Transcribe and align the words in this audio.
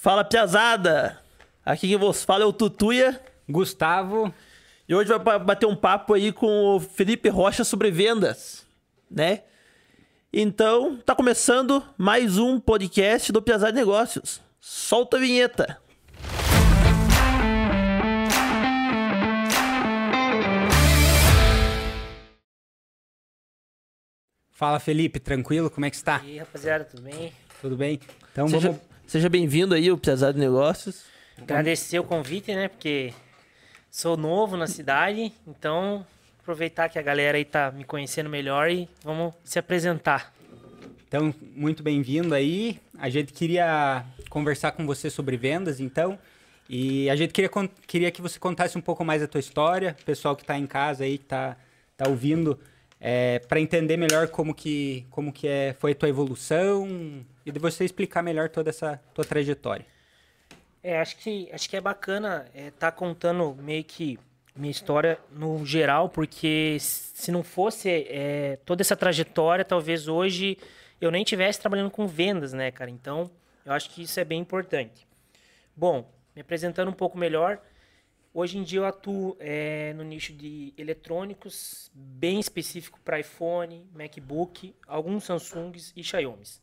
Fala, 0.00 0.22
piazada! 0.24 1.18
Aqui 1.64 1.88
quem 1.88 1.96
vos 1.96 2.22
fala 2.22 2.44
é 2.44 2.46
o 2.46 2.52
Tutuia. 2.52 3.20
Gustavo. 3.48 4.32
E 4.88 4.94
hoje 4.94 5.08
vai 5.08 5.38
bater 5.40 5.66
um 5.66 5.74
papo 5.74 6.14
aí 6.14 6.30
com 6.30 6.76
o 6.76 6.78
Felipe 6.78 7.28
Rocha 7.28 7.64
sobre 7.64 7.90
vendas, 7.90 8.64
né? 9.10 9.42
Então, 10.32 10.98
tá 10.98 11.16
começando 11.16 11.82
mais 11.98 12.38
um 12.38 12.60
podcast 12.60 13.32
do 13.32 13.42
Piazada 13.42 13.72
Negócios. 13.72 14.40
Solta 14.60 15.16
a 15.16 15.20
vinheta! 15.20 15.82
Fala, 24.52 24.78
Felipe, 24.78 25.18
tranquilo? 25.18 25.68
Como 25.68 25.86
é 25.86 25.90
que 25.90 25.96
está? 25.96 26.22
E 26.24 26.30
aí, 26.30 26.38
rapaziada, 26.38 26.84
tudo 26.84 27.02
bem? 27.02 27.32
Tudo 27.60 27.76
bem? 27.76 27.98
Então 28.30 28.46
seja, 28.46 28.68
vamos. 28.68 28.87
Seja 29.08 29.30
bem-vindo 29.30 29.74
aí, 29.74 29.90
o 29.90 29.96
Piazada 29.96 30.38
Negócios. 30.38 31.06
Agradecer 31.40 31.98
o 31.98 32.04
convite, 32.04 32.54
né? 32.54 32.68
Porque 32.68 33.14
sou 33.90 34.18
novo 34.18 34.54
na 34.54 34.66
cidade, 34.66 35.32
então 35.46 36.04
aproveitar 36.42 36.90
que 36.90 36.98
a 36.98 37.02
galera 37.02 37.38
aí 37.38 37.44
tá 37.46 37.72
me 37.72 37.84
conhecendo 37.84 38.28
melhor 38.28 38.70
e 38.70 38.86
vamos 39.02 39.32
se 39.42 39.58
apresentar. 39.58 40.34
Então, 41.08 41.34
muito 41.56 41.82
bem-vindo 41.82 42.34
aí. 42.34 42.78
A 42.98 43.08
gente 43.08 43.32
queria 43.32 44.04
conversar 44.28 44.72
com 44.72 44.84
você 44.84 45.08
sobre 45.08 45.38
vendas, 45.38 45.80
então. 45.80 46.18
E 46.68 47.08
a 47.08 47.16
gente 47.16 47.32
queria, 47.32 47.50
queria 47.86 48.10
que 48.10 48.20
você 48.20 48.38
contasse 48.38 48.76
um 48.76 48.82
pouco 48.82 49.06
mais 49.06 49.22
a 49.22 49.26
tua 49.26 49.40
história, 49.40 49.96
o 50.02 50.04
pessoal 50.04 50.36
que 50.36 50.42
está 50.42 50.58
em 50.58 50.66
casa 50.66 51.04
aí, 51.04 51.16
que 51.16 51.24
está 51.24 51.56
tá 51.96 52.06
ouvindo, 52.10 52.60
é, 53.00 53.38
para 53.38 53.58
entender 53.58 53.96
melhor 53.96 54.28
como 54.28 54.54
que, 54.54 55.06
como 55.10 55.32
que 55.32 55.48
é, 55.48 55.74
foi 55.78 55.92
a 55.92 55.94
tua 55.94 56.10
evolução 56.10 57.24
e 57.48 57.52
de 57.52 57.58
você 57.58 57.84
explicar 57.84 58.22
melhor 58.22 58.50
toda 58.50 58.68
essa 58.68 59.00
tua 59.14 59.24
trajetória. 59.24 59.86
É, 60.82 61.00
acho 61.00 61.16
que, 61.16 61.48
acho 61.50 61.68
que 61.68 61.76
é 61.76 61.80
bacana 61.80 62.46
estar 62.54 62.60
é, 62.60 62.70
tá 62.70 62.92
contando 62.92 63.54
meio 63.54 63.82
que 63.82 64.18
minha 64.54 64.70
história 64.70 65.18
no 65.32 65.64
geral, 65.64 66.08
porque 66.08 66.76
se 66.80 67.30
não 67.30 67.42
fosse 67.42 67.88
é, 68.08 68.58
toda 68.66 68.82
essa 68.82 68.96
trajetória, 68.96 69.64
talvez 69.64 70.08
hoje 70.08 70.58
eu 71.00 71.10
nem 71.10 71.22
estivesse 71.22 71.60
trabalhando 71.60 71.90
com 71.90 72.06
vendas, 72.06 72.52
né, 72.52 72.70
cara? 72.70 72.90
Então, 72.90 73.30
eu 73.64 73.72
acho 73.72 73.90
que 73.90 74.02
isso 74.02 74.18
é 74.20 74.24
bem 74.24 74.40
importante. 74.40 75.06
Bom, 75.76 76.10
me 76.34 76.42
apresentando 76.42 76.88
um 76.88 76.94
pouco 76.94 77.16
melhor, 77.16 77.60
hoje 78.34 78.58
em 78.58 78.62
dia 78.62 78.80
eu 78.80 78.84
atuo 78.84 79.36
é, 79.40 79.94
no 79.94 80.04
nicho 80.04 80.32
de 80.32 80.74
eletrônicos, 80.76 81.90
bem 81.94 82.40
específico 82.40 83.00
para 83.04 83.20
iPhone, 83.20 83.86
MacBook, 83.94 84.74
alguns 84.86 85.24
Samsungs 85.24 85.92
e 85.96 86.02
Xiaomis. 86.02 86.60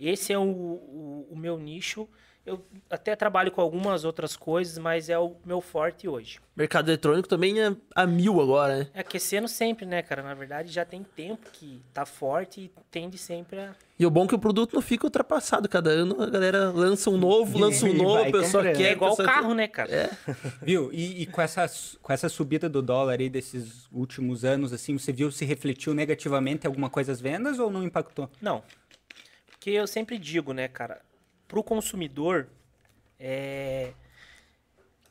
Esse 0.00 0.32
é 0.32 0.38
o, 0.38 0.42
o, 0.42 1.28
o 1.30 1.36
meu 1.36 1.58
nicho 1.58 2.08
eu 2.44 2.64
até 2.88 3.14
trabalho 3.14 3.50
com 3.52 3.60
algumas 3.60 4.04
outras 4.04 4.34
coisas, 4.34 4.78
mas 4.78 5.10
é 5.10 5.18
o 5.18 5.36
meu 5.44 5.60
forte 5.60 6.08
hoje. 6.08 6.40
Mercado 6.56 6.88
eletrônico 6.88 7.28
também 7.28 7.60
é 7.60 7.76
a 7.94 8.06
mil 8.06 8.40
agora, 8.40 8.78
né? 8.78 8.86
É 8.94 9.00
aquecendo 9.00 9.46
sempre, 9.46 9.84
né, 9.84 10.02
cara? 10.02 10.22
Na 10.22 10.32
verdade, 10.32 10.72
já 10.72 10.84
tem 10.84 11.04
tempo 11.04 11.50
que 11.52 11.82
tá 11.92 12.06
forte 12.06 12.62
e 12.62 12.72
tende 12.90 13.18
sempre 13.18 13.60
a. 13.60 13.74
E 13.98 14.06
o 14.06 14.10
bom 14.10 14.24
é 14.24 14.28
que 14.28 14.34
o 14.34 14.38
produto 14.38 14.72
não 14.72 14.80
fica 14.80 15.04
ultrapassado. 15.04 15.68
Cada 15.68 15.90
ano 15.90 16.22
a 16.22 16.30
galera 16.30 16.70
lança 16.70 17.10
um 17.10 17.18
novo, 17.18 17.58
lança 17.58 17.84
um 17.84 17.92
novo, 17.94 18.22
a 18.22 18.32
pessoa 18.32 18.62
quer. 18.64 18.80
É 18.80 18.92
igual 18.92 19.12
o 19.12 19.16
carro, 19.16 19.52
né, 19.52 19.68
cara? 19.68 19.90
É. 19.90 20.10
Viu? 20.64 20.90
E, 20.92 21.22
e, 21.22 21.26
com, 21.26 21.42
essa, 21.42 21.70
com 22.00 22.12
essa 22.12 22.28
subida 22.30 22.68
do 22.70 22.80
dólar 22.80 23.20
aí 23.20 23.28
desses 23.28 23.86
últimos 23.92 24.44
anos, 24.44 24.72
assim, 24.72 24.98
você 24.98 25.12
viu 25.12 25.30
se 25.30 25.44
refletiu 25.44 25.92
negativamente 25.92 26.66
alguma 26.66 26.88
coisa 26.88 27.12
as 27.12 27.20
vendas 27.20 27.58
ou 27.58 27.70
não 27.70 27.84
impactou? 27.84 28.30
Não. 28.40 28.62
Porque 29.60 29.70
eu 29.70 29.86
sempre 29.86 30.18
digo, 30.18 30.52
né, 30.52 30.66
cara? 30.66 31.02
para 31.50 31.58
o 31.58 31.64
consumidor 31.64 32.46
é, 33.18 33.92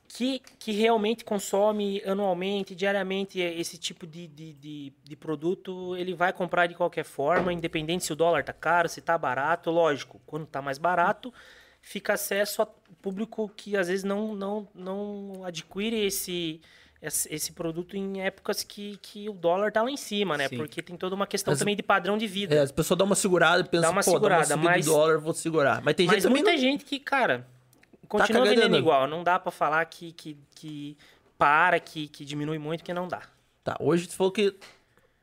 que, 0.07 0.39
que 0.57 0.71
realmente 0.71 1.25
consome 1.25 2.01
anualmente, 2.05 2.73
diariamente 2.73 3.41
esse 3.41 3.77
tipo 3.77 4.07
de, 4.07 4.25
de, 4.25 4.53
de, 4.53 4.93
de, 5.03 5.15
produto, 5.17 5.97
ele 5.97 6.13
vai 6.13 6.31
comprar 6.31 6.65
de 6.67 6.75
qualquer 6.75 7.03
forma, 7.03 7.51
independente 7.51 8.05
se 8.05 8.13
o 8.13 8.15
dólar 8.15 8.45
tá 8.45 8.53
caro, 8.53 8.87
se 8.87 9.01
tá 9.01 9.17
barato, 9.17 9.69
lógico. 9.69 10.21
Quando 10.25 10.45
tá 10.45 10.61
mais 10.61 10.77
barato, 10.77 11.33
fica 11.81 12.13
acesso 12.13 12.61
a 12.61 12.65
público 13.01 13.49
que 13.49 13.75
às 13.75 13.89
vezes 13.89 14.05
não, 14.05 14.33
não, 14.33 14.67
não 14.73 15.43
adquire 15.43 16.05
esse 16.05 16.61
esse 17.01 17.53
produto 17.53 17.95
em 17.95 18.21
épocas 18.21 18.61
que, 18.61 18.97
que 19.01 19.29
o 19.29 19.33
dólar 19.33 19.71
tá 19.71 19.81
lá 19.81 19.89
em 19.89 19.95
cima, 19.95 20.37
né? 20.37 20.49
Sim. 20.49 20.57
Porque 20.57 20.81
tem 20.81 20.97
toda 20.97 21.15
uma 21.15 21.25
questão 21.25 21.55
também 21.55 21.75
de 21.75 21.81
padrão 21.81 22.17
de 22.17 22.27
vida. 22.27 22.55
É, 22.55 22.59
as 22.59 22.71
pessoas 22.71 22.97
dão 22.97 23.05
uma 23.05 23.15
segurada 23.15 23.61
e 23.61 23.63
pensam, 23.63 23.83
dá 23.83 23.91
uma 23.91 24.03
pô, 24.03 24.11
segurada, 24.11 24.47
dá 24.47 24.55
uma 24.55 24.71
mas, 24.71 24.85
dólar, 24.85 25.17
vou 25.17 25.33
segurar. 25.33 25.81
Mas 25.81 25.95
tem 25.95 26.05
mas 26.07 26.23
gente 26.23 26.29
muita 26.29 26.51
não... 26.51 26.57
gente 26.57 26.83
que, 26.83 26.99
cara, 26.99 27.47
continua 28.07 28.43
tá 28.43 28.49
vendendo 28.49 28.77
igual. 28.77 29.07
Não 29.07 29.23
dá 29.23 29.39
para 29.39 29.51
falar 29.51 29.85
que, 29.85 30.11
que, 30.11 30.37
que 30.55 30.97
para, 31.37 31.79
que, 31.79 32.09
que 32.09 32.25
diminui 32.25 32.57
muito, 32.57 32.81
porque 32.81 32.93
não 32.93 33.07
dá. 33.07 33.21
Tá, 33.63 33.77
hoje 33.79 34.05
você 34.05 34.17
falou 34.17 34.31
que 34.31 34.53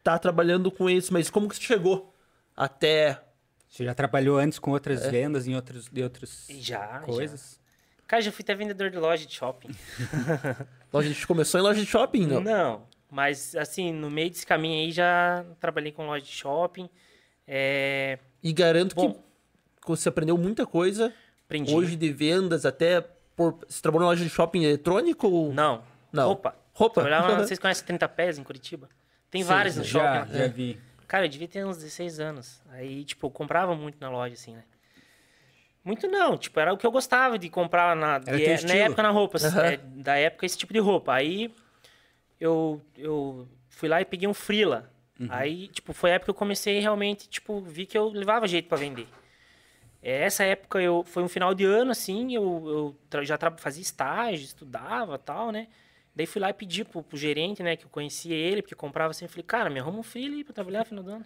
tá 0.02 0.18
trabalhando 0.18 0.70
com 0.70 0.88
isso, 0.88 1.12
mas 1.12 1.28
como 1.28 1.48
que 1.48 1.56
você 1.56 1.62
chegou 1.62 2.14
até... 2.56 3.20
Você 3.68 3.84
já 3.84 3.94
trabalhou 3.94 4.38
antes 4.38 4.58
com 4.58 4.70
outras 4.70 5.02
é. 5.02 5.10
vendas 5.10 5.46
em 5.46 5.54
outros, 5.54 5.90
de 5.92 6.02
outras 6.02 6.46
já, 6.48 7.00
coisas? 7.00 7.58
Já. 7.60 7.65
Cara, 8.06 8.22
já 8.22 8.30
fui 8.30 8.42
até 8.42 8.54
vendedor 8.54 8.90
de 8.90 8.98
loja 8.98 9.26
de 9.26 9.34
shopping. 9.34 9.70
loja 10.92 11.08
de 11.08 11.26
começou 11.26 11.60
em 11.60 11.62
loja 11.62 11.80
de 11.80 11.86
shopping, 11.86 12.26
não? 12.26 12.40
Não, 12.40 12.86
mas 13.10 13.54
assim, 13.56 13.92
no 13.92 14.10
meio 14.10 14.30
desse 14.30 14.46
caminho 14.46 14.84
aí 14.84 14.92
já 14.92 15.44
trabalhei 15.60 15.92
com 15.92 16.06
loja 16.06 16.24
de 16.24 16.30
shopping. 16.30 16.88
É... 17.46 18.18
E 18.42 18.52
garanto 18.52 18.94
Bom, 18.94 19.12
que 19.80 19.88
você 19.88 20.08
aprendeu 20.08 20.36
muita 20.38 20.66
coisa. 20.66 21.12
Aprendi. 21.44 21.74
Hoje 21.74 21.96
de 21.96 22.12
vendas, 22.12 22.64
até 22.66 23.00
por... 23.34 23.58
Você 23.68 23.80
trabalhou 23.80 24.06
em 24.06 24.10
loja 24.10 24.24
de 24.24 24.30
shopping 24.30 24.64
eletrônico? 24.64 25.28
Ou... 25.28 25.52
Não. 25.52 25.82
Não. 26.12 26.26
Roupa. 26.26 26.56
Roupa? 26.72 27.02
Trabalhava, 27.02 27.42
vocês 27.46 27.58
conhecem 27.58 27.86
30 27.86 28.08
Pés 28.08 28.38
em 28.38 28.44
Curitiba? 28.44 28.88
Tem 29.30 29.42
Sim, 29.42 29.48
vários 29.48 29.76
no 29.76 29.84
já, 29.84 30.24
shopping. 30.24 30.38
Já 30.38 30.46
vi. 30.48 30.80
Cara, 31.06 31.26
eu 31.26 31.28
devia 31.28 31.46
ter 31.46 31.64
uns 31.64 31.76
16 31.76 32.20
anos. 32.20 32.60
Aí, 32.70 33.04
tipo, 33.04 33.26
eu 33.26 33.30
comprava 33.30 33.74
muito 33.76 33.96
na 34.00 34.10
loja, 34.10 34.34
assim, 34.34 34.54
né? 34.54 34.64
Muito 35.86 36.08
não, 36.08 36.36
tipo, 36.36 36.58
era 36.58 36.72
o 36.72 36.76
que 36.76 36.84
eu 36.84 36.90
gostava 36.90 37.38
de 37.38 37.48
comprar 37.48 37.94
na, 37.94 38.18
de, 38.18 38.44
é, 38.44 38.60
na 38.62 38.74
época 38.74 39.04
na 39.04 39.10
roupa, 39.10 39.38
uhum. 39.38 39.60
é, 39.60 39.76
da 39.76 40.16
época 40.16 40.44
esse 40.44 40.58
tipo 40.58 40.72
de 40.72 40.80
roupa. 40.80 41.14
Aí 41.14 41.48
eu, 42.40 42.84
eu 42.98 43.46
fui 43.68 43.88
lá 43.88 44.00
e 44.00 44.04
peguei 44.04 44.28
um 44.28 44.34
Frila. 44.34 44.92
Uhum. 45.18 45.28
Aí, 45.30 45.68
tipo, 45.68 45.92
foi 45.92 46.10
a 46.10 46.14
época 46.14 46.24
que 46.26 46.30
eu 46.30 46.34
comecei 46.34 46.80
realmente, 46.80 47.28
tipo, 47.28 47.60
vi 47.60 47.86
que 47.86 47.96
eu 47.96 48.08
levava 48.08 48.48
jeito 48.48 48.68
para 48.68 48.78
vender. 48.78 49.06
É, 50.02 50.24
essa 50.24 50.42
época 50.42 50.80
eu 50.80 51.04
foi 51.04 51.22
um 51.22 51.28
final 51.28 51.54
de 51.54 51.64
ano 51.64 51.92
assim, 51.92 52.34
eu, 52.34 52.96
eu 53.14 53.24
já 53.24 53.38
fazia 53.56 53.80
estágio, 53.82 54.44
estudava, 54.44 55.16
tal, 55.16 55.52
né? 55.52 55.68
Daí 56.16 56.26
fui 56.26 56.40
lá 56.40 56.50
e 56.50 56.52
pedi 56.52 56.82
pro, 56.82 57.00
pro 57.00 57.16
gerente, 57.16 57.62
né, 57.62 57.76
que 57.76 57.84
eu 57.84 57.90
conhecia 57.90 58.34
ele, 58.34 58.60
porque 58.60 58.74
comprava 58.74 59.12
assim, 59.12 59.26
eu 59.26 59.28
falei: 59.28 59.44
"Cara, 59.44 59.70
me 59.70 59.78
arruma 59.78 60.00
um 60.00 60.02
Frila 60.02 60.42
para 60.42 60.52
trabalhar 60.52 60.80
no 60.80 60.84
final 60.86 61.04
do 61.04 61.10
ano". 61.12 61.24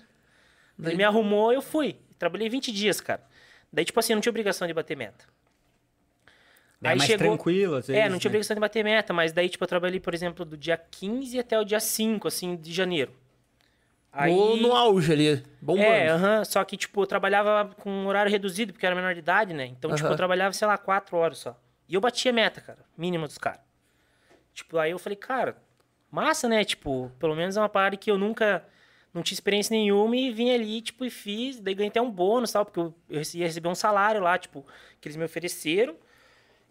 Ele 0.82 0.97
me 0.97 1.04
arrumou, 1.04 1.50
eu 1.50 1.62
fui. 1.62 1.97
Trabalhei 2.19 2.48
20 2.48 2.71
dias, 2.72 3.00
cara. 3.00 3.22
Daí, 3.73 3.85
tipo 3.85 4.01
assim, 4.01 4.15
não 4.15 4.21
tinha 4.21 4.31
obrigação 4.31 4.67
de 4.67 4.75
bater 4.75 4.97
meta. 4.97 5.25
É 6.83 6.89
aí 6.89 6.99
mais 6.99 7.11
chegou... 7.11 7.29
tranquilo, 7.29 7.77
às 7.77 7.87
vezes, 7.87 8.03
É, 8.03 8.09
não 8.09 8.19
tinha 8.19 8.29
né? 8.29 8.33
obrigação 8.33 8.55
de 8.55 8.61
bater 8.61 8.83
meta, 8.83 9.13
mas 9.13 9.33
daí, 9.33 9.49
tipo, 9.49 9.63
eu 9.63 9.69
trabalhei, 9.69 10.01
por 10.01 10.15
exemplo, 10.15 10.45
do 10.45 10.57
dia 10.57 10.77
15 10.77 11.39
até 11.39 11.59
o 11.59 11.65
dia 11.65 11.79
5, 11.79 12.27
assim, 12.27 12.57
de 12.57 12.73
janeiro. 12.73 13.13
Aí... 14.13 14.33
Ou 14.33 14.57
no 14.57 14.75
auge 14.75 15.13
ali, 15.13 15.45
bombando. 15.61 15.87
É, 15.87 16.15
uhum, 16.15 16.45
só 16.45 16.65
que, 16.65 16.77
tipo, 16.77 17.03
eu 17.03 17.07
trabalhava 17.07 17.73
com 17.77 17.91
um 17.91 18.07
horário 18.07 18.31
reduzido, 18.31 18.73
porque 18.73 18.85
eu 18.85 18.89
era 18.89 18.97
menor 18.97 19.13
de 19.13 19.21
idade, 19.21 19.55
né? 19.55 19.67
Então, 19.67 19.95
tipo, 19.95 20.09
eu 20.09 20.17
trabalhava, 20.17 20.53
sei 20.53 20.67
lá, 20.67 20.77
4 20.77 21.17
horas 21.17 21.39
só. 21.39 21.61
E 21.89 21.95
eu 21.95 22.01
batia 22.01 22.33
meta, 22.33 22.61
cara, 22.61 22.79
mínima 22.97 23.27
dos 23.27 23.39
caras. 23.39 23.61
Tipo, 24.55 24.79
aí 24.79 24.91
eu 24.91 24.99
falei, 24.99 25.17
cara, 25.17 25.57
massa, 26.11 26.49
né? 26.49 26.65
Tipo, 26.65 27.11
pelo 27.19 27.37
menos 27.37 27.57
é 27.57 27.61
uma 27.61 27.69
parada 27.69 27.97
que 27.97 28.11
eu 28.11 28.19
nunca 28.19 28.65
não 29.12 29.22
tinha 29.22 29.34
experiência 29.34 29.75
nenhuma 29.75 30.16
e 30.16 30.31
vim 30.31 30.50
ali, 30.50 30.81
tipo, 30.81 31.04
e 31.04 31.10
fiz. 31.10 31.59
Daí 31.59 31.75
ganhei 31.75 31.88
até 31.91 32.00
um 32.00 32.10
bônus, 32.10 32.53
tal, 32.53 32.65
porque 32.65 32.81
eu, 32.81 32.94
ia 33.09 33.47
receber 33.47 33.69
um 33.69 33.75
salário 33.75 34.21
lá, 34.21 34.38
tipo, 34.38 34.65
que 35.01 35.09
eles 35.09 35.16
me 35.16 35.24
ofereceram. 35.24 35.97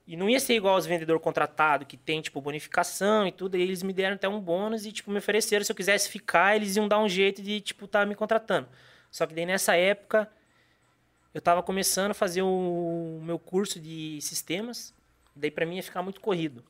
E 0.07 0.15
não 0.17 0.29
ia 0.29 0.39
ser 0.39 0.55
igual 0.55 0.75
aos 0.75 0.85
vendedores 0.85 1.21
contratados, 1.21 1.85
que 1.85 1.97
tem, 1.97 2.21
tipo, 2.21 2.41
bonificação 2.41 3.27
e 3.27 3.31
tudo. 3.31 3.57
E 3.57 3.61
eles 3.61 3.83
me 3.83 3.93
deram 3.93 4.15
até 4.15 4.27
um 4.27 4.39
bônus 4.39 4.85
e, 4.85 4.91
tipo, 4.91 5.11
me 5.11 5.19
ofereceram. 5.19 5.63
Se 5.63 5.71
eu 5.71 5.75
quisesse 5.75 6.09
ficar, 6.09 6.55
eles 6.55 6.75
iam 6.75 6.87
dar 6.87 6.99
um 6.99 7.09
jeito 7.09 7.41
de, 7.41 7.61
tipo, 7.61 7.85
estar 7.85 7.99
tá 7.99 8.05
me 8.05 8.15
contratando. 8.15 8.67
Só 9.11 9.27
que 9.27 9.35
daí, 9.35 9.45
nessa 9.45 9.75
época, 9.75 10.27
eu 11.33 11.41
tava 11.41 11.61
começando 11.61 12.11
a 12.11 12.15
fazer 12.15 12.41
o 12.41 13.19
meu 13.21 13.37
curso 13.37 13.79
de 13.79 14.19
sistemas. 14.21 14.95
Daí, 15.35 15.51
para 15.51 15.65
mim, 15.65 15.75
ia 15.75 15.83
ficar 15.83 16.01
muito 16.01 16.21
corrido. 16.21 16.63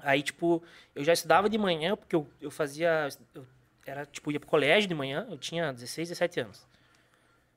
Aí, 0.00 0.22
tipo, 0.22 0.62
eu 0.94 1.04
já 1.04 1.12
estudava 1.12 1.48
de 1.48 1.58
manhã, 1.58 1.94
porque 1.94 2.16
eu, 2.16 2.26
eu 2.40 2.50
fazia... 2.50 3.08
Eu 3.34 3.46
era 3.90 4.06
tipo, 4.06 4.30
ia 4.32 4.40
pro 4.40 4.48
colégio 4.48 4.88
de 4.88 4.94
manhã, 4.94 5.26
eu 5.30 5.36
tinha 5.38 5.72
16, 5.72 6.08
17 6.08 6.40
anos. 6.40 6.66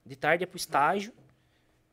De 0.05 0.15
tarde 0.15 0.43
ia 0.43 0.47
pro 0.47 0.57
estágio 0.57 1.11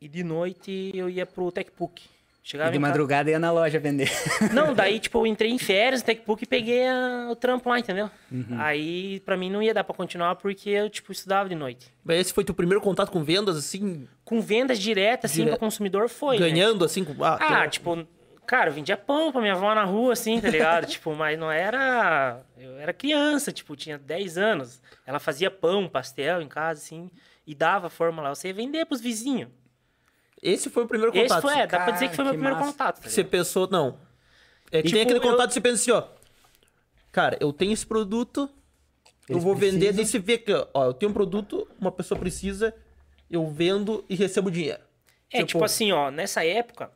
e 0.00 0.08
de 0.08 0.22
noite 0.22 0.90
eu 0.94 1.08
ia 1.10 1.26
pro 1.26 1.50
TechPUC. 1.50 2.02
Chegava 2.46 2.68
E 2.68 2.72
de 2.72 2.78
em 2.78 2.80
casa- 2.82 2.90
madrugada 2.92 3.30
ia 3.30 3.38
na 3.38 3.50
loja 3.50 3.78
vender. 3.80 4.10
Não, 4.52 4.74
daí, 4.74 5.00
tipo, 5.00 5.18
eu 5.18 5.26
entrei 5.26 5.50
em 5.50 5.58
férias 5.58 6.02
no 6.02 6.06
TechPook 6.06 6.42
e 6.44 6.46
peguei 6.46 6.86
a- 6.86 7.28
o 7.30 7.34
trampo 7.34 7.70
lá, 7.70 7.78
entendeu? 7.78 8.10
Uhum. 8.30 8.60
Aí, 8.60 9.20
pra 9.20 9.34
mim, 9.34 9.50
não 9.50 9.62
ia 9.62 9.72
dar 9.72 9.82
pra 9.82 9.94
continuar 9.94 10.36
porque 10.36 10.68
eu, 10.68 10.90
tipo, 10.90 11.10
estudava 11.10 11.48
de 11.48 11.54
noite. 11.54 11.86
Mas 12.04 12.18
esse 12.18 12.34
foi 12.34 12.44
teu 12.44 12.54
primeiro 12.54 12.82
contato 12.82 13.10
com 13.10 13.24
vendas, 13.24 13.56
assim, 13.56 14.06
Com 14.26 14.42
vendas 14.42 14.78
diretas, 14.78 15.30
assim, 15.30 15.40
Dire- 15.44 15.52
pro 15.52 15.60
consumidor, 15.60 16.06
foi, 16.10 16.38
né? 16.38 16.50
ganhando, 16.50 16.84
assim, 16.84 17.02
com... 17.02 17.24
Ah, 17.24 17.38
Ah, 17.40 17.64
tô- 17.64 17.70
tipo, 17.70 18.06
cara, 18.46 18.70
eu 18.70 18.74
vendia 18.74 18.96
pão 18.96 19.30
pra 19.32 19.40
minha 19.40 19.54
avó 19.54 19.74
na 19.74 19.84
rua, 19.84 20.12
assim, 20.12 20.40
tá 20.40 20.48
ligado? 20.48 20.86
tipo, 20.90 21.14
mas 21.14 21.38
não 21.38 21.50
era. 21.50 22.40
Eu 22.56 22.78
era 22.78 22.92
criança, 22.92 23.52
tipo, 23.52 23.74
tinha 23.76 23.98
10 23.98 24.38
anos. 24.38 24.80
Ela 25.06 25.18
fazia 25.18 25.50
pão, 25.50 25.88
pastel 25.88 26.40
em 26.42 26.48
casa, 26.48 26.80
assim, 26.80 27.10
e 27.46 27.54
dava 27.54 27.88
forma 27.90 28.22
lá. 28.22 28.34
Você 28.34 28.48
ia 28.48 28.54
vender 28.54 28.84
pros 28.86 29.00
vizinhos. 29.00 29.50
Esse 30.42 30.68
foi 30.68 30.84
o 30.84 30.86
primeiro 30.88 31.12
contato. 31.12 31.30
Esse 31.32 31.40
foi, 31.40 31.54
é, 31.54 31.66
dá 31.66 31.68
pra 31.68 31.78
Cara, 31.78 31.92
dizer 31.92 32.08
que 32.10 32.16
foi 32.16 32.24
meu 32.24 32.32
que 32.34 32.38
primeiro 32.38 32.56
massa. 32.58 32.72
contato. 32.72 33.00
Tá 33.02 33.08
Você 33.08 33.24
pensou, 33.24 33.68
não. 33.70 33.98
É 34.70 34.82
que 34.82 34.88
tipo, 34.88 35.00
aquele 35.02 35.20
contato 35.20 35.40
eu- 35.42 35.48
que 35.48 35.54
você 35.54 35.60
pensa 35.60 35.74
assim, 35.76 35.90
ó. 35.90 36.04
Cara, 37.10 37.36
eu 37.40 37.52
tenho 37.52 37.72
esse 37.72 37.86
produto, 37.86 38.50
eu 39.28 39.36
Eles 39.36 39.44
vou 39.44 39.54
vender, 39.54 39.70
precisam. 39.92 39.96
daí 39.96 40.06
você 40.06 40.18
vê 40.18 40.36
que, 40.38 40.52
ó, 40.74 40.84
eu 40.86 40.92
tenho 40.94 41.10
um 41.10 41.14
produto, 41.14 41.66
uma 41.80 41.92
pessoa 41.92 42.18
precisa, 42.18 42.74
eu 43.30 43.46
vendo 43.48 44.04
e 44.08 44.14
recebo 44.14 44.50
dinheiro. 44.50 44.82
É, 45.32 45.42
tipo, 45.44 45.64
assim, 45.64 45.92
ó, 45.92 46.10
nessa 46.10 46.44
época, 46.44 46.90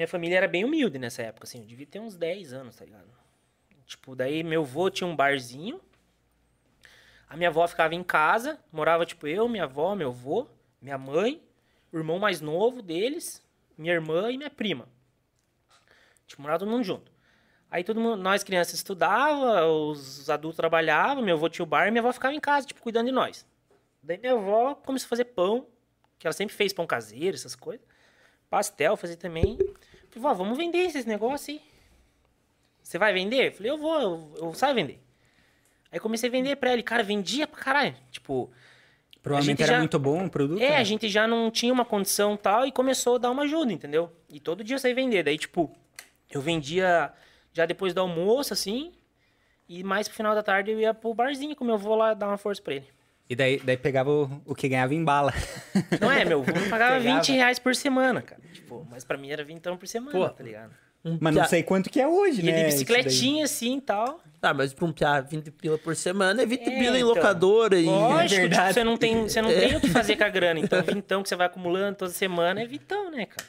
minha 0.00 0.08
família 0.08 0.38
era 0.38 0.48
bem 0.48 0.64
humilde 0.64 0.98
nessa 0.98 1.20
época, 1.20 1.46
assim, 1.46 1.60
eu 1.60 1.66
devia 1.66 1.84
ter 1.84 2.00
uns 2.00 2.16
10 2.16 2.54
anos, 2.54 2.74
tá 2.74 2.86
ligado? 2.86 3.06
Tipo, 3.84 4.16
daí 4.16 4.42
meu 4.42 4.62
avô 4.62 4.88
tinha 4.88 5.06
um 5.06 5.14
barzinho, 5.14 5.78
a 7.28 7.36
minha 7.36 7.50
avó 7.50 7.68
ficava 7.68 7.94
em 7.94 8.02
casa, 8.02 8.58
morava, 8.72 9.04
tipo, 9.04 9.26
eu, 9.26 9.46
minha 9.46 9.64
avó, 9.64 9.94
meu 9.94 10.08
avô, 10.08 10.48
minha 10.80 10.96
mãe, 10.96 11.42
o 11.92 11.98
irmão 11.98 12.18
mais 12.18 12.40
novo 12.40 12.80
deles, 12.80 13.46
minha 13.76 13.92
irmã 13.92 14.32
e 14.32 14.38
minha 14.38 14.48
prima. 14.48 14.88
Tipo, 16.26 16.40
morava 16.40 16.60
todo 16.60 16.70
mundo 16.70 16.82
junto. 16.82 17.12
Aí 17.70 17.84
todo 17.84 18.00
mundo, 18.00 18.22
nós 18.22 18.42
crianças 18.42 18.76
estudava, 18.76 19.66
os 19.66 20.30
adultos 20.30 20.56
trabalhavam, 20.56 21.22
meu 21.22 21.36
avô 21.36 21.46
tinha 21.50 21.62
o 21.62 21.66
bar 21.66 21.88
e 21.88 21.90
minha 21.90 22.00
avó 22.00 22.10
ficava 22.10 22.34
em 22.34 22.40
casa, 22.40 22.66
tipo, 22.66 22.80
cuidando 22.80 23.08
de 23.08 23.12
nós. 23.12 23.46
Daí 24.02 24.16
minha 24.16 24.32
avó 24.32 24.74
começou 24.76 25.08
a 25.08 25.10
fazer 25.10 25.26
pão, 25.26 25.66
que 26.18 26.26
ela 26.26 26.32
sempre 26.32 26.56
fez 26.56 26.72
pão 26.72 26.86
caseiro, 26.86 27.36
essas 27.36 27.54
coisas. 27.54 27.84
Pastel, 28.48 28.96
fazia 28.96 29.16
também. 29.16 29.58
Falei, 30.10 30.22
vó, 30.22 30.34
vamos 30.34 30.56
vender 30.58 30.78
esses 30.78 31.04
negócios 31.04 31.48
aí. 31.48 31.62
Você 32.82 32.98
vai 32.98 33.12
vender? 33.12 33.48
Eu 33.48 33.52
falei, 33.52 33.70
eu 33.72 33.78
vou, 33.78 34.00
eu, 34.00 34.34
eu 34.36 34.54
saio 34.54 34.74
vender. 34.74 35.00
Aí 35.92 35.98
comecei 36.00 36.28
a 36.28 36.32
vender 36.32 36.56
pra 36.56 36.72
ele. 36.72 36.82
Cara, 36.82 37.02
vendia 37.02 37.46
pra 37.46 37.60
caralho. 37.60 37.94
Tipo, 38.10 38.50
Provavelmente 39.22 39.62
era 39.62 39.72
já- 39.72 39.78
muito 39.78 39.98
bom 39.98 40.24
o 40.26 40.30
produto. 40.30 40.60
é, 40.62 40.70
né? 40.70 40.76
a 40.76 40.84
gente 40.84 41.08
já 41.08 41.26
não 41.26 41.50
tinha 41.50 41.72
uma 41.72 41.84
condição 41.84 42.36
tal 42.36 42.66
e 42.66 42.72
começou 42.72 43.16
a 43.16 43.18
dar 43.18 43.30
uma 43.30 43.42
ajuda, 43.42 43.72
entendeu? 43.72 44.10
E 44.28 44.40
todo 44.40 44.64
dia 44.64 44.76
eu 44.76 44.80
saía 44.80 44.94
vender. 44.94 45.22
Daí, 45.22 45.36
tipo, 45.38 45.70
eu 46.30 46.40
vendia 46.40 47.12
já 47.52 47.66
depois 47.66 47.92
do 47.94 48.00
almoço, 48.00 48.52
assim. 48.52 48.92
E 49.68 49.84
mais 49.84 50.08
pro 50.08 50.16
final 50.16 50.34
da 50.34 50.42
tarde 50.42 50.70
eu 50.72 50.80
ia 50.80 50.92
pro 50.94 51.14
barzinho 51.14 51.54
com 51.54 51.64
meu 51.64 51.74
avô 51.74 51.94
lá 51.94 52.14
dar 52.14 52.26
uma 52.28 52.38
força 52.38 52.60
pra 52.62 52.74
ele. 52.74 52.86
E 53.30 53.36
daí, 53.36 53.60
daí 53.60 53.76
pegava 53.76 54.10
o, 54.10 54.42
o 54.44 54.54
que 54.56 54.68
ganhava 54.68 54.92
em 54.92 55.04
bala. 55.04 55.32
Não 56.00 56.10
é, 56.10 56.24
meu 56.24 56.40
me 56.42 56.68
pagava 56.68 56.98
Pegava. 56.98 57.20
20 57.20 57.30
reais 57.32 57.60
por 57.60 57.76
semana, 57.76 58.20
cara. 58.20 58.42
Tipo, 58.52 58.84
mas 58.90 59.04
pra 59.04 59.16
mim 59.16 59.30
era 59.30 59.44
vintão 59.44 59.76
por 59.76 59.86
semana, 59.86 60.18
Pô. 60.18 60.28
tá 60.28 60.42
ligado? 60.42 60.72
Um 61.04 61.16
Mas 61.20 61.34
não 61.34 61.44
sei 61.46 61.62
quanto 61.62 61.88
que 61.88 61.98
é 62.00 62.06
hoje, 62.06 62.42
Ia 62.42 62.52
né? 62.52 62.62
de 62.64 62.68
isso 62.68 62.78
bicicletinha, 62.78 63.44
assim, 63.44 63.78
e 63.78 63.80
tal. 63.80 64.20
Ah, 64.42 64.52
mas 64.52 64.74
pra 64.74 64.84
um 64.84 64.92
piá 64.92 65.20
20 65.20 65.50
pila 65.52 65.78
por 65.78 65.94
semana 65.96 66.42
é 66.42 66.46
20 66.46 66.60
É, 66.60 66.64
pila 66.64 66.96
em 66.98 67.00
então. 67.00 67.14
locadora 67.14 67.78
e... 67.78 67.84
Lógico, 67.86 68.28
tipo, 68.28 68.40
verdade. 68.42 68.74
você 68.74 68.84
não 68.84 68.96
tem, 68.96 69.22
você 69.22 69.40
não 69.40 69.48
tem 69.48 69.76
o 69.76 69.80
que 69.80 69.88
fazer 69.88 70.16
com 70.16 70.24
a 70.24 70.28
grana. 70.28 70.58
Então, 70.60 70.82
vintão 70.82 71.22
que 71.22 71.28
você 71.28 71.36
vai 71.36 71.46
acumulando 71.46 71.96
toda 71.96 72.10
semana 72.10 72.60
é 72.60 72.66
vintão, 72.66 73.10
né, 73.10 73.26
cara? 73.26 73.46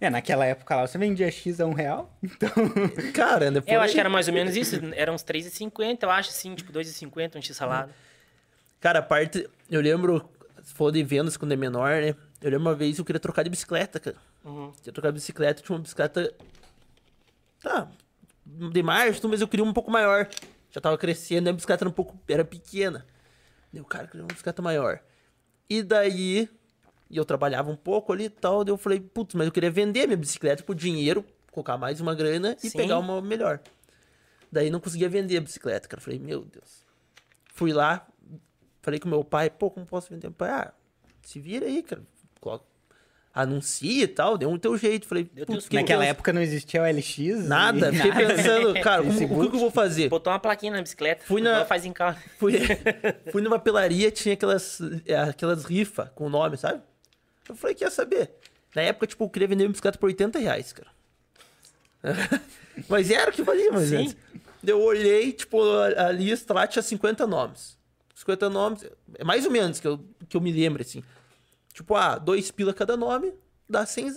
É, 0.00 0.08
naquela 0.08 0.46
época 0.46 0.76
lá 0.76 0.86
você 0.86 0.96
vendia 0.96 1.30
X 1.30 1.60
a 1.60 1.66
um 1.66 1.72
real. 1.74 2.10
Então, 2.22 2.48
Cara, 3.12 3.50
depois... 3.50 3.74
Eu 3.74 3.80
acho 3.80 3.94
que 3.94 4.00
era 4.00 4.08
mais 4.08 4.28
ou 4.28 4.34
menos 4.34 4.56
isso. 4.56 4.80
Era 4.94 5.12
uns 5.12 5.22
3,50, 5.22 5.98
eu 6.02 6.10
acho, 6.10 6.30
assim, 6.30 6.54
tipo, 6.54 6.72
2,50, 6.72 7.36
um 7.36 7.42
x-salada. 7.42 7.90
Cara, 8.84 8.98
a 8.98 9.02
parte... 9.02 9.48
Eu 9.70 9.80
lembro, 9.80 10.28
se 10.62 10.74
for 10.74 10.92
de 10.92 11.02
vendas 11.02 11.38
quando 11.38 11.52
é 11.52 11.56
menor, 11.56 12.02
né? 12.02 12.14
Eu 12.42 12.50
lembro 12.50 12.66
uma 12.66 12.74
vez 12.74 12.98
eu 12.98 13.04
queria 13.06 13.18
trocar 13.18 13.42
de 13.42 13.48
bicicleta, 13.48 13.98
cara. 13.98 14.16
Uhum. 14.44 14.72
Queria 14.72 14.92
trocar 14.92 15.08
de 15.08 15.14
bicicleta, 15.14 15.62
tinha 15.62 15.74
uma 15.74 15.82
bicicleta... 15.82 16.30
Tá, 17.62 17.88
de 18.44 18.82
marcha, 18.82 19.26
mas 19.26 19.40
eu 19.40 19.48
queria 19.48 19.64
um 19.64 19.72
pouco 19.72 19.90
maior. 19.90 20.28
Já 20.70 20.82
tava 20.82 20.98
crescendo, 20.98 21.48
a 21.48 21.52
bicicleta 21.54 21.84
era 21.84 21.88
um 21.88 21.94
pouco... 21.94 22.20
Era 22.28 22.44
pequena. 22.44 23.06
Daí 23.72 23.80
o 23.80 23.86
cara 23.86 24.06
queria 24.06 24.22
uma 24.22 24.28
bicicleta 24.28 24.60
maior. 24.60 25.00
E 25.66 25.82
daí... 25.82 26.46
E 27.08 27.16
eu 27.16 27.24
trabalhava 27.24 27.70
um 27.70 27.76
pouco 27.76 28.12
ali 28.12 28.24
e 28.24 28.28
tal. 28.28 28.64
Daí 28.64 28.72
eu 28.74 28.76
falei, 28.76 29.00
putz, 29.00 29.34
mas 29.34 29.46
eu 29.46 29.52
queria 29.52 29.70
vender 29.70 30.06
minha 30.06 30.18
bicicleta 30.18 30.62
por 30.62 30.74
dinheiro, 30.74 31.24
colocar 31.50 31.78
mais 31.78 32.02
uma 32.02 32.14
grana 32.14 32.54
e 32.62 32.68
Sim. 32.68 32.76
pegar 32.76 32.98
uma 32.98 33.22
melhor. 33.22 33.60
Daí 34.52 34.68
não 34.68 34.78
conseguia 34.78 35.08
vender 35.08 35.38
a 35.38 35.40
bicicleta, 35.40 35.88
cara. 35.88 36.02
Falei, 36.02 36.18
meu 36.18 36.44
Deus. 36.44 36.84
Fui 37.46 37.72
lá, 37.72 38.06
falei 38.84 39.00
com 39.00 39.08
meu 39.08 39.24
pai, 39.24 39.48
pô, 39.50 39.70
como 39.70 39.84
posso 39.86 40.10
vender? 40.10 40.28
Meu 40.28 40.34
pai, 40.34 40.50
ah, 40.50 40.72
se 41.22 41.40
vira 41.40 41.66
aí, 41.66 41.82
cara. 41.82 42.02
Coloca- 42.40 42.64
Anuncia 43.36 44.04
e 44.04 44.06
tal, 44.06 44.38
deu 44.38 44.48
um 44.48 44.56
teu 44.56 44.76
jeito. 44.78 45.08
Falei, 45.08 45.24
putz, 45.24 45.66
que 45.66 45.74
naquela 45.74 46.04
eu- 46.04 46.10
época 46.10 46.32
não 46.32 46.40
existia 46.40 46.80
o 46.80 46.86
LX. 46.86 47.44
Nada, 47.48 47.90
e 47.90 47.96
fiquei 47.96 48.10
nada. 48.12 48.34
pensando, 48.36 48.80
cara, 48.80 49.02
como, 49.02 49.12
o 49.40 49.42
que 49.44 49.50
que 49.50 49.56
eu 49.56 49.60
vou 49.60 49.70
fazer? 49.72 50.08
Botou 50.08 50.32
uma 50.32 50.38
plaquinha 50.38 50.70
na 50.70 50.80
bicicleta. 50.80 51.24
Fui 51.26 51.40
na- 51.40 51.64
Faz 51.64 51.84
em 51.84 51.92
casa. 51.92 52.16
Fui, 52.38 52.52
fui 53.32 53.42
numa 53.42 53.58
pelaria, 53.58 54.08
tinha 54.12 54.34
aquelas, 54.34 54.78
é, 55.04 55.16
aquelas 55.16 55.64
rifas 55.64 56.08
com 56.14 56.26
o 56.26 56.30
nome, 56.30 56.56
sabe? 56.56 56.80
Eu 57.48 57.56
falei, 57.56 57.74
quer 57.74 57.90
saber? 57.90 58.30
Na 58.72 58.82
época, 58.82 59.06
tipo, 59.08 59.24
eu 59.24 59.28
queria 59.28 59.48
vender 59.48 59.64
minha 59.64 59.70
bicicleta 59.70 59.98
por 59.98 60.06
80 60.06 60.38
reais, 60.38 60.72
cara. 60.72 60.88
Mas 62.88 63.10
era 63.10 63.30
o 63.30 63.32
que 63.34 63.42
valia, 63.42 63.70
mas 63.72 63.88
Sim. 63.88 63.96
antes. 63.96 64.16
Eu 64.66 64.80
olhei, 64.82 65.32
tipo, 65.32 65.60
a, 65.62 66.06
a 66.06 66.12
lista 66.12 66.52
lá 66.54 66.66
tinha 66.66 66.82
50 66.82 67.26
nomes. 67.26 67.76
50 68.14 68.48
nomes, 68.48 68.84
é 69.18 69.24
mais 69.24 69.44
ou 69.44 69.50
menos 69.50 69.80
que 69.80 69.86
eu, 69.88 69.98
que 70.28 70.36
eu 70.36 70.40
me 70.40 70.52
lembro, 70.52 70.82
assim. 70.82 71.02
Tipo, 71.72 71.94
ah, 71.96 72.16
dois 72.16 72.50
pila 72.50 72.72
cada 72.72 72.96
nome, 72.96 73.34
dá 73.68 73.84
100 73.84 74.08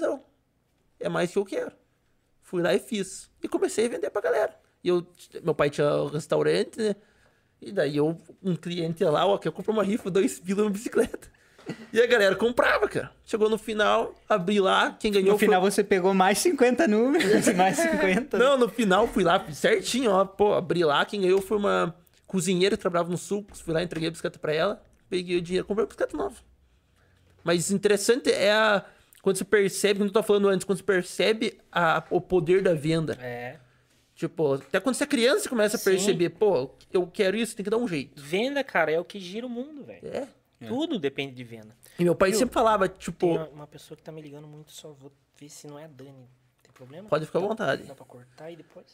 É 0.99 1.09
mais 1.09 1.31
que 1.31 1.37
eu 1.37 1.45
quero. 1.45 1.71
Fui 2.43 2.61
lá 2.61 2.73
e 2.73 2.79
fiz. 2.79 3.29
E 3.43 3.47
comecei 3.47 3.87
a 3.87 3.89
vender 3.89 4.09
pra 4.09 4.21
galera. 4.21 4.55
E 4.83 4.89
eu, 4.89 5.05
meu 5.43 5.55
pai 5.55 5.69
tinha 5.69 5.87
um 6.03 6.07
restaurante, 6.07 6.77
né? 6.79 6.95
E 7.59 7.71
daí 7.71 7.97
eu, 7.97 8.21
um 8.43 8.55
cliente 8.55 9.03
lá, 9.03 9.25
ó, 9.25 9.37
que 9.37 9.47
eu 9.47 9.51
comprei 9.51 9.73
uma 9.75 9.83
rifa, 9.83 10.11
dois 10.11 10.39
pila 10.39 10.63
na 10.63 10.69
bicicleta. 10.69 11.35
E 11.91 11.99
a 11.99 12.07
galera 12.07 12.33
comprava, 12.33 12.87
cara. 12.87 13.11
Chegou 13.25 13.49
no 13.49 13.57
final, 13.57 14.15
abri 14.29 14.57
lá, 14.57 14.95
quem 14.97 15.11
ganhou 15.11 15.33
No 15.33 15.37
foi- 15.37 15.47
final 15.49 15.59
você 15.61 15.83
pegou 15.83 16.13
mais 16.13 16.37
50 16.37 16.87
números, 16.87 17.45
mais 17.57 17.75
50. 17.75 18.37
Não, 18.37 18.57
no 18.57 18.69
final 18.69 19.05
fui 19.05 19.21
lá 19.21 19.45
certinho, 19.51 20.11
ó. 20.11 20.23
Pô, 20.23 20.53
abri 20.53 20.85
lá, 20.85 21.03
quem 21.05 21.19
ganhou 21.19 21.41
foi 21.41 21.57
uma 21.57 21.93
cozinheira 22.27 22.75
que 22.77 22.81
trabalhava 22.81 23.09
no 23.09 23.17
sul. 23.17 23.45
Fui 23.53 23.73
lá, 23.73 23.81
entreguei 23.81 24.09
a 24.09 24.11
bicicleta 24.11 24.37
pra 24.37 24.53
ela, 24.53 24.83
peguei 25.09 25.37
o 25.37 25.41
dinheiro, 25.41 25.65
comprei 25.65 25.83
a 25.83 25.87
bicicleta 25.87 26.15
nova. 26.15 26.35
Mas 27.43 27.71
interessante 27.71 28.31
é 28.31 28.51
a. 28.51 28.85
Quando 29.21 29.37
você 29.37 29.45
percebe, 29.45 29.99
como 29.99 30.09
eu 30.09 30.13
tava 30.13 30.25
falando 30.25 30.47
antes, 30.47 30.63
quando 30.65 30.77
você 30.77 30.83
percebe 30.83 31.59
a- 31.71 32.03
o 32.09 32.21
poder 32.21 32.61
da 32.61 32.73
venda. 32.73 33.17
É. 33.19 33.59
Tipo, 34.15 34.53
até 34.55 34.79
quando 34.79 34.95
você 34.95 35.03
é 35.03 35.07
criança, 35.07 35.41
você 35.43 35.49
começa 35.49 35.75
a 35.75 35.79
Sim. 35.79 35.91
perceber, 35.91 36.29
pô, 36.31 36.71
eu 36.91 37.05
quero 37.07 37.35
isso, 37.37 37.55
tem 37.55 37.63
que 37.63 37.69
dar 37.69 37.77
um 37.77 37.87
jeito. 37.87 38.21
Venda, 38.21 38.63
cara, 38.63 38.91
é 38.91 38.99
o 38.99 39.05
que 39.05 39.19
gira 39.19 39.45
o 39.45 39.49
mundo, 39.49 39.83
velho. 39.83 40.07
É. 40.07 40.27
Tudo 40.67 40.97
depende 40.97 41.35
de 41.35 41.43
venda. 41.43 41.75
E 41.99 42.03
meu 42.03 42.15
pai 42.15 42.31
Viu? 42.31 42.39
sempre 42.39 42.53
falava, 42.55 42.89
Tem 42.89 42.97
tipo, 42.97 43.27
uma, 43.27 43.47
uma 43.49 43.67
pessoa 43.67 43.95
que 43.95 44.01
tá 44.01 44.11
me 44.11 44.21
ligando 44.21 44.47
muito, 44.47 44.71
só 44.71 44.91
vou 44.91 45.11
ver 45.39 45.49
se 45.49 45.67
não 45.67 45.77
é 45.77 45.83
a 45.83 45.87
Dani. 45.87 46.27
Tem 46.63 46.71
problema? 46.73 47.07
Pode 47.07 47.27
ficar 47.27 47.37
à 47.39 47.41
vontade. 47.43 47.83
Dá 47.83 47.93
pra 47.93 48.05
cortar 48.05 48.45
aí 48.45 48.55
depois? 48.55 48.87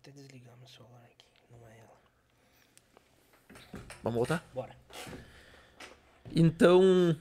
Até 0.00 0.10
desligar 0.10 0.56
meu 0.58 0.68
celular 0.68 1.02
aqui. 1.04 1.26
Não 1.50 1.68
é 1.68 1.78
ela. 1.78 1.92
vamos 4.02 4.16
voltar? 4.16 4.44
Bora. 4.54 4.74
Então, 6.34 7.16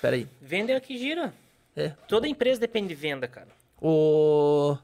peraí. 0.00 0.28
Venda 0.40 0.72
é 0.72 0.76
o 0.76 0.80
que 0.80 0.98
gira. 0.98 1.32
É. 1.76 1.90
Toda 2.08 2.26
empresa 2.28 2.60
depende 2.60 2.88
de 2.88 2.94
venda, 2.94 3.28
cara. 3.28 3.48
O. 3.80 4.76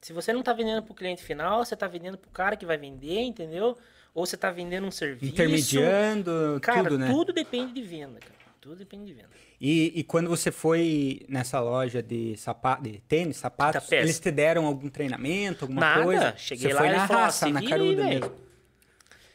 Se 0.00 0.12
você 0.12 0.32
não 0.32 0.42
tá 0.42 0.52
vendendo 0.52 0.82
pro 0.82 0.94
cliente 0.94 1.22
final, 1.22 1.64
você 1.64 1.76
tá 1.76 1.86
vendendo 1.86 2.18
pro 2.18 2.30
cara 2.30 2.56
que 2.56 2.66
vai 2.66 2.76
vender, 2.76 3.20
entendeu? 3.20 3.78
Ou 4.14 4.26
você 4.26 4.36
tá 4.36 4.50
vendendo 4.50 4.86
um 4.86 4.90
serviço. 4.90 5.32
Intermediando, 5.32 6.58
Cara, 6.60 6.82
tudo, 6.84 6.98
né? 6.98 7.08
tudo 7.10 7.32
depende 7.32 7.72
de 7.72 7.82
venda, 7.82 8.18
cara. 8.18 8.41
Tudo 8.62 8.76
depende 8.76 9.06
de 9.06 9.12
venda. 9.14 9.28
E, 9.60 9.92
e 9.98 10.04
quando 10.04 10.30
você 10.30 10.52
foi 10.52 11.26
nessa 11.28 11.58
loja 11.58 12.00
de, 12.00 12.36
sapato, 12.36 12.84
de 12.84 13.00
tênis, 13.08 13.36
sapatos, 13.36 13.82
Tapete. 13.82 14.02
eles 14.04 14.20
te 14.20 14.30
deram 14.30 14.66
algum 14.66 14.88
treinamento, 14.88 15.64
alguma 15.64 15.80
Nada. 15.80 16.04
coisa? 16.04 16.34
Cheguei 16.36 16.68
você 16.68 16.72
lá 16.72 16.78
foi 16.80 16.88
na 16.90 17.06
falaram, 17.08 17.24
raça, 17.26 17.46
"Se 17.46 17.52
na 17.52 17.58
aí, 17.58 17.68
caruda 17.68 17.96
velho." 18.04 18.20
mesmo. 18.20 18.42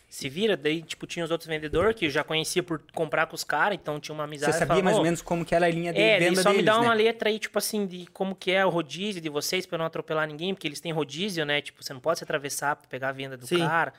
Se 0.10 0.30
vira, 0.30 0.56
daí, 0.56 0.82
tipo, 0.82 1.06
tinha 1.06 1.26
os 1.26 1.30
outros 1.32 1.46
vendedores 1.50 1.94
que 1.94 2.06
eu 2.06 2.10
já 2.10 2.24
conhecia 2.24 2.64
por 2.64 2.82
comprar 2.94 3.28
com 3.28 3.36
os 3.36 3.44
caras, 3.44 3.78
então 3.78 4.00
tinha 4.00 4.16
uma 4.16 4.24
Você 4.24 4.30
amizade. 4.30 4.54
sabia 4.54 4.68
falava, 4.68 4.84
mais 4.86 4.96
ou 4.96 5.02
"Ô, 5.02 5.04
menos 5.04 5.22
como 5.22 5.44
que 5.44 5.54
era 5.54 5.66
a 5.66 5.70
linha 5.70 5.92
de 5.92 6.00
É, 6.00 6.18
venda 6.20 6.42
só 6.42 6.50
deles, 6.50 6.64
me 6.64 6.66
dá 6.66 6.80
uma 6.80 6.96
né? 6.96 7.04
letra 7.04 7.28
aí, 7.28 7.38
tipo 7.38 7.58
assim, 7.58 7.86
de 7.86 8.08
como 8.14 8.34
que 8.34 8.50
é 8.52 8.66
o 8.66 8.70
rodízio 8.70 9.22
de 9.22 9.28
vocês 9.28 9.66
pra 9.66 9.76
eu 9.76 9.80
não 9.80 9.86
atropelar 9.86 10.26
ninguém, 10.26 10.54
porque 10.54 10.66
eles 10.66 10.80
têm 10.80 10.94
rodízio, 10.94 11.46
né? 11.46 11.60
Tipo, 11.62 11.84
você 11.84 11.92
não 11.92 12.00
pode 12.00 12.20
se 12.20 12.24
atravessar 12.24 12.78
pra 12.78 12.88
pegar 12.88 13.10
a 13.10 13.12
venda 13.12 13.36
do 13.36 13.46
Sim. 13.46 13.58
cara. 13.58 13.94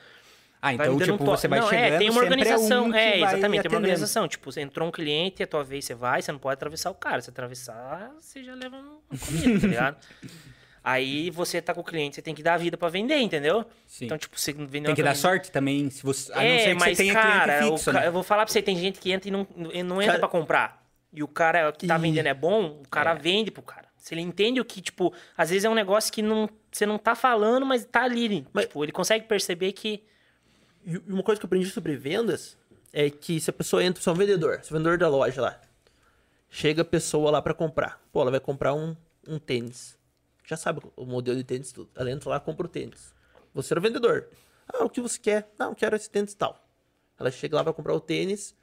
Ah, 0.61 0.75
então, 0.75 0.99
tipo, 0.99 1.12
um 1.15 1.19
toque. 1.19 1.41
você 1.41 1.49
vai 1.49 1.61
não, 1.61 1.69
chegando, 1.69 1.95
é, 1.95 1.99
tem 1.99 2.11
uma 2.11 2.21
é 2.21 2.25
organização. 2.25 2.87
um 2.87 2.91
que 2.93 2.99
É, 2.99 3.19
vai 3.21 3.33
exatamente, 3.35 3.62
tem 3.62 3.71
uma 3.71 3.79
organização. 3.79 4.27
Tipo, 4.29 4.50
você 4.53 4.61
entrou 4.61 4.88
um 4.88 4.91
cliente, 4.91 5.41
é 5.43 5.45
a 5.45 5.47
tua 5.47 5.62
vez, 5.62 5.85
você 5.85 5.95
vai, 5.95 6.21
você 6.21 6.33
não 6.33 6.38
pode 6.38 6.55
atravessar 6.55 6.91
o 6.91 6.95
cara. 6.95 7.21
Se 7.23 7.31
atravessar, 7.31 8.12
você 8.19 8.43
já 8.43 8.55
leva 8.55 8.77
uma 8.77 9.19
comida, 9.19 9.61
tá 9.61 9.67
ligado? 9.67 9.97
Aí 10.83 11.29
você 11.31 11.61
tá 11.61 11.75
com 11.75 11.81
o 11.81 11.85
cliente, 11.85 12.17
você 12.17 12.23
tem 12.23 12.35
que 12.35 12.43
dar 12.43 12.55
a 12.55 12.57
vida 12.57 12.77
pra 12.77 12.88
vender, 12.88 13.19
entendeu? 13.19 13.65
Sim. 13.87 14.07
Então, 14.07 14.17
tipo, 14.17 14.38
você 14.41 14.53
vendeu 14.53 14.85
Tem 14.87 14.95
que 14.95 15.03
dar 15.03 15.15
sorte 15.15 15.50
também, 15.53 15.91
se 15.91 16.03
você, 16.03 16.33
a 16.33 16.37
não 16.37 16.43
é, 16.43 16.59
ser 16.61 16.65
que 16.69 16.75
mas, 16.81 16.97
você 16.97 17.03
tenha 17.03 17.15
cara, 17.15 17.59
cliente 17.59 17.65
o 17.75 17.77
fixo, 17.77 17.93
ca- 17.93 18.00
né? 18.00 18.07
eu 18.07 18.12
vou 18.12 18.23
falar 18.23 18.47
pra 18.47 18.53
você, 18.53 18.62
tem 18.62 18.77
gente 18.77 18.99
que 18.99 19.11
entra 19.12 19.29
e 19.29 19.31
não, 19.33 19.47
e 19.73 19.83
não 19.83 19.97
entra 20.00 20.15
Cara- 20.15 20.19
pra 20.21 20.29
comprar. 20.29 20.83
E 21.12 21.23
o 21.23 21.29
cara 21.29 21.73
que 21.73 21.87
tá 21.87 21.97
E- 21.97 22.00
vendendo 22.00 22.27
é 22.27 22.35
bom, 22.35 22.81
o 22.85 22.88
cara 22.88 23.12
vende 23.15 23.50
pro 23.50 23.62
cara. 23.62 23.87
Se 23.97 24.15
ele 24.15 24.23
entende 24.23 24.61
o 24.61 24.65
que, 24.65 24.81
tipo, 24.81 25.12
às 25.37 25.50
vezes 25.50 25.65
é 25.65 25.69
um 25.69 25.75
negócio 25.75 26.11
que 26.12 26.23
não, 26.23 26.49
você 26.71 26.87
não 26.87 26.97
tá 26.97 27.15
falando, 27.15 27.67
mas 27.67 27.85
tá 27.85 28.05
ali. 28.05 28.47
Mas- 28.53 28.65
Tipo, 28.67 28.85
ele 28.85 28.93
consegue 28.93 29.27
perceber 29.27 29.73
que. 29.73 30.03
E 30.88 30.97
uma 31.07 31.23
coisa 31.23 31.38
que 31.38 31.45
eu 31.45 31.49
aprendi 31.49 31.68
sobre 31.68 31.97
vendas 31.97 32.57
é 32.95 33.11
que 33.11 33.38
se 33.38 33.50
a 33.50 33.52
pessoa 33.52 33.85
entra, 33.85 34.02
você 34.02 34.09
é 34.09 34.12
um 34.12 34.14
vendedor, 34.14 34.59
você 34.62 34.73
é 34.73 34.75
um 34.75 34.78
vendedor 34.78 34.97
da 34.97 35.07
loja 35.07 35.42
lá. 35.42 35.61
Chega 36.49 36.80
a 36.80 36.85
pessoa 36.85 37.30
lá 37.30 37.42
pra 37.42 37.52
comprar. 37.52 38.02
Pô, 38.11 38.23
ela 38.23 38.30
vai 38.30 38.40
comprar 38.40 38.73
um, 38.73 38.97
um 39.26 39.38
tênis. 39.38 39.99
Já 40.47 40.57
sabe 40.57 40.80
o 40.97 41.04
modelo 41.04 41.37
de 41.37 41.45
tênis 41.45 41.73
tudo. 41.73 41.90
Ela 41.95 42.11
entra 42.11 42.30
lá 42.30 42.40
compra 42.40 42.64
o 42.64 42.71
tênis. 42.71 43.14
Você 43.52 43.75
era 43.75 43.80
o 43.80 43.83
vendedor. 43.83 44.30
Ah, 44.66 44.83
o 44.83 44.88
que 44.88 45.02
você 45.02 45.18
quer? 45.18 45.52
Não, 45.59 45.75
quero 45.75 45.95
esse 45.95 46.09
tênis 46.09 46.33
tal. 46.33 46.66
Ela 47.21 47.30
chega 47.30 47.54
lá, 47.54 47.62
vai 47.62 47.75
comprar 47.75 47.92
o 47.92 48.00
tênis 48.00 48.54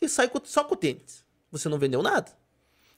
e 0.00 0.08
sai 0.08 0.30
só 0.44 0.62
com 0.62 0.74
o 0.74 0.76
tênis. 0.76 1.24
Você 1.50 1.68
não 1.68 1.80
vendeu 1.80 2.00
nada. 2.00 2.30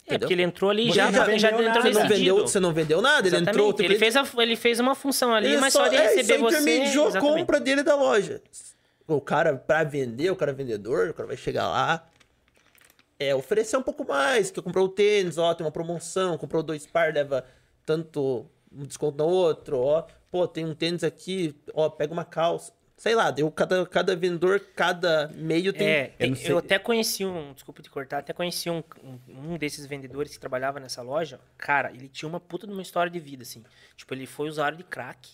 É, 0.04 0.14
Entendeu? 0.14 0.18
porque 0.21 0.35
ele 0.35 0.42
entrou 0.42 0.71
ali 0.71 0.88
Você 0.88 0.94
já, 0.94 1.12
já, 1.12 1.38
já 1.38 1.49
entrou 1.52 1.92
não, 1.92 2.09
vendeu, 2.09 2.37
você 2.38 2.59
não 2.61 2.73
vendeu 2.73 3.00
nada, 3.00 3.26
ele 3.28 3.37
entrou... 3.37 3.68
Exatamente. 3.68 3.76
teu 3.76 3.85
Ele 3.87 3.94
cliente- 3.99 3.99
fez, 3.99 4.16
a, 4.38 4.42
ele 4.42 4.56
fez 4.56 4.80
uma 4.80 4.94
função 4.97 5.32
ali, 5.32 5.47
Ele 5.47 5.59
mas 5.59 5.73
só 5.73 5.87
de 5.87 5.94
é, 5.97 6.02
receber 6.09 6.38
só 6.38 6.50
você. 6.50 6.56
intermediou 6.61 7.09
a 7.09 7.21
compra 7.21 7.61
dele 7.61 7.82
da 7.85 7.94
loja. 7.94 8.42
O 9.06 9.21
cara, 9.21 9.54
pra 9.56 9.85
vender, 9.85 10.30
o 10.30 10.37
cara 10.37 10.52
vendedor, 10.52 11.11
o 11.11 11.14
cara 11.14 11.26
vai 11.28 11.37
chegar 11.37 11.68
lá, 11.68 12.04
é, 13.18 13.32
oferecer 13.35 13.76
um 13.76 13.82
pouco 13.82 14.04
mais, 14.04 14.50
que 14.50 14.61
comprou 14.61 14.87
o 14.87 14.88
tênis, 14.88 15.38
ó, 15.38 15.54
tem 15.54 15.64
uma 15.64 15.71
promoção, 15.73 16.37
comprou 16.37 16.62
dois 16.64 16.85
par, 16.85 17.14
leva 17.14 17.44
tanto 17.87 18.44
um 18.75 18.85
desconto 18.85 19.18
no 19.18 19.28
outro, 19.28 19.78
ó, 19.78 20.04
pô, 20.32 20.49
tem 20.49 20.64
um 20.64 20.75
tênis 20.75 21.04
aqui, 21.04 21.54
ó, 21.75 21.88
pega 21.88 22.12
uma 22.12 22.25
calça. 22.25 22.73
Sei 23.02 23.16
lá, 23.16 23.32
deu 23.32 23.50
cada, 23.50 23.85
cada 23.85 24.14
vendedor, 24.14 24.61
cada 24.76 25.26
meio 25.35 25.73
tem... 25.73 25.88
É, 25.88 26.12
eu, 26.21 26.37
sei- 26.37 26.56
até 26.56 26.78
conheci 26.78 27.25
um, 27.25 27.52
desculpa 27.52 27.82
te 27.82 27.90
cortar, 27.90 28.18
até 28.18 28.32
conheci 28.32 28.71
um, 28.71 28.80
um, 29.02 29.18
um 29.54 29.59
desses 29.59 29.85
vendedores 29.87 30.32
que 30.32 30.38
trabalhava 30.38 30.78
nessa 30.78 31.02
loja. 31.02 31.40
Cara, 31.59 31.90
ele 31.90 32.06
tinha 32.06 32.28
uma 32.28 32.38
puta 32.38 32.64
de 32.64 32.73
uma 32.73 32.80
história 32.80 33.11
de 33.11 33.18
vida, 33.18 33.42
assim. 33.42 33.64
Tipo, 33.97 34.14
ele 34.14 34.25
foi 34.25 34.49
usuário 34.49 34.78
de 34.78 34.85
crack. 34.85 35.30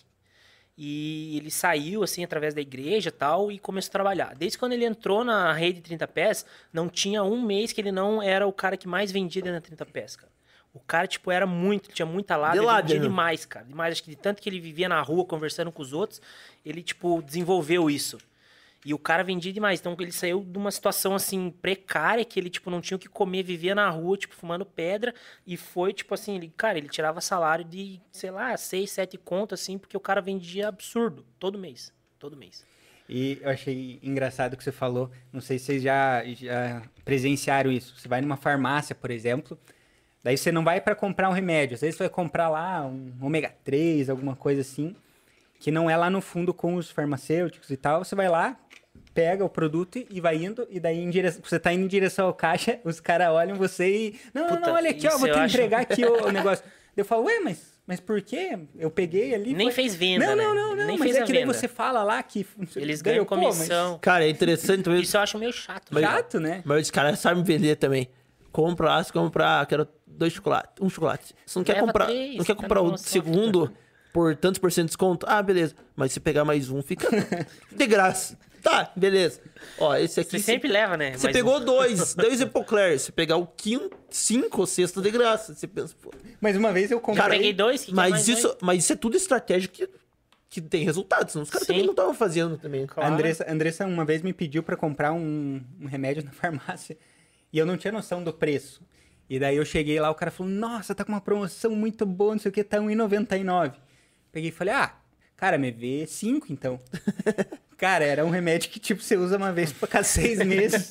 E 0.75 1.37
ele 1.37 1.51
saiu, 1.51 2.01
assim, 2.01 2.23
através 2.23 2.55
da 2.55 2.61
igreja 2.61 3.09
e 3.09 3.11
tal, 3.11 3.51
e 3.51 3.59
começou 3.59 3.89
a 3.89 3.91
trabalhar. 3.91 4.33
Desde 4.35 4.57
quando 4.57 4.71
ele 4.73 4.85
entrou 4.85 5.23
na 5.23 5.53
rede 5.53 5.79
30 5.79 6.07
pés, 6.07 6.47
não 6.73 6.89
tinha 6.89 7.23
um 7.23 7.39
mês 7.39 7.71
que 7.71 7.79
ele 7.79 7.91
não 7.91 8.19
era 8.19 8.47
o 8.47 8.51
cara 8.51 8.77
que 8.77 8.87
mais 8.87 9.11
vendia 9.11 9.43
dentro 9.43 9.59
da 9.59 9.61
30 9.61 9.85
pés, 9.85 10.15
cara. 10.15 10.31
O 10.73 10.79
cara, 10.79 11.07
tipo, 11.07 11.31
era 11.31 11.47
muito, 11.47 11.89
tinha 11.89 12.05
muita 12.05 12.37
lábia, 12.37 12.61
De 12.61 12.65
lábia, 12.65 12.81
vendia 12.83 12.99
né? 12.99 13.07
demais, 13.07 13.45
cara. 13.45 13.65
Demais, 13.65 13.91
acho 13.93 14.03
que 14.03 14.11
de 14.11 14.15
tanto 14.15 14.41
que 14.41 14.47
ele 14.49 14.59
vivia 14.59 14.87
na 14.87 15.01
rua 15.01 15.25
conversando 15.25 15.71
com 15.71 15.81
os 15.81 15.93
outros, 15.93 16.21
ele, 16.65 16.83
tipo, 16.83 17.21
desenvolveu 17.21 17.89
isso. 17.89 18.19
E 18.85 18.93
o 18.93 18.97
cara 18.99 19.23
vendia 19.23 19.51
demais. 19.51 19.79
Então 19.79 19.95
ele 19.99 20.11
saiu 20.11 20.41
de 20.41 20.57
uma 20.57 20.71
situação 20.71 21.13
assim 21.13 21.51
precária 21.51 22.23
que 22.23 22.39
ele 22.39 22.49
tipo 22.49 22.69
não 22.69 22.79
tinha 22.79 22.95
o 22.95 22.99
que 22.99 23.09
comer, 23.09 23.43
vivia 23.43 23.75
na 23.75 23.89
rua, 23.89 24.17
tipo 24.17 24.33
fumando 24.33 24.65
pedra 24.65 25.13
e 25.45 25.57
foi 25.57 25.91
tipo 25.91 26.13
assim, 26.13 26.35
ele, 26.37 26.53
cara, 26.55 26.77
ele 26.77 26.87
tirava 26.87 27.19
salário 27.19 27.65
de, 27.65 27.99
sei 28.11 28.31
lá, 28.31 28.55
seis, 28.55 28.91
sete 28.91 29.17
contas 29.17 29.61
assim, 29.61 29.77
porque 29.77 29.97
o 29.97 29.99
cara 29.99 30.21
vendia 30.21 30.69
absurdo 30.69 31.25
todo 31.37 31.57
mês, 31.57 31.93
todo 32.17 32.37
mês. 32.37 32.65
E 33.09 33.39
eu 33.41 33.49
achei 33.49 33.99
engraçado 34.03 34.53
o 34.53 34.57
que 34.57 34.63
você 34.63 34.71
falou. 34.71 35.11
Não 35.33 35.41
sei 35.41 35.57
se 35.57 35.65
vocês 35.65 35.83
já, 35.83 36.23
já 36.25 36.83
presenciaram 37.03 37.71
isso. 37.71 37.95
Você 37.97 38.07
vai 38.07 38.21
numa 38.21 38.37
farmácia, 38.37 38.93
por 38.93 39.09
exemplo, 39.09 39.59
daí 40.23 40.37
você 40.37 40.51
não 40.51 40.63
vai 40.63 40.79
para 40.81 40.95
comprar 40.95 41.29
um 41.29 41.33
remédio. 41.33 41.75
Às 41.75 41.81
vezes 41.81 41.95
você 41.97 42.03
vai 42.03 42.09
comprar 42.09 42.49
lá 42.49 42.85
um 42.85 43.11
ômega 43.21 43.53
3, 43.63 44.09
alguma 44.09 44.35
coisa 44.35 44.61
assim, 44.61 44.95
que 45.59 45.71
não 45.71 45.89
é 45.89 45.95
lá 45.97 46.09
no 46.09 46.21
fundo 46.21 46.53
com 46.53 46.75
os 46.75 46.89
farmacêuticos 46.89 47.69
e 47.69 47.77
tal. 47.77 48.03
Você 48.03 48.15
vai 48.15 48.29
lá, 48.29 48.57
pega 49.13 49.43
o 49.43 49.49
produto 49.49 50.03
e 50.09 50.21
vai 50.21 50.37
indo, 50.37 50.67
e 50.69 50.79
daí 50.79 50.99
em 50.99 51.09
direção, 51.09 51.41
você 51.43 51.59
tá 51.59 51.73
indo 51.73 51.83
em 51.83 51.87
direção 51.87 52.27
ao 52.27 52.33
caixa, 52.33 52.79
os 52.85 52.99
caras 52.99 53.29
olham 53.29 53.55
você 53.55 53.89
e. 53.89 54.19
Não, 54.33 54.43
não, 54.43 54.49
Puta, 54.55 54.67
não, 54.67 54.73
olha 54.75 54.89
aqui, 54.91 55.07
ó, 55.07 55.17
vou 55.17 55.27
te 55.29 55.37
acho- 55.37 55.55
entregar 55.55 55.81
aqui 55.81 56.05
o, 56.05 56.27
o 56.27 56.31
negócio. 56.31 56.63
Eu 56.97 57.05
falo, 57.05 57.25
ué, 57.25 57.39
mas, 57.39 57.79
mas 57.87 57.99
por 58.01 58.21
quê? 58.21 58.59
Eu 58.77 58.91
peguei 58.91 59.33
ali. 59.33 59.53
Nem 59.53 59.67
foi- 59.67 59.73
fez 59.83 59.95
venda, 59.95 60.25
Não, 60.27 60.35
não, 60.35 60.53
né? 60.53 60.61
não, 60.61 60.75
não. 60.75 60.85
Nem 60.87 60.97
mas 60.97 61.01
fez 61.11 61.15
é 61.15 61.23
que 61.25 61.31
daí 61.31 61.41
venda. 61.43 61.53
você 61.53 61.67
fala 61.67 62.03
lá 62.03 62.21
que. 62.21 62.45
Eles 62.75 63.01
ganham 63.01 63.23
Pô, 63.25 63.37
mas- 63.37 63.55
comissão. 63.57 63.97
Cara, 64.01 64.25
é 64.25 64.29
interessante 64.29 64.83
também. 64.83 65.01
Isso 65.01 65.15
eu 65.15 65.21
acho 65.21 65.37
meio 65.37 65.53
chato. 65.53 65.87
Mas- 65.91 66.03
cara. 66.03 66.17
Chato, 66.17 66.39
né? 66.41 66.61
Mas 66.65 66.81
os 66.87 66.91
caras 66.91 67.19
sabem 67.19 67.41
vender 67.43 67.75
também. 67.77 68.09
Compra 68.51 68.87
lá, 68.89 69.03
se 69.03 69.13
comprar, 69.13 69.65
quero 69.67 69.87
dois 70.19 70.33
chocolates, 70.33 70.73
um 70.81 70.89
chocolate. 70.89 71.33
Você 71.45 71.57
não 71.57 71.63
quer 71.63 71.73
Leva 71.73 71.87
comprar, 71.87 72.05
três, 72.05 72.35
não 72.37 72.45
quer 72.45 72.55
tá 72.55 72.61
comprar 72.61 72.81
o 72.81 72.97
segundo 72.97 73.71
por 74.13 74.35
tantos 74.35 74.59
por 74.59 74.71
cento 74.71 74.85
de 74.85 74.89
desconto? 74.89 75.25
Ah, 75.27 75.41
beleza. 75.41 75.73
Mas 75.95 76.11
se 76.11 76.19
pegar 76.19 76.45
mais 76.45 76.69
um, 76.69 76.81
fica 76.83 77.07
de 77.71 77.87
graça. 77.87 78.37
Tá, 78.61 78.91
beleza. 78.93 79.39
Ó, 79.77 79.95
esse 79.95 80.19
aqui 80.19 80.31
Você 80.31 80.39
você- 80.39 80.43
sempre 80.43 80.67
leva, 80.69 80.97
né? 80.97 81.13
Você 81.17 81.31
pegou 81.31 81.61
dois, 81.61 82.13
dois 82.15 82.41
Epoclair. 82.41 82.99
Se 82.99 83.09
pegar 83.11 83.37
o 83.37 83.47
quinto, 83.47 83.97
cinco 84.09 84.59
ou 84.61 84.67
sexto 84.67 85.01
de 85.01 85.09
graça. 85.09 85.55
Você 85.55 85.65
pensa, 85.65 85.95
pô. 86.01 86.11
Mas 86.41 86.57
uma 86.57 86.73
vez 86.73 86.91
eu 86.91 86.99
comprei. 86.99 87.25
Eu 87.25 87.29
peguei 87.29 87.53
dois, 87.53 87.85
que 87.85 87.93
Mas 87.93 88.11
mais 88.11 88.27
isso, 88.27 88.47
dois? 88.49 88.57
mas 88.61 88.83
isso 88.83 88.91
é 88.91 88.95
tudo 88.97 89.15
estratégia 89.15 89.69
que, 89.69 89.87
que 90.49 90.59
tem 90.59 90.83
resultado. 90.83 91.29
Senão 91.31 91.43
os 91.43 91.49
caras 91.49 91.65
Sim. 91.67 91.73
também 91.73 91.85
não 91.85 91.93
estavam 91.93 92.13
fazendo 92.13 92.57
também. 92.57 92.83
A 92.83 92.87
Claro. 92.87 93.13
Andressa, 93.13 93.45
a 93.45 93.51
Andressa 93.53 93.85
uma 93.85 94.03
vez 94.03 94.21
me 94.21 94.33
pediu 94.33 94.61
pra 94.61 94.75
comprar 94.75 95.13
um, 95.13 95.61
um 95.79 95.85
remédio 95.85 96.25
na 96.25 96.31
farmácia 96.33 96.97
e 97.53 97.57
eu 97.57 97.65
não 97.65 97.77
tinha 97.77 97.93
noção 97.93 98.21
do 98.21 98.33
preço. 98.33 98.81
E 99.29 99.37
daí 99.39 99.57
eu 99.57 99.65
cheguei 99.65 99.99
lá, 99.99 100.09
o 100.09 100.15
cara 100.15 100.31
falou: 100.31 100.51
Nossa, 100.51 100.95
tá 100.95 101.05
com 101.05 101.11
uma 101.11 101.21
promoção 101.21 101.71
muito 101.71 102.05
boa, 102.05 102.31
não 102.33 102.39
sei 102.39 102.49
o 102.49 102.51
que, 102.53 102.63
tá 102.63 102.77
R$1,99. 102.79 103.73
Peguei 104.31 104.49
e 104.49 104.51
falei: 104.53 104.73
Ah, 104.73 104.93
cara, 105.37 105.57
me 105.57 105.71
vê 105.71 106.05
5 106.07 106.47
então. 106.51 106.79
cara, 107.77 108.03
era 108.03 108.25
um 108.25 108.29
remédio 108.29 108.69
que 108.69 108.79
tipo 108.79 109.01
você 109.01 109.15
usa 109.15 109.37
uma 109.37 109.53
vez 109.53 109.71
pra 109.71 109.87
cada 109.87 110.03
seis 110.03 110.39
meses. 110.45 110.89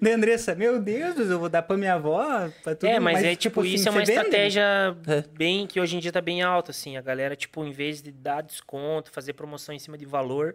daí, 0.00 0.12
Andressa, 0.12 0.54
meu 0.54 0.80
Deus, 0.80 1.18
eu 1.30 1.38
vou 1.38 1.48
dar 1.48 1.62
pra 1.62 1.76
minha 1.76 1.94
avó, 1.94 2.48
pra 2.62 2.74
tudo 2.74 2.88
É, 2.88 3.00
mas 3.00 3.24
é 3.24 3.34
tipo 3.34 3.38
tipo, 3.38 3.60
assim, 3.62 3.74
isso 3.74 3.88
é 3.88 3.90
uma 3.90 4.04
você 4.04 4.12
vende? 4.12 4.24
estratégia 4.26 4.96
É. 5.06 5.24
bem 5.36 5.66
que 5.66 5.80
hoje 5.80 5.96
em 5.96 6.00
dia 6.00 6.12
tá 6.12 6.20
bem 6.20 6.42
alta, 6.42 6.70
assim. 6.70 6.96
A 6.96 7.00
galera, 7.00 7.34
tipo, 7.34 7.64
em 7.64 7.72
vez 7.72 8.02
de 8.02 8.12
dar 8.12 8.42
desconto, 8.42 9.10
fazer 9.10 9.32
promoção 9.32 9.74
em 9.74 9.78
cima 9.78 9.96
de 9.98 10.04
valor, 10.04 10.54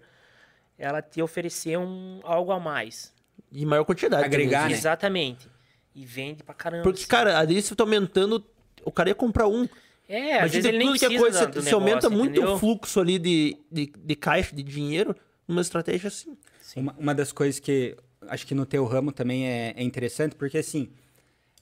ela 0.78 1.02
te 1.02 1.22
oferecer 1.22 1.78
um, 1.78 2.20
algo 2.24 2.52
a 2.52 2.60
mais. 2.60 3.12
Em 3.52 3.66
maior 3.66 3.84
quantidade. 3.84 4.24
Agregar, 4.24 4.70
né? 4.70 4.76
Exatamente. 4.76 5.48
E 5.96 6.06
vende 6.06 6.44
pra 6.44 6.54
caramba. 6.54 6.84
Porque, 6.84 7.02
assim. 7.02 7.10
cara, 7.10 7.38
ali 7.38 7.62
você 7.62 7.76
tá 7.76 7.84
aumentando. 7.84 8.44
O 8.84 8.92
cara 8.92 9.10
ia 9.10 9.16
comprar 9.16 9.48
um. 9.48 9.68
É, 10.08 10.36
às 10.36 10.42
Mas 10.42 10.52
vezes 10.52 10.64
de 10.64 10.70
ele 10.70 10.78
nem 10.78 10.88
tudo 10.88 11.00
que 11.00 11.06
é 11.06 11.08
precisa 11.08 11.30
coisa, 11.30 11.48
do 11.48 11.62
você 11.62 11.74
aumenta 11.74 11.96
negócio, 11.96 12.18
muito 12.18 12.32
entendeu? 12.38 12.56
o 12.56 12.60
fluxo 12.60 13.00
ali 13.00 13.18
de, 13.18 13.58
de, 13.72 13.94
de 13.98 14.16
caixa, 14.16 14.56
de 14.56 14.62
dinheiro, 14.62 15.16
numa 15.48 15.62
estratégia 15.62 16.08
assim. 16.08 16.38
Uma, 16.76 16.94
uma 16.98 17.16
das 17.16 17.32
coisas 17.32 17.60
que 17.60 17.96
acho 18.28 18.46
que 18.46 18.56
no 18.56 18.66
teu 18.66 18.86
ramo 18.86 19.12
também 19.12 19.48
é, 19.48 19.74
é 19.78 19.84
interessante, 19.84 20.36
porque 20.36 20.58
assim, 20.58 20.90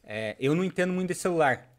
é, 0.03 0.35
eu 0.39 0.55
não 0.55 0.63
entendo 0.63 0.91
muito 0.91 1.09
de 1.09 1.15
celular. 1.15 1.69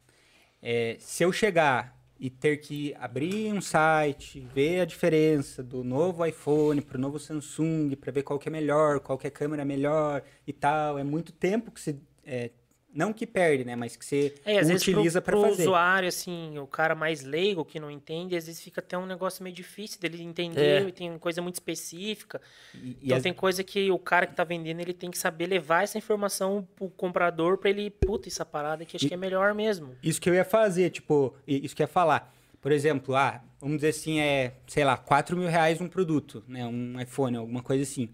É, 0.63 0.97
se 1.01 1.25
eu 1.25 1.33
chegar 1.33 2.01
e 2.19 2.31
ter 2.31 2.59
que 2.59 2.95
abrir 3.01 3.53
um 3.53 3.61
site, 3.61 4.41
ver 4.55 4.81
a 4.81 4.85
diferença 4.85 5.61
do 5.61 5.83
novo 5.83 6.25
iPhone 6.25 6.81
para 6.81 6.97
o 6.97 7.01
novo 7.01 7.19
Samsung, 7.19 7.97
para 7.97 8.13
ver 8.13 8.23
qual 8.23 8.39
que 8.39 8.49
é 8.49 8.53
melhor, 8.53 9.01
qual 9.01 9.19
que 9.19 9.27
é 9.27 9.29
a 9.29 9.33
câmera 9.33 9.65
melhor 9.65 10.23
e 10.47 10.53
tal, 10.53 10.99
é 10.99 11.03
muito 11.03 11.33
tempo 11.33 11.73
que 11.73 11.81
você... 11.81 11.97
é, 12.25 12.51
não 12.95 13.11
que 13.13 13.27
perde, 13.27 13.65
né? 13.65 13.75
Mas 13.75 13.97
que 13.97 14.05
você 14.05 14.35
É, 14.45 14.59
às 14.59 14.69
utiliza 14.69 15.21
para 15.23 15.41
fazer. 15.41 15.63
usuário, 15.63 16.07
assim, 16.09 16.59
o 16.59 16.67
cara 16.67 16.95
mais 16.95 17.23
leigo 17.23 17.65
que 17.65 17.81
não 17.81 17.91
entende, 17.91 18.37
às 18.37 18.47
vezes 18.47 18.61
fica 18.61 18.81
até 18.83 18.99
um 18.99 19.07
negócio 19.07 19.43
meio 19.43 19.57
difícil 19.57 19.99
dele 19.99 20.23
entender, 20.23 20.83
É. 20.83 20.89
e 20.89 20.93
tem 20.93 21.19
coisa 21.19 21.41
muito 21.41 21.55
específica. 21.55 22.39
E, 22.75 22.79
e 22.79 22.99
Então 23.05 23.17
as- 23.17 23.23
tem 23.23 23.33
coisa 23.33 23.65
que 23.65 23.91
o 23.91 23.99
cara 23.99 24.27
que 24.27 24.35
tá 24.37 24.45
vendendo, 24.45 24.81
ele 24.81 24.93
tem 24.93 25.11
que 25.11 25.17
saber 25.19 25.47
levar 25.47 25.85
essa 25.85 25.97
informação 25.97 26.69
pro 26.77 26.91
comprador 26.91 27.57
pra 27.57 27.71
ele, 27.71 27.89
puta, 27.91 28.29
essa 28.29 28.45
parada 28.45 28.83
aqui 28.83 28.97
acho 28.97 29.07
E- 29.07 29.09
que 29.09 29.15
é 29.15 29.17
melhor 29.17 29.55
mesmo. 29.55 29.97
Isso 30.03 30.21
que 30.21 30.29
eu 30.29 30.35
ia 30.35 30.45
fazer, 30.45 30.91
tipo, 30.91 31.35
isso 31.47 31.75
que 31.75 31.83
eu 31.83 31.85
ia 31.85 31.89
falar. 31.89 32.31
Por 32.61 32.71
exemplo, 32.71 33.17
ah, 33.17 33.43
vamos 33.59 33.77
dizer 33.79 33.89
assim, 33.89 34.21
é, 34.21 34.53
sei 34.69 34.85
lá, 34.85 34.97
4 34.99 35.35
mil 35.37 35.49
reais 35.49 35.81
um 35.81 35.89
produto, 35.89 36.45
né? 36.47 36.65
Um 36.67 37.01
iPhone, 37.01 37.37
alguma 37.39 37.63
coisa 37.63 37.83
assim. 37.83 38.09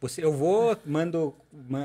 Você, 0.00 0.24
eu 0.24 0.32
vou, 0.32 0.76
mando 0.86 1.34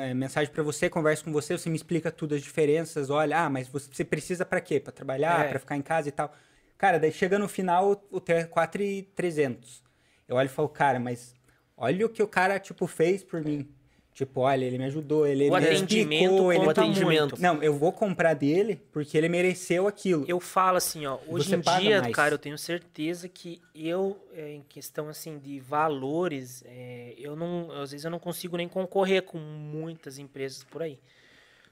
eh, 0.02 0.14
mensagem 0.14 0.52
pra 0.54 0.62
você, 0.62 0.88
converso 0.88 1.24
com 1.24 1.32
você, 1.32 1.58
você 1.58 1.68
me 1.70 1.76
explica 1.76 2.12
tudo, 2.12 2.36
as 2.36 2.42
diferenças, 2.44 3.10
olha, 3.10 3.40
ah, 3.46 3.50
mas 3.50 3.68
você, 3.68 4.04
precisa 4.06 4.46
pra 4.46 4.62
quê? 4.62 4.80
Pra 4.80 4.92
trabalhar, 4.92 5.46
É. 5.46 5.50
pra 5.50 5.60
ficar 5.60 5.76
em 5.76 5.82
casa 5.82 6.10
e 6.10 6.12
tal. 6.12 6.32
Cara, 6.78 7.00
daí 7.00 7.12
chega 7.12 7.40
no 7.40 7.48
final, 7.48 8.04
o 8.12 8.20
teu 8.20 8.36
é 8.38 8.44
4,300. 8.44 9.84
Eu 10.28 10.36
olho 10.36 10.46
e 10.46 10.50
falo, 10.50 10.70
cara, 10.70 11.00
mas 11.00 11.34
olha 11.76 12.06
o 12.06 12.10
que 12.10 12.22
o 12.22 12.28
cara, 12.28 12.60
tipo, 12.60 12.86
fez 12.86 13.24
por 13.24 13.42
mim. 13.44 13.68
Tipo, 14.14 14.42
olha, 14.42 14.64
ele 14.64 14.78
me 14.78 14.86
ajudou, 14.86 15.26
ele, 15.26 15.50
O 15.50 15.58
ele 15.58 15.66
me 15.66 15.74
atendimento 15.76 16.22
explicou, 16.24 16.54
ele 16.54 16.66
conta 16.66 16.82
atendimento. 16.82 17.30
muito. 17.32 17.42
Não, 17.42 17.64
eu 17.64 17.74
vou 17.74 17.92
comprar 17.92 18.36
dele 18.36 18.80
porque 18.92 19.18
ele 19.18 19.28
mereceu 19.28 19.88
aquilo. 19.88 20.24
Eu 20.28 20.40
falo 20.40 20.78
assim, 20.78 21.06
ó, 21.08 21.18
hoje 21.28 21.50
Você 21.50 21.56
em 21.56 21.60
dia, 21.62 22.02
mais. 22.02 22.16
cara, 22.16 22.36
eu 22.36 22.38
tenho 22.38 22.56
certeza 22.56 23.28
que 23.28 23.60
eu, 23.74 24.16
é, 24.36 24.54
em 24.54 24.62
questão 24.70 25.10
assim 25.10 25.40
de 25.40 25.60
valores, 25.60 26.64
é, 26.68 27.16
eu 27.18 27.36
não, 27.36 27.72
às 27.72 27.90
vezes 27.90 28.06
eu 28.06 28.12
não 28.12 28.20
consigo 28.20 28.56
nem 28.56 28.68
concorrer 28.68 29.24
com 29.24 29.40
muitas 29.40 30.20
empresas 30.20 30.64
por 30.64 30.84
aí. 30.84 31.00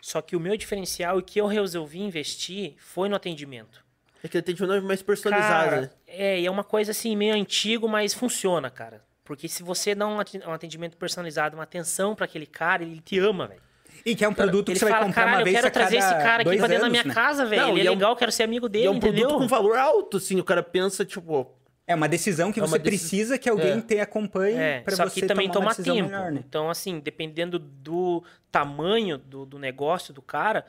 Só 0.01 0.19
que 0.19 0.35
o 0.35 0.39
meu 0.39 0.57
diferencial 0.57 1.19
e 1.19 1.21
que 1.21 1.39
eu 1.39 1.45
resolvi 1.45 1.99
investir 1.99 2.73
foi 2.79 3.07
no 3.07 3.15
atendimento. 3.15 3.85
É 4.23 4.27
que 4.27 4.35
atendimento 4.39 4.73
é 4.73 4.81
mais 4.81 5.03
personalizado, 5.03 5.69
Cara, 5.69 5.81
né? 5.81 5.89
é, 6.07 6.39
e 6.41 6.45
é 6.47 6.49
uma 6.49 6.63
coisa 6.63 6.89
assim 6.89 7.15
meio 7.15 7.35
antigo, 7.35 7.87
mas 7.87 8.15
funciona, 8.15 8.71
cara. 8.71 9.03
Porque 9.23 9.47
se 9.47 9.63
você 9.63 9.93
dá 9.95 10.07
um 10.07 10.19
atendimento 10.19 10.97
personalizado, 10.97 11.55
uma 11.55 11.63
atenção 11.63 12.15
pra 12.15 12.25
aquele 12.25 12.45
cara, 12.47 12.83
ele 12.83 12.99
te 12.99 13.19
ama, 13.19 13.47
velho. 13.47 13.61
E 14.03 14.15
que 14.15 14.25
é 14.25 14.27
um 14.27 14.33
produto 14.33 14.69
Ele 14.69 14.73
que 14.73 14.79
você 14.79 14.85
vai 14.85 14.93
fala, 14.93 15.05
comprar 15.05 15.27
uma 15.27 15.39
eu 15.41 15.43
vez 15.43 15.55
quero 15.55 15.67
a 15.67 15.71
cada 15.71 15.85
trazer 15.87 15.97
esse 15.97 16.09
cara 16.23 16.41
aqui 16.41 16.57
pra 16.57 16.67
dentro 16.67 16.83
da 16.83 16.89
minha 16.89 17.03
né? 17.03 17.13
casa, 17.13 17.45
velho. 17.45 17.61
Não, 17.61 17.69
Ele 17.77 17.81
é 17.81 17.85
é 17.85 17.91
um- 17.91 17.93
legal, 17.93 18.11
eu 18.13 18.15
quero 18.15 18.31
ser 18.31 18.43
amigo 18.43 18.65
E 18.65 18.69
dele, 18.69 18.85
é 18.87 18.89
um 18.89 18.95
entendeu? 18.95 19.27
produto 19.27 19.41
com 19.41 19.47
valor 19.47 19.77
alto, 19.77 20.17
assim. 20.17 20.39
O 20.39 20.43
cara 20.43 20.63
pensa, 20.63 21.05
tipo... 21.05 21.51
É 21.85 21.93
uma 21.93 22.07
decisão 22.07 22.51
que 22.51 22.59
É 22.59 22.63
uma 22.63 22.67
você 22.69 22.79
decis- 22.79 23.01
precisa 23.01 23.37
que 23.37 23.49
alguém 23.49 23.77
É. 23.77 23.81
te 23.81 23.99
acompanhe 23.99 24.55
É, 24.57 24.79
pra 24.81 24.95
só 24.95 25.03
você 25.03 25.21
que 25.21 25.27
também 25.27 25.49
tomar 25.49 25.65
uma 25.67 25.75
toma 25.75 25.75
decisão 25.75 25.95
tempo. 25.95 26.09
melhor, 26.09 26.31
né? 26.31 26.41
Então, 26.47 26.69
assim, 26.69 26.99
dependendo 26.99 27.59
do 27.59 28.23
tamanho 28.51 29.17
do, 29.17 29.45
do 29.45 29.59
negócio 29.59 30.13
do 30.13 30.21
cara, 30.21 30.65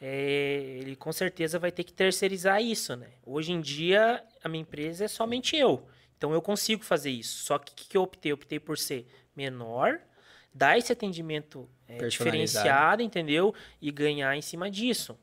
é, 0.00 0.78
ele 0.80 0.96
com 0.96 1.12
certeza 1.12 1.58
vai 1.58 1.70
ter 1.70 1.84
que 1.84 1.92
terceirizar 1.92 2.60
isso, 2.60 2.96
né? 2.96 3.06
Hoje 3.24 3.52
em 3.52 3.60
dia, 3.60 4.22
a 4.42 4.48
minha 4.48 4.62
empresa 4.62 5.04
é 5.04 5.08
somente 5.08 5.56
eu. 5.56 5.82
Então, 6.16 6.32
eu 6.32 6.40
consigo 6.40 6.82
fazer 6.84 7.10
isso. 7.10 7.44
Só 7.44 7.58
que 7.58 7.72
o 7.72 7.74
que, 7.74 7.88
que 7.88 7.96
eu 7.96 8.02
optei? 8.02 8.32
Eu 8.32 8.36
optei 8.36 8.58
por 8.58 8.78
ser 8.78 9.06
menor, 9.34 10.00
dar 10.52 10.78
esse 10.78 10.92
atendimento 10.92 11.68
é, 11.86 12.06
diferenciado, 12.08 13.02
entendeu? 13.02 13.54
E 13.80 13.90
ganhar 13.90 14.34
em 14.36 14.42
cima 14.42 14.70
disso. 14.70 15.18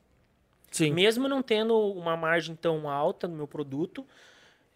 Sim. 0.70 0.92
Mesmo 0.92 1.28
não 1.28 1.42
tendo 1.42 1.76
uma 1.92 2.16
margem 2.16 2.54
tão 2.56 2.88
alta 2.88 3.28
no 3.28 3.36
meu 3.36 3.46
produto, 3.46 4.06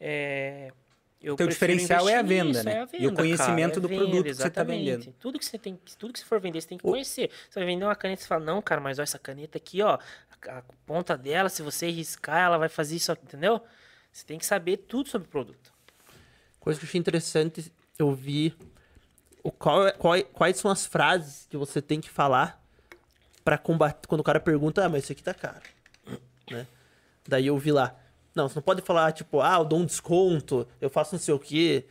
é, 0.01 0.73
eu 1.21 1.35
Teu 1.35 1.47
prefiro 1.49 1.73
diferencial 1.73 2.09
é 2.09 2.17
a 2.17 2.23
venda, 2.23 2.45
nisso, 2.45 2.65
né? 2.65 2.73
é 2.73 2.79
a 2.79 2.83
E 2.83 2.85
o 2.85 2.89
venda, 3.11 3.15
conhecimento 3.17 3.75
cara, 3.75 3.79
é 3.79 3.81
do 3.81 3.89
venda, 3.89 4.03
produto 4.03 4.25
que 4.25 4.35
você 4.35 4.43
tá 4.43 4.47
exatamente. 4.49 4.91
vendendo. 4.91 5.15
Tudo 5.19 5.39
que 5.39 5.45
você 5.45 5.59
tem, 5.59 5.81
tudo 5.99 6.13
que 6.13 6.21
você 6.21 6.25
for 6.25 6.41
vender, 6.41 6.61
você 6.61 6.69
tem 6.69 6.79
que 6.79 6.85
conhecer. 6.85 7.31
Você 7.51 7.59
vai 7.59 7.67
vender 7.67 7.85
uma 7.85 7.97
caneta, 7.97 8.23
você 8.23 8.29
fala, 8.29 8.45
não, 8.45 8.63
cara, 8.63 8.81
mas 8.81 8.99
olha 8.99 9.05
essa 9.05 9.19
caneta 9.19 9.59
aqui, 9.59 9.83
ó, 9.83 9.99
a, 10.47 10.59
a 10.59 10.63
ponta 10.87 11.17
dela, 11.19 11.49
se 11.49 11.63
você 11.63 11.91
riscar, 11.91 12.45
ela 12.47 12.59
vai 12.59 12.69
fazer 12.69 12.95
isso, 12.95 13.11
entendeu? 13.13 13.61
Você 14.13 14.25
tem 14.25 14.39
que 14.39 14.47
saber 14.47 14.77
tudo 14.77 15.09
sobre 15.09 15.27
o 15.27 15.31
produto. 15.31 15.73
Coisa 16.61 16.79
que 16.79 16.85
eu 16.85 16.89
achei 16.89 16.99
interessante, 17.01 17.73
eu 17.99 18.15
vi 18.15 18.55
o 19.43 19.51
qual, 19.51 19.87
é- 19.87 19.93
qual 19.93 20.15
é- 20.15 20.23
quais 20.23 20.57
são 20.57 20.71
as 20.71 20.85
frases 20.87 21.47
que 21.49 21.57
você 21.57 21.81
tem 21.81 22.01
que 22.01 22.11
falar 22.11 22.63
pra 23.45 23.57
combater 23.57 24.07
quando 24.07 24.21
o 24.21 24.25
cara 24.25 24.41
pergunta, 24.41 24.85
ah, 24.85 24.89
mas 24.89 25.05
isso 25.05 25.13
aqui 25.13 25.23
tá 25.23 25.33
caro, 25.33 25.63
né? 26.51 26.67
Daí 27.27 27.47
eu 27.47 27.57
vi 27.59 27.73
lá, 27.73 27.95
não, 28.35 28.49
você 28.49 28.57
não 28.57 28.63
pode 28.63 28.83
falar 28.83 29.13
tipo, 29.13 29.41
ah, 29.41 29.57
eu 29.59 29.65
dou 29.65 29.79
um 29.79 29.85
desconto, 29.87 30.67
eu 30.81 30.91
faço 30.91 31.15
não 31.15 31.21
sei 31.21 31.33
o 31.35 31.39
quê. 31.39 31.87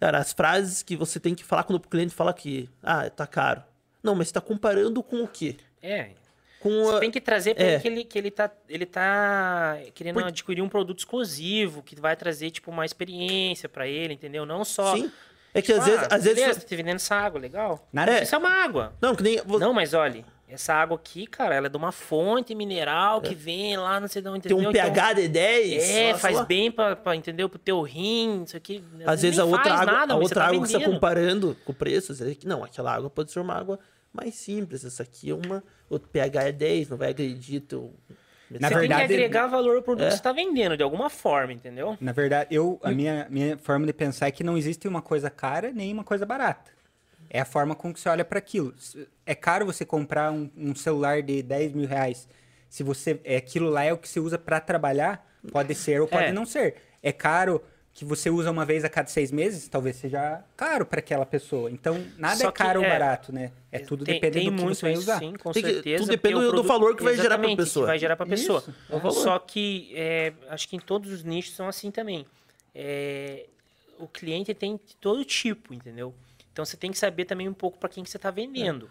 Cara, 0.00 0.18
as 0.18 0.32
frases 0.32 0.82
que 0.82 0.96
você 0.96 1.18
tem 1.18 1.34
que 1.34 1.44
falar 1.44 1.64
quando 1.64 1.76
o 1.76 1.88
cliente 1.88 2.14
fala 2.14 2.32
que, 2.32 2.68
ah, 2.82 3.08
tá 3.10 3.26
caro. 3.26 3.62
Não, 4.02 4.14
mas 4.14 4.28
você 4.28 4.34
tá 4.34 4.40
comparando 4.40 5.02
com 5.02 5.22
o 5.22 5.28
quê? 5.28 5.56
É, 5.82 6.12
Com 6.60 6.84
Você 6.84 6.96
a... 6.96 7.00
tem 7.00 7.10
que 7.10 7.20
trazer 7.20 7.54
pra 7.54 7.64
é. 7.64 7.74
ele 7.74 7.80
que 7.80 7.88
ele, 7.88 8.04
que 8.04 8.18
ele 8.18 8.30
tá, 8.30 8.50
ele 8.68 8.84
tá 8.86 9.78
querendo 9.94 10.14
Por- 10.14 10.24
adquirir 10.24 10.60
um 10.62 10.68
produto 10.68 10.98
exclusivo, 10.98 11.82
que 11.82 11.94
vai 12.00 12.16
trazer, 12.16 12.50
tipo, 12.50 12.70
uma 12.70 12.84
experiência 12.84 13.68
pra 13.68 13.86
ele, 13.86 14.14
entendeu? 14.14 14.44
Não 14.44 14.64
só... 14.64 14.94
Sim. 14.96 15.10
É 15.54 15.62
que 15.62 15.68
Tipo, 15.72 15.78
às 15.80 15.86
vezes, 15.86 16.02
ah, 16.10 16.14
às 16.16 16.24
vezes 16.24 16.38
beleza, 16.40 16.60
tá 16.60 16.76
vendendo 16.76 16.96
essa 16.96 17.14
água, 17.14 17.40
legal. 17.40 17.88
Nada 17.92 18.12
É. 18.12 18.22
Isso 18.22 18.34
é 18.34 18.38
uma 18.38 18.50
água. 18.50 18.92
não, 19.00 19.14
que 19.14 19.22
nem 19.22 19.40
Não, 19.46 19.72
mas 19.72 19.94
olha, 19.94 20.22
essa 20.46 20.74
água 20.74 20.96
aqui, 20.96 21.26
cara, 21.26 21.54
ela 21.54 21.66
é 21.68 21.70
de 21.70 21.76
uma 21.76 21.90
fonte 21.90 22.54
mineral 22.54 23.20
que 23.22 23.34
vem 23.34 23.76
lá, 23.76 23.98
não 23.98 24.08
sei 24.08 24.20
de 24.20 24.28
onde, 24.28 24.46
tem 24.46 24.54
um 24.56 24.60
Então, 24.60 24.72
pH 24.72 25.12
de 25.14 25.28
10. 25.28 25.82
É, 25.90 26.14
faz 26.14 26.36
lá. 26.36 26.44
bem 26.44 26.70
pra, 26.70 26.94
pra, 26.96 27.16
entendeu? 27.16 27.48
Pro 27.48 27.58
teu 27.58 27.80
rim, 27.80 28.42
isso 28.42 28.56
aqui. 28.56 28.84
Às 29.06 29.22
vezes 29.22 29.38
a 29.38 29.44
outra 29.46 29.72
água, 29.72 29.86
nada, 29.86 30.12
a 30.12 30.16
mas 30.16 30.24
outra 30.24 30.40
tá 30.42 30.46
água 30.48 30.60
que 30.62 30.68
você 30.68 30.78
vendendo. 30.78 30.92
comparando 30.94 31.56
com 31.64 31.72
o 31.72 31.74
preço, 31.74 32.14
você 32.14 32.24
diz 32.26 32.36
que 32.36 32.46
não, 32.46 32.62
aquela 32.62 32.94
água 32.94 33.08
pode 33.08 33.32
ser 33.32 33.40
uma 33.40 33.54
água 33.54 33.78
mais 34.12 34.34
simples. 34.34 34.84
Essa 34.84 35.02
aqui 35.02 35.30
é 35.30 35.34
uma. 35.34 35.62
O 35.88 35.98
pH 35.98 36.48
é 36.48 36.52
10, 36.52 36.88
não 36.90 36.96
vai 36.96 37.10
agredir 37.10 37.60
teu. 37.62 37.94
Na 38.50 38.68
Você 38.68 38.74
verdade, 38.76 38.88
tem 38.88 38.88
que 39.08 39.14
agregar 39.14 39.46
valor 39.46 39.76
ao 39.76 39.82
produto 39.82 40.06
É. 40.06 40.08
que 40.08 40.16
você 40.16 40.22
tá 40.22 40.32
vendendo, 40.32 40.74
de 40.76 40.82
alguma 40.82 41.10
forma, 41.10 41.52
entendeu? 41.52 41.98
Na 42.00 42.12
verdade, 42.12 42.54
eu, 42.54 42.80
a 42.82 42.90
minha, 42.90 43.26
minha 43.28 43.58
forma 43.58 43.84
de 43.86 43.92
pensar 43.92 44.26
é 44.28 44.30
que 44.30 44.42
não 44.42 44.56
existe 44.56 44.88
uma 44.88 45.02
coisa 45.02 45.28
cara 45.28 45.70
nem 45.70 45.92
uma 45.92 46.02
coisa 46.04 46.24
barata. 46.24 46.70
É 47.28 47.40
a 47.40 47.44
forma 47.44 47.74
com 47.74 47.92
que 47.92 48.00
você 48.00 48.08
olha 48.08 48.24
para 48.24 48.38
aquilo. 48.38 48.74
É 49.26 49.34
caro 49.34 49.66
você 49.66 49.84
comprar 49.84 50.32
um, 50.32 50.50
um 50.56 50.74
celular 50.74 51.20
de 51.22 51.42
10 51.42 51.72
mil 51.74 51.86
reais. 51.86 52.26
Se 52.70 52.82
você 52.82 53.20
é 53.22 53.36
aquilo 53.36 53.68
lá 53.68 53.84
é 53.84 53.92
o 53.92 53.98
que 53.98 54.08
você 54.08 54.18
usa 54.18 54.38
para 54.38 54.60
trabalhar, 54.60 55.26
pode 55.52 55.74
ser 55.74 56.00
ou 56.00 56.08
pode 56.08 56.24
É. 56.24 56.32
não 56.32 56.46
ser. 56.46 56.76
É 57.02 57.12
caro 57.12 57.62
que 57.98 58.04
você 58.04 58.30
usa 58.30 58.48
uma 58.48 58.64
vez 58.64 58.84
a 58.84 58.88
cada 58.88 59.08
seis 59.08 59.32
meses, 59.32 59.66
talvez 59.66 59.96
seja 59.96 60.44
caro 60.56 60.86
para 60.86 61.00
aquela 61.00 61.26
pessoa. 61.26 61.68
Então, 61.68 62.00
nada 62.16 62.36
Só 62.36 62.48
é 62.48 62.52
caro 62.52 62.78
ou 62.78 62.86
é, 62.86 62.88
barato, 62.88 63.32
né? 63.32 63.50
É 63.72 63.80
tudo 63.80 64.04
tem, 64.04 64.14
dependendo 64.14 64.44
tem 64.44 64.50
do 64.52 64.56
que 64.56 64.62
muito 64.64 64.76
você 64.78 64.86
vai 64.86 64.94
usar. 64.96 65.18
Sim, 65.18 65.34
com 65.34 65.50
Tem 65.50 65.62
que- 65.64 65.72
certeza. 65.72 66.02
tudo 66.04 66.10
depende 66.12 66.34
porque 66.36 66.48
o 66.48 66.52
do 66.52 66.62
valor 66.62 66.94
que 66.96 67.02
vai 67.02 67.16
gerar 67.16 67.24
pra 67.30 67.34
Exatamente, 67.48 67.56
que 67.56 67.64
pessoa. 67.64 67.86
vai 67.86 67.98
gerar 67.98 68.16
pra 68.16 68.26
pessoa. 68.26 68.58
Isso, 68.60 68.74
é 68.88 68.96
o. 68.96 69.10
Só 69.10 69.36
que 69.40 69.90
é, 69.96 70.32
acho 70.48 70.68
que 70.68 70.76
em 70.76 70.78
todos 70.78 71.10
os 71.12 71.24
nichos 71.24 71.54
são 71.56 71.66
assim 71.66 71.90
também. 71.90 72.24
É, 72.72 73.46
o 73.98 74.06
cliente 74.06 74.54
tem 74.54 74.76
de 74.76 74.94
todo 74.96 75.24
tipo, 75.24 75.74
entendeu? 75.74 76.14
Então 76.52 76.64
você 76.64 76.76
tem 76.76 76.92
que 76.92 76.98
saber 76.98 77.24
também 77.24 77.48
um 77.48 77.52
pouco 77.54 77.78
para 77.78 77.88
quem 77.88 78.04
que 78.04 78.10
você 78.10 78.16
está 78.16 78.30
vendendo. 78.30 78.88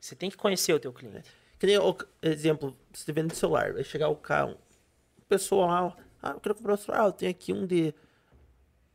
Você 0.00 0.14
tem 0.16 0.30
que 0.30 0.36
conhecer 0.38 0.72
o 0.72 0.80
teu 0.80 0.94
cliente. 0.94 1.30
Que 1.58 1.66
nem, 1.66 1.76
o- 1.78 1.94
exemplo, 2.22 2.74
você 2.90 3.12
vende 3.12 3.36
celular, 3.36 3.74
vai 3.74 3.84
chegar 3.84 4.08
o 4.08 4.16
carro, 4.16 4.56
o 5.18 5.22
pessoal 5.28 5.66
lá, 5.68 5.96
ah, 6.22 6.30
eu 6.30 6.40
quero 6.40 6.54
comprar 6.54 6.72
um 6.72 6.76
celular, 6.78 7.04
ah, 7.04 7.08
eu 7.08 7.12
tenho 7.12 7.30
aqui 7.30 7.52
um 7.52 7.66
de. 7.66 7.94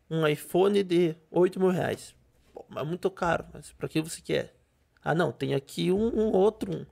Um 0.10 0.26
iPhone 0.28 0.84
de 0.84 1.16
8 1.32 1.60
mil 1.60 1.70
reais. 1.70 2.16
Pô, 2.54 2.66
mas 2.70 2.84
é 2.84 2.86
muito 2.88 3.10
caro, 3.10 3.46
mas 3.54 3.72
pra 3.74 3.88
que 3.90 4.02
você 4.02 4.22
quer? 4.22 4.54
Ah, 5.04 5.14
não, 5.16 5.32
tem 5.32 5.54
aqui 5.54 5.92
um, 5.92 6.08
um 6.08 6.32
outro. 6.32 6.76
Um. 6.76 6.86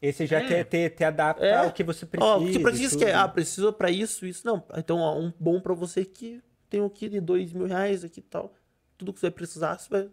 Esse 0.00 0.26
já 0.26 0.40
É. 0.40 0.62
te, 0.62 0.88
te, 0.88 0.90
te 0.90 1.04
adapta 1.04 1.44
É. 1.44 1.54
ao 1.56 1.72
que 1.72 1.82
você 1.82 2.04
precisa. 2.06 2.32
Ó, 2.34 2.38
que 2.40 2.58
pra 2.58 2.70
que 2.72 2.78
e 2.82 2.88
você 2.88 2.98
quer? 2.98 3.14
Ah, 3.14 3.26
precisa 3.28 3.72
pra 3.72 3.90
isso, 3.90 4.26
isso. 4.26 4.46
Não, 4.46 4.62
então, 4.76 4.98
ó, 4.98 5.18
um 5.18 5.32
bom 5.38 5.60
pra 5.60 5.74
você 5.74 6.04
que 6.04 6.42
tem 6.68 6.80
um 6.80 6.86
aqui 6.86 7.08
de 7.08 7.20
2 7.20 7.52
mil 7.52 7.66
reais 7.66 8.04
aqui 8.04 8.20
e 8.20 8.22
tal. 8.22 8.52
Tudo 8.98 9.12
que 9.12 9.20
você 9.20 9.26
vai 9.26 9.32
precisar, 9.32 9.78
você 9.78 9.88
vai. 9.88 10.08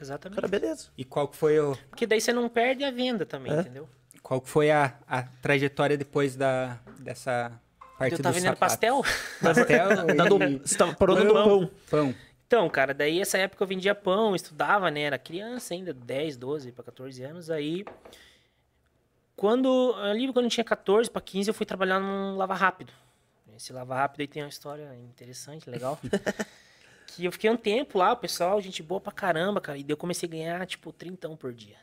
Exatamente. 0.00 0.36
Cara, 0.36 0.48
beleza. 0.48 0.88
E 0.96 1.04
qual 1.04 1.28
que 1.28 1.36
foi 1.36 1.58
o, 1.58 1.76
Porque 1.90 2.06
daí 2.06 2.20
você 2.20 2.32
não 2.32 2.48
perde 2.48 2.84
a 2.84 2.90
venda 2.90 3.24
também, 3.26 3.52
É. 3.52 3.60
entendeu? 3.60 3.88
Qual 4.22 4.40
que 4.40 4.48
foi 4.48 4.70
a, 4.70 4.98
a 5.06 5.22
trajetória 5.22 5.96
depois 5.96 6.36
da, 6.36 6.78
dessa 6.98 7.58
parte 7.98 8.12
Eu 8.12 8.18
tava 8.18 8.34
vendendo 8.34 8.54
sapato? 8.54 8.70
pastel. 8.70 9.02
Pastel 9.42 9.88
e 10.48 10.58
você 10.58 10.78
tava 10.78 10.94
parando 10.94 11.24
no 11.24 11.34
Pão. 11.34 11.44
pão. 11.44 11.70
pão. 11.90 12.14
Então, 12.46 12.68
cara, 12.70 12.94
daí 12.94 13.20
essa 13.20 13.36
época 13.36 13.62
eu 13.62 13.68
vendia 13.68 13.94
pão, 13.94 14.34
estudava, 14.34 14.90
né? 14.90 15.02
Era 15.02 15.18
criança 15.18 15.74
ainda, 15.74 15.92
10, 15.92 16.38
12 16.38 16.72
para 16.72 16.84
14 16.84 17.22
anos. 17.22 17.50
Aí, 17.50 17.84
quando, 19.36 19.94
ali 19.98 20.32
quando 20.32 20.46
eu 20.46 20.50
tinha 20.50 20.64
14 20.64 21.10
para 21.10 21.20
15, 21.20 21.50
eu 21.50 21.54
fui 21.54 21.66
trabalhar 21.66 22.00
num 22.00 22.36
Lava 22.36 22.54
Rápido. 22.54 22.90
Esse 23.54 23.72
Lava 23.72 23.94
Rápido 23.96 24.20
aí 24.20 24.26
tem 24.28 24.42
uma 24.42 24.48
história 24.48 24.94
interessante, 24.96 25.68
legal. 25.68 25.98
que 27.08 27.24
eu 27.24 27.32
fiquei 27.32 27.50
um 27.50 27.56
tempo 27.56 27.98
lá, 27.98 28.12
o 28.12 28.16
pessoal, 28.16 28.60
gente 28.62 28.82
boa 28.82 29.00
pra 29.00 29.12
caramba, 29.12 29.60
cara. 29.60 29.76
E 29.76 29.82
daí 29.82 29.92
eu 29.92 29.96
comecei 29.96 30.26
a 30.26 30.32
ganhar, 30.32 30.66
tipo, 30.66 30.90
30 30.90 31.28
por 31.36 31.52
dia. 31.52 31.76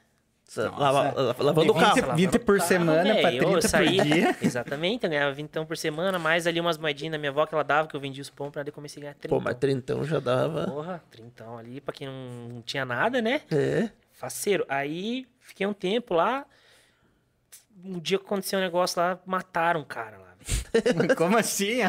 Nossa. 0.48 0.70
lava- 0.80 1.22
lava- 1.22 1.44
lavando 1.44 1.72
o 1.72 1.76
carro. 1.76 1.96
20 1.96 2.02
Lavando 2.02 2.18
20 2.18 2.40
por 2.40 2.58
carro, 2.58 2.68
semana 2.68 3.04
pra 3.16 3.30
velho. 3.30 3.44
Eu 3.44 3.60
30 3.60 3.78
por 3.78 3.88
dia. 3.88 4.38
Exatamente, 4.42 5.04
eu 5.04 5.10
ganhava 5.10 5.34
20 5.34 5.50
por 5.66 5.76
semana, 5.78 6.20
mais 6.20 6.46
ali 6.48 6.60
umas 6.60 6.78
moedinhas 6.78 7.12
da 7.14 7.18
minha 7.18 7.32
avó 7.32 7.46
que 7.46 7.54
ela 7.56 7.64
dava, 7.64 7.88
que 7.88 7.96
eu 7.96 8.00
vendia 8.00 8.22
os 8.22 8.30
pão 8.30 8.52
pra 8.52 8.62
daí 8.64 8.70
eu 8.70 8.74
comecei 8.74 9.02
a 9.02 9.04
ganhar 9.04 9.14
30. 9.16 9.30
Pô, 9.36 9.42
mas 9.42 9.56
trintão 9.58 10.04
já 10.06 10.20
dava. 10.20 10.66
Porra, 10.68 11.04
30 11.12 11.44
ali, 11.58 11.82
pra 11.82 11.94
quem 11.94 12.08
não, 12.08 12.50
não 12.56 12.62
tinha 12.62 12.86
nada, 12.86 13.22
né? 13.22 13.42
É. 13.52 13.90
Faceiro. 14.14 14.66
Aí 14.70 15.28
fiquei 15.42 15.66
um 15.68 15.74
tempo 15.74 16.14
lá. 16.14 16.46
Um 17.84 18.00
dia 18.00 18.18
que 18.18 18.26
aconteceu 18.26 18.58
um 18.60 18.62
negócio 18.62 19.02
lá, 19.02 19.20
mataram 19.26 19.82
um 19.82 19.84
cara 19.86 20.18
lá. 20.18 20.26
Como 21.18 21.38
assim? 21.38 21.80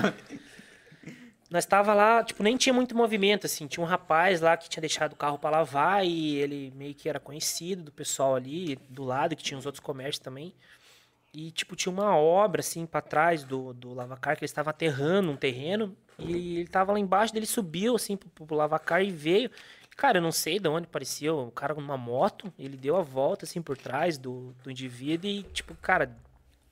Nós 1.57 1.65
tava 1.65 1.95
lá, 1.95 2.23
tipo, 2.23 2.43
nem 2.43 2.55
tinha 2.55 2.75
muito 2.75 2.95
movimento, 2.95 3.47
assim. 3.47 3.67
Tinha 3.67 3.83
um 3.83 3.89
rapaz 3.89 4.43
lá 4.43 4.59
que 4.59 4.69
tinha 4.69 4.83
deixado 4.83 5.15
o 5.15 5.17
carro 5.17 5.39
pra 5.39 5.49
lavar 5.49 6.05
e 6.05 6.37
ele 6.37 6.71
meio 6.77 6.95
que 6.95 7.09
era 7.09 7.19
conhecido 7.19 7.85
do 7.85 7.91
pessoal 7.91 8.35
ali, 8.35 8.77
do 8.91 9.05
lado, 9.05 9.35
que 9.35 9.43
tinha 9.43 9.57
os 9.57 9.65
outros 9.65 9.81
comércios 9.81 10.19
também. 10.19 10.53
E, 11.33 11.51
tipo, 11.51 11.75
tinha 11.75 11.91
uma 11.91 12.15
obra, 12.15 12.61
assim, 12.61 12.85
pra 12.85 13.01
trás 13.01 13.43
do, 13.43 13.73
do 13.73 13.95
lavacar, 13.95 14.37
que 14.37 14.45
eles 14.45 14.51
estavam 14.51 14.69
aterrando 14.69 15.31
um 15.31 15.37
terreno. 15.37 15.97
E 16.19 16.59
ele 16.59 16.69
tava 16.69 16.93
lá 16.93 17.01
embaixo, 17.01 17.33
dele 17.33 17.47
subiu, 17.47 17.97
assim, 17.97 18.19
pro, 18.19 18.29
pro 18.29 18.55
lavacar 18.55 19.03
e 19.03 19.11
veio. 19.11 19.51
Cara, 19.97 20.19
eu 20.19 20.23
não 20.23 20.33
sei 20.33 20.59
de 20.59 20.69
onde 20.69 20.85
apareceu, 20.85 21.39
o 21.39 21.51
cara 21.51 21.73
numa 21.73 21.97
moto, 21.97 22.53
ele 22.59 22.77
deu 22.77 22.97
a 22.97 23.03
volta, 23.03 23.47
assim, 23.47 23.63
por 23.63 23.79
trás 23.79 24.19
do, 24.19 24.55
do 24.63 24.71
indivíduo 24.71 25.31
e, 25.31 25.43
tipo, 25.43 25.75
cara, 25.77 26.15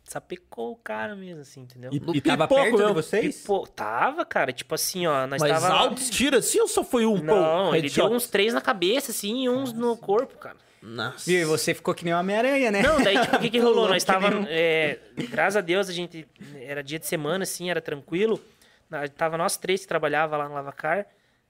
sapecou 0.05 0.73
o 0.73 0.77
cara 0.77 1.17
mesmo, 1.17 1.41
assim, 1.41 1.63
entendeu? 1.63 1.91
E, 1.93 1.99
No 1.99 2.15
e 2.15 2.21
tava 2.21 2.47
pipoco, 2.47 2.63
perto 2.63 2.77
de 2.77 2.85
meu. 2.85 2.95
vocês? 2.95 3.43
Pô, 3.45 3.67
tava, 3.67 4.25
cara, 4.25 4.53
tipo 4.53 4.75
assim, 4.75 5.07
ó, 5.07 5.27
nós 5.27 5.41
Mas 5.41 5.51
tava... 5.51 5.69
altos 5.75 6.11
tiros 6.11 6.47
assim 6.47 6.61
ou 6.61 6.69
só 6.69 6.85
foi 6.85 7.07
um? 7.07 7.17
Não, 7.23 7.69
pô, 7.71 7.75
ele 7.75 7.83
headshot? 7.89 8.07
deu 8.09 8.17
uns 8.17 8.27
três 8.29 8.53
na 8.55 8.61
cabeça, 8.61 9.11
assim, 9.11 9.45
e 9.45 9.49
uns 9.49 9.73
no 9.73 9.97
corpo, 9.97 10.37
cara. 10.39 10.57
Nossa. 10.83 11.31
E 11.33 11.43
você 11.47 11.73
ficou 11.73 11.95
que 11.95 12.05
nem 12.05 12.13
uma 12.13 12.21
Homem-Aranha, 12.21 12.71
né? 12.71 12.83
Não, 12.83 13.03
daí, 13.03 13.19
tipo, 13.19 13.37
o 13.37 13.41
que 13.41 13.49
que 13.51 13.59
rolou? 13.59 13.89
Nós 13.89 14.05
tava, 14.05 14.29
um- 14.29 14.45
é, 14.47 14.99
graças 15.31 15.57
a 15.57 15.61
Deus, 15.63 15.89
a 15.89 15.93
gente, 15.93 16.29
era 16.61 16.83
dia 16.83 16.99
de 16.99 17.07
semana, 17.07 17.45
assim, 17.45 17.71
era 17.71 17.81
tranquilo. 17.81 18.39
Tava 19.17 19.37
nós 19.39 19.57
três 19.57 19.81
que 19.81 19.89
trabalhava 19.89 20.37
lá 20.37 20.47
no 20.49 20.55
Lavacar, 20.55 21.07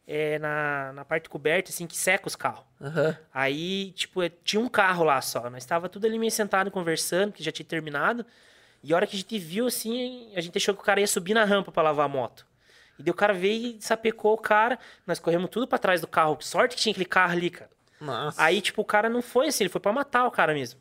é, 0.06 0.38
na, 0.38 0.92
na 0.92 1.04
parte 1.04 1.28
coberta, 1.28 1.70
assim, 1.70 1.86
que 1.86 1.96
seca 1.96 2.26
os 2.26 2.36
carros. 2.36 2.64
Aham. 2.80 3.16
Aí, 3.32 3.92
tipo, 3.92 4.22
é, 4.22 4.30
tinha 4.42 4.60
um 4.60 4.68
carro 4.68 5.04
lá 5.04 5.20
só. 5.20 5.48
Nós 5.48 5.64
tava 5.64 5.88
tudo 5.88 6.06
ali 6.06 6.18
meio 6.18 6.30
sentado 6.30 6.70
conversando, 6.70 7.32
que 7.32 7.42
já 7.42 7.50
tinha 7.50 7.66
terminado. 7.66 8.24
E 8.82 8.92
a 8.92 8.96
hora 8.96 9.06
que 9.06 9.16
a 9.16 9.18
gente 9.18 9.38
viu, 9.38 9.66
assim, 9.66 10.32
a 10.36 10.40
gente 10.40 10.58
achou 10.58 10.74
que 10.74 10.80
o 10.80 10.84
cara 10.84 11.00
ia 11.00 11.06
subir 11.06 11.32
na 11.34 11.44
rampa 11.44 11.72
pra 11.72 11.82
lavar 11.82 12.04
a 12.04 12.08
moto. 12.08 12.46
E 12.98 13.02
daí 13.02 13.10
o 13.10 13.14
cara 13.14 13.32
veio 13.32 13.76
e 13.78 13.82
sapecou 13.82 14.34
o 14.34 14.38
cara. 14.38 14.78
Nós 15.06 15.18
corremos 15.18 15.50
tudo 15.50 15.66
pra 15.66 15.78
trás 15.78 16.00
do 16.00 16.06
carro. 16.06 16.36
Sorte 16.40 16.76
que 16.76 16.82
tinha 16.82 16.92
aquele 16.92 17.06
carro 17.06 17.32
ali, 17.32 17.50
cara. 17.50 17.70
Nossa. 18.00 18.42
Aí, 18.42 18.60
tipo, 18.60 18.82
o 18.82 18.84
cara 18.84 19.08
não 19.08 19.22
foi 19.22 19.48
assim, 19.48 19.64
ele 19.64 19.70
foi 19.70 19.80
pra 19.80 19.92
matar 19.92 20.26
o 20.26 20.30
cara 20.30 20.52
mesmo. 20.52 20.78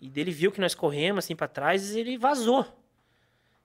E 0.00 0.08
dele 0.08 0.30
viu 0.30 0.52
que 0.52 0.60
nós 0.60 0.74
corremos 0.74 1.24
assim 1.24 1.36
pra 1.36 1.48
trás 1.48 1.90
e 1.90 2.00
ele 2.00 2.16
vazou. 2.16 2.64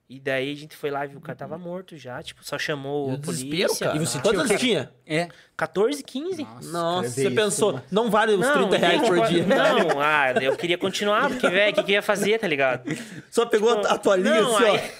E 0.08 0.20
daí 0.20 0.52
a 0.52 0.56
gente 0.56 0.76
foi 0.76 0.88
lá 0.88 1.04
e 1.04 1.08
viu 1.08 1.18
que 1.18 1.24
o 1.24 1.26
cara 1.26 1.36
tava 1.36 1.58
morto 1.58 1.96
já, 1.96 2.22
tipo, 2.22 2.44
só 2.44 2.56
chamou 2.56 3.10
a 3.10 3.14
o 3.14 3.18
polícia. 3.18 3.86
cara. 3.86 3.96
E 3.96 3.98
você 3.98 4.20
Quantos 4.20 4.48
anos 4.48 4.60
tinha? 4.60 4.92
É. 5.04 5.26
14, 5.56 6.00
15. 6.04 6.42
Nossa, 6.44 6.70
Nossa, 6.70 7.08
você 7.10 7.26
isso, 7.26 7.34
pensou, 7.34 7.72
mano. 7.72 7.84
não 7.90 8.08
vale 8.08 8.34
os 8.34 8.46
30 8.48 8.76
reais 8.76 9.00
por 9.02 9.16
não, 9.16 9.26
dia. 9.26 9.42
Não, 9.46 10.00
ah, 10.00 10.32
eu 10.40 10.56
queria 10.56 10.78
continuar, 10.78 11.28
porque, 11.28 11.48
velho, 11.50 11.72
o 11.72 11.74
que, 11.74 11.82
que 11.82 11.90
eu 11.90 11.94
ia 11.94 12.02
fazer, 12.02 12.38
tá 12.38 12.46
ligado? 12.46 12.84
Só 13.32 13.46
pegou 13.46 13.70
a- 13.84 13.94
a 13.94 13.98
toalhinha 13.98 14.42
Não, 14.42 14.54
assim, 14.56 14.64
aí- 14.64 14.90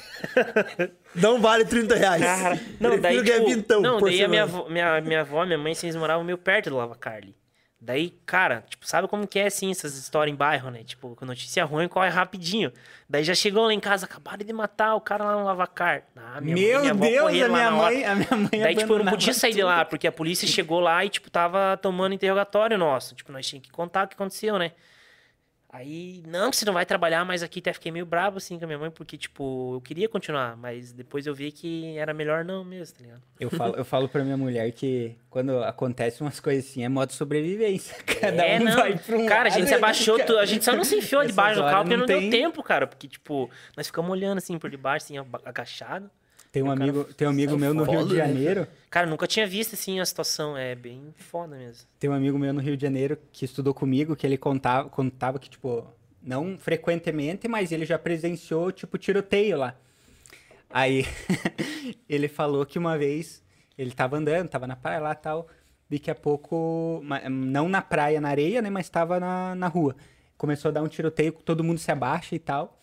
ó. 0.83 0.97
Não 1.15 1.41
vale 1.41 1.65
30 1.65 1.95
reais. 1.95 2.23
Cara, 2.23 2.61
não, 2.81 2.91
Prefiro 2.99 3.03
daí, 3.03 3.23
tipo, 3.25 3.47
vintão 3.47 3.81
não, 3.81 3.99
por 3.99 4.09
daí 4.11 4.25
a 4.25 4.29
minha, 4.29 4.43
avó, 4.43 4.69
minha, 4.69 5.01
minha 5.01 5.21
avó, 5.21 5.47
minha 5.47 5.57
mãe, 5.59 5.75
vocês 5.75 5.95
moravam 5.97 6.25
meio 6.25 6.37
perto 6.37 6.69
do 6.71 6.77
Lava 6.77 6.95
Carly. 6.97 7.35
Daí, 7.87 8.11
cara, 8.27 8.65
tipo, 8.69 8.85
sabe 8.85 9.07
como 9.07 9.29
que 9.29 9.39
é, 9.39 9.47
assim, 9.47 9.71
essas 9.71 9.97
histórias 9.97 10.35
em 10.35 10.37
bairro, 10.37 10.73
né? 10.73 10.83
Tipo, 10.83 11.15
com 11.15 11.25
notícia 11.25 11.65
ruim, 11.65 11.87
corre 11.87 12.09
rapidinho. 12.09 12.73
Daí 13.09 13.23
já 13.23 13.33
chegou 13.33 13.65
lá 13.65 13.73
em 13.73 13.79
casa, 13.79 14.07
acabaram 14.07 14.45
de 14.45 14.53
matar 14.53 14.97
o 14.97 15.01
cara 15.01 15.23
lá 15.23 15.37
no 15.37 15.45
Lavacar. 15.45 16.03
Ah, 16.17 16.41
mãe 16.41 16.53
Meu 16.53 16.81
minha 16.81 16.91
avó 16.91 17.05
Deus, 17.05 17.29
a 17.29 17.49
minha 17.49 17.71
mãe, 17.71 18.05
a 18.05 18.15
minha 18.17 18.37
mãe 18.37 18.61
Daí, 18.61 18.75
tipo, 18.75 18.93
eu 18.93 19.05
não 19.05 19.13
podia 19.13 19.33
sair 19.33 19.53
de 19.53 19.59
tudo. 19.59 19.69
lá, 19.69 19.85
porque 19.85 20.05
a 20.09 20.11
polícia 20.11 20.49
chegou 20.49 20.81
lá 20.81 21.05
e, 21.05 21.09
tipo, 21.09 21.31
tava 21.31 21.79
tomando 21.81 22.13
interrogatório 22.13 22.77
nosso. 22.77 23.15
Tipo, 23.15 23.31
nós 23.31 23.47
tínhamos 23.47 23.69
que 23.69 23.73
contar 23.73 24.07
o 24.07 24.09
que 24.09 24.15
aconteceu, 24.15 24.59
né? 24.59 24.73
Aí, 25.77 26.23
não, 26.27 26.51
que 26.51 26.57
você 26.57 26.65
não 26.65 26.73
vai 26.73 26.87
trabalhar 26.87 27.23
mais 27.23 27.43
aqui. 27.43 27.59
Até 27.59 27.71
fiquei 27.71 27.93
meio 27.93 28.07
bravo, 28.07 28.39
assim, 28.39 28.59
com 28.59 28.65
a 28.65 28.67
minha 28.67 28.79
mãe, 28.79 28.91
porque, 28.91 29.19
tipo, 29.19 29.75
eu 29.75 29.81
queria 29.83 30.09
continuar, 30.09 30.57
mas 30.57 30.91
depois 30.91 31.27
eu 31.27 31.35
vi 31.35 31.53
que 31.53 31.99
era 31.99 32.15
melhor 32.15 32.43
não 32.47 32.65
mesmo, 32.65 32.97
tá 32.97 33.03
ligado? 33.05 33.23
Eu 33.39 33.51
falo, 33.51 33.75
eu 33.77 33.85
falo 33.85 34.09
pra 34.09 34.25
minha 34.25 34.39
mulher 34.39 34.73
que 34.73 35.15
quando 35.29 35.63
acontece 35.63 36.23
umas 36.23 36.41
coisas 36.41 36.65
assim, 36.65 36.83
é 36.83 36.89
modo 36.89 37.13
sobrevivência. 37.13 37.95
Cada 38.21 38.43
é, 38.43 38.59
um 38.59 38.65
não. 38.65 38.73
vai 38.75 38.97
pra 38.97 39.19
um 39.19 39.27
Cara, 39.27 39.49
a 39.49 39.51
gente 39.51 39.61
lado, 39.65 39.69
se 39.69 39.75
abaixou, 39.75 40.17
cara. 40.19 40.41
a 40.41 40.47
gente 40.47 40.65
só 40.65 40.75
não 40.75 40.83
se 40.83 40.97
enfiou 40.97 41.23
debaixo 41.27 41.61
do 41.61 41.67
carro 41.67 41.83
porque 41.85 41.91
não, 41.95 42.01
não 42.01 42.07
deu 42.07 42.21
tem- 42.21 42.31
tempo, 42.31 42.63
cara. 42.63 42.87
Porque, 42.87 43.07
tipo, 43.07 43.51
nós 43.77 43.87
ficamos 43.87 44.11
olhando, 44.11 44.39
assim, 44.39 44.59
por 44.59 44.71
debaixo, 44.71 45.05
assim, 45.05 45.19
agachado. 45.45 46.11
Tem 46.57 46.63
um 46.63 46.73
O 46.73 46.75
cara 46.75 46.83
amigo, 46.85 47.05
tem 47.13 47.29
um 47.29 47.31
amigo 47.31 47.59
meu 47.59 47.75
no 47.75 47.83
Rio 47.83 48.01
foda, 48.01 48.09
de 48.09 48.15
né, 48.15 48.27
Janeiro. 48.27 48.67
Cara, 48.89 49.07
nunca 49.07 49.27
tinha 49.27 49.47
visto, 49.47 49.75
assim, 49.75 50.01
a 50.01 50.07
situação. 50.07 50.57
É 50.57 50.75
bem 50.75 51.15
foda 51.19 51.55
mesmo. 51.55 51.87
Tem 52.01 52.09
um 52.09 52.15
amigo 52.15 52.39
meu 52.39 52.51
no 52.55 52.61
Rio 52.63 52.79
de 52.79 52.83
Janeiro 52.83 53.19
que 53.31 53.45
estudou 53.45 53.75
comigo, 53.75 54.17
que 54.17 54.27
ele 54.27 54.39
contava, 54.39 54.89
contava 54.89 55.39
que, 55.39 55.51
tipo, 55.51 55.87
não 56.23 56.57
frequentemente, 56.57 57.47
mas 57.47 57.73
ele 57.73 57.85
já 57.85 57.99
presenciou, 57.99 58.73
tipo, 58.73 58.97
tiroteio 58.97 59.59
lá. 59.59 59.77
Aí, 60.71 61.05
ele 62.09 62.27
falou 62.27 62.65
que 62.65 62.79
uma 62.79 62.97
vez 62.97 63.43
ele 63.77 63.91
tava 63.91 64.17
andando, 64.17 64.49
tava 64.49 64.67
na 64.67 64.77
praia 64.77 65.01
lá 65.01 65.13
e 65.13 65.17
tal, 65.17 65.49
daqui 65.91 66.11
a 66.11 66.15
pouco, 66.15 67.03
não 67.31 67.69
na 67.69 67.83
praia, 67.83 68.19
na 68.19 68.31
areia, 68.31 68.63
né, 68.63 68.71
mas 68.71 68.89
tava 68.89 69.21
na, 69.21 69.55
na 69.55 69.69
rua. 69.69 69.95
Começou 70.39 70.71
a 70.71 70.73
dar 70.73 70.83
um 70.83 70.89
tiroteio, 70.89 71.33
todo 71.33 71.63
mundo 71.63 71.79
se 71.79 71.93
abaixa 71.93 72.35
e 72.35 72.39
tal. 72.39 72.81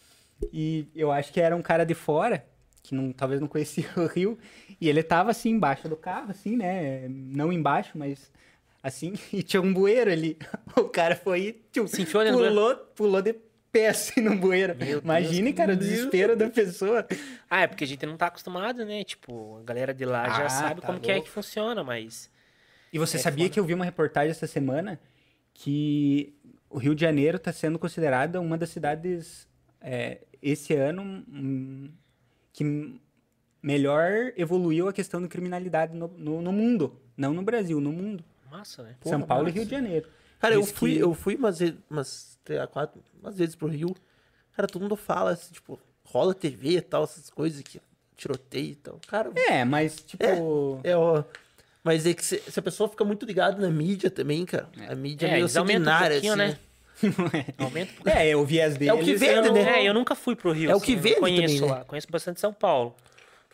E 0.52 0.88
eu 0.94 1.12
acho 1.12 1.34
que 1.34 1.42
era 1.42 1.56
um 1.56 1.62
cara 1.64 1.84
de 1.84 1.96
fora, 1.96 2.46
que 2.84 2.94
não, 2.94 3.12
talvez 3.14 3.40
não 3.42 3.48
conhecia 3.48 3.86
o 3.98 4.06
Rio, 4.06 4.38
e 4.80 4.88
ele 4.90 5.02
tava 5.02 5.32
assim 5.32 5.50
embaixo 5.52 5.88
do 5.90 5.96
carro, 5.98 6.30
assim, 6.32 6.56
né? 6.58 7.08
Não 7.10 7.52
embaixo, 7.52 7.98
mas 7.98 8.32
assim, 8.84 9.14
e 9.34 9.42
tinha 9.42 9.62
um 9.62 9.74
bueiro 9.74 10.12
ali. 10.12 10.38
O 10.78 10.90
cara 10.90 11.16
foi 11.16 11.42
e 11.42 11.54
pulou, 12.32 12.76
pulou 12.96 13.22
de 13.22 13.36
pé 13.72 13.90
assim 13.90 14.22
no 14.22 14.36
bueiro. 14.36 14.76
Meu 14.76 15.00
Imagine, 15.00 15.54
cara, 15.54 15.74
o 15.74 15.76
desespero 15.78 16.36
da 16.36 16.50
pessoa. 16.50 17.08
Ah, 17.50 17.62
é 17.62 17.68
porque 17.68 17.84
a 17.84 17.88
gente 17.88 18.06
não 18.06 18.18
tá 18.18 18.28
acostumado, 18.28 18.84
né? 18.86 19.04
Tipo, 19.04 19.58
a 19.60 19.64
galera 19.64 19.94
de 19.94 20.04
lá 20.06 20.28
já 20.30 20.46
Ah, 20.46 20.50
sabe 20.50 20.82
tá 20.82 20.88
como 20.88 21.00
que 21.00 21.10
é 21.10 21.16
louco. 21.16 21.28
que 21.28 21.34
funciona, 21.34 21.84
mas... 21.84 22.30
E 22.92 23.00
você 23.00 23.18
É 23.18 23.20
sabia 23.20 23.46
foda. 23.46 23.54
que 23.54 23.60
eu 23.60 23.66
vi 23.66 23.74
uma 23.74 23.86
reportagem 23.86 24.32
essa 24.32 24.46
semana 24.48 25.00
que 25.54 26.36
o 26.70 26.78
Rio 26.78 26.94
de 26.96 27.02
Janeiro 27.02 27.38
está 27.38 27.52
sendo 27.52 27.80
considerada 27.80 28.40
uma 28.42 28.58
das 28.58 28.70
cidades 28.70 29.48
é, 29.82 30.22
esse 30.42 30.74
ano 30.76 31.02
hum, 31.04 31.90
que 32.54 33.00
melhor 33.62 34.32
evoluiu 34.38 34.88
a 34.88 34.94
questão 34.94 35.22
da 35.22 35.28
criminalidade 35.28 35.94
no, 35.96 36.08
no, 36.08 36.42
no 36.42 36.52
mundo, 36.52 37.00
não 37.18 37.34
no 37.34 37.42
Brasil, 37.42 37.80
no 37.82 37.92
mundo. 37.92 38.24
Massa, 38.50 38.84
né? 38.84 38.96
São 39.04 39.20
Porra, 39.20 39.28
Paulo 39.28 39.44
e 39.44 39.46
massa. 39.48 39.56
Rio 39.58 39.66
de 39.66 39.72
Janeiro. 39.72 40.08
Cara, 40.40 40.56
eu 40.56 40.64
fui, 40.66 40.94
que- 40.94 41.00
eu 41.00 41.14
fui 41.14 41.36
umas 41.36 41.60
vezes, 41.60 41.76
umas 41.90 42.38
três, 42.44 42.64
quatro, 42.70 43.02
umas 43.22 43.38
vezes 43.38 43.56
pro 43.56 43.68
Rio. 43.68 43.96
Cara, 44.56 44.68
todo 44.68 44.82
mundo 44.82 44.96
fala, 44.96 45.32
assim, 45.32 45.54
tipo, 45.54 45.80
rola 46.04 46.34
TV 46.36 46.78
e 46.78 46.82
tal, 46.82 47.06
essas 47.06 47.30
coisas 47.30 47.62
que 47.62 47.82
tiroteio 48.16 48.72
e 48.72 48.76
tal. 48.76 49.00
Cara, 49.08 49.32
É, 49.36 49.66
mas 49.66 49.96
tipo. 50.04 50.80
é, 50.84 50.96
ó. 50.96 51.24
Mas 51.84 52.06
é 52.06 52.14
que 52.14 52.24
se, 52.24 52.38
se 52.40 52.60
a 52.60 52.62
pessoa 52.64 52.88
fica 52.88 53.04
muito 53.04 53.26
ligada 53.26 53.60
na 53.62 53.70
mídia 53.70 54.10
também, 54.12 54.46
cara. 54.46 54.70
A 54.88 54.96
mídia 54.96 55.26
é, 55.26 55.30
É, 55.30 55.34
meio 55.34 55.46
um 55.46 55.50
sanguinária, 55.50 56.12
pouquinho, 56.12 56.34
assim, 56.34 56.42
né? 56.42 56.48
né? 56.50 56.60
Aumenta 57.58 57.92
um 57.92 57.96
pouquinho. 57.96 58.16
É, 58.18 58.30
é 58.30 58.36
o 58.36 58.46
viés 58.46 58.74
deles. 58.78 58.90
É 58.90 58.94
o 58.94 59.04
que 59.04 59.16
vende, 59.16 59.34
eu 59.34 59.42
não- 59.46 59.54
né? 59.54 59.80
É, 59.82 59.88
eu 59.90 59.94
nunca 59.94 60.16
fui 60.16 60.36
pro 60.36 60.52
Rio. 60.52 60.70
É 60.70 60.74
o 60.74 60.78
assim, 60.78 60.86
que 60.86 60.92
eu 60.92 60.96
não 60.98 61.02
vende 61.04 61.20
conheço 61.20 61.56
também, 61.56 61.62
né? 61.62 61.68
lá. 61.80 61.86
Conheço 61.86 62.08
bastante 62.10 62.40
São 62.40 62.54
Paulo. 62.54 62.96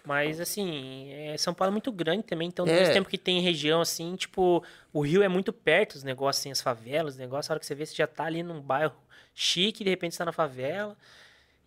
Mas, 0.06 0.40
assim, 0.40 1.12
é, 1.12 1.38
São 1.38 1.54
Paulo 1.54 1.70
é 1.72 1.74
muito 1.74 1.92
grande 1.92 2.24
também. 2.24 2.48
Então, 2.48 2.66
É. 2.66 2.72
mesmo 2.80 2.94
tempo 2.94 3.10
que 3.10 3.18
tem 3.18 3.42
região, 3.42 3.82
assim, 3.82 4.16
tipo, 4.16 4.64
o 4.94 5.02
Rio 5.02 5.22
é 5.22 5.28
muito 5.28 5.52
perto, 5.54 5.96
os 5.96 6.04
negócios, 6.04 6.42
assim, 6.42 6.52
as 6.52 6.62
favelas, 6.62 7.14
os 7.14 7.20
negócios. 7.20 7.50
A 7.50 7.54
hora 7.54 7.60
que 7.60 7.66
você 7.66 7.76
vê, 7.76 7.86
você 7.86 7.96
já 7.96 8.08
tá 8.08 8.24
ali 8.26 8.42
num 8.42 8.60
bairro 8.62 8.94
chique 9.36 9.82
e 9.82 9.84
de 9.84 9.90
repente 9.90 10.14
você 10.14 10.20
tá 10.20 10.26
na 10.26 10.32
favela. 10.32 10.96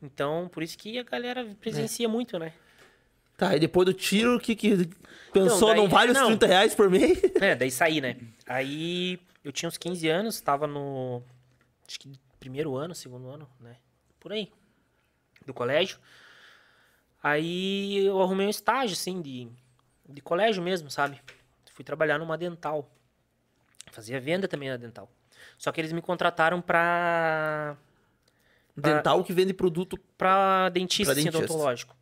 Então, 0.02 0.48
por 0.52 0.62
isso 0.62 0.76
que 0.76 0.98
a 0.98 1.02
galera 1.04 1.46
presencia 1.60 2.08
muito, 2.08 2.38
né? 2.38 2.52
Tá, 3.36 3.54
e 3.56 3.60
depois 3.60 3.86
do 3.86 3.92
tiro, 3.94 4.36
o 4.36 4.40
que 4.40 4.54
que 4.56 4.88
pensou? 5.32 5.68
daí- 5.68 5.76
não 5.76 5.88
vale 5.88 6.10
os 6.12 6.18
não. 6.18 6.26
30 6.28 6.46
reais 6.46 6.74
por 6.74 6.90
mês? 6.90 7.20
É, 7.40 7.54
daí 7.54 7.70
saí, 7.70 8.00
né? 8.00 8.16
Aí 8.46 9.18
eu 9.44 9.52
tinha 9.52 9.68
uns 9.68 9.76
15 9.76 10.08
anos, 10.08 10.40
tava 10.40 10.66
no. 10.66 11.22
Acho 11.86 11.98
que 12.00 12.12
primeiro 12.40 12.76
ano, 12.76 12.94
segundo 12.94 13.28
ano, 13.28 13.48
né? 13.60 13.76
Por 14.20 14.32
aí. 14.32 14.52
Do 15.46 15.52
colégio. 15.54 15.98
Aí 17.22 18.04
eu 18.04 18.20
arrumei 18.20 18.46
um 18.46 18.50
estágio, 18.50 18.94
assim, 18.94 19.20
de, 19.22 19.48
de 20.08 20.20
colégio 20.20 20.62
mesmo, 20.62 20.90
sabe? 20.90 21.20
Fui 21.72 21.84
trabalhar 21.84 22.18
numa 22.18 22.36
dental. 22.36 22.90
Fazia 23.92 24.20
venda 24.20 24.48
também 24.48 24.68
na 24.68 24.76
dental. 24.76 25.10
Só 25.58 25.70
que 25.72 25.80
eles 25.80 25.92
me 25.92 26.02
contrataram 26.02 26.60
pra. 26.60 27.76
Pra- 28.80 28.94
Dental 28.94 29.22
que 29.22 29.32
vende 29.32 29.52
produto. 29.52 29.98
pra 30.16 30.68
dentista, 30.70 31.12
Pra 31.12 31.20
assim, 31.20 31.30
dentista. 31.30 31.44
odontológico. 31.52 31.94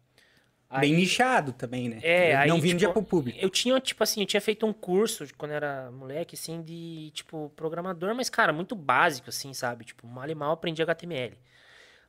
Bem 0.79 0.93
Aí- 0.93 0.97
nichado 1.01 1.53
também, 1.53 1.89
né? 1.89 1.99
É, 2.03 2.37
aí, 2.37 2.49
Não 2.49 2.61
vendia 2.61 2.87
tipo, 2.89 2.93
pro 2.93 3.03
público. 3.03 3.37
Eu 3.41 3.51
tinha, 3.51 3.81
tipo 3.81 4.03
assim, 4.05 4.21
eu 4.21 4.27
tinha 4.27 4.41
feito 4.41 4.65
um 4.65 4.73
curso 4.73 5.27
quando 5.37 5.51
era 5.51 5.91
moleque, 5.91 6.37
assim, 6.37 6.63
de, 6.63 7.11
tipo, 7.13 7.51
programador, 7.57 8.15
mas, 8.15 8.31
cara, 8.31 8.53
muito 8.53 8.77
básico, 8.77 9.31
assim, 9.31 9.53
sabe? 9.53 9.85
Tipo, 9.85 10.07
mal 10.07 10.29
e 10.31 10.35
mal 10.35 10.53
aprendi 10.53 10.81
HTML. 10.81 11.37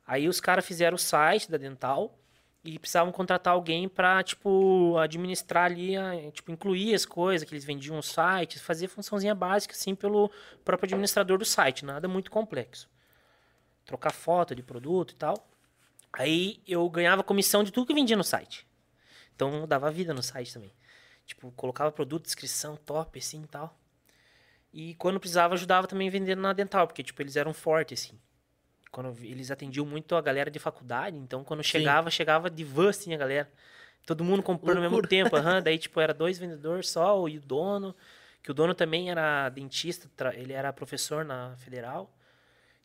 Aí 0.06 0.28
os 0.28 0.40
caras 0.40 0.64
fizeram 0.64 0.94
o 0.94 0.98
site 0.98 1.50
da 1.50 1.58
Dental 1.58 2.16
e 2.64 2.78
precisavam 2.78 3.10
contratar 3.12 3.54
alguém 3.54 3.88
pra, 3.88 4.22
tipo, 4.22 4.96
administrar 4.96 5.64
ali, 5.64 5.96
a- 5.96 6.30
tipo, 6.30 6.52
incluir 6.52 6.94
as 6.94 7.04
coisas 7.04 7.48
que 7.48 7.52
eles 7.52 7.64
vendiam 7.64 7.96
no 7.96 8.02
site, 8.02 8.60
fazer 8.60 8.86
funçãozinha 8.86 9.34
básica, 9.34 9.74
assim, 9.74 9.92
pelo 9.96 10.30
próprio 10.64 10.86
administrador 10.86 11.36
do 11.36 11.44
site, 11.44 11.84
nada 11.84 12.06
muito 12.06 12.30
complexo. 12.30 12.88
Trocar 13.84 14.12
foto 14.12 14.54
de 14.54 14.62
produto 14.62 15.10
e 15.10 15.16
tal. 15.16 15.48
Aí 16.12 16.62
eu 16.66 16.88
ganhava 16.90 17.22
comissão 17.22 17.64
de 17.64 17.70
tudo 17.70 17.86
que 17.86 17.94
vendia 17.94 18.16
no 18.16 18.24
site. 18.24 18.66
Então 19.34 19.54
eu 19.54 19.66
dava 19.66 19.90
vida 19.90 20.12
no 20.12 20.22
site 20.22 20.52
também. 20.52 20.72
Tipo, 21.26 21.50
colocava 21.52 21.90
produto, 21.90 22.24
descrição, 22.24 22.76
top, 22.76 23.18
assim 23.18 23.42
e 23.42 23.46
tal. 23.46 23.78
E 24.72 24.94
quando 24.94 25.20
precisava, 25.20 25.54
ajudava 25.54 25.86
também 25.86 26.08
vendendo 26.08 26.40
na 26.40 26.52
dental, 26.52 26.86
porque, 26.86 27.02
tipo, 27.02 27.20
eles 27.22 27.36
eram 27.36 27.52
fortes, 27.52 28.02
assim. 28.02 28.18
Quando 28.90 29.16
eles 29.20 29.50
atendiam 29.50 29.86
muito 29.86 30.14
a 30.14 30.20
galera 30.20 30.50
de 30.50 30.58
faculdade, 30.58 31.16
então 31.16 31.44
quando 31.44 31.62
chegava, 31.62 32.10
chegava 32.10 32.50
de 32.50 32.64
van, 32.64 32.90
assim, 32.90 33.14
a 33.14 33.16
galera. 33.16 33.50
Todo 34.04 34.24
mundo 34.24 34.42
comprando 34.42 34.78
ao 34.78 34.82
mesmo 34.82 35.06
tempo, 35.06 35.34
aham. 35.36 35.60
Daí, 35.62 35.78
tipo, 35.78 36.00
era 36.00 36.12
dois 36.12 36.38
vendedores 36.38 36.88
só, 36.90 37.26
e 37.28 37.38
o 37.38 37.40
dono, 37.40 37.94
que 38.42 38.50
o 38.50 38.54
dono 38.54 38.74
também 38.74 39.10
era 39.10 39.48
dentista, 39.48 40.10
ele 40.34 40.52
era 40.52 40.72
professor 40.72 41.24
na 41.24 41.56
federal. 41.56 42.12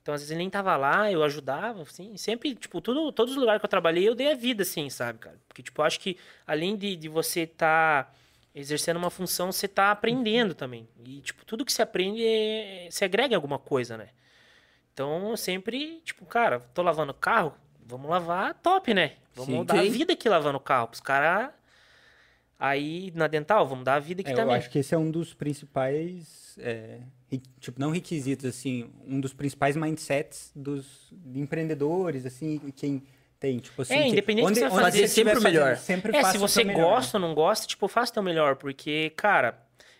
Então, 0.08 0.16
às 0.16 0.22
vezes 0.22 0.32
ele 0.32 0.38
nem 0.38 0.50
tava 0.50 0.78
lá, 0.78 1.12
eu 1.12 1.22
ajudava, 1.22 1.82
assim, 1.82 2.16
sempre, 2.16 2.56
tipo, 2.56 2.80
tudo, 2.80 3.12
todos 3.12 3.34
os 3.34 3.38
lugares 3.38 3.60
que 3.60 3.66
eu 3.66 3.70
trabalhei, 3.70 4.08
eu 4.08 4.16
dei 4.16 4.32
a 4.32 4.36
vida, 4.36 4.64
assim, 4.64 4.90
sabe, 4.90 5.20
cara? 5.20 5.38
Porque, 5.50 5.62
tipo, 5.62 5.82
eu 5.82 5.86
acho 5.86 6.00
que 6.00 6.16
além 6.48 6.78
de, 6.78 6.96
de 6.96 7.10
você 7.10 7.42
estar 7.42 8.06
tá 8.06 8.14
exercendo 8.56 8.96
uma 8.96 9.10
função, 9.10 9.52
você 9.52 9.68
tá 9.68 9.92
aprendendo 9.92 10.56
também. 10.56 10.88
E, 11.06 11.20
tipo, 11.20 11.44
tudo 11.44 11.66
que 11.66 11.74
você 11.74 11.82
aprende, 11.82 12.26
é, 12.26 12.88
se 12.90 13.04
agrega 13.04 13.34
em 13.34 13.36
alguma 13.36 13.60
coisa, 13.60 13.98
né? 13.98 14.08
Então, 14.94 15.32
eu 15.32 15.36
sempre, 15.36 16.02
tipo, 16.06 16.26
cara, 16.26 16.62
tô 16.74 16.82
lavando 16.82 17.14
carro, 17.14 17.54
vamos 17.86 18.10
lavar 18.10 18.54
top, 18.54 18.94
né? 18.94 19.18
Vamos 19.36 19.54
Sim. 19.54 19.66
dar 19.66 19.80
a 19.80 19.84
vida 19.84 20.14
aqui 20.14 20.30
lavando 20.30 20.58
carro, 20.58 20.88
pros 20.88 21.02
caras... 21.02 21.52
Aí, 22.58 23.12
na 23.14 23.28
dental, 23.28 23.68
vamos 23.68 23.84
dar 23.84 23.96
a 23.96 24.00
vida 24.00 24.22
aqui 24.22 24.30
É, 24.30 24.34
eu 24.34 24.38
também. 24.38 24.56
acho 24.56 24.70
que 24.70 24.80
esse 24.80 24.96
é 24.96 24.98
um 24.98 25.12
dos 25.12 25.34
principais, 25.34 26.47
é, 26.60 27.00
ri- 27.32 27.42
tipo, 27.60 27.80
não 27.80 27.92
requisitos, 27.92 28.46
assim, 28.46 28.90
um 29.06 29.20
dos 29.20 29.34
principais 29.34 29.76
mindsets 29.76 30.52
dos 30.56 30.86
de 31.12 31.40
empreendedores, 31.40 32.26
assim, 32.26 32.60
quem 32.76 33.04
tem, 33.40 33.60
tipo 33.60 33.82
assim... 33.82 33.94
É, 33.94 34.04
que- 34.04 34.10
independente 34.10 34.44
do 34.46 34.48
onde, 34.48 34.60
que 34.62 34.70
você 34.70 34.82
fazer, 34.82 35.08
você 35.08 35.08
sempre 35.08 35.38
o 35.38 35.42
melhor. 35.42 35.64
fazendo, 35.76 35.84
Sempre 35.86 36.18
É, 36.18 36.24
se 36.24 36.38
você 36.38 36.64
né? 36.64 36.74
gosta 36.74 37.18
ou 37.18 37.22
não 37.22 37.34
gosta, 37.36 37.68
tipo, 37.68 37.88
faça 37.88 38.12
o 38.12 38.14
teu 38.16 38.24
melhor, 38.24 38.56
porque, 38.56 39.12
cara, 39.16 39.60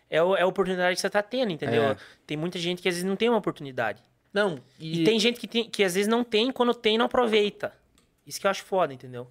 é, 0.10 0.18
é 0.18 0.20
a 0.20 0.48
oportunidade 0.48 0.96
que 0.96 1.02
você 1.02 1.10
tá 1.10 1.22
tendo, 1.22 1.52
entendeu? 1.52 1.84
É. 1.84 1.98
Tem 2.26 2.36
muita 2.38 2.58
gente 2.58 2.82
que 2.82 2.88
às 2.90 2.96
vezes 2.96 3.08
não 3.08 3.16
tem 3.16 3.30
uma 3.30 3.38
oportunidade. 3.38 4.02
Não, 4.34 4.60
E, 4.80 5.02
e, 5.02 5.04
tem 5.04 5.20
gente 5.20 5.40
que, 5.40 5.48
tem, 5.48 5.70
que 5.70 5.84
às 5.84 5.94
vezes 5.96 6.08
não 6.08 6.24
tem, 6.24 6.52
quando 6.52 6.74
tem, 6.74 6.98
não 6.98 7.06
aproveita. 7.06 7.72
Isso 8.26 8.40
que 8.42 8.46
eu 8.48 8.52
acho 8.52 8.64
foda, 8.64 8.94
entendeu? 8.94 9.28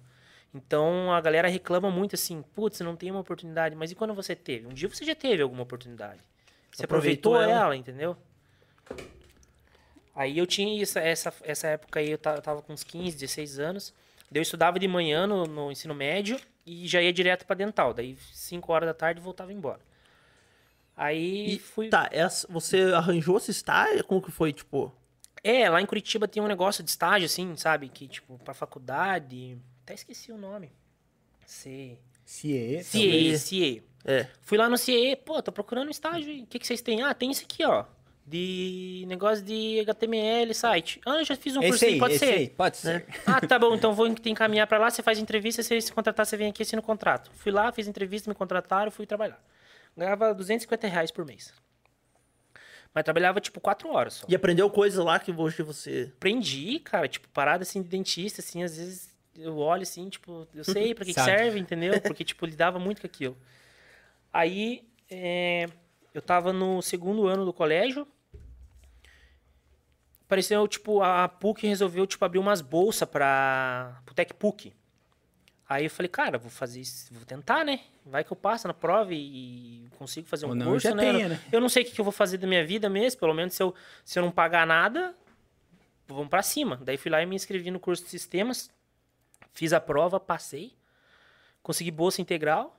Então 0.53 1.11
a 1.13 1.21
galera 1.21 1.47
reclama 1.47 1.89
muito 1.91 2.15
assim, 2.15 2.41
putz, 2.55 2.79
não 2.79 2.95
tem 2.95 3.11
uma 3.11 3.19
oportunidade, 3.19 3.75
mas 3.75 3.91
e 3.91 3.95
quando 3.95 4.13
você 4.13 4.35
teve? 4.35 4.65
Um 4.65 4.73
dia 4.73 4.87
você 4.89 5.05
já 5.05 5.13
teve 5.13 5.43
alguma 5.43 5.63
oportunidade. 5.63 6.19
Você 6.77 6.85
Aproveitou 6.85 7.33
aproveitou, 7.33 7.55
ela. 7.57 7.65
ela. 7.67 7.75
entendeu? 7.75 8.15
Aí 10.13 10.37
eu 10.37 10.45
tinha 10.45 10.81
essa, 10.81 10.99
essa, 10.99 11.33
essa 11.43 11.67
época 11.69 11.99
aí, 11.99 12.11
eu 12.11 12.17
ta- 12.19 12.35
eu 12.35 12.41
tava 12.41 12.61
com 12.61 12.71
uns 12.73 12.83
15, 12.83 13.17
16 13.17 13.57
anos. 13.59 13.93
Daí 14.29 14.39
eu 14.39 14.43
estudava 14.43 14.77
de 14.77 14.87
manhã 14.87 15.25
no, 15.25 15.45
no 15.45 15.71
ensino 15.71 15.95
médio 15.95 16.39
e 16.65 16.87
já 16.87 17.01
ia 17.01 17.11
direto 17.11 17.45
pra 17.47 17.55
dental. 17.55 17.93
Daí 17.95 18.15
5 18.31 18.71
horas 18.71 18.87
da 18.87 18.93
tarde 18.93 19.19
voltava 19.19 19.51
embora. 19.51 19.79
Aí 20.95 21.55
e- 21.55 21.59
fui. 21.59 21.89
tá, 21.89 22.09
essa, 22.11 22.47
você 22.47 22.81
arranjou 22.93 23.37
esse 23.37 23.49
estágio? 23.51 24.03
Como 24.03 24.21
que 24.21 24.31
foi, 24.31 24.53
tipo... 24.53 24.93
É, 25.43 25.67
lá 25.69 25.81
em 25.81 25.85
Curitiba 25.85 26.27
tem 26.27 26.43
um 26.43 26.47
negócio 26.47 26.83
de 26.83 26.89
estágio, 26.91 27.25
assim, 27.25 27.55
sabe? 27.55 27.89
Que, 27.89 28.07
tipo, 28.07 28.37
pra 28.39 28.53
faculdade. 28.53 29.57
Até 29.83 29.93
esqueci 29.95 30.31
o 30.31 30.37
nome. 30.37 30.71
C. 31.45 31.97
CIE, 32.25 32.83
CIE, 32.83 33.37
CIE. 33.39 33.83
É, 34.05 34.27
Fui 34.41 34.57
lá 34.57 34.69
no 34.69 34.77
CIE, 34.77 35.15
pô, 35.17 35.41
tô 35.41 35.51
procurando 35.51 35.87
um 35.87 35.91
estágio. 35.91 36.43
O 36.43 36.47
que, 36.47 36.59
que 36.59 36.67
vocês 36.67 36.81
têm? 36.81 37.01
Ah, 37.03 37.13
tem 37.13 37.31
isso 37.31 37.43
aqui, 37.43 37.63
ó. 37.65 37.85
De 38.25 39.05
negócio 39.07 39.43
de 39.43 39.79
HTML, 39.79 40.53
site. 40.53 40.99
Ah, 41.05 41.19
eu 41.19 41.25
já 41.25 41.35
fiz 41.35 41.55
um 41.55 41.61
curso 41.61 41.75
Esse 41.75 41.85
aí, 41.85 41.93
aí, 41.93 41.99
pode 41.99 42.17
ser. 42.17 42.33
aí, 42.33 42.49
pode 42.49 42.77
ser. 42.77 43.05
Ah, 43.25 43.39
tá 43.39 43.57
bom, 43.57 43.73
então 43.75 43.93
vou 43.93 44.13
te 44.13 44.29
encaminhar 44.29 44.67
pra 44.67 44.77
lá, 44.77 44.89
você 44.89 45.01
faz 45.01 45.17
entrevista, 45.17 45.63
se 45.63 45.79
se 45.81 45.93
contratar, 45.93 46.25
você 46.25 46.35
vem 46.35 46.49
aqui 46.49 46.61
assina 46.63 46.81
o 46.81 46.83
contrato. 46.83 47.31
Fui 47.35 47.51
lá, 47.51 47.71
fiz 47.71 47.87
entrevista, 47.87 48.29
me 48.29 48.35
contrataram, 48.35 48.91
fui 48.91 49.05
trabalhar. 49.05 49.41
Ganhava 49.95 50.33
250 50.33 50.87
reais 50.87 51.09
por 51.09 51.25
mês. 51.25 51.53
Mas 52.93 53.03
trabalhava, 53.03 53.39
tipo, 53.39 53.59
quatro 53.59 53.89
horas 53.89 54.15
só. 54.15 54.27
e 54.27 54.35
aprendeu 54.35 54.69
coisas 54.69 55.03
lá 55.03 55.19
que 55.19 55.31
hoje 55.31 55.61
você... 55.63 56.11
aprendi, 56.15 56.79
cara, 56.79 57.07
tipo, 57.07 57.27
parada 57.29 57.63
assim 57.63 57.81
de 57.81 57.87
dentista, 57.87 58.41
assim, 58.41 58.63
às 58.63 58.75
vezes 58.75 59.15
eu 59.37 59.57
olho 59.57 59.83
assim, 59.83 60.09
tipo, 60.09 60.47
eu 60.53 60.63
sei 60.65 60.93
pra 60.93 61.05
que, 61.05 61.13
que 61.13 61.21
serve, 61.21 61.59
entendeu? 61.59 62.01
Porque, 62.01 62.23
tipo, 62.25 62.45
lidava 62.45 62.79
muito 62.79 63.01
com 63.01 63.07
aquilo. 63.07 63.37
Aí, 64.41 64.87
é, 65.09 65.65
eu 66.13 66.21
tava 66.21 66.53
no 66.53 66.79
segundo 66.79 67.25
ano 67.25 67.43
do 67.43 67.51
colégio, 67.51 68.07
apareceu, 70.25 70.67
tipo, 70.67 71.01
a 71.01 71.27
PUC 71.27 71.65
resolveu, 71.67 72.05
tipo, 72.05 72.23
abrir 72.23 72.37
umas 72.37 72.61
bolsas 72.61 73.09
pra, 73.09 73.99
pro 74.05 74.13
Tec 74.13 74.33
PUC. 74.35 74.73
Aí 75.67 75.85
eu 75.85 75.89
falei, 75.89 76.07
cara, 76.07 76.37
vou 76.37 76.51
fazer 76.51 76.81
isso, 76.81 77.11
vou 77.13 77.25
tentar, 77.25 77.65
né? 77.65 77.79
Vai 78.05 78.23
que 78.23 78.31
eu 78.31 78.37
passo 78.37 78.67
na 78.67 78.75
prova 78.75 79.11
e 79.11 79.87
consigo 79.97 80.27
fazer 80.27 80.45
um 80.45 80.49
Ou 80.49 80.55
não, 80.55 80.65
curso, 80.67 80.93
né? 80.93 81.03
tenha, 81.03 81.23
Eu- 81.25 81.29
né? 81.29 81.41
Eu 81.51 81.59
não 81.59 81.67
sei 81.67 81.81
o 81.81 81.85
que 81.87 81.99
eu 81.99 82.05
vou 82.05 82.11
fazer 82.11 82.37
da 82.37 82.45
minha 82.45 82.63
vida 82.63 82.87
mesmo, 82.89 83.19
pelo 83.19 83.33
menos 83.33 83.55
se 83.55 83.63
eu, 83.63 83.73
se 84.05 84.19
eu 84.19 84.23
não 84.23 84.31
pagar 84.31 84.67
nada, 84.67 85.15
vamos 86.07 86.27
pra 86.29 86.43
cima. 86.43 86.79
Daí 86.83 86.95
fui 86.95 87.09
lá 87.09 87.23
e 87.23 87.25
me 87.25 87.35
inscrevi 87.35 87.71
no 87.71 87.79
curso 87.79 88.03
de 88.03 88.09
sistemas, 88.11 88.69
fiz 89.51 89.73
a 89.73 89.79
prova, 89.81 90.19
passei, 90.19 90.73
consegui 91.63 91.89
bolsa 91.89 92.21
integral, 92.21 92.76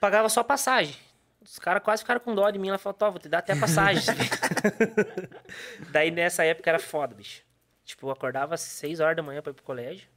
pagava 0.00 0.28
só 0.28 0.42
passagem. 0.42 0.96
Os 1.40 1.58
caras 1.58 1.82
quase 1.82 2.02
ficaram 2.02 2.20
com 2.20 2.34
dó 2.34 2.50
de 2.50 2.58
mim, 2.58 2.68
ela 2.68 2.78
falou, 2.78 2.94
"Tó, 2.94 3.10
vou 3.10 3.20
te 3.20 3.28
dar 3.28 3.38
até 3.38 3.54
passagem. 3.54 4.02
Daí 5.90 6.10
nessa 6.10 6.44
época 6.44 6.68
era 6.68 6.78
foda, 6.78 7.14
bicho. 7.14 7.42
Tipo, 7.84 8.06
eu 8.06 8.10
acordava 8.10 8.54
às 8.54 8.60
6 8.60 9.00
horas 9.00 9.16
da 9.16 9.22
manhã 9.22 9.40
pra 9.40 9.50
ir 9.50 9.54
pro 9.54 9.64
colégio, 9.64 10.08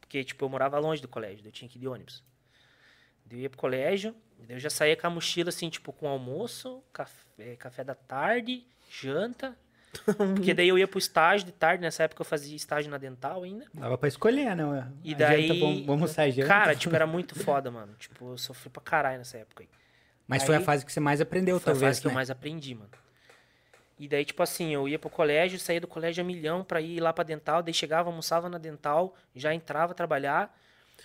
porque, 0.00 0.24
tipo, 0.24 0.44
eu 0.44 0.48
morava 0.48 0.78
longe 0.78 1.00
do 1.00 1.06
colégio, 1.08 1.46
eu 1.46 1.52
tinha 1.52 1.68
que 1.68 1.78
ir 1.78 1.80
de 1.80 1.86
ônibus. 1.86 2.24
Eu 3.30 3.38
ia 3.38 3.48
pro 3.48 3.58
colégio, 3.58 4.14
daí 4.38 4.56
eu 4.56 4.60
já 4.60 4.68
saía 4.68 4.96
com 4.96 5.06
a 5.06 5.10
mochila, 5.10 5.48
assim, 5.50 5.70
tipo, 5.70 5.92
com 5.92 6.08
almoço, 6.08 6.82
café, 6.92 7.56
café 7.56 7.84
da 7.84 7.94
tarde, 7.94 8.66
janta. 8.90 9.56
Porque 10.16 10.54
daí 10.54 10.68
eu 10.68 10.78
ia 10.78 10.88
pro 10.88 10.98
estágio 10.98 11.44
de 11.46 11.52
tarde, 11.52 11.82
nessa 11.82 12.04
época 12.04 12.22
eu 12.22 12.24
fazia 12.24 12.56
estágio 12.56 12.90
na 12.90 12.96
dental 12.98 13.42
ainda. 13.42 13.66
Dava 13.74 13.98
pra 13.98 14.08
escolher, 14.08 14.56
né? 14.56 14.88
E 15.04 15.14
A 15.14 15.16
daí. 15.18 15.48
janta, 15.48 15.84
vamos, 15.86 16.10
sair 16.10 16.32
janta. 16.32 16.48
Cara, 16.48 16.74
tipo, 16.74 16.94
era 16.94 17.06
muito 17.06 17.38
foda, 17.38 17.70
mano. 17.70 17.94
Tipo, 17.98 18.32
eu 18.32 18.38
sofri 18.38 18.70
pra 18.70 18.82
caralho 18.82 19.18
nessa 19.18 19.36
época 19.38 19.62
aí. 19.64 19.68
Mas 20.26 20.44
foi 20.44 20.54
a 20.54 20.58
aí- 20.58 20.64
fase 20.64 20.86
que 20.86 20.92
você 20.92 21.00
mais 21.00 21.20
aprendeu, 21.20 21.60
Foi 21.60 21.72
a 21.72 21.74
talvez, 21.74 21.90
fase 21.90 22.00
que 22.00 22.06
né? 22.06 22.12
eu 22.12 22.14
mais 22.14 22.30
aprendi, 22.30 22.74
mano. 22.74 22.88
E 23.98 24.08
daí, 24.08 24.24
tipo 24.24 24.42
assim, 24.42 24.72
eu 24.72 24.88
ia 24.88 24.98
pro 24.98 25.10
colégio, 25.10 25.58
saía 25.58 25.80
do 25.80 25.86
colégio 25.86 26.24
a 26.24 26.26
milhão 26.26 26.64
pra 26.64 26.80
ir 26.80 26.98
lá 26.98 27.12
pra 27.12 27.22
dental, 27.22 27.62
daí 27.62 27.74
chegava, 27.74 28.08
almoçava 28.08 28.48
na 28.48 28.58
dental, 28.58 29.14
já 29.36 29.54
entrava 29.54 29.94
trabalhar. 29.94 30.58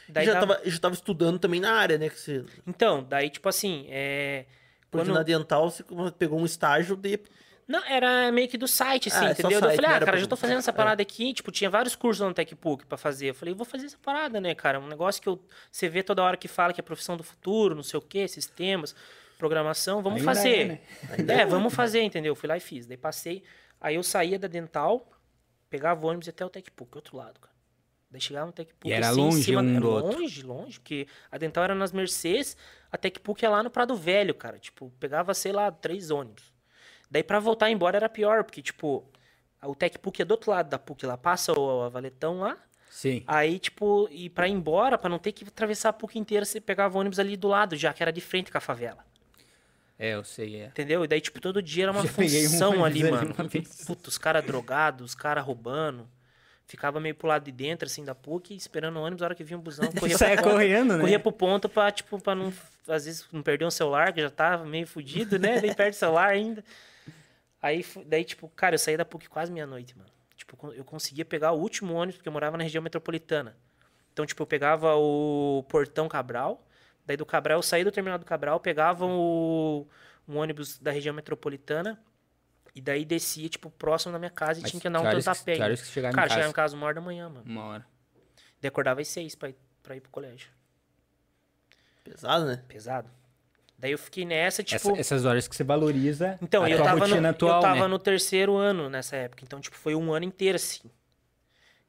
Daí 0.10 0.26
já, 0.26 0.34
dava- 0.40 0.56
tava, 0.56 0.70
já 0.70 0.80
tava 0.80 0.94
estudando 0.96 1.38
também 1.38 1.60
na 1.60 1.74
área, 1.74 1.98
né? 1.98 2.10
Que 2.10 2.18
você, 2.20 2.46
Então, 2.66 3.04
daí, 3.04 3.30
tipo 3.30 3.50
assim, 3.50 3.86
é. 3.90 4.46
porque 4.90 5.06
Quando... 5.06 5.16
na 5.16 5.24
dental 5.24 5.70
você 5.70 5.84
pegou 6.18 6.40
um 6.40 6.46
estágio 6.46 6.96
de... 6.96 7.20
Não, 7.68 7.84
era 7.86 8.32
meio 8.32 8.48
que 8.48 8.58
do 8.58 8.68
site, 8.68 9.10
assim, 9.10 9.26
Ah, 9.26 9.30
é 9.30 9.32
entendeu? 9.34 9.50
Daí 9.50 9.54
eu 9.56 9.60
site, 9.60 9.76
falei, 9.76 9.98
ah, 9.98 10.06
cara, 10.06 10.18
já 10.18 10.28
tô 10.28 10.38
fazendo 10.38 10.60
essa 10.60 10.72
é. 10.72 10.74
parada 10.74 11.02
aqui, 11.02 11.34
tipo, 11.34 11.52
tinha 11.52 11.70
vários 11.70 11.96
cursos 11.96 12.26
no 12.26 12.34
TechPook 12.34 12.86
pra 12.86 12.98
fazer. 12.98 13.30
Eu 13.30 13.36
falei, 13.36 13.54
vou 13.54 13.66
fazer 13.66 13.88
essa 13.88 13.98
parada, 13.98 14.40
né, 14.40 14.56
cara? 14.56 14.80
Um 14.80 14.88
negócio 14.88 15.22
que 15.22 15.28
eu, 15.28 15.44
você 15.70 15.90
vê 15.90 16.02
toda 16.02 16.24
hora 16.24 16.38
que 16.38 16.48
fala 16.48 16.72
que 16.72 16.80
é 16.80 16.84
profissão 16.84 17.18
do 17.18 17.24
futuro, 17.24 17.76
não 17.76 17.84
sei 17.84 17.98
o 17.98 18.02
quê, 18.02 18.26
sistemas, 18.26 18.96
programação, 19.38 20.02
vamos 20.02 20.22
Ainda 20.22 20.34
fazer. 20.34 20.82
é, 21.10 21.24
né? 21.24 21.42
É, 21.42 21.46
vamos 21.46 21.74
fazer, 21.74 22.02
entendeu? 22.02 22.36
Fui 22.36 22.48
lá 22.48 22.56
e 22.56 22.62
fiz. 22.62 22.88
Daí 22.88 22.96
passei, 22.96 23.44
aí 23.82 23.96
eu 23.96 24.04
saía 24.04 24.40
da 24.40 24.48
dental, 24.48 25.12
pegava 25.70 26.06
o 26.06 26.10
ônibus 26.10 26.30
até 26.30 26.46
o 26.46 26.50
TechPook, 26.50 26.96
outro 26.96 27.18
lado, 27.18 27.38
cara. 27.40 27.56
Daí 28.10 28.22
chegava 28.22 28.46
no 28.46 28.54
TechPook 28.54 28.88
E 28.88 28.94
era 28.94 29.10
assim, 29.10 29.20
em 29.20 29.24
longe 29.26 29.44
cima, 29.44 29.62
um 29.62 29.76
era 29.76 29.86
longe, 29.86 30.42
longe, 30.42 30.80
porque 30.80 31.06
a 31.30 31.38
dental 31.38 31.66
era 31.66 31.76
nas 31.76 31.92
Mercedes, 31.92 32.56
a 32.90 32.98
TechPook 32.98 33.44
é 33.44 33.50
lá 33.50 33.62
no 33.62 33.70
Prado 33.70 33.94
Velho, 33.96 34.34
cara. 34.34 34.58
Tipo, 34.58 34.90
pegava, 35.00 35.34
sei 35.34 35.52
lá, 35.52 35.70
três 35.70 36.10
ônibus. 36.10 36.56
Daí 37.10 37.24
pra 37.24 37.40
voltar 37.40 37.70
embora 37.70 37.98
era 37.98 38.10
pior, 38.10 38.44
porque, 38.44 38.62
tipo, 38.62 39.04
o 39.64 39.76
TechPook 39.76 40.22
é 40.22 40.26
do 40.26 40.32
outro 40.32 40.52
lado 40.52 40.70
da 40.70 40.78
PUC 40.78 41.06
lá, 41.06 41.18
passa 41.18 41.58
o 41.58 41.84
a 41.84 41.90
valetão 41.90 42.40
lá. 42.40 42.58
Sim. 42.90 43.24
Aí, 43.28 43.60
tipo, 43.60 44.08
e 44.12 44.30
pra 44.30 44.48
ir 44.48 44.52
embora, 44.52 44.98
pra 44.98 45.10
não 45.10 45.20
ter 45.20 45.32
que 45.32 45.46
atravessar 45.46 45.90
a 45.90 45.94
PUC 45.94 46.18
inteira, 46.18 46.46
você 46.46 46.60
pegava 46.60 46.98
o 46.98 47.00
ônibus 47.00 47.20
ali 47.20 47.38
do 47.38 47.48
lado, 47.48 47.76
já 47.76 47.94
que 47.94 48.02
era 48.02 48.12
de 48.12 48.22
frente 48.22 48.52
com 48.52 48.58
a 48.58 48.62
favela. 48.62 49.06
É, 50.00 50.14
eu 50.14 50.24
sei, 50.24 50.62
é. 50.62 50.66
Entendeu? 50.68 51.04
E 51.04 51.08
daí, 51.08 51.20
tipo, 51.20 51.40
todo 51.40 51.62
dia 51.62 51.86
era 51.86 51.92
uma 51.92 52.02
Já 52.06 52.10
um 52.10 52.14
função 52.14 52.86
ali, 52.86 53.02
ali 53.04 53.12
mano. 53.12 53.36
Puta, 53.86 54.10
os 54.10 54.18
caras 54.18 54.46
drogados, 54.46 55.06
os 55.06 55.16
caras 55.16 55.44
roubando. 55.44 56.08
Ficava 56.68 57.00
meio 57.00 57.16
pro 57.16 57.30
lado 57.30 57.46
de 57.46 57.52
dentro, 57.52 57.86
assim, 57.86 58.04
da 58.04 58.14
PUC, 58.14 58.54
esperando 58.56 58.98
o 58.98 59.02
ônibus, 59.02 59.24
a 59.24 59.28
hora 59.28 59.36
que 59.36 59.44
vinha 59.44 59.58
o 59.58 59.62
busão, 59.62 59.90
corria 59.98 60.18
Saia 60.18 60.36
pro 60.36 60.44
ponto, 60.44 60.54
correndo, 60.54 60.94
né? 60.96 61.00
corria 61.00 61.20
pro 61.20 61.32
ponto 61.32 61.70
pra, 61.70 61.90
tipo, 61.92 62.20
pra 62.20 62.36
não, 62.36 62.54
às 62.88 63.06
vezes, 63.06 63.26
não 63.32 63.42
perder 63.42 63.66
um 63.66 63.72
celular, 63.72 64.12
que 64.12 64.22
já 64.22 64.30
tava 64.30 64.66
meio 64.66 64.86
fudido, 64.86 65.40
né? 65.40 65.62
Nem 65.62 65.74
perde 65.74 65.96
o 65.96 66.00
celular 66.00 66.30
ainda. 66.30 66.64
Aí, 67.62 67.86
daí, 68.06 68.24
tipo, 68.24 68.48
cara, 68.50 68.76
eu 68.76 68.80
saí 68.80 68.96
da 68.98 69.06
PUC 69.06 69.28
quase 69.30 69.52
meia-noite, 69.52 69.98
mano. 69.98 70.10
Tipo, 70.36 70.72
eu 70.74 70.86
conseguia 70.86 71.26
pegar 71.26 71.52
o 71.52 71.60
último 71.60 71.94
ônibus, 71.96 72.18
porque 72.18 72.30
eu 72.30 72.34
morava 72.34 72.58
na 72.58 72.64
região 72.64 72.82
metropolitana. 72.82 73.58
Então, 74.14 74.26
tipo, 74.26 74.42
eu 74.44 74.48
pegava 74.48 74.96
o 74.96 75.64
Portão 75.68 76.08
Cabral, 76.08 76.66
daí 77.06 77.18
do 77.18 77.26
Cabral, 77.26 77.58
eu 77.60 77.64
saía 77.64 77.84
do 77.84 77.92
terminal 77.92 78.20
do 78.20 78.26
Cabral, 78.26 78.60
pegava 78.60 79.06
o, 79.06 79.88
um 80.28 80.38
ônibus 80.38 80.78
da 80.80 80.92
região 80.92 81.14
metropolitana, 81.14 82.00
e 82.76 82.82
daí 82.82 83.04
descia, 83.04 83.50
tipo, 83.50 83.72
próximo 83.72 84.14
da 84.14 84.20
minha 84.20 84.30
casa 84.30 84.60
e 84.60 84.62
Mas 84.62 84.72
tinha 84.72 84.82
que 84.82 84.88
andar 84.88 85.02
um 85.02 85.06
horas 85.06 85.26
tanto 85.26 85.40
a 85.40 85.44
que- 85.44 85.52
em 85.52 85.58
Cara, 85.58 85.76
casa? 85.76 85.86
chegava 86.30 86.50
em 86.50 86.54
casa 86.54 86.76
uma 86.76 86.86
hora 86.86 86.96
da 86.96 87.02
manhã, 87.02 87.28
mano. 87.30 87.44
Uma 87.46 87.64
hora. 87.66 87.88
Daí 88.62 88.70
acordava 88.70 89.02
às 89.02 89.08
seis 89.08 89.34
pra 89.36 89.50
ir, 89.50 89.56
pra 89.82 89.96
ir 89.96 90.02
pro 90.02 90.12
colégio. 90.12 90.50
Pesado, 92.04 92.46
né? 92.46 92.64
Pesado. 92.68 93.10
Daí 93.80 93.92
eu 93.92 93.98
fiquei 94.00 94.26
nessa, 94.26 94.64
tipo... 94.64 94.90
Essa- 94.92 95.00
essas 95.00 95.26
horas 95.26 95.48
que 95.48 95.56
você 95.56 95.64
valoriza 95.64 96.38
Então, 96.42 96.64
a 96.64 96.70
eu 96.70 96.78
tua 96.78 96.86
tava, 96.86 97.00
no, 97.00 97.06
rotina 97.08 97.30
atual, 97.30 97.56
eu 97.58 97.62
tava 97.62 97.82
né? 97.82 97.88
no 97.88 98.00
terceiro 98.00 98.56
ano 98.56 98.90
nessa 98.90 99.16
época. 99.16 99.44
Então, 99.46 99.60
tipo, 99.62 99.76
foi 99.76 99.94
um 99.94 100.12
ano 100.12 100.26
inteiro 100.26 100.56
assim. 100.56 100.82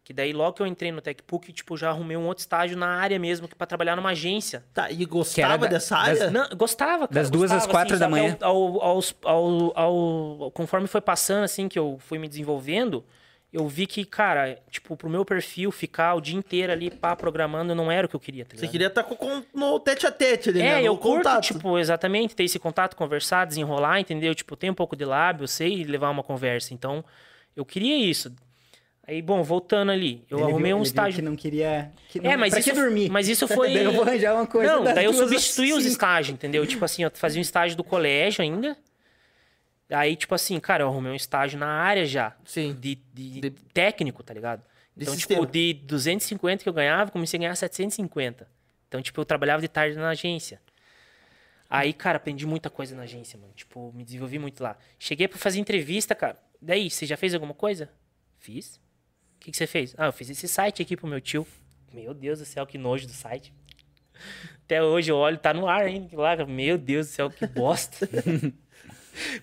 Que 0.04 0.12
daí 0.12 0.32
logo 0.32 0.54
que 0.54 0.62
eu 0.62 0.66
entrei 0.66 0.90
no 0.90 1.00
TechPUC, 1.02 1.52
tipo, 1.52 1.76
já 1.76 1.90
arrumei 1.90 2.16
um 2.16 2.26
outro 2.26 2.40
estágio 2.40 2.76
na 2.78 2.88
área 2.88 3.18
mesmo, 3.18 3.46
que 3.48 3.54
para 3.54 3.66
trabalhar 3.66 3.94
numa 3.96 4.10
agência. 4.10 4.64
Tá, 4.72 4.90
e 4.90 5.04
gostava 5.04 5.58
da- 5.58 5.66
dessa 5.66 5.96
das- 5.96 6.20
área? 6.22 6.30
Não, 6.30 6.48
gostava, 6.56 7.06
cara. 7.08 7.20
Das 7.20 7.30
duas 7.30 7.50
às 7.52 7.58
gostava, 7.66 7.72
quatro 7.72 7.94
assim, 7.94 8.00
da 8.00 8.08
manhã. 8.08 8.36
Ao, 8.40 8.82
ao- 8.82 9.00
ao- 9.24 9.78
ao- 9.78 10.50
conforme 10.52 10.86
foi 10.86 11.00
passando, 11.02 11.44
assim, 11.44 11.68
que 11.68 11.78
eu 11.78 11.98
fui 12.00 12.18
me 12.18 12.26
desenvolvendo, 12.28 13.04
eu 13.52 13.66
vi 13.66 13.86
que, 13.86 14.04
cara, 14.04 14.58
tipo, 14.70 14.96
pro 14.96 15.08
meu 15.08 15.24
perfil 15.24 15.70
ficar 15.72 16.14
o 16.14 16.20
dia 16.20 16.36
inteiro 16.36 16.70
ali, 16.72 16.90
pá, 16.90 17.16
programando, 17.16 17.74
não 17.74 17.90
era 17.90 18.06
o 18.06 18.08
que 18.10 18.14
eu 18.16 18.20
queria, 18.20 18.44
tá 18.44 18.56
Você 18.56 18.68
queria 18.68 18.88
estar 18.88 19.02
com, 19.04 19.16
com- 19.16 19.42
no 19.54 19.80
tete 19.80 20.06
a 20.06 20.10
tete 20.10 20.50
ali, 20.50 20.58
né? 20.58 20.82
É, 20.82 20.86
eu 20.86 20.96
curto, 20.98 21.24
contato. 21.24 21.44
tipo, 21.44 21.78
exatamente, 21.78 22.36
ter 22.36 22.44
esse 22.44 22.58
contato, 22.58 22.94
conversar, 22.94 23.46
desenrolar, 23.46 24.00
entendeu? 24.00 24.34
Tipo, 24.34 24.54
tem 24.56 24.68
um 24.70 24.74
pouco 24.74 24.94
de 24.94 25.04
lábio, 25.04 25.44
eu 25.44 25.48
sei 25.48 25.82
levar 25.84 26.10
uma 26.10 26.22
conversa. 26.22 26.74
Então, 26.74 27.02
eu 27.56 27.64
queria 27.64 27.96
isso. 27.96 28.30
Aí, 29.06 29.22
bom, 29.22 29.42
voltando 29.42 29.90
ali, 29.90 30.22
eu 30.30 30.36
Ele 30.36 30.48
arrumei 30.50 30.64
viu- 30.70 30.76
um 30.76 30.80
ele 30.80 30.84
viu 30.84 30.90
estágio. 30.90 31.14
que 31.16 31.22
não 31.22 31.34
queria. 31.34 31.90
Que 32.10 32.20
não, 32.20 32.30
É, 32.30 32.36
mas 32.36 32.50
pra 32.50 32.60
isso, 32.60 32.70
que 32.70 32.76
dormir? 32.78 33.08
mas 33.10 33.26
isso 33.26 33.48
foi. 33.48 33.72
Daí 33.72 33.84
eu 33.84 33.92
vou 33.92 34.02
arranjar 34.02 34.34
uma 34.34 34.46
coisa 34.46 34.70
Não, 34.76 34.84
daí 34.84 35.06
eu 35.06 35.14
substituí 35.14 35.72
os 35.72 35.78
cinco. 35.84 35.92
estágios, 35.92 36.34
entendeu? 36.34 36.66
Tipo 36.66 36.84
assim, 36.84 37.04
eu 37.04 37.10
fazia 37.14 37.38
um 37.38 37.42
estágio 37.42 37.74
do 37.74 37.82
colégio 37.82 38.42
ainda. 38.42 38.76
Aí, 39.90 40.16
tipo 40.16 40.34
assim, 40.34 40.58
cara, 40.60 40.82
eu 40.84 40.88
arrumei 40.88 41.12
um 41.12 41.14
estágio 41.14 41.58
na 41.58 41.66
área 41.68 42.04
já. 42.04 42.36
Sim. 42.44 42.74
De, 42.78 42.96
de, 43.14 43.40
De- 43.40 43.50
técnico, 43.50 44.22
tá 44.22 44.34
ligado? 44.34 44.62
De 44.96 45.04
Então, 45.04 45.14
sistema. 45.14 45.40
tipo, 45.40 45.52
de 45.52 45.72
250 45.74 46.62
que 46.62 46.68
eu 46.68 46.72
ganhava, 46.72 47.10
comecei 47.10 47.38
a 47.38 47.40
ganhar 47.40 47.54
750. 47.56 48.48
Então, 48.86 49.00
tipo, 49.00 49.20
eu 49.20 49.24
trabalhava 49.24 49.62
de 49.62 49.68
tarde 49.68 49.96
na 49.96 50.10
agência. 50.10 50.60
Aí, 51.70 51.92
cara, 51.92 52.16
aprendi 52.16 52.46
muita 52.46 52.68
coisa 52.70 52.96
na 52.96 53.02
agência, 53.02 53.38
mano. 53.38 53.52
Tipo, 53.54 53.92
me 53.94 54.02
desenvolvi 54.04 54.38
muito 54.38 54.62
lá. 54.62 54.76
Cheguei 54.98 55.28
pra 55.28 55.38
fazer 55.38 55.58
entrevista, 55.60 56.14
cara. 56.14 56.38
Daí, 56.60 56.90
você 56.90 57.04
já 57.06 57.16
fez 57.16 57.34
alguma 57.34 57.54
coisa? 57.54 57.90
Fiz. 58.38 58.76
O 58.76 59.40
que, 59.40 59.50
que 59.50 59.56
você 59.56 59.66
fez? 59.66 59.94
Ah, 59.98 60.06
eu 60.06 60.12
fiz 60.12 60.28
esse 60.30 60.48
site 60.48 60.82
aqui 60.82 60.96
pro 60.96 61.06
meu 61.06 61.20
tio. 61.20 61.46
Meu 61.92 62.12
Deus 62.12 62.38
do 62.40 62.44
céu, 62.44 62.66
que 62.66 62.76
nojo 62.78 63.06
do 63.06 63.12
site. 63.12 63.52
Até 64.64 64.82
hoje 64.82 65.10
eu 65.12 65.16
olho, 65.16 65.38
tá 65.38 65.54
no 65.54 65.66
ar 65.68 65.82
ainda. 65.82 66.16
Lá, 66.16 66.44
meu 66.44 66.76
Deus 66.76 67.06
do 67.06 67.10
céu, 67.10 67.30
que 67.30 67.46
bosta. 67.46 68.08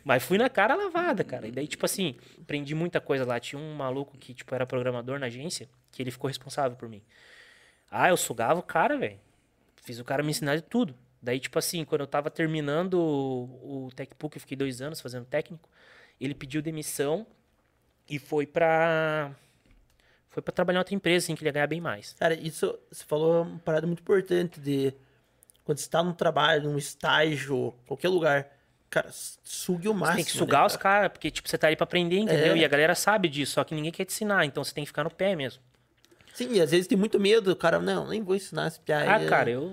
Mas 0.03 0.23
fui 0.23 0.37
na 0.37 0.49
cara 0.49 0.75
lavada, 0.75 1.23
cara. 1.23 1.47
E 1.47 1.51
daí, 1.51 1.67
tipo 1.67 1.85
assim, 1.85 2.15
aprendi 2.41 2.75
muita 2.75 3.01
coisa 3.01 3.25
lá. 3.25 3.39
Tinha 3.39 3.59
um 3.59 3.73
maluco 3.75 4.17
que, 4.17 4.33
tipo, 4.33 4.53
era 4.53 4.65
programador 4.65 5.19
na 5.19 5.27
agência, 5.27 5.69
que 5.91 6.01
ele 6.01 6.11
ficou 6.11 6.27
responsável 6.27 6.77
por 6.77 6.89
mim. 6.89 7.01
Ah, 7.89 8.09
eu 8.09 8.17
sugava 8.17 8.59
o 8.59 8.63
cara, 8.63 8.97
velho. 8.97 9.19
Fiz 9.83 9.99
o 9.99 10.03
cara 10.03 10.23
me 10.23 10.31
ensinar 10.31 10.55
de 10.55 10.63
tudo. 10.63 10.95
Daí, 11.21 11.39
tipo 11.39 11.57
assim, 11.57 11.83
quando 11.83 12.01
eu 12.01 12.07
tava 12.07 12.29
terminando 12.29 12.95
o, 12.95 13.85
o 13.85 13.91
TechPUC, 13.95 14.37
eu 14.37 14.41
fiquei 14.41 14.57
dois 14.57 14.81
anos 14.81 15.01
fazendo 15.01 15.25
técnico, 15.25 15.69
ele 16.19 16.35
pediu 16.35 16.61
demissão 16.61 17.25
e 18.09 18.19
foi 18.19 18.45
pra... 18.45 19.31
Foi 20.29 20.43
pra 20.43 20.51
trabalhar 20.51 20.77
em 20.77 20.81
outra 20.81 20.93
empresa, 20.93 21.25
assim, 21.25 21.35
que 21.35 21.41
ele 21.41 21.47
ia 21.47 21.53
ganhar 21.53 21.67
bem 21.67 21.79
mais. 21.79 22.13
Cara, 22.13 22.33
isso 22.33 22.77
você 22.91 23.05
falou 23.05 23.43
uma 23.43 23.59
parada 23.59 23.87
muito 23.87 24.01
importante 24.01 24.59
de 24.59 24.93
quando 25.63 25.77
você 25.79 25.89
tá 25.89 26.03
num 26.03 26.13
trabalho, 26.13 26.69
num 26.69 26.77
estágio, 26.77 27.73
qualquer 27.87 28.09
lugar, 28.09 28.54
cara, 28.89 29.09
sugue 29.43 29.87
o 29.87 29.93
máximo. 29.93 30.17
tem 30.17 30.25
que 30.25 30.33
né, 30.33 30.37
sugar 30.37 30.65
os 30.65 30.75
cara? 30.75 30.95
caras, 30.99 31.11
porque, 31.11 31.31
tipo, 31.31 31.49
você 31.49 31.57
tá 31.57 31.67
ali 31.67 31.75
pra 31.75 31.83
aprender, 31.83 32.19
entendeu? 32.19 32.53
É. 32.53 32.57
E 32.57 32.65
a 32.65 32.67
galera 32.67 32.95
sabe 32.95 33.27
disso, 33.27 33.53
só 33.53 33.63
que 33.63 33.75
ninguém 33.75 33.91
quer 33.91 34.05
te 34.05 34.13
ensinar, 34.13 34.45
então 34.45 34.63
você 34.63 34.73
tem 34.73 34.83
que 34.83 34.89
ficar 34.89 35.03
no 35.03 35.11
pé 35.11 35.35
mesmo. 35.35 35.61
Sim, 36.33 36.53
e 36.53 36.61
às 36.61 36.71
vezes 36.71 36.87
tem 36.87 36.97
muito 36.97 37.19
medo, 37.19 37.51
o 37.51 37.55
cara, 37.55 37.79
não, 37.79 38.07
nem 38.07 38.21
vou 38.21 38.35
ensinar 38.35 38.67
esse 38.67 38.79
piá. 38.79 38.99
Ah, 39.07 39.15
aí, 39.15 39.25
cara, 39.25 39.49
eu. 39.49 39.71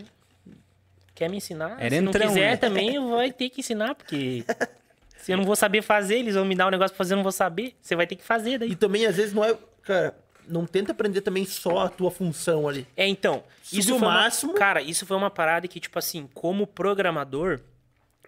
Quer 1.15 1.29
me 1.29 1.37
ensinar? 1.37 1.77
Era 1.79 1.95
Se 1.95 2.01
não 2.01 2.11
entrão, 2.11 2.29
quiser 2.29 2.51
né? 2.51 2.57
também, 2.57 3.11
vai 3.11 3.33
ter 3.33 3.51
que 3.51 3.61
ensinar, 3.61 3.95
porque. 3.95 4.45
Se 5.19 5.31
eu 5.31 5.37
não 5.37 5.45
vou 5.45 5.55
saber 5.55 5.83
fazer, 5.83 6.17
eles 6.17 6.35
vão 6.35 6.45
me 6.45 6.57
dar 6.57 6.67
um 6.67 6.71
negócio 6.71 6.91
pra 6.91 6.99
fazer, 6.99 7.15
eu 7.15 7.17
não 7.17 7.23
vou 7.23 7.31
saber. 7.31 7.77
Você 7.81 7.95
vai 7.95 8.09
ter 8.09 8.17
que 8.17 8.25
fazer 8.25 8.59
daí. 8.59 8.73
E 8.73 8.75
também, 8.75 9.07
às 9.07 9.17
vezes, 9.17 9.33
não 9.33 9.45
é. 9.45 9.57
Cara, 9.83 10.17
não 10.49 10.67
tenta 10.67 10.91
aprender 10.91 11.21
também 11.21 11.45
só 11.45 11.79
a 11.79 11.89
tua 11.89 12.11
função 12.11 12.69
ali. 12.69 12.89
É, 12.97 13.07
então. 13.07 13.45
Suga 13.63 13.81
Isso 13.81 13.97
o 13.97 14.01
máximo. 14.01 14.51
Uma, 14.51 14.59
cara, 14.59 14.83
isso 14.83 15.07
foi 15.07 15.17
uma 15.17 15.31
parada 15.31 15.69
que, 15.69 15.79
tipo 15.79 15.97
assim, 15.97 16.29
como 16.35 16.67
programador, 16.67 17.61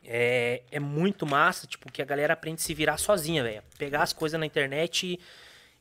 é, 0.05 0.62
é 0.71 0.79
muito 0.79 1.27
massa, 1.27 1.67
tipo, 1.67 1.90
que 1.90 2.03
a 2.03 2.05
galera 2.05 2.35
aprende 2.35 2.61
a 2.61 2.64
se 2.64 2.75
virar 2.75 2.99
sozinha, 2.99 3.43
velho. 3.43 3.62
Pegar 3.79 4.03
as 4.03 4.12
coisas 4.12 4.38
na 4.38 4.47
internet 4.47 5.19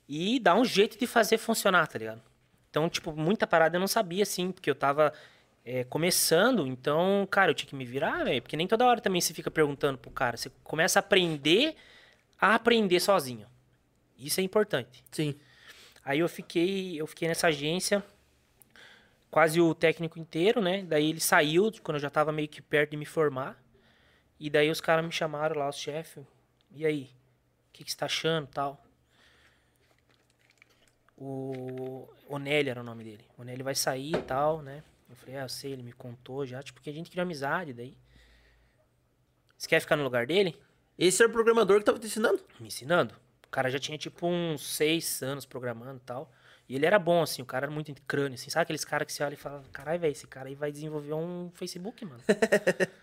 e, 0.08 0.36
e 0.36 0.40
dar 0.40 0.56
um 0.56 0.66
jeito 0.66 0.98
de 0.98 1.06
fazer 1.06 1.38
funcionar, 1.38 1.88
tá 1.88 2.00
ligado? 2.00 2.22
Então, 2.70 2.90
tipo, 2.90 3.12
muita 3.14 3.46
parada 3.46 3.76
eu 3.76 3.80
não 3.80 3.88
sabia, 3.88 4.24
assim, 4.24 4.52
porque 4.52 4.70
eu 4.70 4.76
tava 4.76 5.14
é, 5.66 5.84
começando, 5.84 6.66
então, 6.66 7.28
cara, 7.30 7.52
eu 7.52 7.56
tinha 7.56 7.70
que 7.70 7.76
me 7.76 7.86
virar, 7.86 8.24
velho. 8.24 8.42
Porque 8.42 8.58
nem 8.58 8.68
toda 8.68 8.86
hora 8.86 9.02
também 9.02 9.22
você 9.22 9.34
fica 9.34 9.52
perguntando 9.52 9.98
pro 9.98 10.12
cara. 10.12 10.38
Você 10.38 10.50
começa 10.64 11.00
a 11.00 11.02
aprender 11.02 11.76
a 12.40 12.56
aprender 12.56 13.00
sozinho. 13.00 13.48
Isso 14.18 14.42
é 14.42 14.44
importante. 14.44 15.04
Sim. 15.12 15.36
Aí 16.04 16.20
eu 16.20 16.28
fiquei, 16.28 17.00
eu 17.00 17.08
fiquei 17.08 17.28
nessa 17.28 17.48
agência 17.48 18.04
quase 19.32 19.62
o 19.62 19.74
técnico 19.74 20.20
inteiro, 20.20 20.62
né? 20.62 20.84
Daí 20.84 21.10
ele 21.10 21.22
saiu 21.22 21.72
quando 21.82 21.96
eu 21.96 22.02
já 22.02 22.10
tava 22.10 22.32
meio 22.32 22.48
que 22.50 22.62
perto 22.62 22.92
de 22.92 22.98
me 22.98 23.06
formar. 23.06 23.63
E 24.40 24.50
daí 24.50 24.70
os 24.70 24.82
caras 24.82 25.06
me 25.06 25.12
chamaram 25.12 25.58
lá, 25.58 25.70
os 25.70 25.78
chefes. 25.78 26.26
E 26.72 26.86
aí? 26.86 27.12
O 27.70 27.74
que, 27.74 27.84
que 27.84 27.92
você 27.92 27.98
tá 27.98 28.06
achando 28.06 28.48
tal? 28.48 28.84
O 31.18 32.08
Onélio 32.28 32.72
era 32.72 32.82
o 32.82 32.84
nome 32.84 33.04
dele. 33.04 33.26
O 33.38 33.42
Onélio 33.42 33.64
vai 33.64 33.76
sair 33.76 34.16
e 34.16 34.22
tal, 34.22 34.62
né? 34.62 34.84
Eu 35.10 35.16
falei, 35.16 35.38
ah, 35.38 35.44
eu 35.44 35.50
sei, 35.50 35.74
ele 35.74 35.84
me 35.84 35.94
contou 35.94 36.46
já. 36.46 36.62
Tipo, 36.62 36.80
porque 36.80 36.90
a 36.90 36.94
gente 36.94 37.10
criou 37.10 37.24
amizade 37.24 37.74
daí. 37.74 37.96
Você 39.58 39.68
quer 39.68 39.80
ficar 39.80 39.96
no 39.96 40.04
lugar 40.04 40.26
dele? 40.26 40.60
Esse 40.98 41.22
era 41.22 41.30
o 41.30 41.34
programador 41.34 41.80
que 41.80 41.86
tava 41.86 42.00
te 42.00 42.08
ensinando? 42.08 42.44
me 42.60 42.68
ensinando. 42.68 43.16
O 43.46 43.50
cara 43.50 43.70
já 43.70 43.80
tinha, 43.80 43.98
tipo, 43.98 44.28
uns 44.28 44.76
seis 44.76 45.22
anos 45.22 45.46
programando 45.46 45.98
e 45.98 46.06
tal. 46.06 46.32
E 46.68 46.76
ele 46.76 46.86
era 46.86 46.98
bom, 46.98 47.22
assim, 47.22 47.42
o 47.42 47.46
cara 47.46 47.66
era 47.66 47.72
muito 47.72 47.94
crânio, 48.08 48.36
assim. 48.36 48.50
Sabe 48.50 48.64
aqueles 48.64 48.84
caras 48.86 49.06
que 49.06 49.14
você 49.14 49.24
olha 49.24 49.34
e 49.34 49.38
fala, 49.38 49.64
caralho, 49.72 50.00
velho, 50.00 50.12
esse 50.12 50.26
cara 50.28 50.50
aí 50.50 50.56
vai 50.56 50.72
desenvolver 50.72 51.14
um 51.14 51.52
Facebook, 51.54 52.04
mano. 52.06 52.22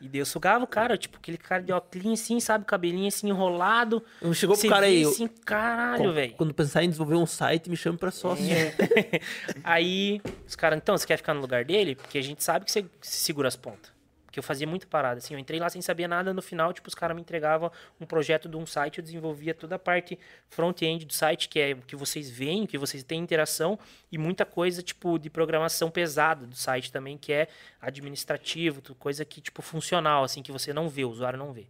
e 0.00 0.08
daí 0.08 0.20
eu 0.20 0.26
sugava 0.26 0.64
o 0.64 0.66
cara, 0.66 0.96
tipo, 0.96 1.18
aquele 1.18 1.36
cara 1.36 1.62
de 1.62 1.72
óculos, 1.72 2.20
assim, 2.20 2.40
sabe, 2.40 2.64
cabelinho 2.64 3.08
assim, 3.08 3.28
enrolado. 3.28 4.02
Não 4.22 4.32
chegou 4.32 4.56
pro 4.56 4.68
cara 4.68 4.86
aí. 4.86 5.04
assim, 5.04 5.26
caralho, 5.26 6.12
velho. 6.12 6.34
Quando 6.34 6.54
pensar 6.54 6.82
em 6.82 6.88
desenvolver 6.88 7.16
um 7.16 7.26
site, 7.26 7.68
me 7.68 7.76
chama 7.76 7.98
pra 7.98 8.10
sócio. 8.10 8.44
É. 8.50 9.20
aí, 9.62 10.20
os 10.46 10.56
caras, 10.56 10.78
então, 10.78 10.96
você 10.96 11.06
quer 11.06 11.18
ficar 11.18 11.34
no 11.34 11.40
lugar 11.40 11.64
dele? 11.64 11.94
Porque 11.94 12.16
a 12.16 12.22
gente 12.22 12.42
sabe 12.42 12.64
que 12.64 12.72
você 12.72 12.84
segura 13.02 13.48
as 13.48 13.56
pontas. 13.56 13.99
Porque 14.30 14.38
eu 14.38 14.44
fazia 14.44 14.64
muita 14.64 14.86
parada, 14.86 15.18
assim, 15.18 15.34
eu 15.34 15.40
entrei 15.40 15.58
lá 15.58 15.68
sem 15.68 15.82
saber 15.82 16.06
nada, 16.06 16.32
no 16.32 16.40
final, 16.40 16.72
tipo, 16.72 16.86
os 16.86 16.94
caras 16.94 17.16
me 17.16 17.20
entregavam 17.20 17.68
um 18.00 18.06
projeto 18.06 18.48
de 18.48 18.56
um 18.56 18.64
site, 18.64 18.98
eu 18.98 19.02
desenvolvia 19.02 19.52
toda 19.52 19.74
a 19.74 19.78
parte 19.78 20.16
front-end 20.48 21.04
do 21.04 21.12
site, 21.12 21.48
que 21.48 21.58
é 21.58 21.72
o 21.72 21.78
que 21.78 21.96
vocês 21.96 22.30
veem, 22.30 22.62
o 22.62 22.66
que 22.68 22.78
vocês 22.78 23.02
têm 23.02 23.20
interação, 23.20 23.76
e 24.10 24.16
muita 24.16 24.46
coisa, 24.46 24.84
tipo, 24.84 25.18
de 25.18 25.28
programação 25.28 25.90
pesada 25.90 26.46
do 26.46 26.54
site 26.54 26.92
também, 26.92 27.18
que 27.18 27.32
é 27.32 27.48
administrativo, 27.80 28.80
coisa 28.94 29.24
que, 29.24 29.40
tipo, 29.40 29.62
funcional, 29.62 30.22
assim, 30.22 30.44
que 30.44 30.52
você 30.52 30.72
não 30.72 30.88
vê, 30.88 31.04
o 31.04 31.10
usuário 31.10 31.36
não 31.36 31.52
vê. 31.52 31.66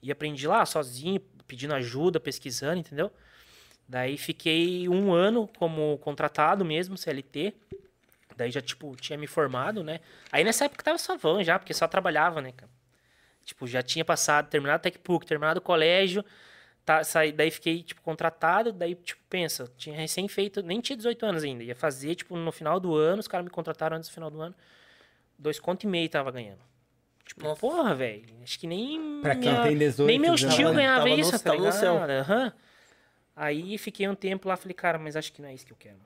E 0.00 0.12
aprendi 0.12 0.46
lá, 0.46 0.64
sozinho, 0.64 1.20
pedindo 1.48 1.74
ajuda, 1.74 2.20
pesquisando, 2.20 2.78
entendeu? 2.78 3.10
Daí 3.88 4.16
fiquei 4.16 4.88
um 4.88 5.12
ano 5.12 5.48
como 5.58 5.98
contratado 5.98 6.64
mesmo, 6.64 6.96
CLT. 6.96 7.54
Daí 8.38 8.50
já, 8.52 8.60
tipo, 8.62 8.94
tinha 8.96 9.18
me 9.18 9.26
formado, 9.26 9.82
né? 9.82 9.98
Aí 10.30 10.44
nessa 10.44 10.64
época 10.66 10.84
tava 10.84 10.96
só 10.96 11.16
van 11.16 11.42
já, 11.42 11.58
porque 11.58 11.74
só 11.74 11.88
trabalhava, 11.88 12.40
né, 12.40 12.52
cara? 12.56 12.70
Tipo, 13.44 13.66
já 13.66 13.82
tinha 13.82 14.04
passado, 14.04 14.48
terminado 14.48 14.78
o 14.78 14.82
TechPUC, 14.82 15.26
terminado 15.26 15.58
o 15.58 15.62
colégio, 15.62 16.24
tá, 16.84 17.02
saí, 17.02 17.32
daí 17.32 17.50
fiquei, 17.50 17.82
tipo, 17.82 18.00
contratado, 18.00 18.72
daí, 18.72 18.94
tipo, 18.94 19.20
pensa, 19.28 19.68
tinha 19.76 19.96
recém 19.96 20.28
feito, 20.28 20.62
nem 20.62 20.80
tinha 20.80 20.96
18 20.96 21.26
anos 21.26 21.42
ainda, 21.42 21.64
ia 21.64 21.74
fazer, 21.74 22.14
tipo, 22.14 22.36
no 22.36 22.52
final 22.52 22.78
do 22.78 22.94
ano, 22.94 23.18
os 23.20 23.26
caras 23.26 23.44
me 23.44 23.50
contrataram 23.50 23.96
antes 23.96 24.08
do 24.08 24.12
final 24.14 24.30
do 24.30 24.40
ano, 24.40 24.54
dois 25.38 25.58
conto 25.58 25.82
e 25.84 25.86
meio 25.86 26.08
tava 26.08 26.30
ganhando. 26.30 26.60
Tipo, 27.24 27.42
Nossa. 27.44 27.60
porra, 27.60 27.94
velho, 27.94 28.24
acho 28.42 28.58
que 28.58 28.66
nem... 28.66 29.20
Pra 29.20 29.34
quem 29.34 29.50
minha- 29.50 29.62
tem 29.64 29.76
18, 29.76 30.06
Nem 30.06 30.18
meus 30.18 30.40
19. 30.40 30.62
tios 30.62 30.76
ganhavam 30.76 31.08
no- 31.08 31.18
isso, 31.20 31.38
tá 31.42 31.50
no 31.50 31.56
ligado? 31.58 31.72
céu. 31.72 31.96
Aham. 31.96 32.52
Aí 33.36 33.76
fiquei 33.78 34.08
um 34.08 34.14
tempo 34.14 34.48
lá, 34.48 34.56
falei, 34.56 34.74
cara, 34.74 34.98
mas 34.98 35.14
acho 35.16 35.32
que 35.32 35.40
não 35.42 35.48
é 35.48 35.54
isso 35.54 35.66
que 35.66 35.72
eu 35.72 35.76
quero. 35.76 35.98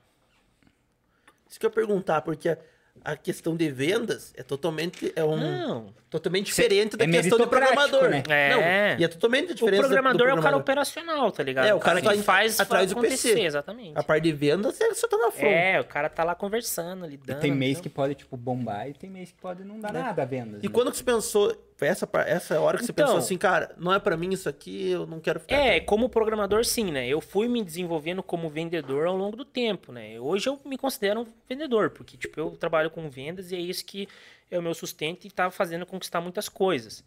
Isso 1.53 1.59
que 1.59 1.67
eu 1.67 1.69
ia 1.69 1.75
perguntar, 1.75 2.23
porque 2.23 2.49
a, 2.49 2.57
a 3.05 3.15
questão 3.15 3.55
de 3.55 3.69
vendas 3.69 4.33
é 4.35 4.41
totalmente. 4.41 5.13
É 5.15 5.23
um, 5.23 5.37
Não. 5.37 5.93
Totalmente 6.13 6.45
diferente 6.45 6.95
da 6.95 7.03
é 7.03 7.07
questão 7.07 7.37
do 7.37 7.47
programador. 7.47 8.09
né? 8.09 8.23
É. 8.29 8.49
Não, 8.93 8.99
e 8.99 9.03
é 9.03 9.07
totalmente 9.07 9.51
O 9.51 9.55
diferente. 9.55 9.77
do- 9.81 9.83
do 9.83 9.87
programador 9.87 10.21
é 10.21 10.23
o 10.25 10.27
cara 10.35 10.41
programador. 10.57 10.61
operacional, 10.61 11.31
tá 11.31 11.43
ligado? 11.43 11.65
É, 11.67 11.73
o 11.73 11.79
cara 11.79 11.99
que 12.01 12.07
tá 12.07 12.15
faz 12.23 12.59
atrás 12.59 12.91
do 12.91 12.99
acontecer, 12.99 13.33
PC. 13.33 13.41
exatamente. 13.45 13.93
A 13.97 14.03
parte 14.03 14.23
de 14.23 14.31
vendas 14.31 14.79
é 14.79 14.93
só 14.93 15.07
tá 15.07 15.17
na 15.17 15.31
front. 15.31 15.51
É, 15.51 15.79
o 15.79 15.83
cara 15.85 16.07
tá 16.09 16.23
lá 16.23 16.35
conversando, 16.35 17.05
lidando. 17.05 17.39
Tem 17.39 17.51
mês 17.51 17.77
que 17.81 17.87
entendeu? 17.87 17.95
pode, 17.95 18.15
tipo, 18.15 18.37
bombar 18.37 18.87
e 18.87 18.93
tem 18.93 19.09
mês 19.09 19.31
que 19.31 19.41
pode 19.41 19.63
não 19.63 19.79
dar 19.79 19.91
nada 19.91 20.21
a 20.21 20.25
vendas. 20.25 20.63
E 20.63 20.67
né? 20.67 20.71
quando 20.71 20.91
que 20.91 20.97
você 20.97 21.03
pensou, 21.03 21.55
foi 21.75 21.87
essa, 21.87 22.07
essa 22.27 22.59
hora 22.61 22.77
que 22.77 22.85
você 22.85 22.91
Então- 22.91 23.05
pensou 23.07 23.17
assim, 23.19 23.37
cara, 23.37 23.73
não 23.77 23.93
é 23.93 23.99
pra 23.99 24.15
mim 24.15 24.31
isso 24.31 24.47
aqui, 24.47 24.91
eu 24.91 25.05
não 25.07 25.19
quero 25.19 25.39
ficar. 25.39 25.55
É, 25.55 25.77
aqui. 25.77 25.85
como 25.85 26.07
programador, 26.07 26.63
sim, 26.63 26.91
né? 26.91 27.07
Eu 27.07 27.19
fui 27.19 27.47
me 27.47 27.63
desenvolvendo 27.63 28.21
como 28.21 28.49
vendedor 28.49 29.07
ao 29.07 29.17
longo 29.17 29.35
do 29.35 29.43
tempo, 29.43 29.91
né? 29.91 30.19
Hoje 30.19 30.47
eu 30.47 30.59
me 30.65 30.77
considero 30.77 31.21
um 31.21 31.25
vendedor, 31.49 31.89
porque, 31.89 32.15
tipo, 32.15 32.39
eu 32.39 32.51
trabalho 32.51 32.89
com 32.91 33.09
vendas 33.09 33.51
e 33.51 33.55
é 33.55 33.59
isso 33.59 33.83
que 33.85 34.07
é 34.51 34.57
o 34.59 34.61
meu 34.61 34.73
sustento 34.73 35.25
e 35.25 35.31
tá 35.31 35.49
fazendo 35.51 35.85
conquistar 35.85 36.21
muitas 36.21 36.47
coisas. 36.49 37.03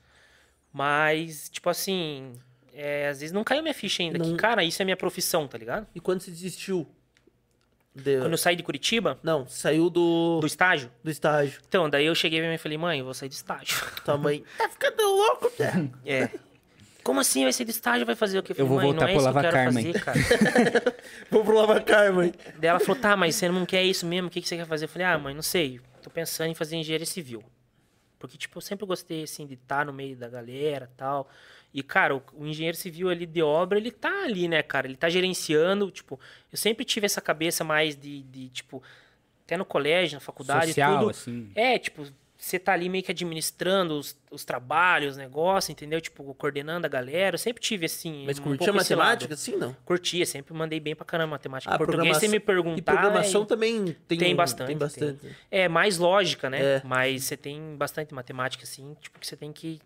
Mas, 0.72 1.48
tipo 1.48 1.70
assim, 1.70 2.32
é, 2.74 3.08
às 3.08 3.20
vezes 3.20 3.32
não 3.32 3.42
caiu 3.44 3.62
minha 3.62 3.74
ficha 3.74 4.02
ainda, 4.02 4.18
Não- 4.18 4.26
que, 4.32 4.36
cara, 4.36 4.62
isso 4.64 4.80
é 4.82 4.84
minha 4.84 4.96
profissão, 4.96 5.46
tá 5.48 5.56
ligado? 5.56 5.86
E 5.94 6.00
quando 6.00 6.20
você 6.20 6.30
desistiu? 6.30 6.86
De- 7.94 8.18
Quando 8.18 8.32
eu 8.32 8.36
saí 8.38 8.54
de 8.54 8.62
Curitiba, 8.62 9.18
Não, 9.22 9.48
saiu 9.48 9.88
do, 9.88 10.38
do 10.40 10.46
estágio. 10.46 10.90
do 11.02 11.10
estágio. 11.10 11.60
Então, 11.66 11.88
daí 11.88 12.04
eu 12.04 12.14
cheguei 12.14 12.40
pra 12.40 12.46
mãe 12.48 12.56
e 12.56 12.58
falei, 12.58 12.76
mãe, 12.76 12.98
eu 12.98 13.06
vou 13.06 13.14
sair 13.14 13.30
do 13.30 13.32
estágio. 13.32 13.82
Tua 14.04 14.18
mãe, 14.18 14.44
tá 14.58 14.68
ficando 14.68 15.02
louco, 15.02 15.50
né? 15.58 15.88
É. 16.04 16.28
Como 17.02 17.20
assim 17.20 17.44
vai 17.44 17.52
sair 17.52 17.64
do 17.64 17.70
estágio? 17.70 18.04
Vai 18.04 18.16
fazer 18.16 18.38
o 18.38 18.42
quê? 18.42 18.52
Eu 18.58 18.66
vou 18.66 18.76
mãe, 18.78 18.86
voltar 18.86 19.02
não 19.02 19.08
é 19.08 19.12
pro 19.12 19.22
isso 19.22 19.32
que 19.32 19.38
eu 19.38 19.40
quero 19.40 19.54
Lava 19.56 19.64
Carmen." 19.64 19.92
fazer, 19.92 20.04
cara. 20.04 20.96
Vou 21.30 21.44
pro 21.44 21.54
Lavacar, 21.56 22.12
mãe. 22.12 22.34
Daí 22.58 22.68
ela 22.68 22.80
falou, 22.80 23.00
tá, 23.00 23.16
mas 23.16 23.36
você 23.36 23.48
não 23.48 23.64
quer 23.64 23.84
isso 23.84 24.04
mesmo? 24.04 24.26
O 24.26 24.30
que, 24.30 24.42
que 24.42 24.48
você 24.48 24.56
quer 24.56 24.66
fazer? 24.66 24.86
Eu 24.86 24.88
falei, 24.88 25.06
ah, 25.06 25.16
mãe, 25.16 25.32
não 25.32 25.40
sei. 25.40 25.80
Tô 26.06 26.10
pensando 26.10 26.50
em 26.50 26.54
fazer 26.54 26.76
engenharia 26.76 27.04
civil. 27.04 27.42
Porque, 28.16 28.38
tipo, 28.38 28.58
eu 28.58 28.62
sempre 28.62 28.86
gostei, 28.86 29.24
assim, 29.24 29.44
de 29.44 29.54
estar 29.54 29.84
no 29.84 29.92
meio 29.92 30.16
da 30.16 30.28
galera 30.28 30.88
tal. 30.96 31.28
E, 31.74 31.82
cara, 31.82 32.14
o, 32.14 32.22
o 32.32 32.46
engenheiro 32.46 32.76
civil 32.76 33.08
ali 33.08 33.26
de 33.26 33.42
obra, 33.42 33.76
ele 33.76 33.90
tá 33.90 34.22
ali, 34.22 34.46
né, 34.46 34.62
cara? 34.62 34.86
Ele 34.86 34.96
tá 34.96 35.08
gerenciando, 35.08 35.90
tipo... 35.90 36.20
Eu 36.52 36.56
sempre 36.56 36.84
tive 36.84 37.06
essa 37.06 37.20
cabeça 37.20 37.64
mais 37.64 37.96
de, 37.96 38.22
de 38.22 38.50
tipo... 38.50 38.80
Até 39.44 39.56
no 39.56 39.64
colégio, 39.64 40.14
na 40.14 40.20
faculdade, 40.20 40.68
Social, 40.68 40.98
tudo. 41.00 41.10
assim. 41.10 41.50
É, 41.56 41.76
tipo, 41.76 42.06
você 42.38 42.58
tá 42.58 42.72
ali 42.72 42.88
meio 42.88 43.02
que 43.02 43.10
administrando 43.10 43.98
os, 43.98 44.14
os 44.30 44.44
trabalhos, 44.44 45.12
os 45.12 45.16
negócios, 45.16 45.70
entendeu? 45.70 46.00
Tipo, 46.00 46.34
coordenando 46.34 46.84
a 46.86 46.88
galera. 46.88 47.34
Eu 47.34 47.38
sempre 47.38 47.62
tive, 47.62 47.86
assim, 47.86 48.24
Mas 48.26 48.38
um 48.38 48.42
curtia 48.42 48.72
matemática, 48.72 49.32
assim, 49.34 49.56
não? 49.56 49.74
Curtia, 49.84 50.26
sempre 50.26 50.52
mandei 50.54 50.78
bem 50.78 50.94
pra 50.94 51.04
caramba 51.06 51.30
matemática. 51.30 51.72
Ah, 51.74 51.78
Português, 51.78 51.96
programação- 51.96 52.28
você 52.28 52.28
me 52.28 52.40
perguntar... 52.40 52.78
E 52.78 52.82
programação 52.82 53.42
é- 53.42 53.46
também 53.46 53.96
tem, 54.06 54.18
tem 54.18 54.36
bastante, 54.36 54.68
Tem 54.68 54.76
bastante. 54.76 55.36
é 55.50 55.68
mais 55.68 55.96
lógica, 55.98 56.50
né? 56.50 56.60
É. 56.76 56.82
Mas 56.84 57.24
você 57.24 57.36
tem 57.36 57.74
bastante 57.76 58.12
matemática, 58.12 58.64
assim, 58.64 58.94
tipo, 59.00 59.18
que 59.18 59.26
você 59.26 59.36
tem 59.36 59.52
que. 59.52 59.80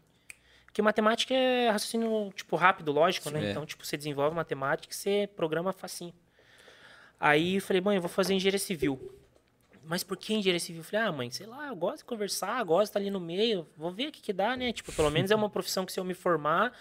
Porque 0.67 0.83
matemática 0.83 1.35
é 1.35 1.69
raciocínio, 1.71 2.33
tipo, 2.35 2.55
rápido, 2.57 2.93
lógico, 2.93 3.29
né? 3.31 3.47
É. 3.47 3.51
Então, 3.51 3.65
tipo, 3.67 3.85
você 3.87 3.97
desenvolve 3.97 4.35
matemática 4.37 4.93
e 4.93 4.97
você 4.97 5.29
programa 5.37 5.73
facinho. 5.73 6.15
Aí 7.19 7.57
eu 7.57 7.61
falei, 7.61 7.83
mãe, 7.83 7.97
eu 7.97 8.03
vou 8.03 8.09
fazer 8.09 8.35
engenharia 8.35 8.59
civil. 8.59 9.13
Mas 9.91 10.05
por 10.05 10.17
que 10.17 10.33
engenharia 10.33 10.61
civil? 10.61 10.83
Eu 10.83 10.85
falei, 10.85 11.07
ah, 11.09 11.11
mãe, 11.11 11.33
sei 11.33 11.49
lá, 11.49 11.67
eu 11.67 11.75
gosto 11.75 11.99
de 11.99 12.05
conversar, 12.05 12.63
gosto 12.63 12.83
de 12.83 12.91
estar 12.91 13.01
ali 13.01 13.11
no 13.11 13.19
meio, 13.19 13.67
vou 13.77 13.91
ver 13.91 14.07
o 14.07 14.13
que, 14.13 14.23
que 14.23 14.33
dá, 14.33 14.57
né? 14.57 14.73
Tipo, 14.73 14.93
pelo 14.93 15.11
menos 15.11 15.33
é 15.33 15.35
uma 15.35 15.51
profissão 15.51 15.85
que 15.85 15.93
se 15.93 15.99
eu 15.99 16.05
me 16.05 16.15
formar, 16.15 16.73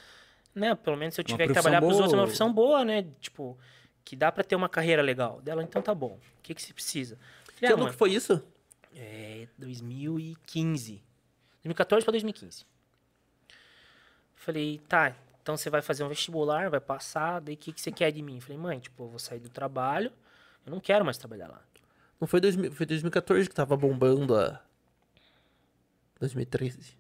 né? 0.54 0.76
Pelo 0.76 0.96
menos 0.96 1.16
se 1.16 1.22
eu 1.22 1.26
tiver 1.26 1.48
que 1.48 1.54
trabalhar 1.54 1.82
pros 1.82 1.96
outros, 1.96 2.14
é 2.14 2.16
uma 2.16 2.26
profissão 2.26 2.54
boa, 2.54 2.86
né? 2.86 3.08
Tipo, 3.20 3.58
que 4.06 4.16
dá 4.16 4.32
pra 4.32 4.44
ter 4.44 4.56
uma 4.56 4.70
carreira 4.70 5.02
legal. 5.02 5.42
Dela, 5.42 5.64
então 5.64 5.82
tá 5.82 5.96
bom. 5.96 6.20
O 6.38 6.42
que, 6.44 6.54
que 6.54 6.62
você 6.62 6.72
precisa? 6.72 7.16
Eu 7.16 7.54
Que 7.54 7.60
Falei, 7.62 7.72
ah, 7.72 7.74
ano 7.74 7.84
mãe, 7.86 7.92
que 7.94 7.98
foi 7.98 8.12
isso? 8.12 8.44
é 8.96 9.48
2015. 9.58 11.02
2014 11.64 12.06
para 12.06 12.12
2015. 12.12 12.64
Falei, 14.36 14.80
tá, 14.88 15.16
então 15.42 15.58
você 15.58 15.72
vai 15.72 15.82
fazer 15.82 16.04
um 16.04 16.10
vestibular, 16.10 16.70
vai 16.70 16.80
passar, 16.80 17.42
daí 17.42 17.56
o 17.56 17.58
que, 17.58 17.74
que 17.74 17.82
você 17.82 17.92
quer 17.92 18.12
de 18.12 18.22
mim? 18.22 18.40
Falei, 18.40 18.58
mãe, 18.60 18.80
tipo, 18.80 19.06
eu 19.06 19.10
vou 19.10 19.18
sair 19.18 19.40
do 19.40 19.50
trabalho, 19.50 20.12
eu 20.64 20.72
não 20.72 20.80
quero 20.80 21.04
mais 21.04 21.18
trabalhar 21.18 21.48
lá. 21.48 21.64
Não 22.20 22.28
foi, 22.28 22.40
2000, 22.42 22.72
foi 22.72 22.86
2014 22.86 23.48
que 23.50 23.56
tava 23.56 23.76
bombando 23.78 24.36
a... 24.36 24.60
2013. 26.20 26.98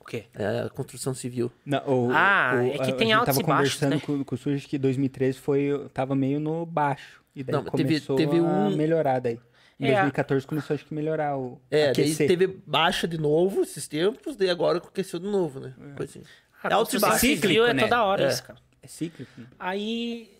O 0.00 0.04
quê? 0.04 0.24
É, 0.34 0.60
a 0.60 0.68
construção 0.70 1.14
civil. 1.14 1.50
Não, 1.64 1.78
o- 1.86 2.10
Ah, 2.12 2.52
o- 2.54 2.66
é 2.74 2.78
que 2.78 2.90
a 2.90 2.94
tem 2.96 3.12
altos 3.12 3.34
tava 3.36 3.40
e 3.40 3.46
baixos, 3.46 3.74
conversando 3.74 3.94
né? 3.94 4.00
com, 4.04 4.24
com 4.24 4.34
o 4.34 4.38
Surge 4.38 4.66
que 4.66 4.78
2013 4.78 5.38
foi, 5.38 5.88
tava 5.92 6.14
meio 6.14 6.38
no 6.40 6.64
baixo. 6.66 7.22
E 7.34 7.42
daí 7.42 7.54
Não, 7.54 7.64
teve- 7.64 7.84
começou 7.84 8.16
teve 8.16 8.38
a 8.38 8.42
um- 8.42 8.76
melhorar 8.76 9.20
daí. 9.20 9.38
Em 9.80 9.86
É, 9.86 9.90
a- 9.90 10.00
2014 10.02 10.46
começou 10.46 10.74
acho 10.74 10.84
que 10.84 10.92
melhorar 10.94 11.38
o 11.38 11.60
É, 11.70 11.92
daí 11.92 12.14
teve 12.14 12.46
baixa 12.66 13.06
de 13.06 13.16
novo 13.16 13.62
esses 13.62 13.86
tempos, 13.86 14.34
daí 14.36 14.50
agora 14.50 14.78
aqueceu 14.78 15.18
de 15.20 15.26
novo, 15.28 15.60
né? 15.60 15.72
Pois 15.96 16.10
sim. 16.10 16.22
Ah, 16.62 16.68
É 16.70 16.74
altos 16.74 16.94
e 16.94 16.98
civil 16.98 17.18
Cíclico, 17.18 17.64
é 17.64 17.74
né? 17.74 17.82
toda 17.84 18.02
hora 18.02 18.24
É. 18.24 18.28
isso, 18.28 18.42
cara. 18.42 18.58
É 18.82 18.86
cíclico. 18.88 19.30
né? 19.40 19.46
Aí, 19.58 20.37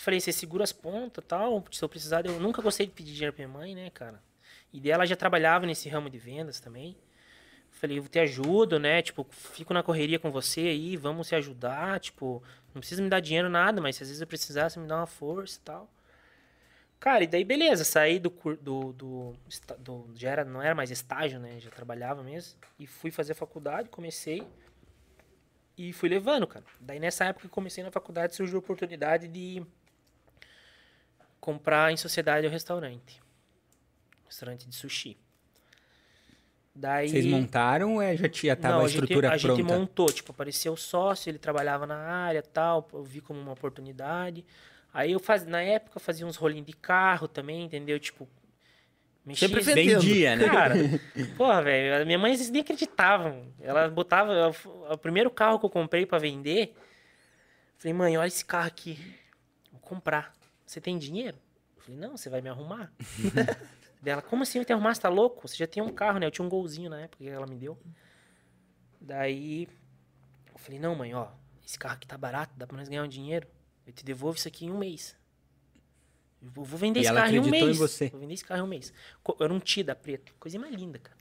falei, 0.00 0.20
você 0.20 0.32
segura 0.32 0.64
as 0.64 0.72
pontas 0.72 1.24
tal, 1.26 1.64
se 1.70 1.82
eu 1.82 1.88
precisar, 1.88 2.24
eu 2.26 2.38
nunca 2.40 2.62
gostei 2.62 2.86
de 2.86 2.92
pedir 2.92 3.12
dinheiro 3.12 3.32
pra 3.34 3.46
minha 3.46 3.58
mãe, 3.58 3.74
né, 3.74 3.90
cara? 3.90 4.22
E 4.72 4.80
dela 4.80 5.06
já 5.06 5.16
trabalhava 5.16 5.66
nesse 5.66 5.88
ramo 5.88 6.10
de 6.10 6.18
vendas 6.18 6.60
também. 6.60 6.96
Falei, 7.70 7.98
eu 7.98 8.08
te 8.08 8.18
ajudo, 8.18 8.78
né? 8.78 9.00
Tipo, 9.02 9.26
fico 9.30 9.72
na 9.72 9.82
correria 9.82 10.18
com 10.18 10.30
você 10.30 10.60
aí, 10.62 10.96
vamos 10.96 11.28
se 11.28 11.34
ajudar. 11.36 12.00
Tipo, 12.00 12.42
não 12.74 12.80
precisa 12.80 13.00
me 13.02 13.08
dar 13.08 13.20
dinheiro 13.20 13.48
nada, 13.48 13.80
mas 13.80 13.96
se 13.96 14.02
às 14.02 14.08
vezes 14.08 14.20
eu 14.20 14.26
precisar, 14.26 14.68
você 14.68 14.80
me 14.80 14.86
dá 14.86 14.96
uma 14.96 15.06
força 15.06 15.58
e 15.58 15.62
tal. 15.62 15.90
Cara, 17.00 17.22
e 17.22 17.26
daí 17.28 17.44
beleza, 17.44 17.84
saí 17.84 18.18
do, 18.18 18.30
do, 18.60 18.92
do, 18.92 19.36
do- 19.78 20.10
já 20.16 20.30
era, 20.30 20.44
não 20.44 20.60
era 20.60 20.74
mais 20.74 20.90
estágio, 20.90 21.38
né? 21.38 21.60
Já 21.60 21.70
trabalhava 21.70 22.22
mesmo. 22.24 22.58
E 22.78 22.86
fui 22.86 23.10
fazer 23.12 23.34
faculdade, 23.34 23.88
comecei. 23.88 24.44
E 25.76 25.92
fui 25.92 26.08
levando, 26.08 26.46
cara. 26.46 26.64
Daí 26.80 26.98
nessa 26.98 27.24
época 27.26 27.46
que 27.46 27.54
comecei 27.54 27.84
na 27.84 27.92
faculdade 27.92 28.34
surgiu 28.34 28.56
a 28.56 28.58
oportunidade 28.58 29.28
de 29.28 29.64
comprar 31.40 31.92
em 31.92 31.96
sociedade 31.96 32.46
o 32.46 32.50
restaurante. 32.50 33.20
Restaurante 34.26 34.68
de 34.68 34.74
sushi. 34.74 35.16
Daí 36.74 37.08
Vocês 37.08 37.26
montaram 37.26 37.94
ou 37.94 38.02
é, 38.02 38.16
já 38.16 38.28
tinha 38.28 38.54
tava 38.54 38.74
não, 38.74 38.80
a 38.82 38.84
a 38.84 38.88
gente, 38.88 39.00
estrutura 39.02 39.30
a 39.32 39.36
gente 39.36 39.56
pronta? 39.56 39.74
montou, 39.78 40.06
tipo, 40.12 40.30
apareceu 40.30 40.72
o 40.74 40.76
sócio, 40.76 41.28
ele 41.28 41.38
trabalhava 41.38 41.86
na 41.86 41.96
área 41.96 42.40
tal, 42.40 42.88
eu 42.92 43.02
vi 43.02 43.20
como 43.20 43.40
uma 43.40 43.52
oportunidade. 43.52 44.44
Aí 44.94 45.10
eu 45.10 45.18
faz, 45.18 45.44
na 45.44 45.60
época 45.60 45.96
eu 45.96 46.00
fazia 46.00 46.24
uns 46.24 46.36
rolinhos 46.36 46.66
de 46.66 46.72
carro 46.72 47.26
também, 47.26 47.64
entendeu? 47.64 47.98
Tipo, 47.98 48.28
mexia 49.26 49.48
Sempre. 49.48 49.60
Vendia, 49.62 50.36
né? 50.36 50.44
Cara, 50.48 50.74
porra, 51.36 51.62
velho, 51.62 52.02
a 52.02 52.04
minha 52.04 52.18
mãe 52.18 52.36
nem 52.52 52.60
acreditavam. 52.62 53.52
Ela 53.60 53.88
botava 53.88 54.32
ela- 54.32 54.54
o 54.94 54.98
primeiro 54.98 55.30
carro 55.32 55.58
que 55.58 55.66
eu 55.66 55.70
comprei 55.70 56.06
pra 56.06 56.18
vender. 56.18 56.76
Falei, 57.76 57.92
mãe, 57.92 58.16
olha 58.16 58.28
esse 58.28 58.44
carro 58.44 58.68
aqui. 58.68 58.98
Vou 59.72 59.80
comprar. 59.80 60.32
Você 60.68 60.82
tem 60.82 60.98
dinheiro? 60.98 61.38
Eu 61.76 61.82
falei, 61.82 61.98
não, 61.98 62.16
você 62.16 62.28
vai 62.28 62.42
me 62.42 62.48
arrumar. 62.50 62.92
Dela, 64.02 64.20
como 64.20 64.42
assim 64.42 64.58
vai 64.58 64.66
te 64.66 64.72
arrumar? 64.72 64.94
Você 64.94 65.00
tá 65.00 65.08
louco? 65.08 65.48
Você 65.48 65.56
já 65.56 65.66
tem 65.66 65.82
um 65.82 65.90
carro, 65.92 66.18
né? 66.18 66.26
Eu 66.26 66.30
tinha 66.30 66.44
um 66.44 66.48
golzinho 66.48 66.90
na 66.90 67.00
época 67.00 67.24
que 67.24 67.28
ela 67.28 67.46
me 67.46 67.56
deu. 67.56 67.78
Daí 69.00 69.66
eu 70.52 70.58
falei, 70.58 70.78
não, 70.78 70.94
mãe, 70.94 71.14
ó, 71.14 71.28
esse 71.64 71.78
carro 71.78 71.94
aqui 71.94 72.06
tá 72.06 72.18
barato, 72.18 72.52
dá 72.54 72.66
pra 72.66 72.76
nós 72.76 72.86
ganhar 72.86 73.02
um 73.02 73.08
dinheiro. 73.08 73.48
Eu 73.86 73.94
te 73.94 74.04
devolvo 74.04 74.36
isso 74.36 74.46
aqui 74.46 74.66
em 74.66 74.70
um 74.70 74.76
mês. 74.76 75.16
Eu 76.42 76.50
vou 76.50 76.64
vender 76.66 77.00
E 77.00 77.02
esse 77.04 77.12
carro 77.14 77.32
em 77.34 77.38
um 77.38 77.42
acreditou 77.42 77.58
em 77.60 77.64
mês. 77.64 77.78
você. 77.78 78.08
Vou 78.10 78.20
vender 78.20 78.34
esse 78.34 78.44
carro 78.44 78.60
em 78.60 78.64
um 78.64 78.68
mês. 78.68 78.92
Era 79.40 79.52
um 79.52 79.58
Tida 79.58 79.96
preto. 79.96 80.34
Coisa 80.38 80.58
mais 80.58 80.74
linda, 80.74 80.98
cara. 80.98 81.18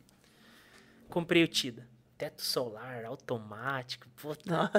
Comprei 1.10 1.42
o 1.42 1.48
Tida. 1.48 1.88
Teto 2.18 2.42
solar, 2.42 3.06
automático. 3.06 4.08
Puta. 4.10 4.70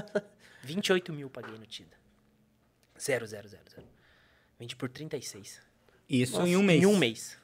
28 0.63 1.11
mil 1.13 1.31
paguei 1.31 1.57
no 1.59 1.65
Tida. 1.67 1.97
Zero, 3.01 3.27
zero, 3.27 3.49
zero, 3.49 3.65
zero. 3.71 3.98
Vendi 4.59 4.75
por 4.75 4.89
36. 4.89 5.61
Isso 6.09 6.41
em 6.47 6.57
um 6.57 6.63
mês. 6.63 6.83
Em 6.83 6.87
um 6.87 6.97
mês. 6.97 7.39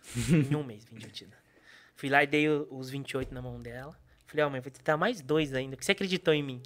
em 0.51 0.55
um 0.57 0.65
mês 0.65 0.85
vendi 0.91 1.07
o 1.07 1.11
Tida. 1.11 1.37
Fui 1.95 2.09
lá 2.09 2.25
e 2.25 2.27
dei 2.27 2.49
os 2.49 2.91
28 2.91 3.33
na 3.33 3.41
mão 3.41 3.61
dela. 3.61 3.97
Falei, 4.27 4.45
ó, 4.45 4.51
mãe, 4.51 4.61
vou 4.61 4.71
te 4.71 4.83
dar 4.83 4.97
mais 4.97 5.21
dois 5.21 5.55
ainda, 5.55 5.77
porque 5.77 5.85
você 5.85 5.93
acreditou 5.93 6.35
em 6.35 6.43
mim. 6.43 6.63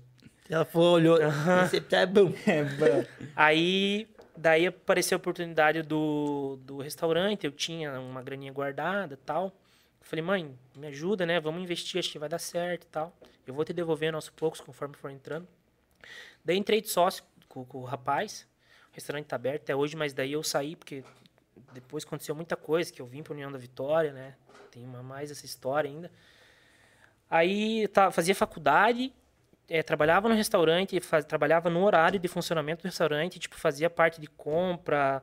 Ela 0.49 0.65
falou, 0.65 0.95
olhou, 0.95 1.19
esse 1.65 1.85
é 1.95 2.07
bom. 2.07 2.33
É, 2.47 2.65
bom. 2.65 3.05
Aí, 3.37 4.09
daí 4.35 4.67
apareceu 4.67 5.17
a 5.17 5.19
oportunidade 5.19 5.83
do, 5.83 6.59
do 6.63 6.79
restaurante, 6.79 7.45
eu 7.45 7.53
tinha 7.53 8.01
uma 8.01 8.23
graninha 8.23 8.51
guardada 8.53 9.15
e 9.15 9.19
tal. 9.19 9.53
Falei, 10.01 10.25
mãe, 10.25 10.59
me 10.75 10.87
ajuda, 10.87 11.27
né? 11.27 11.39
Vamos 11.39 11.63
investir, 11.63 11.99
acho 11.99 12.11
que 12.11 12.19
vai 12.19 12.31
dar 12.31 12.39
certo 12.39 12.85
e 12.85 12.87
tal. 12.87 13.15
Eu 13.47 13.53
vou 13.53 13.63
te 13.63 13.75
devolvendo 13.75 14.15
aos 14.15 14.31
poucos, 14.31 14.59
conforme 14.59 14.97
for 14.97 15.11
entrando. 15.11 15.47
Daí 16.43 16.57
entrei 16.57 16.81
de 16.81 16.89
sócio 16.89 17.23
com, 17.47 17.63
com 17.67 17.79
o 17.79 17.85
rapaz. 17.85 18.47
Restaurante 18.99 19.27
tá 19.27 19.37
aberto 19.37 19.63
até 19.63 19.77
hoje, 19.77 19.97
mas 19.97 20.13
daí 20.13 20.33
eu 20.33 20.43
saí, 20.43 20.75
porque 20.77 21.05
depois 21.73 22.05
aconteceu 22.05 22.35
muita 22.35 22.57
coisa, 22.57 22.93
que 22.93 23.01
eu 23.01 23.07
vim 23.07 23.23
para 23.23 23.33
União 23.33 23.51
da 23.51 23.59
Vitória, 23.59 24.13
né? 24.13 24.35
Tem 24.71 24.85
uma, 24.85 25.03
mais 25.03 25.31
essa 25.31 25.47
história 25.47 25.89
ainda. 25.89 26.11
Aí 27.31 27.87
tá, 27.89 28.11
fazia 28.11 28.35
faculdade, 28.35 29.13
eh, 29.69 29.83
trabalhava 29.83 30.29
no 30.29 30.35
restaurante, 30.35 30.99
faz- 31.01 31.25
trabalhava 31.25 31.69
no 31.69 31.85
horário 31.85 32.19
de 32.19 32.27
funcionamento 32.29 32.83
do 32.83 32.87
restaurante, 32.87 33.39
tipo, 33.39 33.57
fazia 33.57 33.91
parte 33.91 34.21
de 34.21 34.27
compra, 34.27 35.23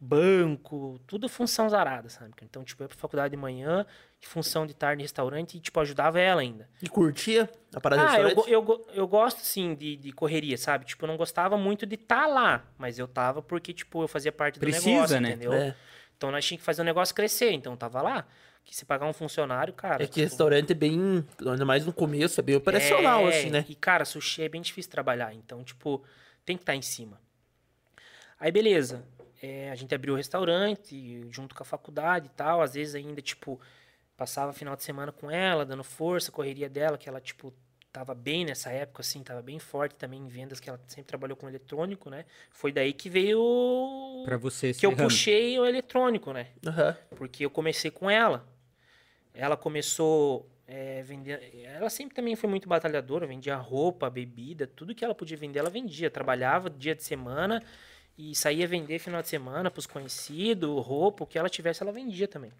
banco, 0.00 0.98
tudo 1.06 1.28
função 1.28 1.68
zarada, 1.68 2.08
sabe? 2.08 2.32
Então, 2.42 2.64
tipo, 2.64 2.82
eu 2.82 2.84
ia 2.84 2.88
pra 2.88 2.96
faculdade 2.96 3.32
de 3.32 3.36
manhã, 3.36 3.84
de 4.18 4.26
função 4.26 4.66
de 4.66 4.72
tarde 4.74 5.02
em 5.02 5.04
restaurante, 5.04 5.58
e, 5.58 5.60
tipo, 5.60 5.78
ajudava 5.78 6.18
ela 6.18 6.40
ainda. 6.40 6.68
E 6.82 6.88
curtia 6.88 7.50
a 7.74 7.80
parada 7.80 8.02
Ah, 8.02 8.06
de 8.06 8.20
eu, 8.22 8.24
restaurante? 8.28 8.52
eu, 8.52 8.62
go- 8.62 8.86
eu 8.94 9.06
gosto, 9.06 9.40
sim, 9.40 9.74
de, 9.74 9.96
de 9.96 10.10
correria, 10.12 10.56
sabe? 10.56 10.86
Tipo, 10.86 11.04
eu 11.04 11.08
não 11.08 11.16
gostava 11.18 11.58
muito 11.58 11.84
de 11.84 11.96
estar 11.96 12.26
lá, 12.26 12.64
mas 12.78 12.98
eu 12.98 13.06
tava 13.06 13.42
porque, 13.42 13.74
tipo, 13.74 14.02
eu 14.02 14.08
fazia 14.08 14.32
parte 14.32 14.54
do 14.58 14.60
Precisa, 14.60 14.90
negócio, 14.90 15.20
né? 15.20 15.28
entendeu? 15.30 15.52
É. 15.52 15.76
Então, 16.16 16.30
nós 16.30 16.44
tínhamos 16.46 16.62
que 16.62 16.66
fazer 16.66 16.80
o 16.80 16.84
negócio 16.84 17.14
crescer, 17.14 17.50
então 17.52 17.72
eu 17.74 17.76
tava 17.76 18.00
lá. 18.00 18.26
Que 18.62 18.76
se 18.76 18.84
pagar 18.84 19.06
um 19.06 19.12
funcionário, 19.12 19.72
cara... 19.72 20.02
É 20.04 20.06
que 20.06 20.12
tipo, 20.12 20.20
restaurante 20.28 20.72
é 20.72 20.74
bem, 20.74 21.24
ainda 21.46 21.64
mais 21.64 21.84
no 21.86 21.92
começo, 21.94 22.38
é 22.38 22.42
bem 22.42 22.54
operacional, 22.56 23.26
é, 23.26 23.28
assim, 23.30 23.50
né? 23.50 23.64
E, 23.68 23.74
cara, 23.74 24.04
sushi 24.04 24.42
é 24.42 24.48
bem 24.50 24.60
difícil 24.60 24.90
trabalhar. 24.90 25.32
Então, 25.34 25.64
tipo, 25.64 26.04
tem 26.44 26.56
que 26.58 26.62
estar 26.62 26.74
em 26.76 26.82
cima. 26.82 27.18
Aí, 28.38 28.52
beleza. 28.52 29.02
É, 29.42 29.70
a 29.70 29.74
gente 29.74 29.94
abriu 29.94 30.14
o 30.14 30.16
restaurante, 30.16 31.26
junto 31.30 31.54
com 31.54 31.62
a 31.62 31.66
faculdade 31.66 32.26
e 32.26 32.30
tal. 32.30 32.60
Às 32.60 32.74
vezes 32.74 32.94
ainda, 32.94 33.22
tipo, 33.22 33.58
passava 34.16 34.52
final 34.52 34.76
de 34.76 34.82
semana 34.82 35.10
com 35.12 35.30
ela, 35.30 35.64
dando 35.64 35.82
força, 35.82 36.30
correria 36.30 36.68
dela, 36.68 36.98
que 36.98 37.08
ela, 37.08 37.20
tipo, 37.20 37.52
tava 37.92 38.14
bem 38.14 38.44
nessa 38.44 38.70
época, 38.70 39.00
assim, 39.00 39.22
tava 39.22 39.42
bem 39.42 39.58
forte 39.58 39.94
também 39.96 40.20
em 40.20 40.28
vendas, 40.28 40.60
que 40.60 40.68
ela 40.68 40.80
sempre 40.86 41.04
trabalhou 41.08 41.36
com 41.36 41.48
eletrônico, 41.48 42.10
né? 42.10 42.24
Foi 42.50 42.70
daí 42.70 42.92
que 42.92 43.08
veio 43.08 43.40
o 43.40 44.22
Pra 44.24 44.36
você 44.36 44.72
que 44.74 44.84
eu 44.84 44.90
ramo. 44.90 45.04
puxei 45.04 45.58
o 45.58 45.64
eletrônico, 45.64 46.32
né? 46.32 46.48
Aham. 46.66 46.96
Porque 47.16 47.44
eu 47.44 47.50
comecei 47.50 47.90
com 47.90 48.10
ela. 48.10 48.46
Ela 49.32 49.56
começou 49.56 50.48
é, 50.66 51.02
vender. 51.02 51.64
Ela 51.64 51.88
sempre 51.90 52.14
também 52.14 52.36
foi 52.36 52.48
muito 52.48 52.68
batalhadora, 52.68 53.26
vendia 53.26 53.56
roupa, 53.56 54.08
bebida, 54.10 54.66
tudo 54.66 54.94
que 54.94 55.04
ela 55.04 55.14
podia 55.14 55.36
vender, 55.36 55.58
ela 55.60 55.70
vendia. 55.70 56.10
Trabalhava 56.10 56.68
dia 56.70 56.94
de 56.94 57.02
semana 57.02 57.62
e 58.20 58.34
saía 58.34 58.66
vender 58.68 58.98
final 58.98 59.22
de 59.22 59.28
semana 59.28 59.70
pros 59.70 59.86
conhecidos, 59.86 60.84
roupa, 60.84 61.24
o 61.24 61.26
que 61.26 61.38
ela 61.38 61.48
tivesse, 61.48 61.82
ela 61.82 61.90
vendia 61.92 62.28
também. 62.28 62.52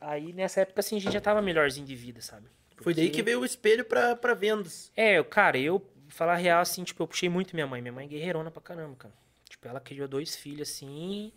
Aí 0.00 0.32
nessa 0.32 0.60
época, 0.60 0.80
assim, 0.80 0.96
a 0.96 1.00
gente 1.00 1.12
já 1.12 1.20
tava 1.20 1.40
melhorzinho 1.40 1.86
de 1.86 1.96
vida, 1.96 2.20
sabe? 2.20 2.48
Foi 2.76 2.92
daí 2.92 3.06
Porque- 3.06 3.16
que 3.18 3.22
veio 3.22 3.40
o 3.40 3.44
espelho 3.44 3.84
pra, 3.84 4.14
pra 4.14 4.34
vendas. 4.34 4.92
É, 4.94 5.22
cara, 5.24 5.56
eu, 5.58 5.82
falar 6.08 6.36
real, 6.36 6.60
assim, 6.60 6.84
tipo, 6.84 7.02
eu 7.02 7.08
puxei 7.08 7.28
muito 7.28 7.54
minha 7.54 7.66
mãe. 7.66 7.80
Minha 7.80 7.92
mãe 7.92 8.04
é 8.04 8.08
guerreirona 8.08 8.50
pra 8.50 8.60
caramba, 8.60 8.94
cara. 8.96 9.14
Tipo, 9.48 9.66
ela 9.68 9.80
criou 9.80 10.06
dois 10.06 10.36
filhos, 10.36 10.68
assim, 10.70 11.32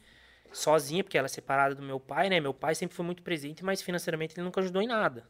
sozinha, 0.52 1.04
porque 1.04 1.18
ela 1.18 1.26
é 1.28 1.30
separada 1.30 1.74
do 1.74 1.82
meu 1.82 2.00
pai, 2.00 2.30
né? 2.30 2.40
Meu 2.42 2.54
pai 2.54 2.76
sempre 2.76 2.96
foi 2.98 3.06
muito 3.06 3.24
presente, 3.24 3.64
mas 3.64 3.82
financeiramente 3.82 4.34
ele 4.36 4.44
nunca 4.44 4.60
ajudou 4.60 4.82
em 4.82 4.88
nada. 4.88 5.26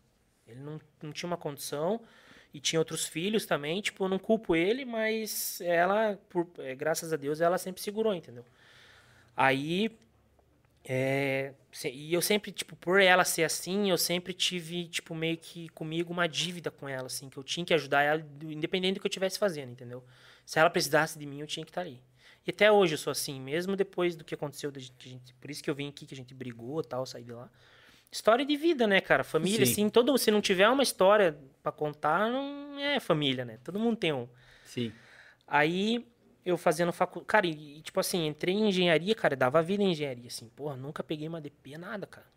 Ele 0.47 0.59
não, 0.61 0.81
não 1.03 1.11
tinha 1.11 1.27
uma 1.27 1.37
condição 1.37 2.01
e 2.53 2.59
tinha 2.59 2.79
outros 2.79 3.05
filhos 3.05 3.45
também. 3.45 3.81
Tipo, 3.81 4.05
eu 4.05 4.09
não 4.09 4.19
culpo 4.19 4.55
ele, 4.55 4.85
mas 4.85 5.61
ela, 5.61 6.17
por, 6.29 6.47
é, 6.59 6.75
graças 6.75 7.13
a 7.13 7.17
Deus, 7.17 7.41
ela 7.41 7.57
sempre 7.57 7.81
segurou, 7.81 8.13
entendeu? 8.13 8.45
Aí, 9.35 9.91
é, 10.85 11.53
e 11.85 12.13
eu 12.13 12.21
sempre, 12.21 12.51
tipo, 12.51 12.75
por 12.75 12.99
ela 13.01 13.23
ser 13.25 13.43
assim, 13.43 13.89
eu 13.89 13.97
sempre 13.97 14.33
tive, 14.33 14.87
tipo, 14.87 15.13
meio 15.13 15.37
que 15.37 15.69
comigo 15.69 16.11
uma 16.11 16.27
dívida 16.27 16.71
com 16.71 16.87
ela, 16.89 17.07
assim, 17.07 17.29
que 17.29 17.37
eu 17.37 17.43
tinha 17.43 17.65
que 17.65 17.73
ajudar 17.73 18.01
ela, 18.03 18.25
independente 18.43 18.95
do 18.95 18.99
que 19.01 19.07
eu 19.07 19.09
estivesse 19.09 19.37
fazendo, 19.39 19.71
entendeu? 19.71 20.03
Se 20.45 20.59
ela 20.59 20.69
precisasse 20.69 21.19
de 21.19 21.25
mim, 21.25 21.41
eu 21.41 21.47
tinha 21.47 21.65
que 21.65 21.71
estar 21.71 21.81
ali. 21.81 22.01
E 22.47 22.49
até 22.51 22.71
hoje 22.71 22.93
eu 22.95 22.97
sou 22.97 23.11
assim, 23.11 23.39
mesmo 23.39 23.75
depois 23.75 24.15
do 24.15 24.23
que 24.23 24.33
aconteceu, 24.33 24.71
gente- 24.75 25.33
por 25.39 25.51
isso 25.51 25.63
que 25.63 25.69
eu 25.69 25.75
vim 25.75 25.89
aqui, 25.89 26.05
que 26.05 26.13
a 26.13 26.17
gente 26.17 26.33
brigou 26.33 26.83
tal, 26.83 27.05
saí 27.05 27.23
de 27.23 27.31
lá. 27.33 27.49
História 28.11 28.45
de 28.45 28.57
vida, 28.57 28.87
né, 28.87 28.99
cara? 28.99 29.23
Família, 29.23 29.65
Sim. 29.65 29.71
assim, 29.71 29.89
todo, 29.89 30.17
se 30.17 30.31
não 30.31 30.41
tiver 30.41 30.67
uma 30.67 30.81
história 30.81 31.37
pra 31.61 31.71
contar, 31.71 32.29
não 32.29 32.79
é 32.79 32.99
família, 32.99 33.45
né? 33.45 33.59
Todo 33.63 33.79
mundo 33.79 33.97
tem 33.97 34.11
um. 34.11 34.27
Sim. 34.65 34.91
Aí 35.47 36.07
eu 36.45 36.57
fazendo 36.57 36.91
faculdade. 36.91 37.27
Cara, 37.27 37.47
e, 37.47 37.77
e, 37.77 37.81
tipo 37.81 37.99
assim, 37.99 38.25
entrei 38.25 38.55
em 38.55 38.69
engenharia, 38.69 39.13
cara, 39.13 39.35
dava 39.35 39.61
vida 39.61 39.83
em 39.83 39.91
engenharia, 39.91 40.27
assim. 40.27 40.49
Porra, 40.49 40.75
nunca 40.75 41.03
peguei 41.03 41.27
uma 41.27 41.39
DP, 41.39 41.77
nada, 41.77 42.07
cara. 42.07 42.27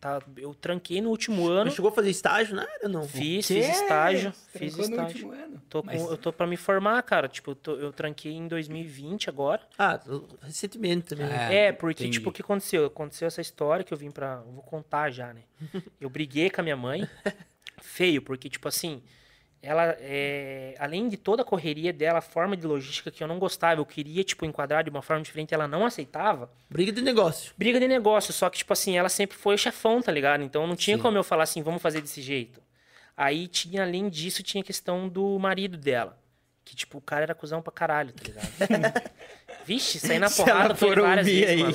Tá, 0.00 0.22
eu 0.36 0.54
tranquei 0.54 1.00
no 1.00 1.10
último 1.10 1.48
ano, 1.48 1.64
Não 1.64 1.72
chegou 1.72 1.90
a 1.90 1.92
fazer 1.92 2.10
estágio 2.10 2.54
na 2.54 2.62
área, 2.62 2.88
não? 2.88 3.02
fiz, 3.02 3.48
Quê? 3.48 3.54
fiz 3.62 3.80
estágio, 3.80 4.32
fiz 4.56 4.78
estágio. 4.78 5.02
último 5.26 5.32
ano. 5.32 5.62
Tô 5.68 5.80
com- 5.82 5.88
Mas- 5.88 6.00
Eu 6.02 6.16
tô 6.16 6.32
pra 6.32 6.46
me 6.46 6.56
formar, 6.56 7.02
cara. 7.02 7.26
Tipo, 7.26 7.50
eu, 7.50 7.54
tô- 7.56 7.74
eu 7.74 7.92
tranquei 7.92 8.32
em 8.32 8.46
2020 8.46 9.28
agora. 9.28 9.60
Ah, 9.76 9.98
recentemente 10.42 11.08
também. 11.08 11.26
É, 11.26 11.66
É, 11.66 11.72
porque, 11.72 12.04
entendi. 12.04 12.18
tipo, 12.18 12.30
o 12.30 12.32
que 12.32 12.42
aconteceu? 12.42 12.86
Aconteceu 12.86 13.26
essa 13.26 13.40
história 13.40 13.84
que 13.84 13.92
eu 13.92 13.98
vim 13.98 14.10
pra. 14.12 14.40
Eu 14.46 14.52
vou 14.52 14.62
contar 14.62 15.10
já, 15.10 15.34
né? 15.34 15.42
Eu 16.00 16.08
briguei 16.08 16.48
com 16.48 16.60
a 16.60 16.64
minha 16.64 16.76
mãe. 16.76 17.00
Feio, 17.82 18.22
porque, 18.22 18.48
tipo 18.48 18.68
assim, 18.68 19.02
ela, 19.60 19.96
é, 20.00 20.74
além 20.78 21.08
de 21.08 21.16
toda 21.16 21.42
a 21.42 21.44
correria 21.44 21.92
dela, 21.92 22.18
a 22.18 22.22
forma 22.22 22.56
de 22.56 22.66
logística 22.66 23.10
que 23.10 23.22
eu 23.22 23.28
não 23.28 23.38
gostava, 23.38 23.80
eu 23.80 23.86
queria, 23.86 24.22
tipo, 24.22 24.44
enquadrar 24.46 24.84
de 24.84 24.90
uma 24.90 25.02
forma 25.02 25.22
diferente, 25.22 25.52
ela 25.52 25.66
não 25.66 25.84
aceitava. 25.84 26.50
Briga 26.70 26.92
de 26.92 27.02
negócio. 27.02 27.52
Briga 27.56 27.80
de 27.80 27.88
negócio, 27.88 28.32
só 28.32 28.48
que, 28.48 28.58
tipo 28.58 28.72
assim, 28.72 28.96
ela 28.96 29.08
sempre 29.08 29.36
foi 29.36 29.56
o 29.56 29.58
chefão, 29.58 30.00
tá 30.00 30.12
ligado? 30.12 30.42
Então 30.42 30.66
não 30.66 30.76
tinha 30.76 30.96
Sim. 30.96 31.02
como 31.02 31.18
eu 31.18 31.24
falar 31.24 31.42
assim, 31.42 31.62
vamos 31.62 31.82
fazer 31.82 32.00
desse 32.00 32.22
jeito. 32.22 32.62
Aí 33.16 33.48
tinha, 33.48 33.82
além 33.82 34.08
disso, 34.08 34.44
tinha 34.44 34.62
a 34.62 34.64
questão 34.64 35.08
do 35.08 35.36
marido 35.38 35.76
dela. 35.76 36.16
Que, 36.64 36.76
tipo, 36.76 36.98
o 36.98 37.00
cara 37.00 37.22
era 37.22 37.34
cuzão 37.34 37.60
pra 37.60 37.72
caralho, 37.72 38.12
tá 38.12 38.22
ligado? 38.24 39.10
Vixe, 39.68 39.98
saí 40.00 40.18
na 40.18 40.30
porrada 40.30 40.74
for 40.74 40.98
várias 41.00 41.26
vezes, 41.26 41.48
aí. 41.50 41.62
mano. 41.62 41.74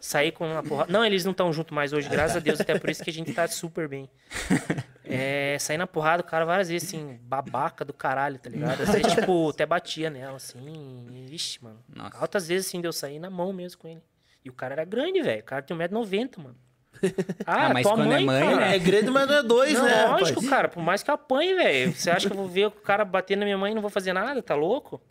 Saí 0.00 0.32
com 0.32 0.50
uma 0.50 0.62
porrada. 0.64 0.92
Não, 0.92 1.04
eles 1.04 1.24
não 1.24 1.30
estão 1.30 1.52
juntos 1.52 1.72
mais 1.72 1.92
hoje, 1.92 2.08
graças 2.08 2.36
a 2.36 2.40
Deus, 2.40 2.60
até 2.60 2.76
por 2.78 2.90
isso 2.90 3.02
que 3.04 3.10
a 3.10 3.12
gente 3.12 3.32
tá 3.32 3.46
super 3.46 3.86
bem. 3.88 4.10
É, 5.12 5.56
saí 5.58 5.76
na 5.76 5.88
porrada, 5.88 6.22
o 6.22 6.24
cara 6.24 6.44
várias 6.44 6.68
vezes, 6.68 6.86
assim, 6.88 7.18
babaca 7.22 7.84
do 7.84 7.92
caralho, 7.92 8.38
tá 8.38 8.48
ligado? 8.48 8.80
Às 8.82 8.90
vezes, 8.92 9.12
tipo, 9.12 9.50
até 9.50 9.66
batia 9.66 10.08
nela, 10.08 10.36
assim. 10.36 11.04
E, 11.10 11.26
vixe, 11.28 11.58
mano. 11.60 11.80
Nossa. 11.92 12.16
Altas 12.16 12.46
vezes, 12.46 12.68
assim, 12.68 12.80
deu 12.80 12.92
sair 12.92 13.18
na 13.18 13.28
mão 13.28 13.52
mesmo 13.52 13.80
com 13.80 13.88
ele. 13.88 14.00
E 14.44 14.48
o 14.48 14.52
cara 14.52 14.74
era 14.74 14.84
grande, 14.84 15.20
velho. 15.20 15.40
O 15.40 15.44
cara 15.44 15.62
tem 15.62 15.76
1,90m, 15.76 16.38
mano. 16.38 16.56
Ah, 17.44 17.66
Ah, 17.66 17.72
mas 17.74 17.82
tua 17.84 17.96
quando 17.96 18.06
é 18.12 18.20
mãe, 18.20 18.24
mãe, 18.24 18.40
cara. 18.44 18.56
né? 18.56 18.76
É 18.76 18.78
grande, 18.78 19.10
mas 19.10 19.26
não 19.28 19.34
é 19.34 19.42
dois, 19.42 19.72
Não, 19.72 19.84
né? 19.84 20.06
lógico, 20.06 20.28
rapaz? 20.40 20.48
cara. 20.48 20.68
Por 20.68 20.80
mais 20.82 21.02
que 21.02 21.10
eu 21.10 21.14
apanhe, 21.16 21.54
velho. 21.54 21.92
Você 21.92 22.08
acha 22.08 22.28
que 22.28 22.32
eu 22.32 22.38
vou 22.38 22.46
ver 22.48 22.66
o 22.66 22.70
cara 22.70 23.04
bater 23.04 23.36
na 23.36 23.44
minha 23.44 23.58
mãe 23.58 23.72
e 23.72 23.74
não 23.74 23.82
vou 23.82 23.90
fazer 23.90 24.12
nada? 24.12 24.40
Tá 24.40 24.54
louco? 24.54 25.02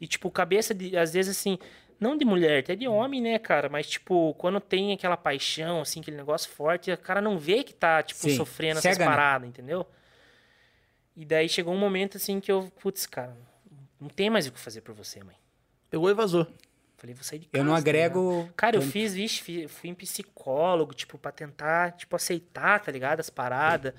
E, 0.00 0.06
tipo, 0.06 0.30
cabeça 0.30 0.74
de, 0.74 0.96
às 0.96 1.12
vezes, 1.12 1.36
assim, 1.36 1.58
não 1.98 2.16
de 2.16 2.24
mulher, 2.24 2.60
até 2.60 2.76
de 2.76 2.86
homem, 2.86 3.20
né, 3.20 3.38
cara? 3.38 3.68
Mas, 3.68 3.88
tipo, 3.88 4.34
quando 4.34 4.60
tem 4.60 4.92
aquela 4.92 5.16
paixão, 5.16 5.80
assim, 5.80 6.00
aquele 6.00 6.16
negócio 6.16 6.50
forte, 6.50 6.90
o 6.92 6.98
cara 6.98 7.20
não 7.20 7.38
vê 7.38 7.64
que 7.64 7.74
tá, 7.74 8.02
tipo, 8.02 8.20
Sim, 8.20 8.36
sofrendo 8.36 8.78
essas 8.78 8.94
cega, 8.94 9.04
né? 9.04 9.10
paradas, 9.10 9.48
entendeu? 9.48 9.86
E 11.16 11.24
daí 11.24 11.48
chegou 11.48 11.74
um 11.74 11.78
momento, 11.78 12.16
assim, 12.16 12.38
que 12.38 12.50
eu, 12.50 12.70
putz, 12.80 13.06
cara, 13.06 13.36
não 14.00 14.08
tem 14.08 14.30
mais 14.30 14.46
o 14.46 14.52
que 14.52 14.60
fazer 14.60 14.82
por 14.82 14.94
você, 14.94 15.22
mãe. 15.24 15.34
Pegou 15.90 16.08
e 16.08 16.14
vazou. 16.14 16.46
Falei, 16.96 17.14
vou 17.14 17.24
sair 17.24 17.38
de 17.40 17.46
casa. 17.46 17.60
Eu 17.60 17.64
não 17.64 17.74
agrego. 17.74 18.48
Cara, 18.56 18.76
eu 18.76 18.82
fiz, 18.82 19.14
vixe, 19.14 19.68
fui 19.68 19.90
em 19.90 19.94
psicólogo, 19.94 20.92
tipo, 20.94 21.16
pra 21.16 21.32
tentar, 21.32 21.92
tipo, 21.92 22.14
aceitar, 22.14 22.80
tá 22.80 22.90
ligado? 22.92 23.20
As 23.20 23.30
paradas. 23.30 23.94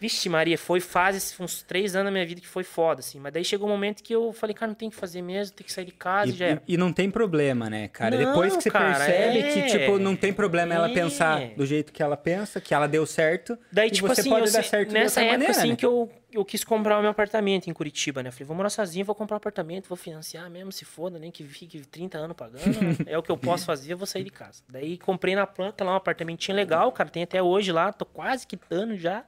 Vixe, 0.00 0.28
Maria, 0.28 0.56
foi 0.56 0.80
fase, 0.80 1.34
uns 1.40 1.62
três 1.62 1.96
anos 1.96 2.06
da 2.06 2.10
minha 2.12 2.24
vida 2.24 2.40
que 2.40 2.46
foi 2.46 2.62
foda, 2.62 3.00
assim. 3.00 3.18
Mas 3.18 3.32
daí 3.32 3.44
chegou 3.44 3.66
um 3.68 3.72
momento 3.72 4.02
que 4.02 4.14
eu 4.14 4.32
falei, 4.32 4.54
cara, 4.54 4.68
não 4.68 4.74
tem 4.76 4.88
o 4.88 4.90
que 4.90 4.96
fazer 4.96 5.22
mesmo, 5.22 5.56
tem 5.56 5.66
que 5.66 5.72
sair 5.72 5.84
de 5.86 5.92
casa 5.92 6.30
e, 6.32 6.36
já 6.36 6.50
e- 6.52 6.60
e 6.68 6.76
não 6.76 6.92
tem 6.92 7.10
problema, 7.10 7.68
né, 7.68 7.88
cara? 7.88 8.16
Não, 8.16 8.24
Depois 8.26 8.56
que 8.56 8.62
você 8.62 8.70
cara, 8.70 9.04
percebe 9.04 9.38
é. 9.40 9.42
que, 9.52 9.62
tipo, 9.78 9.98
não 9.98 10.14
tem 10.14 10.32
problema 10.32 10.72
ela 10.74 10.88
É. 10.88 10.94
pensar 10.94 11.40
do 11.56 11.66
jeito 11.66 11.92
que 11.92 12.02
ela 12.02 12.16
pensa, 12.16 12.60
que 12.60 12.72
ela 12.72 12.86
deu 12.86 13.04
certo. 13.04 13.58
Daí, 13.72 13.88
e 13.88 13.90
tipo 13.90 14.06
você 14.06 14.20
assim, 14.20 14.30
pode 14.30 14.46
eu 14.46 14.52
dar 14.52 14.62
certo 14.62 14.92
nessa 14.92 15.20
época, 15.20 15.32
maneira, 15.32 15.52
assim, 15.52 15.68
né? 15.70 15.76
que 15.76 15.84
eu, 15.86 16.08
eu 16.32 16.44
quis 16.44 16.62
comprar 16.62 16.98
o 16.98 17.00
meu 17.00 17.10
apartamento 17.10 17.68
em 17.68 17.72
Curitiba, 17.72 18.22
né? 18.22 18.30
Falei, 18.30 18.46
vou 18.46 18.56
morar 18.56 18.70
sozinho, 18.70 19.04
vou 19.04 19.14
comprar 19.16 19.34
um 19.34 19.38
apartamento, 19.38 19.88
vou 19.88 19.96
financiar 19.96 20.48
mesmo, 20.48 20.70
se 20.70 20.84
foda, 20.84 21.18
nem 21.18 21.30
que 21.32 21.42
fique 21.42 21.80
30 21.80 22.18
anos 22.18 22.36
pagando. 22.36 22.62
é 23.04 23.18
o 23.18 23.22
que 23.22 23.30
eu 23.32 23.36
posso 23.36 23.64
fazer, 23.64 23.94
eu 23.94 23.98
vou 23.98 24.06
sair 24.06 24.22
de 24.22 24.30
casa. 24.30 24.62
Daí 24.68 24.96
comprei 24.96 25.34
na 25.34 25.46
planta 25.46 25.82
lá 25.82 25.92
um 25.92 25.96
apartamentinho 25.96 26.56
legal, 26.56 26.92
cara, 26.92 27.08
tem 27.10 27.24
até 27.24 27.42
hoje 27.42 27.72
lá, 27.72 27.92
tô 27.92 28.04
quase 28.04 28.46
quitando 28.46 28.96
já. 28.96 29.24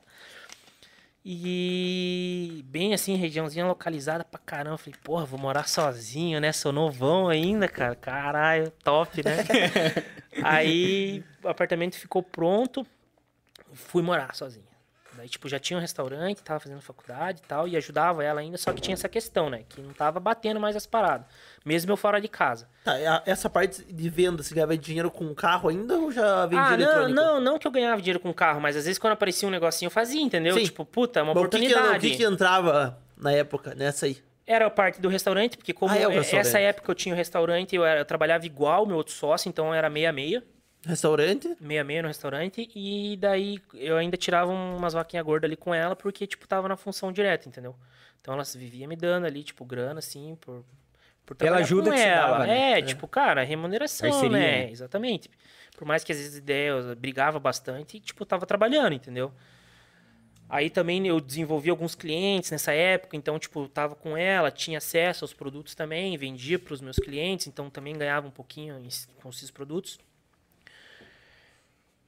E 1.25 2.65
bem 2.67 2.95
assim, 2.95 3.15
regiãozinha 3.15 3.67
localizada 3.67 4.25
pra 4.25 4.41
caramba. 4.41 4.79
Falei, 4.79 4.99
porra, 5.05 5.27
vou 5.27 5.39
morar 5.39 5.69
sozinho, 5.69 6.41
né? 6.41 6.51
Sou 6.51 6.73
novão 6.73 7.29
ainda, 7.29 7.69
cara. 7.69 7.95
Caralho, 7.95 8.71
top, 8.83 9.23
né? 9.23 9.37
Aí 10.43 11.23
o 11.43 11.49
apartamento 11.49 11.97
ficou 11.97 12.23
pronto, 12.23 12.87
fui 13.73 14.03
morar 14.03 14.35
sozinho. 14.35 14.70
Daí, 15.21 15.29
tipo, 15.29 15.51
já 15.51 15.59
tinha 15.59 15.77
um 15.77 15.81
restaurante, 15.83 16.43
tava 16.43 16.59
fazendo 16.61 16.81
faculdade 16.81 17.43
e 17.45 17.47
tal, 17.47 17.69
e 17.69 17.77
ajudava 17.77 18.25
ela 18.25 18.41
ainda, 18.41 18.57
só 18.57 18.73
que 18.73 18.81
tinha 18.81 18.95
essa 18.95 19.07
questão, 19.07 19.51
né? 19.51 19.65
Que 19.69 19.79
não 19.83 19.93
tava 19.93 20.19
batendo 20.19 20.59
mais 20.59 20.75
as 20.75 20.87
paradas. 20.87 21.27
Mesmo 21.63 21.93
eu 21.93 21.97
fora 21.99 22.19
de 22.19 22.27
casa. 22.27 22.67
Tá, 22.83 23.23
essa 23.27 23.51
parte 23.51 23.85
de 23.85 24.09
venda, 24.09 24.43
você 24.43 24.55
ganhava 24.55 24.75
dinheiro 24.79 25.11
com 25.11 25.35
carro 25.35 25.69
ainda 25.69 25.99
ou 25.99 26.11
já 26.11 26.47
vendia 26.47 26.65
Ah, 26.65 26.77
não, 26.79 27.09
não, 27.11 27.41
não 27.41 27.59
que 27.59 27.67
eu 27.67 27.71
ganhava 27.71 28.01
dinheiro 28.01 28.19
com 28.19 28.33
carro, 28.33 28.63
mas 28.63 28.77
às 28.77 28.87
vezes 28.87 28.99
quando 28.99 29.13
aparecia 29.13 29.47
um 29.47 29.51
negocinho 29.51 29.89
eu 29.89 29.91
fazia, 29.91 30.23
entendeu? 30.23 30.55
Sim. 30.55 30.65
Tipo, 30.65 30.87
puta, 30.87 31.21
é 31.21 31.23
uma 31.23 31.35
Mas 31.35 31.45
o 31.45 31.49
que 31.51 31.59
que- 31.59 31.67
oportunidade. 31.67 31.99
O 32.07 32.11
que, 32.11 32.17
que 32.17 32.25
entrava 32.25 32.99
na 33.15 33.31
época, 33.33 33.75
nessa 33.75 34.07
aí? 34.07 34.17
Era 34.47 34.67
a 34.67 34.71
parte 34.71 35.03
do 35.03 35.09
restaurante, 35.11 35.59
porque 35.59 35.75
como 35.75 35.93
Ah, 35.93 35.99
é 35.99 36.07
o 36.09 36.11
restaurante. 36.11 36.47
essa 36.47 36.59
época 36.59 36.91
eu 36.91 36.95
tinha 36.95 37.15
o 37.15 37.17
restaurante, 37.19 37.77
eu, 37.77 37.85
era, 37.85 38.01
eu 38.01 38.05
trabalhava 38.07 38.47
igual 38.47 38.87
meu 38.87 38.97
outro 38.97 39.13
sócio, 39.13 39.51
então 39.51 39.75
era 39.75 39.91
meia-meia. 39.91 40.43
Restaurante? 40.87 41.57
meia-meia 41.61 42.03
no 42.03 42.09
restaurante 42.09 42.71
e 42.75 43.17
daí 43.19 43.61
eu 43.75 43.97
ainda 43.97 44.17
tirava 44.17 44.51
umas 44.51 44.95
vaquinhas 44.95 45.25
gordas 45.25 45.49
ali 45.49 45.57
com 45.57 45.75
ela 45.75 45.95
porque, 45.95 46.27
tipo, 46.27 46.49
tava 46.49 46.69
na 46.69 46.77
função 46.77 47.13
direta, 47.13 47.49
entendeu? 47.49 47.77
Então 48.21 48.35
ela 48.35 48.45
vivia 48.55 48.89
me 48.89 48.97
dando 48.97 49.27
ali, 49.27 49.43
tipo, 49.43 49.65
grana, 49.65 49.99
assim, 49.99 50.37
por, 50.41 50.65
por 51.27 51.35
Pela 51.37 51.51
trabalhar 51.51 51.65
ajuda 51.65 51.91
com 51.91 51.97
que 51.97 52.03
ela. 52.03 52.31
dava, 52.31 52.47
né? 52.47 52.79
É, 52.79 52.83
tipo, 52.83 53.07
cara, 53.07 53.43
remuneração, 53.43 54.11
Parceria, 54.11 54.39
né? 54.39 54.65
né? 54.65 54.71
Exatamente. 54.71 55.31
Por 55.77 55.87
mais 55.87 56.03
que 56.03 56.13
às 56.13 56.19
vezes 56.19 56.39
ideia 56.39 56.71
eu 56.71 56.97
brigava 56.97 57.39
bastante 57.39 57.99
e, 57.99 58.01
tipo, 58.01 58.25
tava 58.25 58.47
trabalhando, 58.47 58.95
entendeu? 58.95 59.33
Aí 60.49 60.69
também 60.69 61.07
eu 61.07 61.21
desenvolvi 61.21 61.71
alguns 61.71 61.95
clientes 61.95 62.51
nessa 62.51 62.73
época, 62.73 63.17
então, 63.17 63.39
tipo, 63.39 63.63
eu 63.63 63.69
tava 63.69 63.95
com 63.95 64.17
ela, 64.17 64.51
tinha 64.51 64.79
acesso 64.79 65.25
aos 65.25 65.33
produtos 65.33 65.77
também, 65.77 66.17
vendia 66.17 66.59
para 66.59 66.75
os 66.75 66.81
meus 66.81 66.97
clientes, 66.97 67.47
então 67.47 67.71
também 67.71 67.97
ganhava 67.97 68.27
um 68.27 68.33
pouquinho 68.33 68.75
com 69.23 69.29
esses 69.29 69.51
produtos. 69.51 69.99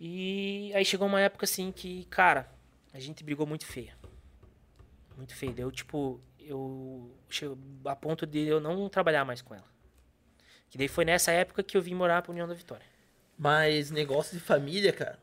E 0.04 0.72
aí 0.74 0.84
chegou 0.84 1.06
uma 1.06 1.20
época 1.20 1.44
assim 1.44 1.70
que, 1.70 2.04
cara, 2.06 2.48
a 2.92 2.98
gente 2.98 3.22
brigou 3.22 3.46
muito 3.46 3.64
feia. 3.64 3.94
Muito 5.16 5.32
feio. 5.32 5.52
Deu, 5.52 5.70
tipo, 5.70 6.20
eu. 6.40 7.08
Chegou 7.30 7.56
a 7.84 7.94
ponto 7.94 8.26
de 8.26 8.40
eu 8.48 8.60
não 8.60 8.88
trabalhar 8.88 9.24
mais 9.24 9.40
com 9.40 9.54
ela. 9.54 9.70
Que 10.68 10.76
daí 10.76 10.88
foi 10.88 11.04
nessa 11.04 11.30
época 11.30 11.62
que 11.62 11.76
eu 11.76 11.80
vim 11.82 11.94
morar 11.94 12.20
pra 12.20 12.32
União 12.32 12.48
da 12.48 12.54
Vitória. 12.54 12.84
Mas 13.38 13.92
negócio 13.92 14.36
de 14.36 14.42
família, 14.42 14.92
cara, 14.92 15.20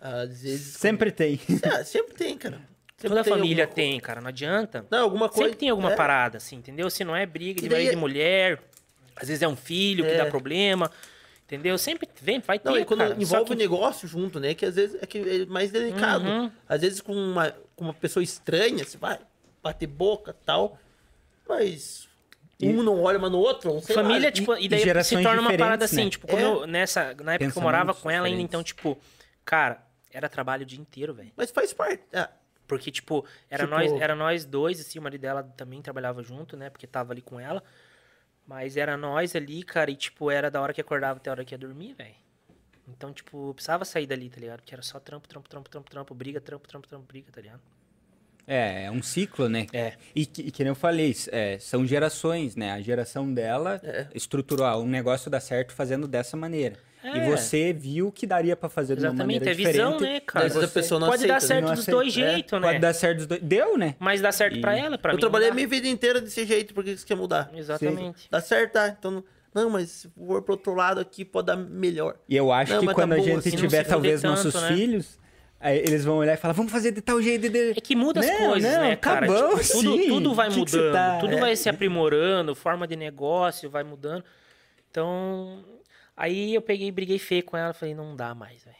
às 0.00 0.40
vezes... 0.42 0.76
Sempre 0.78 1.10
tem. 1.10 1.38
Ah, 1.70 1.84
sempre 1.84 2.14
tem, 2.14 2.38
cara. 2.38 2.56
Sempre 2.96 3.08
Toda 3.10 3.24
tem 3.24 3.32
família 3.34 3.64
alguma 3.64 3.74
tem, 3.74 4.00
cara, 4.00 4.20
não 4.22 4.28
adianta. 4.28 4.86
Não, 4.90 5.02
alguma 5.02 5.28
coisa... 5.28 5.44
Sempre 5.44 5.58
tem 5.58 5.68
alguma 5.68 5.92
é. 5.92 5.96
parada, 5.96 6.38
assim, 6.38 6.56
entendeu? 6.56 6.88
Se 6.88 7.04
não 7.04 7.14
é 7.14 7.26
briga 7.26 7.56
Que 7.60 7.62
de 7.62 7.68
daí 7.68 7.88
é- 7.88 7.92
e 7.92 7.96
mulher. 7.96 8.62
Às 9.14 9.28
vezes 9.28 9.42
é 9.42 9.48
um 9.48 9.56
filho 9.56 10.04
que 10.04 10.10
É. 10.10 10.16
dá 10.16 10.26
problema, 10.26 10.90
entendeu? 11.54 11.76
Sempre 11.78 12.08
vem, 12.20 12.40
vai 12.40 12.58
ter, 12.58 12.68
Não, 12.70 12.78
e 12.78 12.84
quando 12.84 13.00
cara. 13.00 13.14
Envolve 13.20 13.46
que- 13.46 13.52
o 13.52 13.56
negócio 13.56 14.08
junto, 14.08 14.38
né? 14.40 14.54
Que 14.54 14.66
às 14.66 14.74
vezes 14.76 15.02
é, 15.02 15.06
que 15.06 15.18
é 15.18 15.46
mais 15.46 15.70
delicado. 15.70 16.24
Uhum. 16.24 16.50
Às 16.68 16.80
vezes 16.80 17.00
com 17.00 17.12
uma, 17.14 17.50
com 17.76 17.84
uma 17.84 17.94
pessoa 17.94 18.22
estranha, 18.22 18.84
você 18.84 18.96
vai 18.98 19.18
bater 19.62 19.86
boca 19.86 20.34
e 20.40 20.44
tal. 20.44 20.78
Mas 21.48 22.08
um 22.62 22.82
não 22.82 23.00
olha 23.02 23.18
mas 23.18 23.30
no 23.30 23.38
outro, 23.38 23.80
Família, 23.82 24.26
lá. 24.28 24.32
tipo, 24.32 24.54
e 24.56 24.66
e 24.66 24.68
daí 24.68 25.04
se 25.04 25.20
torna 25.22 25.40
uma 25.42 25.56
parada 25.56 25.84
assim, 25.84 26.04
né? 26.04 26.10
tipo, 26.10 26.26
como 26.28 26.40
É. 26.40 26.44
eu, 26.44 26.66
nessa, 26.66 27.12
na 27.22 27.34
época 27.34 27.50
que 27.50 27.58
eu 27.58 27.62
morava 27.62 27.92
com 27.92 28.08
ela 28.10 28.26
ainda, 28.28 28.40
então, 28.40 28.62
tipo, 28.62 28.96
cara, 29.44 29.84
era 30.12 30.28
trabalho 30.28 30.62
o 30.62 30.66
dia 30.66 30.80
inteiro, 30.80 31.12
velho. 31.12 31.32
Mas 31.36 31.50
faz 31.50 31.72
parte. 31.72 32.02
É. 32.12 32.28
Porque, 32.68 32.90
tipo, 32.90 33.24
era, 33.50 33.64
Tipo- 33.64 33.76
nós, 33.76 33.92
era 34.00 34.14
nós 34.14 34.44
dois, 34.44 34.80
assim, 34.80 34.98
o 34.98 35.02
marido 35.02 35.20
dela 35.22 35.42
também 35.56 35.82
trabalhava 35.82 36.22
junto, 36.22 36.56
né? 36.56 36.70
Porque 36.70 36.86
tava 36.86 37.12
ali 37.12 37.20
com 37.20 37.38
ela. 37.40 37.62
Mas 38.46 38.76
era 38.76 38.96
nós 38.96 39.34
ali, 39.36 39.62
cara, 39.62 39.90
e, 39.90 39.96
tipo, 39.96 40.30
era 40.30 40.50
da 40.50 40.60
hora 40.60 40.72
que 40.74 40.80
acordava 40.80 41.18
até 41.18 41.30
a 41.30 41.32
hora 41.32 41.44
que 41.44 41.54
ia 41.54 41.58
dormir, 41.58 41.94
velho. 41.94 42.14
Então, 42.88 43.12
tipo, 43.12 43.54
precisava 43.54 43.84
sair 43.84 44.06
dali, 44.06 44.28
tá 44.28 44.40
ligado? 44.40 44.60
Porque 44.60 44.74
era 44.74 44.82
só 44.82 44.98
trampo, 44.98 45.28
trampo, 45.28 45.48
trampo, 45.48 45.70
trampo, 45.70 45.90
trampo, 45.90 46.14
briga, 46.14 46.40
trampo, 46.40 46.66
trampo, 46.68 46.88
trampo, 46.88 47.04
briga, 47.06 47.30
tá 47.32 47.40
ligado? 47.40 47.60
É, 48.46 48.84
é 48.86 48.90
um 48.90 49.00
ciclo, 49.02 49.48
né? 49.48 49.66
É. 49.72 49.94
E 50.14 50.26
que, 50.26 50.42
e 50.42 50.50
que 50.50 50.64
nem 50.64 50.70
eu 50.70 50.74
falei, 50.74 51.14
é, 51.30 51.58
são 51.60 51.86
gerações, 51.86 52.56
né? 52.56 52.72
A 52.72 52.80
geração 52.80 53.32
dela 53.32 53.80
É. 53.84 54.08
estruturou 54.14 54.66
ah, 54.66 54.76
um 54.76 54.86
negócio 54.86 55.30
dar 55.30 55.40
certo 55.40 55.72
fazendo 55.72 56.08
dessa 56.08 56.36
maneira. 56.36 56.76
E 57.04 57.08
É. 57.18 57.30
você 57.30 57.72
viu 57.72 58.12
que 58.12 58.26
daria 58.26 58.54
pra 58.56 58.68
fazer 58.68 58.94
de 58.96 59.02
uma 59.02 59.08
Exatamente, 59.08 59.40
maneira 59.40 59.50
é 59.50 59.54
visão, 59.72 59.92
diferente. 59.92 60.12
né, 60.14 60.20
cara? 60.20 60.46
Às 60.46 60.54
vezes 60.54 60.68
a 60.70 60.72
pessoa 60.72 61.00
não 61.00 61.08
Pode 61.08 61.24
aceita, 61.24 61.34
dar 61.34 61.40
né? 61.42 61.46
certo 61.48 61.64
Não 61.64 61.70
dos 61.74 61.80
aceita, 61.80 61.96
dois 61.98 62.08
é. 62.08 62.10
jeitos, 62.32 62.60
né? 62.60 62.66
Pode 62.68 62.78
dar 62.78 62.92
certo 62.94 63.16
dos 63.18 63.26
dois. 63.26 63.42
Deu, 63.42 63.76
né? 63.78 63.96
Mas 63.98 64.20
dá 64.20 64.30
certo 64.32 64.56
E- 64.56 64.60
pra 64.60 64.76
ela, 64.78 64.96
pra 64.98 65.12
eu 65.12 65.16
mim. 65.16 65.20
trabalhei 65.20 65.48
a 65.50 65.54
minha 65.54 65.66
vida 65.66 65.88
inteira 65.88 66.20
desse 66.20 66.44
jeito, 66.46 66.72
por 66.74 66.84
que 66.84 66.96
você 66.96 67.04
quer 67.06 67.16
mudar? 67.16 67.50
Exatamente. 67.54 68.28
Dá 68.30 68.40
certo, 68.40 68.72
tá? 68.74 68.88
Então, 68.88 69.24
não- 69.54 69.70
mas 69.70 69.88
se 69.90 70.08
for 70.10 70.42
pro 70.42 70.54
outro 70.54 70.74
lado 70.74 71.00
aqui, 71.00 71.24
pode 71.24 71.46
dar 71.48 71.56
melhor. 71.56 72.16
E 72.28 72.36
eu 72.36 72.52
acho 72.52 72.72
Não, 72.72 72.80
que 72.80 72.86
tá 72.86 72.94
quando 72.94 73.12
a 73.14 73.16
bom 73.16 73.22
gente 73.24 73.38
assim, 73.48 73.56
tiver 73.56 73.84
talvez 73.84 74.20
fuder 74.20 74.30
nossos 74.30 74.52
tanto, 74.52 74.62
né? 74.70 74.76
filhos, 74.76 75.18
aí 75.58 75.78
eles 75.78 76.04
vão 76.04 76.18
olhar 76.18 76.34
e 76.34 76.36
falar, 76.36 76.54
vamos 76.54 76.70
fazer 76.70 76.92
de 76.92 77.00
tal 77.00 77.20
jeito. 77.20 77.48
De... 77.48 77.70
É 77.70 77.74
que 77.74 77.96
muda 77.96 78.20
as 78.20 78.26
Não, 78.26 78.50
coisas, 78.50 78.72
não, 78.72 78.80
né, 78.80 78.90
tá 78.96 79.14
cara? 79.14 79.26
bom, 79.26 79.58
Tipo, 79.58 79.72
tudo, 79.72 79.96
sim. 79.96 80.08
tudo 80.08 80.34
vai 80.34 80.48
Que 80.48 80.54
que 80.54 80.60
mudando, 80.60 80.92
tá- 80.92 81.18
tudo 81.18 81.34
é. 81.34 81.40
vai 81.40 81.56
se 81.56 81.68
aprimorando, 81.68 82.54
forma 82.54 82.86
de 82.86 82.94
negócio 82.94 83.68
vai 83.68 83.82
mudando. 83.82 84.22
Então, 84.90 85.64
aí 86.16 86.54
eu 86.54 86.62
peguei 86.62 86.88
e 86.88 86.92
briguei 86.92 87.18
feio 87.18 87.44
com 87.44 87.56
ela, 87.56 87.72
falei, 87.72 87.94
não 87.94 88.14
dá 88.16 88.34
mais, 88.34 88.64
velho. 88.64 88.76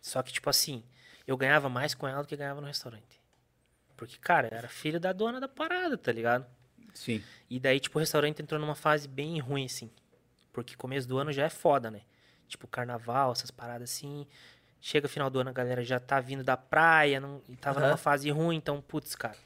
Só 0.00 0.22
que, 0.22 0.32
tipo 0.32 0.48
assim, 0.48 0.84
eu 1.26 1.36
ganhava 1.36 1.68
mais 1.68 1.94
com 1.94 2.06
ela 2.06 2.22
do 2.22 2.28
que 2.28 2.36
ganhava 2.36 2.60
no 2.60 2.66
restaurante. 2.66 3.20
Porque, 3.96 4.16
cara, 4.18 4.48
eu 4.50 4.56
era 4.56 4.68
filho 4.68 5.00
da 5.00 5.12
dona 5.12 5.40
da 5.40 5.48
parada, 5.48 5.96
tá 5.96 6.12
ligado? 6.12 6.46
Sim. 6.94 7.22
E 7.48 7.58
daí, 7.58 7.80
tipo, 7.80 7.98
o 7.98 8.00
restaurante 8.00 8.40
entrou 8.42 8.60
numa 8.60 8.74
fase 8.74 9.08
bem 9.08 9.38
ruim, 9.38 9.64
assim. 9.64 9.90
Porque 10.52 10.76
começo 10.76 11.08
do 11.08 11.18
ano 11.18 11.32
já 11.32 11.44
é 11.44 11.50
foda, 11.50 11.90
né? 11.90 12.02
Tipo, 12.48 12.66
carnaval, 12.66 13.32
essas 13.32 13.50
paradas 13.50 13.90
assim. 13.90 14.26
Chega 14.80 15.08
final 15.08 15.28
do 15.28 15.40
ano, 15.40 15.50
a 15.50 15.52
galera 15.52 15.82
já 15.82 15.98
tá 15.98 16.20
vindo 16.20 16.44
da 16.44 16.56
praia 16.56 17.18
não, 17.18 17.42
e 17.48 17.56
tava 17.56 17.80
Aham. 17.80 17.88
numa 17.88 17.96
fase 17.96 18.30
ruim, 18.30 18.56
então, 18.56 18.80
putz, 18.80 19.14
cara. 19.14 19.36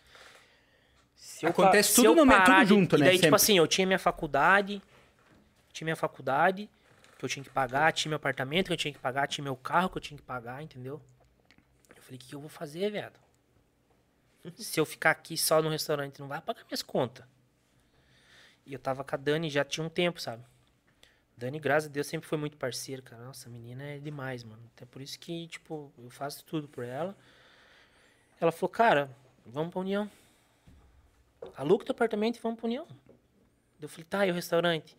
Eu 1.42 1.50
Acontece 1.50 1.90
se 1.90 1.94
tudo 1.96 2.08
no 2.08 2.16
momento, 2.16 2.36
parar 2.36 2.60
tudo 2.60 2.68
junto, 2.68 2.96
e 2.96 2.98
né, 2.98 3.04
daí, 3.06 3.14
tipo 3.14 3.24
sempre. 3.24 3.36
assim, 3.36 3.58
eu 3.58 3.66
tinha 3.66 3.86
minha 3.86 3.98
faculdade, 3.98 4.82
tinha 5.72 5.86
minha 5.86 5.96
faculdade, 5.96 6.68
que 7.20 7.24
eu 7.26 7.28
tinha 7.28 7.44
que 7.44 7.50
pagar, 7.50 7.92
tinha 7.92 8.08
meu 8.08 8.16
apartamento 8.16 8.68
que 8.68 8.72
eu 8.72 8.76
tinha 8.76 8.92
que 8.92 8.98
pagar, 8.98 9.28
tinha 9.28 9.44
meu 9.44 9.54
carro 9.54 9.90
que 9.90 9.98
eu 9.98 10.02
tinha 10.02 10.16
que 10.16 10.24
pagar, 10.24 10.62
entendeu? 10.62 11.00
Eu 11.94 12.02
falei, 12.02 12.16
o 12.16 12.18
que 12.18 12.34
eu 12.34 12.40
vou 12.40 12.48
fazer, 12.48 12.90
viado? 12.90 13.20
Se 14.56 14.80
eu 14.80 14.86
ficar 14.86 15.10
aqui 15.10 15.36
só 15.36 15.60
no 15.60 15.68
restaurante, 15.68 16.18
não 16.18 16.26
vai 16.28 16.40
pagar 16.40 16.64
minhas 16.64 16.82
contas. 16.82 17.26
E 18.64 18.72
eu 18.72 18.78
tava 18.78 19.04
com 19.04 19.14
a 19.14 19.18
Dani 19.18 19.50
já 19.50 19.64
tinha 19.64 19.84
um 19.84 19.90
tempo, 19.90 20.20
sabe? 20.20 20.42
Dani, 21.36 21.58
graças 21.58 21.90
a 21.90 21.92
Deus, 21.92 22.06
sempre 22.06 22.26
foi 22.26 22.38
muito 22.38 22.56
parceira, 22.56 23.02
cara. 23.02 23.22
Nossa, 23.22 23.48
a 23.48 23.52
menina 23.52 23.82
é 23.82 23.98
demais, 23.98 24.42
mano. 24.42 24.62
Até 24.74 24.86
por 24.86 25.02
isso 25.02 25.18
que, 25.18 25.46
tipo, 25.48 25.92
eu 25.98 26.08
faço 26.08 26.42
tudo 26.44 26.68
por 26.68 26.84
ela. 26.84 27.14
Ela 28.40 28.50
falou, 28.50 28.70
cara, 28.70 29.10
vamos 29.44 29.70
pra 29.70 29.80
União. 29.80 30.10
Aluga 31.54 31.84
teu 31.84 31.92
apartamento 31.92 32.36
e 32.36 32.40
vamos 32.40 32.58
pra 32.58 32.66
União. 32.66 32.86
Eu 33.80 33.88
falei, 33.88 34.04
tá, 34.04 34.26
e 34.26 34.30
o 34.30 34.34
restaurante? 34.34 34.96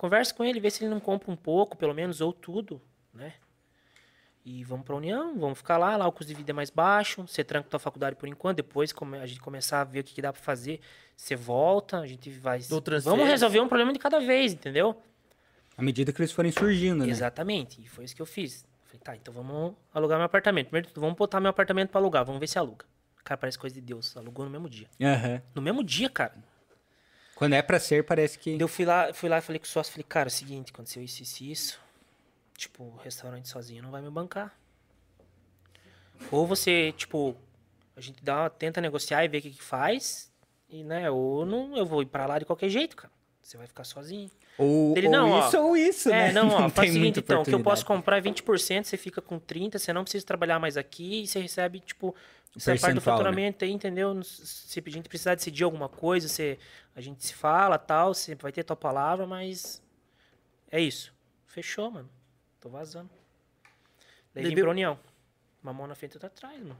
Conversa 0.00 0.32
com 0.32 0.42
ele, 0.42 0.58
vê 0.58 0.70
se 0.70 0.82
ele 0.82 0.88
não 0.88 0.98
compra 0.98 1.30
um 1.30 1.36
pouco, 1.36 1.76
pelo 1.76 1.92
menos, 1.92 2.22
ou 2.22 2.32
tudo, 2.32 2.80
né? 3.12 3.34
E 4.42 4.64
vamos 4.64 4.86
pra 4.86 4.96
União, 4.96 5.38
vamos 5.38 5.58
ficar 5.58 5.76
lá, 5.76 5.94
lá 5.94 6.06
o 6.06 6.10
custo 6.10 6.32
de 6.32 6.34
vida 6.34 6.52
é 6.52 6.54
mais 6.54 6.70
baixo, 6.70 7.26
você 7.26 7.44
tranca 7.44 7.68
tua 7.68 7.78
faculdade 7.78 8.16
por 8.16 8.26
enquanto, 8.26 8.56
depois 8.56 8.94
a 9.20 9.26
gente 9.26 9.40
começar 9.42 9.82
a 9.82 9.84
ver 9.84 10.00
o 10.00 10.04
que, 10.04 10.14
que 10.14 10.22
dá 10.22 10.32
pra 10.32 10.40
fazer, 10.40 10.80
você 11.14 11.36
volta, 11.36 11.98
a 11.98 12.06
gente 12.06 12.30
vai... 12.30 12.60
Vamos 13.02 13.26
resolver 13.26 13.60
um 13.60 13.68
problema 13.68 13.92
de 13.92 13.98
cada 13.98 14.20
vez, 14.20 14.54
entendeu? 14.54 14.98
À 15.76 15.82
medida 15.82 16.14
que 16.14 16.22
eles 16.22 16.32
forem 16.32 16.50
surgindo, 16.50 17.04
né? 17.04 17.10
Exatamente, 17.10 17.82
e 17.82 17.86
foi 17.86 18.06
isso 18.06 18.16
que 18.16 18.22
eu 18.22 18.26
fiz. 18.26 18.66
Falei, 18.86 19.00
tá, 19.04 19.16
então 19.16 19.34
vamos 19.34 19.74
alugar 19.92 20.16
meu 20.16 20.24
apartamento. 20.24 20.68
Primeiro, 20.68 20.88
vamos 20.94 21.14
botar 21.14 21.40
meu 21.40 21.50
apartamento 21.50 21.90
pra 21.90 22.00
alugar, 22.00 22.24
vamos 22.24 22.40
ver 22.40 22.46
se 22.46 22.58
aluga. 22.58 22.86
Cara, 23.22 23.36
parece 23.36 23.58
coisa 23.58 23.74
de 23.74 23.82
Deus, 23.82 24.16
alugou 24.16 24.46
no 24.46 24.50
mesmo 24.50 24.66
dia. 24.66 24.88
Aham. 24.98 25.42
No 25.54 25.60
mesmo 25.60 25.84
dia, 25.84 26.08
cara. 26.08 26.32
Quando 27.40 27.54
é 27.54 27.62
pra 27.62 27.80
ser, 27.80 28.04
parece 28.04 28.38
que... 28.38 28.60
Eu 28.60 28.68
fui 28.68 28.84
lá, 28.84 29.14
fui 29.14 29.26
lá 29.26 29.38
e 29.38 29.40
falei 29.40 29.58
com 29.58 29.64
o 29.64 29.66
sócio, 29.66 29.90
falei, 29.90 30.04
cara, 30.06 30.26
é 30.26 30.28
o 30.28 30.30
seguinte, 30.30 30.72
aconteceu 30.74 31.02
isso, 31.02 31.22
isso, 31.22 31.42
e 31.42 31.50
isso. 31.50 31.80
Tipo, 32.54 32.84
o 32.84 32.96
restaurante 33.02 33.48
sozinho 33.48 33.82
não 33.82 33.90
vai 33.90 34.02
me 34.02 34.10
bancar. 34.10 34.54
Ou 36.30 36.46
você, 36.46 36.92
tipo, 36.92 37.34
a 37.96 38.00
gente 38.02 38.22
dá, 38.22 38.42
uma- 38.42 38.50
tenta 38.50 38.78
negociar 38.82 39.24
e 39.24 39.28
ver 39.28 39.38
o 39.38 39.40
que, 39.40 39.52
que 39.52 39.62
faz, 39.62 40.30
e, 40.68 40.84
né, 40.84 41.10
ou 41.10 41.46
não, 41.46 41.74
eu 41.78 41.86
vou 41.86 42.02
ir 42.02 42.06
pra 42.08 42.26
lá 42.26 42.38
de 42.38 42.44
qualquer 42.44 42.68
jeito, 42.68 42.94
cara. 42.94 43.10
Você 43.42 43.56
vai 43.56 43.66
ficar 43.66 43.84
sozinho. 43.84 44.30
Ou, 44.58 44.94
Ele, 44.94 45.06
ou 45.06 45.12
não, 45.12 45.30
ó. 45.30 45.48
isso 45.48 45.58
ou 45.58 45.74
isso, 45.74 46.10
né? 46.10 46.28
É, 46.28 46.32
não, 46.34 46.48
ó, 46.50 46.68
faz 46.68 46.90
o 46.90 46.92
seguinte, 46.92 47.20
então, 47.20 47.40
o 47.40 47.44
que 47.46 47.54
eu 47.54 47.62
posso 47.62 47.86
comprar 47.86 48.18
é 48.18 48.20
20%, 48.20 48.84
você 48.84 48.98
fica 48.98 49.22
com 49.22 49.40
30%, 49.40 49.78
você 49.78 49.94
não 49.94 50.02
precisa 50.02 50.26
trabalhar 50.26 50.58
mais 50.58 50.76
aqui, 50.76 51.22
e 51.22 51.26
você 51.26 51.40
recebe, 51.40 51.80
tipo, 51.80 52.14
essa 52.56 52.72
parte 52.76 52.94
do 52.94 53.00
né? 53.00 53.00
faturamento 53.00 53.64
aí, 53.64 53.70
entendeu? 53.70 54.22
Se 54.22 54.82
a 54.84 54.90
gente 54.90 55.08
precisar 55.08 55.34
decidir 55.34 55.64
alguma 55.64 55.88
coisa, 55.88 56.28
você, 56.28 56.58
a 56.94 57.00
gente 57.00 57.24
se 57.24 57.34
fala, 57.34 57.78
tal, 57.78 58.12
você 58.14 58.34
vai 58.34 58.50
ter 58.52 58.64
tua 58.64 58.76
palavra, 58.76 59.26
mas 59.26 59.82
é 60.70 60.80
isso. 60.80 61.12
Fechou, 61.46 61.90
mano. 61.90 62.08
Tô 62.60 62.68
vazando. 62.68 63.10
Daí 64.34 64.44
vim 64.44 64.50
Deveu- 64.50 64.64
pra 64.64 64.70
União. 64.72 64.98
Uma 65.62 65.72
mão 65.72 65.86
na 65.86 65.94
frente 65.94 66.12
e 66.12 66.16
outra 66.16 66.28
atrás, 66.28 66.58
mano. 66.60 66.78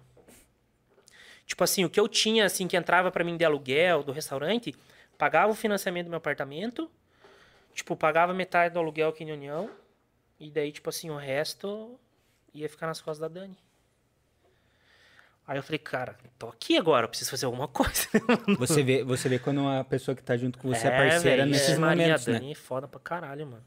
Tipo 1.46 1.64
assim, 1.64 1.84
o 1.84 1.90
que 1.90 1.98
eu 1.98 2.08
tinha, 2.08 2.44
assim, 2.46 2.68
que 2.68 2.76
entrava 2.76 3.10
pra 3.10 3.24
mim 3.24 3.36
de 3.36 3.44
aluguel 3.44 4.02
do 4.02 4.12
restaurante, 4.12 4.74
pagava 5.18 5.50
o 5.52 5.54
financiamento 5.54 6.06
do 6.06 6.10
meu 6.10 6.18
apartamento, 6.18 6.90
tipo, 7.74 7.96
pagava 7.96 8.32
metade 8.32 8.72
do 8.74 8.78
aluguel 8.78 9.08
aqui 9.08 9.24
em 9.24 9.32
União, 9.32 9.70
e 10.38 10.50
daí, 10.50 10.70
tipo 10.72 10.88
assim, 10.88 11.10
o 11.10 11.16
resto 11.16 11.98
ia 12.54 12.68
ficar 12.68 12.86
nas 12.86 13.00
costas 13.00 13.18
da 13.18 13.40
Dani. 13.40 13.56
Aí 15.50 15.58
eu 15.58 15.64
falei, 15.64 15.80
cara, 15.80 16.16
tô 16.38 16.46
aqui 16.46 16.76
agora, 16.76 17.06
eu 17.06 17.08
preciso 17.08 17.28
fazer 17.28 17.44
alguma 17.44 17.66
coisa. 17.68 18.06
Você 18.56 18.84
vê, 18.84 19.02
você 19.02 19.28
vê 19.28 19.36
quando 19.36 19.58
uma 19.62 19.82
pessoa 19.82 20.14
que 20.14 20.22
tá 20.22 20.36
junto 20.36 20.56
com 20.56 20.68
você 20.68 20.86
é, 20.86 20.90
É, 20.90 20.96
parceira 20.96 21.38
velho, 21.38 21.50
nesses 21.50 21.70
é, 21.70 21.76
Maria 21.76 22.04
momentos, 22.04 22.26
né? 22.28 22.32
Dani 22.34 22.52
é 22.52 22.54
foda 22.54 22.86
pra 22.86 23.00
caralho, 23.00 23.48
mano. 23.48 23.64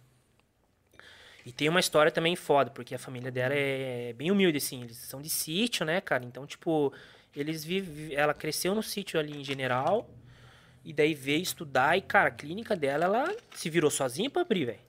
E 1.45 1.51
tem 1.51 1.67
uma 1.67 1.81
história 1.81 2.09
também 2.09 2.37
foda, 2.37 2.71
porque 2.71 2.95
a 2.95 2.97
família 2.97 3.29
dela 3.29 3.53
é 3.53 4.13
bem 4.13 4.31
humilde, 4.31 4.59
assim. 4.59 4.81
Eles 4.81 4.95
são 4.95 5.21
de 5.21 5.29
sítio, 5.29 5.85
né, 5.85 5.99
cara? 5.99 6.23
Então, 6.23 6.47
tipo, 6.47 6.93
eles 7.35 7.65
vivem. 7.65 8.15
Ela 8.15 8.33
cresceu 8.33 8.73
no 8.73 8.81
sítio 8.81 9.19
ali 9.19 9.37
em 9.37 9.43
general. 9.43 10.09
E 10.85 10.93
daí 10.93 11.13
veio 11.13 11.41
estudar. 11.43 11.97
E, 11.97 12.01
cara, 12.01 12.29
a 12.29 12.31
clínica 12.31 12.77
dela, 12.77 13.03
ela 13.03 13.35
se 13.51 13.69
virou 13.69 13.91
sozinha 13.91 14.29
pra 14.29 14.43
abrir, 14.43 14.63
velho. 14.63 14.79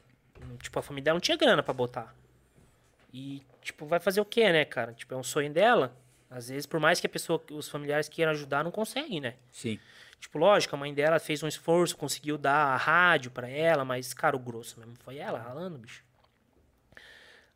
Tipo, 0.62 0.78
a 0.78 0.82
família 0.82 1.06
dela 1.06 1.16
não 1.16 1.20
tinha 1.20 1.36
grana 1.36 1.60
pra 1.60 1.74
botar. 1.74 2.14
E, 3.12 3.42
tipo, 3.60 3.84
vai 3.84 3.98
fazer 3.98 4.20
o 4.20 4.24
quê, 4.24 4.52
né, 4.52 4.64
cara? 4.64 4.92
Tipo, 4.92 5.12
é 5.12 5.16
um 5.16 5.24
sonho 5.24 5.52
dela. 5.52 5.92
Às 6.36 6.48
vezes, 6.48 6.66
por 6.66 6.80
mais 6.80 6.98
que 7.00 7.06
a 7.06 7.10
pessoa, 7.10 7.40
os 7.52 7.68
familiares 7.68 8.08
queiram 8.08 8.32
ajudar, 8.32 8.64
não 8.64 8.72
conseguem, 8.72 9.20
né? 9.20 9.34
Sim. 9.52 9.78
Tipo, 10.18 10.36
lógico, 10.38 10.74
a 10.74 10.78
mãe 10.78 10.92
dela 10.92 11.20
fez 11.20 11.42
um 11.44 11.46
esforço, 11.48 11.96
conseguiu 11.96 12.36
dar 12.36 12.54
a 12.74 12.76
rádio 12.76 13.30
pra 13.30 13.48
ela, 13.48 13.84
mas, 13.84 14.12
cara, 14.12 14.34
o 14.34 14.38
grosso 14.38 14.80
mesmo 14.80 14.94
foi 15.04 15.18
ela 15.18 15.38
ralando, 15.38 15.78
bicho. 15.78 16.02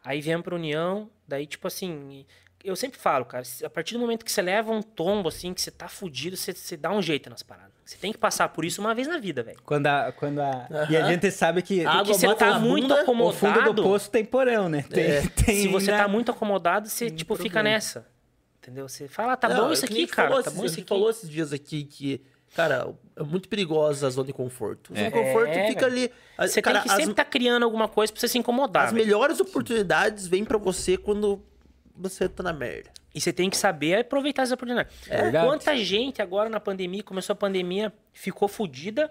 Aí 0.05 0.21
viemos 0.21 0.45
pra 0.45 0.55
União, 0.55 1.11
daí, 1.27 1.45
tipo 1.47 1.67
assim, 1.67 2.25
eu 2.63 2.77
sempre 2.77 2.99
falo, 2.99 3.25
cara, 3.25 3.43
a 3.65 3.71
partir 3.71 3.95
do 3.95 4.01
momento 4.01 4.25
que 4.25 4.31
você 4.31 4.41
leva 4.41 4.71
um 4.71 4.81
tombo, 4.83 5.29
assim, 5.29 5.53
que 5.53 5.61
você 5.61 5.71
tá 5.71 5.89
fudido, 5.89 6.37
você, 6.37 6.53
você 6.53 6.77
dá 6.77 6.91
um 6.93 7.03
jeito 7.03 7.29
nas 7.29 7.43
paradas. 7.43 7.73
Você 7.85 7.97
tem 7.97 8.13
que 8.13 8.19
passar 8.19 8.49
por 8.51 8.65
isso 8.65 8.81
uma 8.81 8.95
vez 8.95 9.09
na 9.09 9.19
vida, 9.19 9.43
velho. 9.43 9.59
Quando 9.65 9.87
a, 9.87 10.13
quando 10.13 10.41
a... 10.41 10.69
E 10.91 10.97
a 10.97 11.11
gente 11.11 11.31
sabe 11.31 11.63
que 11.63 11.85
Água 11.87 12.05
Porque 12.05 12.15
você 12.15 12.35
tá 12.35 12.59
muito 12.59 12.83
bunda, 12.83 12.95
o 12.97 13.01
acomodado. 13.01 13.37
fundo 13.39 13.73
do 13.73 13.83
poço 13.83 14.11
tem 14.11 14.25
porão, 14.25 14.69
né? 14.69 14.83
Tem, 14.83 15.05
É. 15.05 15.21
tem 15.29 15.63
Se 15.63 15.69
você 15.69 15.91
ainda- 15.91 16.03
tá 16.05 16.09
muito 16.09 16.31
acomodado, 16.31 16.87
você, 16.89 17.07
tem 17.07 17.17
tipo, 17.17 17.35
fica 17.35 17.49
problema. 17.55 17.71
nessa. 17.77 18.07
Entendeu? 18.69 18.87
Você 18.89 19.09
fala, 19.09 19.33
ah, 19.33 19.37
tá 19.37 19.49
Não, 19.49 19.57
bom 19.65 19.71
é 19.71 19.73
isso 19.73 19.85
aqui, 19.87 20.07
cara. 20.07 20.29
falou 20.29 20.43
Tá 20.45 20.51
bom 20.51 20.65
isso 20.67 20.79
aqui. 20.79 20.89
falou 20.89 21.09
esses 21.09 21.31
dias 21.31 21.53
aqui 21.55 21.85
que, 21.85 22.21
cara, 22.55 22.95
é 23.17 23.23
muito 23.23 23.49
perigosa 23.49 24.07
a 24.07 24.11
zona 24.11 24.27
de 24.27 24.33
conforto. 24.35 24.93
A 24.93 24.97
zona 24.97 25.07
É. 25.07 25.11
de 25.11 25.17
conforto 25.17 25.49
É, 25.51 25.69
fica 25.69 25.87
ali. 25.87 26.11
Você 26.39 26.61
cara, 26.61 26.81
tem 26.81 26.83
que 26.87 26.91
as- 26.91 26.97
sempre 26.97 27.13
estar 27.13 27.25
tá 27.25 27.31
criando 27.31 27.63
alguma 27.63 27.89
coisa 27.89 28.13
pra 28.13 28.21
você 28.21 28.29
se 28.29 28.37
incomodar. 28.37 28.85
As 28.89 28.93
velho. 28.93 29.05
melhores 29.07 29.41
oportunidades 29.41 30.27
vêm 30.27 30.45
pra 30.45 30.59
você 30.59 30.99
quando 30.99 31.43
você 31.97 32.29
tá 32.29 32.43
na 32.43 32.53
merda. 32.53 32.91
E 33.15 33.21
você 33.23 33.33
tem 33.33 33.49
que 33.49 33.57
saber 33.57 34.01
aproveitar 34.01 34.43
essa 34.43 34.53
oportunidade. 34.55 34.91
É. 35.09 35.31
Quanta 35.33 35.75
gente 35.79 36.21
agora 36.21 36.51
na 36.51 36.61
pandemia, 36.61 37.03
começou 37.03 37.33
a 37.33 37.37
pandemia, 37.37 37.91
ficou 38.13 38.47
fodida, 38.49 39.11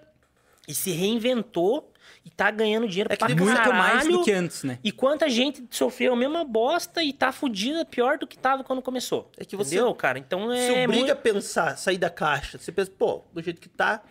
e 0.67 0.73
se 0.73 0.91
reinventou 0.91 1.91
e 2.25 2.29
tá 2.29 2.49
ganhando 2.51 2.87
dinheiro 2.87 3.11
É 3.11 3.15
que 3.15 3.19
pra 3.23 3.31
ele- 3.31 3.39
Muito 3.41 3.55
caralho. 3.55 3.75
mais 3.75 4.07
do 4.07 4.23
que 4.23 4.31
antes, 4.31 4.63
né? 4.63 4.79
E 4.83 4.91
quanta 4.91 5.29
gente 5.29 5.63
sofreu 5.71 6.13
a 6.13 6.15
mesma 6.15 6.43
bosta 6.43 7.01
e 7.03 7.13
tá 7.13 7.31
fudida 7.31 7.85
pior 7.85 8.17
do 8.17 8.27
que 8.27 8.37
tava 8.37 8.63
quando 8.63 8.81
começou. 8.81 9.31
É 9.37 9.45
que 9.45 9.55
você 9.55 9.75
Entendeu, 9.75 9.93
cara? 9.95 10.19
Então 10.19 10.49
Se 10.51 10.57
é. 10.57 10.83
obriga 10.83 10.87
muito- 10.93 11.11
a 11.11 11.15
pensar, 11.15 11.77
sair 11.77 11.97
da 11.97 12.09
caixa. 12.09 12.57
Você 12.57 12.71
pensa, 12.71 12.91
pô, 12.97 13.23
do 13.33 13.41
jeito 13.41 13.61
que 13.61 13.69
tá, 13.69 14.03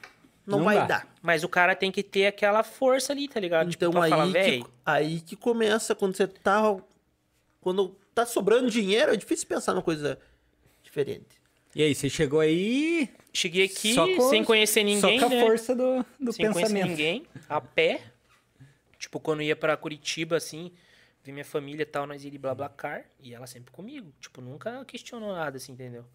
não, 0.47 0.59
Não 0.59 0.65
vai 0.65 0.77
dá. 0.79 0.85
dar. 0.87 1.09
Mas 1.21 1.43
o 1.45 1.49
cara 1.49 1.75
tem 1.75 1.91
que 1.91 2.03
ter 2.03 2.27
aquela 2.27 2.63
força 2.63 3.13
ali, 3.13 3.27
tá 3.29 3.41
ligado? 3.41 3.69
Então 3.69 3.91
tipo, 3.91 4.01
aí, 4.03 4.11
falar, 4.11 4.27
que, 4.27 4.33
véi. 4.33 4.65
aí 4.85 5.21
que 5.21 5.35
começa, 5.37 5.95
quando 5.95 6.17
você 6.17 6.27
tá. 6.27 6.77
Quando 7.61 7.97
tá 8.15 8.25
sobrando 8.25 8.71
dinheiro, 8.71 9.13
é 9.13 9.17
difícil 9.17 9.47
pensar 9.49 9.73
numa 9.73 9.83
coisa 9.83 10.19
diferente. 10.83 11.36
E 11.77 11.83
aí, 11.83 11.95
você 11.95 12.09
chegou 12.09 12.41
aí 12.41 13.07
Cheguei 13.35 13.67
aqui 13.67 13.93
só 13.93 14.07
com- 14.17 14.31
sem 14.31 14.43
conhecer 14.43 14.83
ninguém, 14.83 15.21
só 15.21 15.27
com 15.29 15.33
a 15.33 15.37
né? 15.37 15.45
força 15.45 15.75
do, 15.77 16.03
do 16.19 16.33
sem 16.33 16.51
conhecer 16.51 16.73
pensamento. 16.73 16.89
ninguém, 16.89 17.27
a 17.47 17.61
pé. 17.61 18.01
Tipo, 18.99 19.21
quando 19.21 19.43
ia 19.43 19.55
pra 19.55 19.77
Curitiba, 19.77 20.37
assim, 20.39 20.73
ver 21.23 21.33
minha 21.33 21.45
família 21.45 21.83
e 21.83 21.87
tal, 21.87 22.07
nós 22.07 22.25
ia 22.25 22.31
de 22.31 22.39
BlaBlaCar, 22.39 23.05
e 23.21 23.35
ela 23.35 23.47
sempre 23.47 23.71
comigo. 23.73 24.11
Tipo, 24.19 24.41
nunca 24.41 24.83
questionou 24.87 25.35
nada, 25.35 25.59
assim, 25.59 25.73
entendeu? 25.73 26.07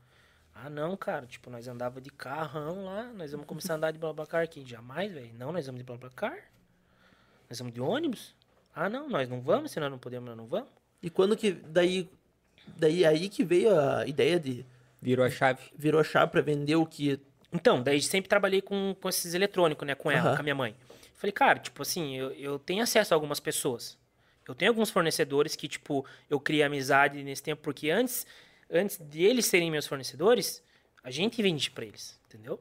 Ah, 0.55 0.67
não, 0.67 0.97
cara, 0.97 1.27
tipo, 1.27 1.51
nós 1.51 1.67
andava 1.67 2.01
de 2.01 2.09
carrão 2.09 2.85
lá, 2.85 3.03
nós 3.13 3.31
vamos 3.31 3.45
começar 3.45 3.73
a 3.73 3.77
andar 3.77 3.91
de 3.91 3.99
BlaBlaCar 3.99 4.41
aqui. 4.43 4.65
Jamais, 4.65 5.11
velho. 5.13 5.29
Não, 5.37 5.51
nós 5.51 5.67
vamos 5.67 5.77
de 5.79 5.85
BlaBlaCar. 5.85 6.39
Nós 7.47 7.59
vamos 7.59 7.71
de 7.71 7.79
ônibus. 7.79 8.35
Ah, 8.73 8.89
não, 8.89 9.07
nós 9.07 9.29
não 9.29 9.39
vamos, 9.41 9.69
se 9.69 9.79
nós 9.79 9.91
não 9.91 9.99
podemos, 9.99 10.27
nós 10.27 10.37
não 10.37 10.47
vamos. 10.47 10.69
E 11.03 11.09
quando 11.11 11.37
que. 11.37 11.51
Daí. 11.51 12.09
Daí 12.77 13.05
aí 13.05 13.29
que 13.29 13.43
veio 13.43 13.79
a 13.79 14.07
ideia 14.07 14.39
de. 14.39 14.65
Virou 15.01 15.25
a 15.25 15.29
chave. 15.29 15.61
Virou 15.75 15.99
a 15.99 16.03
chave 16.03 16.31
pra 16.31 16.41
vender 16.41 16.75
o 16.75 16.85
que. 16.85 17.19
Então, 17.51 17.81
daí 17.81 18.01
sempre 18.01 18.29
trabalhei 18.29 18.61
com, 18.61 18.95
com 18.99 19.09
esses 19.09 19.33
eletrônicos, 19.33 19.85
né? 19.85 19.95
Com 19.95 20.11
ela, 20.11 20.29
Aham. 20.29 20.35
com 20.35 20.41
a 20.41 20.43
minha 20.43 20.55
mãe. 20.55 20.75
Falei, 21.15 21.31
cara, 21.31 21.59
tipo 21.59 21.81
assim, 21.81 22.15
eu, 22.17 22.31
eu 22.31 22.59
tenho 22.59 22.81
acesso 22.81 23.13
a 23.13 23.15
algumas 23.15 23.39
pessoas. 23.39 23.97
Eu 24.47 24.55
tenho 24.55 24.71
alguns 24.71 24.89
fornecedores 24.89 25.55
que, 25.55 25.67
tipo, 25.67 26.05
eu 26.29 26.39
criei 26.39 26.63
amizade 26.63 27.23
nesse 27.23 27.43
tempo, 27.43 27.61
porque 27.61 27.89
antes, 27.89 28.25
antes 28.69 28.97
de 28.97 29.23
eles 29.23 29.45
serem 29.45 29.69
meus 29.69 29.85
fornecedores, 29.85 30.63
a 31.03 31.11
gente 31.11 31.41
vende 31.41 31.69
pra 31.71 31.85
eles, 31.85 32.19
entendeu? 32.25 32.59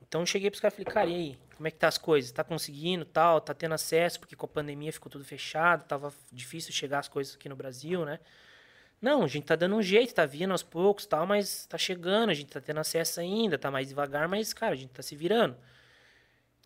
Então 0.00 0.20
eu 0.22 0.26
cheguei 0.26 0.50
pros 0.50 0.60
caras 0.60 0.78
e 0.78 0.84
falei, 0.84 0.94
cara, 0.94 1.10
e 1.10 1.14
aí? 1.14 1.38
Como 1.56 1.66
é 1.66 1.70
que 1.70 1.78
tá 1.78 1.88
as 1.88 1.98
coisas? 1.98 2.30
Tá 2.30 2.44
conseguindo, 2.44 3.04
tal? 3.04 3.40
Tá 3.40 3.54
tendo 3.54 3.74
acesso? 3.74 4.20
Porque 4.20 4.36
com 4.36 4.46
a 4.46 4.48
pandemia 4.48 4.92
ficou 4.92 5.10
tudo 5.10 5.24
fechado, 5.24 5.84
tava 5.86 6.12
difícil 6.30 6.72
chegar 6.72 7.00
as 7.00 7.08
coisas 7.08 7.34
aqui 7.34 7.48
no 7.48 7.56
Brasil, 7.56 8.04
né? 8.04 8.20
Não, 9.00 9.22
a 9.22 9.26
gente 9.26 9.44
tá 9.44 9.56
dando 9.56 9.76
um 9.76 9.82
jeito, 9.82 10.14
tá 10.14 10.24
vindo 10.26 10.52
aos 10.52 10.62
poucos, 10.62 11.06
tal, 11.06 11.26
mas 11.26 11.66
tá 11.66 11.78
chegando, 11.78 12.30
a 12.30 12.34
gente 12.34 12.50
tá 12.50 12.60
tendo 12.60 12.80
acesso 12.80 13.20
ainda, 13.20 13.58
tá 13.58 13.70
mais 13.70 13.88
devagar, 13.88 14.28
mas, 14.28 14.52
cara, 14.52 14.72
a 14.72 14.76
gente 14.76 14.90
tá 14.90 15.02
se 15.02 15.14
virando. 15.14 15.56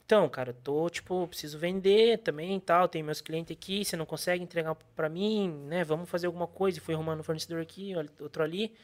Então, 0.05 0.29
cara, 0.29 0.51
eu 0.51 0.55
tô, 0.55 0.91
tipo, 0.91 1.27
preciso 1.29 1.57
vender 1.59 2.19
também 2.19 2.59
tal, 2.59 2.89
tem 2.89 3.01
meus 3.03 3.21
clientes 3.21 3.57
aqui, 3.57 3.85
você 3.85 3.97
não 3.97 4.05
consegue 4.05 4.43
entregar 4.43 4.75
pra 4.97 5.09
mim, 5.09 5.51
né? 5.69 5.85
Vamos 5.85 6.11
fazer 6.11 6.27
alguma 6.27 6.49
coisa. 6.49 6.79
E 6.79 6.81
fui 6.81 6.95
arrumando 6.95 7.21
um 7.21 7.23
fornecedor 7.23 7.61
aqui, 7.63 7.93
outro 8.21 8.43
ali. 8.43 8.75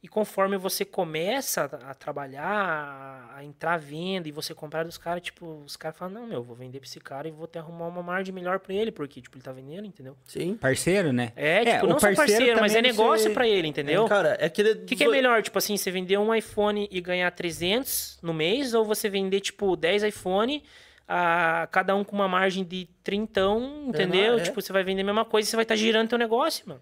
E 0.00 0.06
conforme 0.06 0.56
você 0.56 0.84
começa 0.84 1.64
a 1.64 1.92
trabalhar, 1.92 3.32
a- 3.36 3.44
entrar 3.44 3.74
à 3.74 3.76
venda 3.76 4.28
e 4.28 4.32
você 4.32 4.54
comprar 4.54 4.84
dos 4.84 4.96
caras, 4.96 5.22
tipo, 5.22 5.62
os 5.66 5.76
caras 5.76 5.98
falam, 5.98 6.14
não, 6.20 6.26
meu, 6.26 6.36
eu 6.38 6.42
vou 6.44 6.54
vender 6.54 6.78
pra 6.78 6.86
esse 6.86 7.00
cara 7.00 7.26
e 7.26 7.32
vou 7.32 7.46
até 7.46 7.58
arrumar 7.58 7.88
uma 7.88 8.00
margem 8.02 8.32
melhor 8.32 8.60
pra 8.60 8.72
ele, 8.72 8.92
porque, 8.92 9.20
tipo, 9.20 9.36
ele 9.36 9.42
tá 9.42 9.50
vendendo, 9.50 9.86
entendeu? 9.86 10.16
Sim. 10.24 10.56
Parceiro, 10.56 11.12
né? 11.12 11.32
É, 11.34 11.64
tipo, 11.64 11.86
o 11.86 11.88
não 11.88 11.98
só 11.98 12.14
parceiro, 12.14 12.60
mas 12.60 12.76
é 12.76 12.80
negócio 12.82 13.26
você- 13.28 13.34
pra 13.34 13.48
ele, 13.48 13.66
entendeu? 13.66 14.04
Cara, 14.06 14.36
é 14.40 14.46
aquele. 14.46 14.70
O 14.72 14.84
que, 14.84 14.94
que 14.94 15.02
é 15.02 15.08
melhor, 15.08 15.42
tipo 15.42 15.58
assim, 15.58 15.76
você 15.76 15.90
vender 15.90 16.16
um 16.16 16.32
iPhone 16.32 16.88
e 16.92 17.00
ganhar 17.00 17.30
300 17.32 18.20
no 18.22 18.32
mês, 18.32 18.74
ou 18.74 18.84
você 18.84 19.08
vender, 19.08 19.40
tipo, 19.40 19.74
10 19.74 20.04
iPhone, 20.04 20.62
a, 21.08 21.66
cada 21.72 21.96
um 21.96 22.04
com 22.04 22.14
uma 22.14 22.28
margem 22.28 22.62
de 22.62 22.88
30, 23.02 23.40
entendeu? 23.88 24.38
é. 24.38 24.42
Tipo, 24.42 24.62
você 24.62 24.72
vai 24.72 24.84
vender 24.84 25.02
a 25.02 25.04
mesma 25.06 25.24
coisa 25.24 25.48
e 25.48 25.50
você 25.50 25.56
vai 25.56 25.64
estar 25.64 25.74
girando 25.74 26.08
teu 26.08 26.18
negócio, 26.18 26.68
mano. 26.68 26.80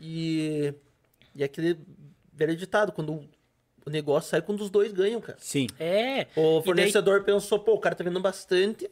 E. 0.00 0.72
E 1.34 1.42
aquele 1.42 1.76
velho 2.34 2.56
ditado, 2.56 2.92
quando 2.92 3.28
o 3.86 3.90
negócio 3.90 4.30
sai 4.30 4.42
quando 4.42 4.60
os 4.60 4.70
dois 4.70 4.92
ganham, 4.92 5.20
cara. 5.20 5.38
Sim. 5.40 5.66
É. 5.78 6.22
O 6.36 6.40
E 6.40 6.54
daí- 6.56 6.62
fornecedor 6.64 7.22
pensou, 7.24 7.58
pô, 7.60 7.74
o 7.74 7.78
cara 7.80 7.94
tá 7.94 8.02
vendendo 8.02 8.20
bastante, 8.20 8.90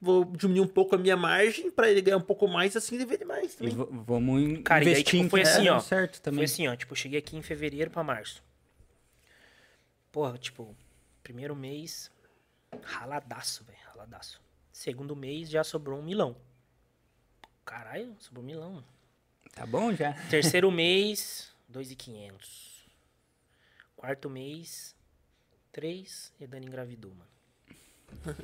vou 0.00 0.24
diminuir 0.24 0.60
um 0.62 0.66
pouco 0.68 0.94
a 0.94 0.98
minha 0.98 1.16
margem 1.16 1.70
pra 1.70 1.90
ele 1.90 2.00
ganhar 2.00 2.16
um 2.16 2.22
pouco 2.22 2.48
mais, 2.48 2.76
assim 2.76 2.94
ele 2.96 3.04
vende 3.06 3.24
mais 3.24 3.54
também. 3.54 3.74
vamos 3.74 4.42
in- 4.42 4.62
Cara, 4.62 4.82
e 4.82 4.84
daí, 4.86 4.92
investir 4.94 5.12
tipo, 5.20 5.24
em 5.26 5.28
foi 5.30 5.42
tá 5.42 5.48
assim, 5.50 5.68
ó. 5.68 5.78
certo 5.80 6.20
também. 6.20 6.38
Foi 6.38 6.44
assim, 6.44 6.66
ó, 6.68 6.74
tipo, 6.74 6.92
eu 6.92 6.96
cheguei 6.96 7.18
aqui 7.18 7.36
em 7.36 7.42
fevereiro 7.42 7.90
pra 7.90 8.02
março. 8.02 8.42
Porra, 10.10 10.36
tipo, 10.38 10.74
primeiro 11.22 11.54
mês, 11.56 12.10
raladaço, 12.82 13.64
velho, 13.64 13.78
raladaço. 13.92 14.40
Segundo 14.72 15.14
mês 15.14 15.48
já 15.50 15.62
sobrou 15.62 15.98
um 15.98 16.02
milão. 16.02 16.36
Caralho, 17.64 18.14
sobrou 18.18 18.42
um 18.42 18.46
milão. 18.46 18.84
Tá 19.54 19.64
bom 19.66 19.94
já? 19.94 20.12
Terceiro 20.30 20.70
mês, 20.72 21.50
2,500. 21.68 22.71
Quarto 24.02 24.28
mês, 24.28 24.96
3 25.70 26.32
e 26.40 26.44
a 26.44 26.46
Dani 26.48 26.66
engravidou, 26.66 27.12
mano. 27.14 28.36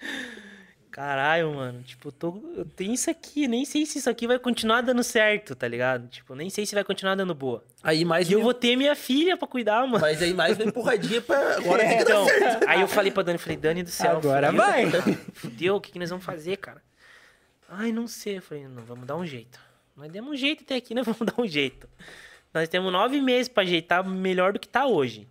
Caralho, 0.90 1.54
mano. 1.54 1.82
Tipo, 1.82 2.08
eu, 2.08 2.12
tô, 2.12 2.42
eu 2.56 2.64
tenho 2.64 2.94
isso 2.94 3.10
aqui. 3.10 3.46
Nem 3.46 3.66
sei 3.66 3.84
se 3.84 3.98
isso 3.98 4.08
aqui 4.08 4.26
vai 4.26 4.38
continuar 4.38 4.80
dando 4.80 5.04
certo, 5.04 5.54
tá 5.54 5.68
ligado? 5.68 6.08
Tipo, 6.08 6.34
nem 6.34 6.48
sei 6.48 6.64
se 6.64 6.74
vai 6.74 6.82
continuar 6.82 7.16
dando 7.16 7.34
boa. 7.34 7.62
Aí 7.82 8.02
mais 8.02 8.30
E 8.30 8.32
eu 8.32 8.40
vou 8.40 8.54
ter 8.54 8.76
minha 8.76 8.96
filha 8.96 9.36
pra 9.36 9.46
cuidar, 9.46 9.86
mano. 9.86 10.00
Mas 10.00 10.22
aí 10.22 10.32
mais 10.32 10.56
uma 10.56 10.64
empurradinha 10.64 11.20
pra 11.20 11.58
agora 11.58 11.84
dar 11.84 12.00
Então, 12.00 12.24
certo. 12.24 12.66
aí 12.66 12.80
eu 12.80 12.88
falei 12.88 13.12
pra 13.12 13.22
Dani, 13.22 13.36
falei, 13.36 13.58
Dani 13.58 13.82
do 13.82 13.90
céu. 13.90 14.16
Agora 14.16 14.46
fudeu, 14.50 14.64
vai. 14.64 14.90
Fudeu, 15.34 15.76
o 15.76 15.80
que, 15.82 15.92
que 15.92 15.98
nós 15.98 16.08
vamos 16.08 16.24
fazer, 16.24 16.56
cara? 16.56 16.82
Ai, 17.68 17.92
não 17.92 18.08
sei. 18.08 18.38
Eu 18.38 18.42
falei, 18.42 18.66
não, 18.66 18.82
vamos 18.86 19.06
dar 19.06 19.16
um 19.16 19.26
jeito. 19.26 19.60
Nós 19.94 20.10
demos 20.10 20.30
um 20.30 20.36
jeito 20.36 20.62
até 20.62 20.76
aqui, 20.76 20.94
nós 20.94 21.04
vamos 21.04 21.30
dar 21.30 21.38
um 21.38 21.46
jeito. 21.46 21.86
Nós 22.52 22.68
temos 22.68 22.90
nove 22.92 23.20
meses 23.20 23.48
pra 23.48 23.62
ajeitar 23.62 24.06
melhor 24.08 24.52
do 24.52 24.58
que 24.58 24.68
tá 24.68 24.86
hoje. 24.86 25.28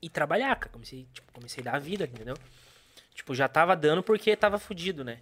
E 0.00 0.08
trabalhar, 0.08 0.54
cara. 0.56 0.70
Comecei, 0.72 1.06
tipo, 1.12 1.32
comecei 1.32 1.60
a 1.62 1.64
dar 1.64 1.76
a 1.76 1.78
vida, 1.78 2.04
entendeu? 2.04 2.36
Tipo, 3.14 3.34
já 3.34 3.48
tava 3.48 3.74
dando 3.76 4.02
porque 4.02 4.34
tava 4.36 4.58
fudido, 4.58 5.04
né? 5.04 5.18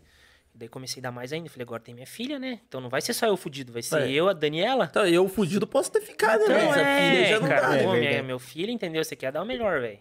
Daí 0.54 0.68
comecei 0.68 1.00
a 1.00 1.04
dar 1.04 1.12
mais 1.12 1.32
ainda. 1.32 1.48
Falei, 1.48 1.64
agora 1.64 1.80
tem 1.82 1.94
minha 1.94 2.06
filha, 2.06 2.38
né? 2.38 2.60
Então 2.66 2.80
não 2.80 2.88
vai 2.88 3.00
ser 3.00 3.12
só 3.14 3.26
eu 3.26 3.36
fudido, 3.36 3.72
vai 3.72 3.82
ser 3.82 4.02
É. 4.02 4.10
eu, 4.10 4.28
a 4.28 4.32
Daniela. 4.32 4.86
Então, 4.90 5.06
eu 5.06 5.28
fudido 5.28 5.66
posso 5.66 5.92
ter 5.92 6.00
ficado, 6.00 6.40
né? 6.48 6.56
Então, 6.58 6.68
Mas 6.70 6.76
a 6.78 6.80
é, 6.80 7.10
filha 7.12 7.26
já 7.28 7.40
não 7.40 7.48
cara, 7.48 7.68
dá. 7.68 7.76
É 7.76 7.82
pô, 7.84 7.90
minha- 7.90 8.00
verdade. 8.02 8.26
meu 8.26 8.38
filho, 8.38 8.70
entendeu? 8.72 9.04
Você 9.04 9.14
quer 9.14 9.30
dar 9.32 9.42
o 9.42 9.46
melhor, 9.46 9.80
velho. 9.80 10.00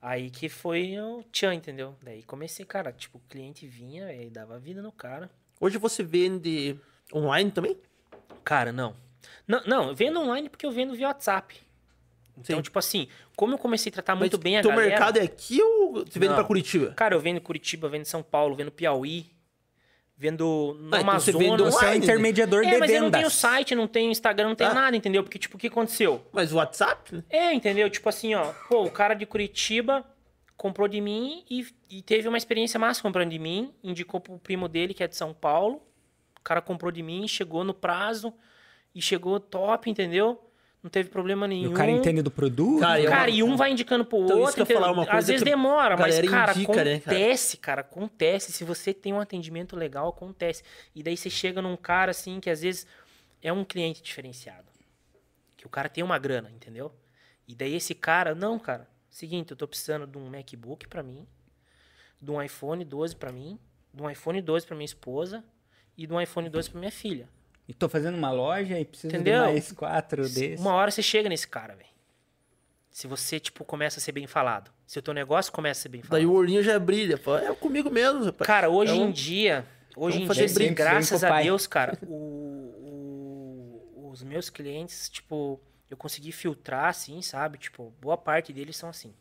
Aí 0.00 0.30
que 0.30 0.48
foi 0.48 0.98
o 0.98 1.22
tchan, 1.30 1.54
entendeu? 1.54 1.94
Daí 2.02 2.22
comecei, 2.24 2.64
cara, 2.64 2.92
tipo, 2.92 3.18
o 3.18 3.22
cliente 3.28 3.66
vinha, 3.68 4.06
velho, 4.06 4.30
dava 4.30 4.58
vida 4.58 4.80
no 4.82 4.90
cara. 4.90 5.30
Hoje 5.60 5.78
você 5.78 6.02
vende 6.02 6.76
online 7.14 7.50
também? 7.52 7.76
Cara, 8.42 8.72
não. 8.72 8.96
Não, 9.46 9.62
não, 9.66 9.88
eu 9.88 9.94
vendo 9.94 10.20
online 10.20 10.48
porque 10.48 10.64
eu 10.66 10.70
vendo 10.70 10.94
via 10.94 11.08
WhatsApp. 11.08 11.56
Então, 12.38 12.56
Sim. 12.56 12.62
tipo 12.62 12.78
assim, 12.78 13.08
como 13.36 13.54
eu 13.54 13.58
comecei 13.58 13.90
a 13.90 13.92
tratar 13.92 14.14
muito 14.14 14.36
Mas 14.36 14.42
bem 14.42 14.58
a 14.58 14.62
teu 14.62 14.70
galera... 14.70 14.88
mercado 14.88 15.18
é 15.18 15.22
aqui 15.22 15.62
ou 15.62 16.04
você 16.04 16.18
vende 16.18 16.28
Não. 16.28 16.34
pra 16.36 16.44
Curitiba? 16.44 16.92
Cara, 16.94 17.14
eu 17.14 17.20
vendo 17.20 17.40
Curitiba, 17.40 17.88
vendo 17.88 18.04
São 18.06 18.22
Paulo, 18.22 18.56
vendo 18.56 18.72
Piauí, 18.72 19.26
vendo 20.16 20.76
no 20.80 20.94
Ah, 20.94 21.00
então 21.00 21.20
você 21.20 21.30
Amazonas. 21.30 21.38
vende 21.40 21.62
Você 21.62 21.62
é 21.62 21.64
o 21.64 21.68
online, 21.76 21.98
né? 21.98 22.04
intermediador 22.04 22.64
É, 22.64 22.70
de 22.70 22.78
mas 22.78 22.90
eu 22.90 23.02
não 23.02 23.10
tenho 23.10 23.22
vendas. 23.24 23.32
site, 23.34 23.74
não 23.74 23.86
tenho 23.86 24.10
Instagram, 24.10 24.48
não 24.48 24.54
tenho 24.54 24.70
Ah. 24.70 24.74
nada, 24.74 24.96
entendeu? 24.96 25.22
Porque, 25.22 25.38
tipo, 25.38 25.56
o 25.56 25.60
que 25.60 25.66
aconteceu? 25.66 26.24
Mas 26.32 26.52
o 26.52 26.56
WhatsApp? 26.56 27.14
né? 27.14 27.22
É, 27.28 27.52
entendeu? 27.52 27.90
Tipo 27.90 28.08
assim, 28.08 28.34
ó, 28.34 28.52
pô, 28.68 28.84
o 28.84 28.90
cara 28.90 29.14
de 29.14 29.26
Curitiba 29.26 30.04
comprou 30.56 30.86
de 30.88 31.00
mim 31.00 31.44
e, 31.50 31.66
e 31.90 32.02
teve 32.02 32.28
uma 32.28 32.38
experiência 32.38 32.78
massa 32.78 33.02
comprando 33.02 33.30
de 33.30 33.38
mim, 33.38 33.74
indicou 33.82 34.20
pro 34.20 34.38
primo 34.38 34.68
dele, 34.68 34.94
que 34.94 35.02
é 35.02 35.08
de 35.08 35.16
São 35.16 35.34
Paulo. 35.34 35.82
O 36.38 36.42
cara 36.42 36.62
comprou 36.62 36.90
de 36.92 37.02
mim, 37.02 37.26
chegou 37.28 37.62
no 37.64 37.74
prazo 37.74 38.32
e 38.94 39.00
chegou 39.02 39.38
top, 39.40 39.88
entendeu? 39.90 40.40
Não 40.82 40.90
teve 40.90 41.08
problema 41.10 41.46
E 41.46 41.48
nenhum. 41.50 41.70
o 41.70 41.74
cara 41.74 41.90
entende 41.92 42.22
do 42.22 42.30
produto. 42.30 42.80
Cara, 42.80 43.00
eu- 43.00 43.08
Cara, 43.10 43.30
e 43.30 43.40
um 43.42 43.56
vai 43.56 43.70
indicando 43.70 44.04
pro 44.04 44.24
Então, 44.24 44.36
isso 44.38 44.46
outro, 44.46 44.60
eu 44.60 44.64
entendeu? 44.64 44.80
falar, 44.82 44.92
uma 44.92 45.04
coisa 45.04 45.18
Às 45.18 45.26
vezes 45.28 45.42
que 45.44 45.48
demora, 45.48 45.96
mas, 45.96 46.20
cara, 46.28 46.52
indica, 46.52 46.72
né, 46.84 46.98
cara? 46.98 47.16
acontece, 47.16 47.56
cara, 47.56 47.80
acontece. 47.82 48.50
Se 48.52 48.64
você 48.64 48.92
tem 48.92 49.12
um 49.12 49.20
atendimento 49.20 49.76
legal, 49.76 50.08
acontece. 50.08 50.64
E 50.94 51.02
daí 51.02 51.16
você 51.16 51.30
chega 51.30 51.62
num 51.62 51.76
cara, 51.76 52.10
assim, 52.10 52.40
que 52.40 52.50
às 52.50 52.62
vezes 52.62 52.84
é 53.40 53.52
um 53.52 53.64
cliente 53.64 54.02
diferenciado. 54.02 54.66
Que 55.56 55.64
o 55.64 55.70
cara 55.70 55.88
tem 55.88 56.02
uma 56.02 56.18
grana, 56.18 56.50
entendeu? 56.50 56.92
E 57.46 57.54
daí 57.54 57.76
esse 57.76 57.94
cara, 57.94 58.34
não, 58.34 58.58
cara, 58.58 58.88
seguinte, 59.08 59.52
eu 59.52 59.56
tô 59.56 59.68
precisando 59.68 60.04
de 60.04 60.18
um 60.18 60.28
MacBook 60.28 60.88
pra 60.88 61.02
mim, 61.04 61.24
de 62.20 62.28
um 62.32 62.42
iPhone 62.42 62.84
12 62.84 63.14
pra 63.14 63.30
mim, 63.30 63.56
de 63.94 64.02
um 64.02 64.10
iPhone 64.10 64.42
12 64.42 64.66
pra 64.66 64.74
minha 64.74 64.84
esposa 64.84 65.44
e 65.96 66.08
de 66.08 66.12
um 66.12 66.20
iPhone 66.20 66.48
12 66.48 66.68
pra 66.70 66.80
minha 66.80 66.90
filha. 66.90 67.28
E 67.72 67.74
tô 67.74 67.88
fazendo 67.88 68.18
uma 68.18 68.30
loja 68.30 68.78
e 68.78 68.84
preciso 68.84 69.14
Entendeu? 69.14 69.46
de 69.46 69.52
mais 69.52 69.72
quatro 69.72 70.20
desses. 70.24 70.60
Uma 70.60 70.74
hora 70.74 70.90
você 70.90 71.00
chega 71.00 71.26
nesse 71.26 71.48
cara, 71.48 71.74
velho. 71.74 71.88
Se 72.90 73.06
você, 73.06 73.40
tipo, 73.40 73.64
começa 73.64 73.98
a 73.98 74.02
ser 74.02 74.12
bem 74.12 74.26
falado. 74.26 74.70
Se 74.86 74.98
o 74.98 75.02
teu 75.02 75.14
negócio 75.14 75.50
começa 75.50 75.80
a 75.80 75.82
ser 75.84 75.88
bem 75.88 76.02
falado. 76.02 76.12
Daí 76.20 76.26
o 76.26 76.32
olhinho 76.34 76.62
já 76.62 76.78
brilha. 76.78 77.16
Fala, 77.16 77.46
é 77.48 77.54
comigo 77.54 77.88
mesmo, 77.90 78.24
rapaz. 78.24 78.46
Cara, 78.46 78.68
hoje 78.68 78.92
Então, 78.92 79.08
em 79.08 79.10
dia, 79.10 79.66
hoje 79.96 80.20
em 80.22 80.28
dia, 80.28 80.48
brinco, 80.52 80.74
graças 80.74 81.24
a. 81.24 81.40
Deus, 81.40 81.66
cara, 81.66 81.98
o- 82.06 82.10
o- 83.96 84.10
os 84.12 84.22
meus 84.22 84.50
clientes, 84.50 85.08
tipo, 85.08 85.58
eu 85.88 85.96
consegui 85.96 86.30
filtrar, 86.30 86.88
assim, 86.90 87.22
sabe? 87.22 87.56
Tipo, 87.56 87.90
boa 87.98 88.18
parte 88.18 88.52
deles 88.52 88.76
são 88.76 88.90
assim. 88.90 89.14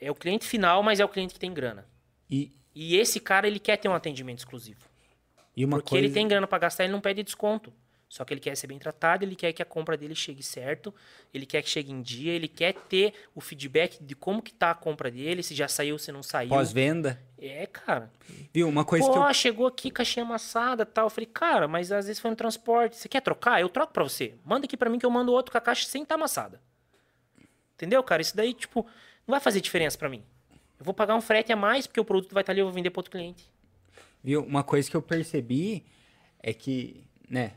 É 0.00 0.08
o 0.08 0.14
cliente 0.14 0.46
final, 0.46 0.80
mas 0.84 1.00
é 1.00 1.04
o 1.04 1.08
cliente 1.08 1.34
que 1.34 1.40
tem 1.40 1.52
grana. 1.52 1.84
E, 2.30 2.52
E 2.72 2.96
esse 2.96 3.18
cara, 3.18 3.48
ele 3.48 3.58
quer 3.58 3.76
ter 3.76 3.88
um 3.88 3.94
atendimento 3.94 4.38
exclusivo. 4.38 4.80
E 5.56 5.64
uma 5.64 5.78
porque 5.78 5.90
coisa... 5.90 6.04
ele 6.04 6.14
tem 6.14 6.26
grana 6.26 6.46
pra 6.46 6.58
gastar, 6.58 6.84
ele 6.84 6.92
não 6.92 7.00
pede 7.00 7.22
desconto. 7.22 7.72
Só 8.08 8.24
que 8.24 8.32
ele 8.32 8.40
quer 8.40 8.56
ser 8.56 8.68
bem 8.68 8.78
tratado, 8.78 9.24
ele 9.24 9.34
quer 9.34 9.52
que 9.52 9.60
a 9.60 9.64
compra 9.64 9.96
dele 9.96 10.14
chegue 10.14 10.40
certo, 10.40 10.94
ele 11.32 11.44
quer 11.44 11.62
que 11.62 11.68
chegue 11.68 11.90
em 11.90 12.00
dia, 12.00 12.32
ele 12.32 12.46
quer 12.46 12.72
ter 12.72 13.12
o 13.34 13.40
feedback 13.40 14.00
de 14.00 14.14
como 14.14 14.40
que 14.40 14.54
tá 14.54 14.70
a 14.70 14.74
compra 14.74 15.10
dele, 15.10 15.42
se 15.42 15.52
já 15.52 15.66
saiu, 15.66 15.98
se 15.98 16.12
não 16.12 16.22
saiu. 16.22 16.50
Pós-venda. 16.50 17.20
É, 17.36 17.66
cara. 17.66 18.12
Viu? 18.52 18.68
Uma 18.68 18.84
coisa 18.84 19.04
Pô, 19.04 19.12
que 19.12 19.18
eu... 19.18 19.34
chegou 19.34 19.66
aqui, 19.66 19.90
caixinha 19.90 20.24
amassada 20.24 20.86
tal. 20.86 21.06
Eu 21.06 21.10
falei, 21.10 21.26
cara, 21.26 21.66
mas 21.66 21.90
às 21.90 22.06
vezes 22.06 22.20
foi 22.20 22.30
no 22.30 22.36
transporte. 22.36 22.96
Você 22.96 23.08
quer 23.08 23.20
trocar? 23.20 23.60
Eu 23.60 23.68
troco 23.68 23.92
pra 23.92 24.04
você. 24.04 24.34
Manda 24.44 24.66
aqui 24.66 24.76
pra 24.76 24.88
mim 24.88 24.98
que 24.98 25.04
eu 25.04 25.10
mando 25.10 25.32
outro 25.32 25.50
com 25.50 25.58
a 25.58 25.60
caixa 25.60 25.84
sem 25.88 26.04
estar 26.04 26.14
amassada. 26.14 26.60
Entendeu, 27.74 28.00
cara? 28.04 28.22
Isso 28.22 28.36
daí, 28.36 28.54
tipo, 28.54 28.86
não 29.26 29.32
vai 29.32 29.40
fazer 29.40 29.60
diferença 29.60 29.98
pra 29.98 30.08
mim. 30.08 30.22
Eu 30.78 30.84
vou 30.84 30.94
pagar 30.94 31.16
um 31.16 31.20
frete 31.20 31.52
a 31.52 31.56
mais 31.56 31.86
porque 31.86 31.98
o 31.98 32.04
produto 32.04 32.32
vai 32.32 32.42
estar 32.42 32.52
ali, 32.52 32.60
eu 32.60 32.66
vou 32.66 32.72
vender 32.72 32.90
pra 32.90 33.00
outro 33.00 33.10
cliente. 33.10 33.52
Viu? 34.24 34.42
Uma 34.42 34.64
coisa 34.64 34.90
que 34.90 34.96
eu 34.96 35.02
percebi 35.02 35.84
é 36.42 36.54
que, 36.54 37.04
né, 37.28 37.52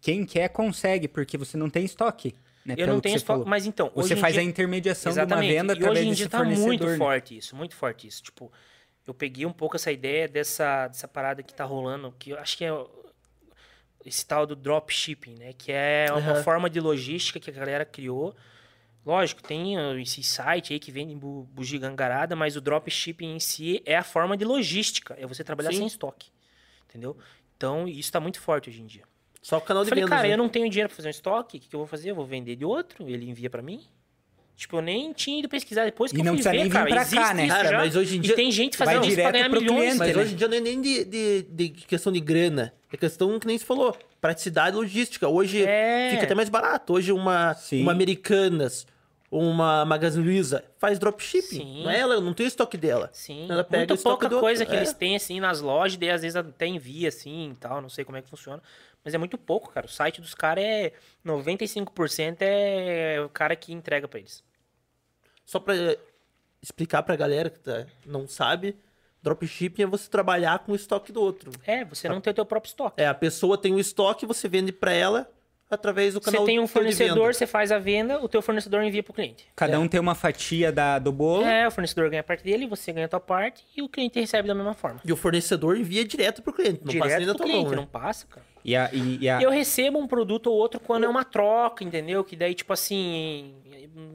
quem 0.00 0.26
quer 0.26 0.48
consegue, 0.48 1.06
porque 1.06 1.38
você 1.38 1.56
não 1.56 1.70
tem 1.70 1.84
estoque. 1.84 2.34
Né, 2.66 2.74
Eu 2.76 2.88
não 2.88 3.00
tenho 3.00 3.16
estoque, 3.16 3.38
falou. 3.38 3.46
mas 3.46 3.64
então. 3.64 3.90
Você 3.94 4.16
faz 4.16 4.34
dia... 4.34 4.42
a 4.42 4.44
intermediação 4.44 5.10
Exatamente. 5.12 5.46
de 5.48 5.54
uma 5.54 5.60
venda 5.62 5.72
e 5.72 5.76
através 5.76 6.00
hoje 6.00 6.08
em 6.10 6.14
dia 6.14 6.28
tá 6.28 6.38
fornecedor. 6.38 6.66
muito 6.66 6.86
né? 6.86 6.96
forte 6.96 7.36
isso, 7.36 7.56
muito 7.56 7.74
forte 7.76 8.06
isso. 8.08 8.22
Tipo, 8.24 8.52
eu 9.06 9.14
peguei 9.14 9.46
um 9.46 9.52
pouco 9.52 9.76
essa 9.76 9.90
ideia 9.92 10.26
dessa, 10.28 10.88
dessa 10.88 11.06
parada 11.08 11.42
que 11.42 11.54
tá 11.54 11.64
rolando, 11.64 12.12
que 12.18 12.30
eu 12.30 12.38
acho 12.38 12.58
que 12.58 12.64
é 12.64 12.72
o- 12.72 12.90
esse 14.04 14.26
tal 14.26 14.46
do 14.46 14.56
dropshipping, 14.56 15.36
né? 15.36 15.52
Que 15.56 15.72
é 15.72 16.06
uma 16.10 16.18
Aham. 16.32 16.42
forma 16.42 16.68
de 16.70 16.80
logística 16.80 17.38
que 17.38 17.50
a 17.50 17.52
galera 17.52 17.84
criou. 17.84 18.34
Lógico, 19.04 19.42
tem 19.42 19.78
uh, 19.78 19.98
esse 19.98 20.22
site 20.22 20.72
aí 20.74 20.78
que 20.78 20.92
vende 20.92 21.14
bu- 21.14 21.44
bugigangarada, 21.52 22.36
mas 22.36 22.54
o 22.56 22.60
dropshipping 22.60 23.34
em 23.36 23.40
si 23.40 23.82
é 23.86 23.96
a 23.96 24.02
forma 24.02 24.36
de 24.36 24.44
logística. 24.44 25.16
É 25.18 25.26
você 25.26 25.42
trabalhar 25.42 25.70
Sim. 25.72 25.78
sem 25.78 25.86
estoque. 25.86 26.28
Entendeu? 26.88 27.16
Então, 27.56 27.88
isso 27.88 28.12
tá 28.12 28.20
muito 28.20 28.40
forte 28.40 28.68
hoje 28.68 28.82
em 28.82 28.86
dia. 28.86 29.02
Só 29.40 29.56
o 29.56 29.60
canal 29.60 29.82
Eu 29.82 29.84
de 29.84 29.88
falei, 29.90 30.04
vendas. 30.04 30.16
cara, 30.16 30.28
né? 30.28 30.34
eu 30.34 30.38
não 30.38 30.48
tenho 30.50 30.68
dinheiro 30.68 30.88
pra 30.88 30.96
fazer 30.96 31.08
um 31.08 31.12
estoque, 31.12 31.56
o 31.56 31.60
que, 31.60 31.68
que 31.68 31.74
eu 31.74 31.80
vou 31.80 31.86
fazer? 31.86 32.10
Eu 32.10 32.14
vou 32.14 32.26
vender 32.26 32.56
de 32.56 32.64
outro, 32.64 33.08
ele 33.08 33.28
envia 33.28 33.48
pra 33.48 33.62
mim. 33.62 33.80
Tipo, 34.54 34.76
eu 34.76 34.82
nem 34.82 35.10
tinha 35.14 35.38
ido 35.38 35.48
pesquisar 35.48 35.86
depois 35.86 36.12
que 36.12 36.18
E 36.18 36.20
eu 36.20 36.24
não 36.24 36.34
fui 36.34 36.42
ver, 36.42 36.50
nem 36.52 36.64
vir 36.64 36.70
cara, 36.70 36.90
pra 36.90 37.06
cá, 37.06 37.32
né? 37.32 37.48
Cara, 37.48 37.78
mas 37.78 37.96
hoje 37.96 38.18
em 38.18 38.20
dia 38.20 38.32
E 38.34 38.36
tem 38.36 38.52
gente 38.52 38.76
fazendo 38.76 39.06
isso 39.06 39.16
pra 39.16 39.30
ganhar 39.30 39.48
milhões, 39.48 39.66
cliente, 39.66 39.96
Mas 39.98 40.08
entendeu? 40.08 40.22
hoje 40.22 40.34
em 40.34 40.36
dia 40.36 40.48
não 40.48 40.56
é 40.58 40.60
nem 40.60 40.80
de, 40.82 41.04
de, 41.06 41.42
de 41.44 41.68
questão 41.70 42.12
de 42.12 42.20
grana. 42.20 42.74
É 42.92 42.96
questão, 42.98 43.38
que 43.40 43.46
nem 43.46 43.56
você 43.56 43.64
falou, 43.64 43.96
praticidade 44.20 44.76
logística. 44.76 45.28
Hoje 45.28 45.64
É. 45.64 46.10
fica 46.12 46.24
até 46.24 46.34
mais 46.34 46.48
barato. 46.48 46.92
Hoje 46.92 47.12
uma, 47.12 47.54
Sim. 47.54 47.82
uma 47.82 47.92
Americanas, 47.92 48.86
uma 49.30 49.84
Magazine 49.84 50.24
Luiza 50.24 50.64
faz 50.78 50.98
dropshipping. 50.98 51.46
Sim. 51.58 51.82
Não 51.84 51.90
é 51.90 51.98
ela, 52.00 52.20
não 52.20 52.34
tem 52.34 52.46
o 52.46 52.48
estoque 52.48 52.76
dela. 52.76 53.10
Sim, 53.12 53.46
Ela 53.50 53.62
pega 53.64 53.76
o 53.84 53.86
muito 53.88 53.94
estoque 53.98 54.28
pouca 54.28 54.40
coisa 54.40 54.66
que 54.66 54.72
é. 54.72 54.76
eles 54.76 54.92
têm, 54.92 55.16
assim, 55.16 55.40
nas 55.40 55.60
lojas, 55.60 55.96
daí 55.96 56.10
às 56.10 56.22
vezes 56.22 56.36
até 56.36 56.66
envia, 56.66 57.08
assim, 57.08 57.50
e 57.52 57.54
tal, 57.54 57.80
não 57.80 57.88
sei 57.88 58.04
como 58.04 58.18
é 58.18 58.22
que 58.22 58.28
funciona. 58.28 58.62
Mas 59.04 59.14
é 59.14 59.18
muito 59.18 59.38
pouco, 59.38 59.70
cara. 59.72 59.86
O 59.86 59.88
site 59.88 60.20
dos 60.20 60.34
caras 60.34 60.62
é... 60.62 60.92
95% 61.24 62.36
é 62.40 63.20
o 63.24 63.28
cara 63.30 63.56
que 63.56 63.72
entrega 63.72 64.06
pra 64.06 64.18
eles. 64.18 64.44
Só 65.46 65.58
pra 65.58 65.74
explicar 66.62 67.02
pra 67.02 67.16
galera 67.16 67.48
que 67.48 67.58
tá- 67.58 67.86
não 68.04 68.28
sabe, 68.28 68.76
dropshipping 69.22 69.82
é 69.82 69.86
você 69.86 70.08
trabalhar 70.08 70.58
com 70.60 70.72
o 70.72 70.74
estoque 70.74 71.12
do 71.12 71.20
outro. 71.20 71.50
É, 71.66 71.84
você 71.84 72.08
não 72.08 72.20
tem 72.20 72.30
o 72.30 72.34
teu 72.34 72.44
próprio 72.46 72.68
estoque. 72.70 73.00
É, 73.00 73.06
a 73.06 73.14
pessoa 73.14 73.56
tem 73.58 73.74
o 73.74 73.78
estoque, 73.78 74.24
você 74.26 74.48
vende 74.48 74.72
pra 74.72 74.92
ela 74.92 75.30
através 75.70 76.14
do 76.14 76.20
canal 76.20 76.40
Você 76.40 76.46
tem 76.46 76.58
um 76.58 76.66
fornecedor, 76.66 77.32
você 77.32 77.46
faz 77.46 77.70
a 77.70 77.78
venda, 77.78 78.20
o 78.20 78.28
teu 78.28 78.42
fornecedor 78.42 78.82
envia 78.82 79.02
pro 79.04 79.12
cliente. 79.12 79.46
Cada 79.54 79.74
É. 79.74 79.78
um 79.78 79.86
tem 79.86 80.00
uma 80.00 80.16
fatia 80.16 80.72
da, 80.72 80.98
do 80.98 81.12
bolo. 81.12 81.44
É, 81.44 81.68
o 81.68 81.70
fornecedor 81.70 82.10
ganha 82.10 82.20
a 82.22 82.24
parte 82.24 82.42
dele, 82.42 82.66
você 82.66 82.92
ganha 82.92 83.06
a 83.06 83.08
tua 83.08 83.20
parte 83.20 83.64
e 83.76 83.80
o 83.80 83.88
cliente 83.88 84.18
recebe 84.18 84.48
da 84.48 84.54
mesma 84.54 84.74
forma. 84.74 85.00
E 85.04 85.12
o 85.12 85.16
fornecedor 85.16 85.76
envia 85.76 86.04
direto 86.04 86.42
pro 86.42 86.52
cliente, 86.52 86.80
não 86.84 86.92
passa 86.94 87.04
Direto 87.04 87.18
nem 87.18 87.26
da 87.28 87.34
tua 87.34 87.46
cliente, 87.46 87.62
mão, 87.62 87.70
né? 87.70 87.76
não 87.76 87.86
passa, 87.86 88.26
cara. 88.26 88.44
E 88.64 88.76
a, 88.76 88.90
e, 88.92 89.18
e 89.22 89.28
a- 89.28 89.40
Eu 89.40 89.50
recebo 89.50 89.98
um 89.98 90.06
produto 90.06 90.48
ou 90.48 90.56
outro 90.56 90.78
quando 90.80 91.04
é 91.04 91.08
uma 91.08 91.24
troca, 91.24 91.82
entendeu? 91.82 92.22
Que 92.22 92.36
daí, 92.36 92.54
tipo 92.54 92.72
assim, 92.72 93.54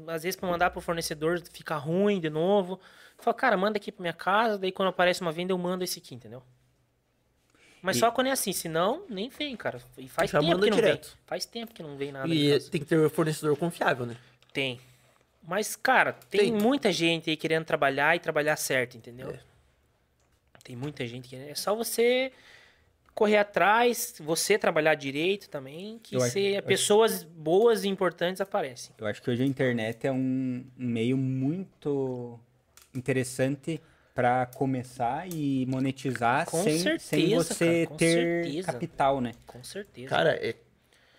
às 0.07 0.23
vezes 0.23 0.35
pra 0.39 0.47
mandar 0.49 0.69
pro 0.69 0.81
fornecedor 0.81 1.41
fica 1.51 1.75
ruim 1.75 2.19
de 2.19 2.29
novo. 2.29 2.79
Fala, 3.17 3.33
cara, 3.33 3.57
manda 3.57 3.77
aqui 3.77 3.91
pra 3.91 4.01
minha 4.01 4.13
casa, 4.13 4.57
daí 4.57 4.71
quando 4.71 4.89
aparece 4.89 5.21
uma 5.21 5.31
venda 5.31 5.51
eu 5.53 5.57
mando 5.57 5.83
esse 5.83 5.99
aqui, 5.99 6.13
entendeu? 6.13 6.43
Mas 7.81 7.97
E- 7.97 7.99
só 7.99 8.11
quando 8.11 8.27
é 8.27 8.31
assim, 8.31 8.51
senão 8.51 9.03
nem 9.09 9.29
vem, 9.29 9.55
cara. 9.55 9.79
E 9.97 10.07
faz 10.07 10.29
Já 10.31 10.39
tempo 10.39 10.59
que 10.59 10.69
não 10.69 10.75
direto. 10.77 11.07
vem. 11.07 11.17
Faz 11.25 11.45
tempo 11.45 11.73
que 11.73 11.83
não 11.83 11.95
vem 11.97 12.11
nada 12.11 12.27
E 12.33 12.59
tem 12.69 12.81
que 12.81 12.87
ter 12.87 12.99
um 12.99 13.09
fornecedor 13.09 13.55
confiável, 13.57 14.05
né? 14.05 14.15
Tem. 14.53 14.79
Mas, 15.47 15.75
cara, 15.75 16.13
tem, 16.13 16.51
Tem. 16.51 16.51
muita 16.51 16.91
gente 16.91 17.29
aí 17.29 17.37
querendo 17.37 17.63
trabalhar 17.65 18.15
e 18.15 18.19
trabalhar 18.19 18.55
certo, 18.57 18.97
entendeu? 18.97 19.29
É. 19.29 19.39
Tem 20.63 20.75
muita 20.75 21.05
gente 21.05 21.29
querendo. 21.29 21.49
É 21.49 21.55
só 21.55 21.75
você 21.75 22.31
correr 23.15 23.37
atrás, 23.37 24.13
você 24.19 24.57
trabalhar 24.59 24.93
direito 24.95 25.49
também, 25.49 25.97
que 26.03 26.17
acho- 26.17 26.37
eu 26.37 26.57
acho- 26.59 26.67
pessoas 26.67 27.23
boas 27.23 27.83
e 27.85 27.87
importantes 27.87 28.41
aparecem. 28.41 28.93
eu 28.97 29.07
acho 29.07 29.21
que 29.23 29.31
hoje 29.31 29.41
a 29.41 29.45
internet 29.45 30.05
é 30.05 30.11
um, 30.11 30.65
um 30.77 30.85
meio 30.85 31.15
muito 31.17 32.37
interessante 32.93 33.81
para 34.13 34.45
começar 34.47 35.27
e 35.33 35.65
monetizar 35.67 36.45
Com 36.45 36.63
sem, 36.63 36.77
sem 36.79 36.99
certeza, 36.99 37.43
você 37.43 37.65
cara, 37.65 37.87
com 37.87 37.95
ter 37.97 38.13
certeza. 38.43 38.71
capital, 38.71 39.21
né? 39.21 39.31
Com 39.45 39.63
certeza. 39.63 40.09
Cara, 40.09 40.31
é. 40.45 40.55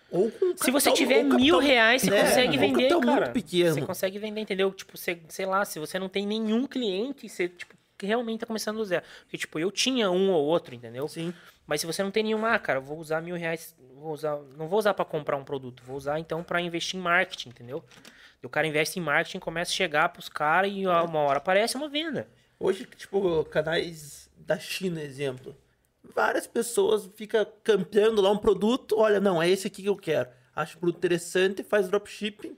Ou 0.09 0.31
com 0.31 0.55
se 0.57 0.71
você 0.71 0.89
capital- 0.89 0.93
tiver 0.93 1.15
ou 1.17 1.23
capital- 1.31 1.39
mil 1.39 1.59
reais, 1.59 2.01
você 2.01 2.15
É, 2.15 2.21
consegue 2.23 2.57
vender, 2.57 2.73
capital 2.89 3.01
cara. 3.01 3.25
muito 3.25 3.33
pequeno. 3.33 3.73
Você 3.73 3.81
consegue 3.81 4.17
vender, 4.19 4.41
entendeu? 4.41 4.71
Tipo, 4.71 4.97
você, 4.97 5.19
sei 5.29 5.45
lá, 5.45 5.65
se 5.65 5.79
você 5.79 5.99
não 5.99 6.07
tem 6.09 6.25
nenhum 6.25 6.65
cliente, 6.65 7.27
você, 7.27 7.49
tipo, 7.49 7.75
que 7.97 8.05
realmente 8.05 8.39
tá 8.41 8.45
começando 8.45 8.77
do 8.77 8.85
zero. 8.85 9.03
Porque, 9.23 9.37
tipo, 9.37 9.59
eu 9.59 9.71
tinha 9.71 10.09
um 10.09 10.31
ou 10.31 10.45
outro, 10.45 10.73
entendeu? 10.73 11.07
Sim. 11.07 11.33
Mas 11.67 11.81
se 11.81 11.85
você 11.85 12.01
não 12.01 12.09
tem 12.09 12.23
nenhum, 12.23 12.45
ah, 12.45 12.57
cara, 12.57 12.79
vou 12.79 12.97
usar 12.97 13.21
mil 13.21 13.35
reais, 13.35 13.75
vou 13.95 14.13
usar, 14.13 14.37
não 14.57 14.67
vou 14.67 14.79
usar 14.79 14.93
pra 14.93 15.03
comprar 15.03 15.35
um 15.35 15.43
produto, 15.43 15.83
vou 15.85 15.97
usar 15.97 16.17
então 16.17 16.41
pra 16.41 16.61
investir 16.61 16.97
em 16.97 17.03
marketing, 17.03 17.49
entendeu? 17.49 17.83
O 18.41 18.47
cara 18.49 18.65
investe 18.65 18.97
em 18.97 19.01
marketing, 19.01 19.39
começa 19.39 19.71
a 19.71 19.75
chegar 19.75 20.09
pros 20.09 20.29
caras 20.29 20.71
e 20.73 20.87
ó, 20.87 21.03
uma 21.05 21.19
hora 21.19 21.39
aparece 21.39 21.75
uma 21.75 21.89
venda. 21.89 22.27
Hoje, 22.57 22.85
tipo, 22.85 23.43
canais 23.45 24.29
da 24.37 24.57
China, 24.57 25.01
exemplo. 25.01 25.55
Várias 26.15 26.47
pessoas 26.47 27.09
ficam 27.15 27.45
campeando 27.63 28.21
lá 28.21 28.31
um 28.31 28.37
produto. 28.37 28.95
Olha, 28.97 29.19
não, 29.19 29.41
é 29.41 29.49
esse 29.49 29.67
aqui 29.67 29.81
que 29.83 29.89
eu 29.89 29.97
quero. 29.97 30.29
Acha 30.55 30.77
o 30.77 30.79
produto 30.79 30.97
interessante, 30.97 31.63
faz 31.63 31.89
dropshipping, 31.89 32.57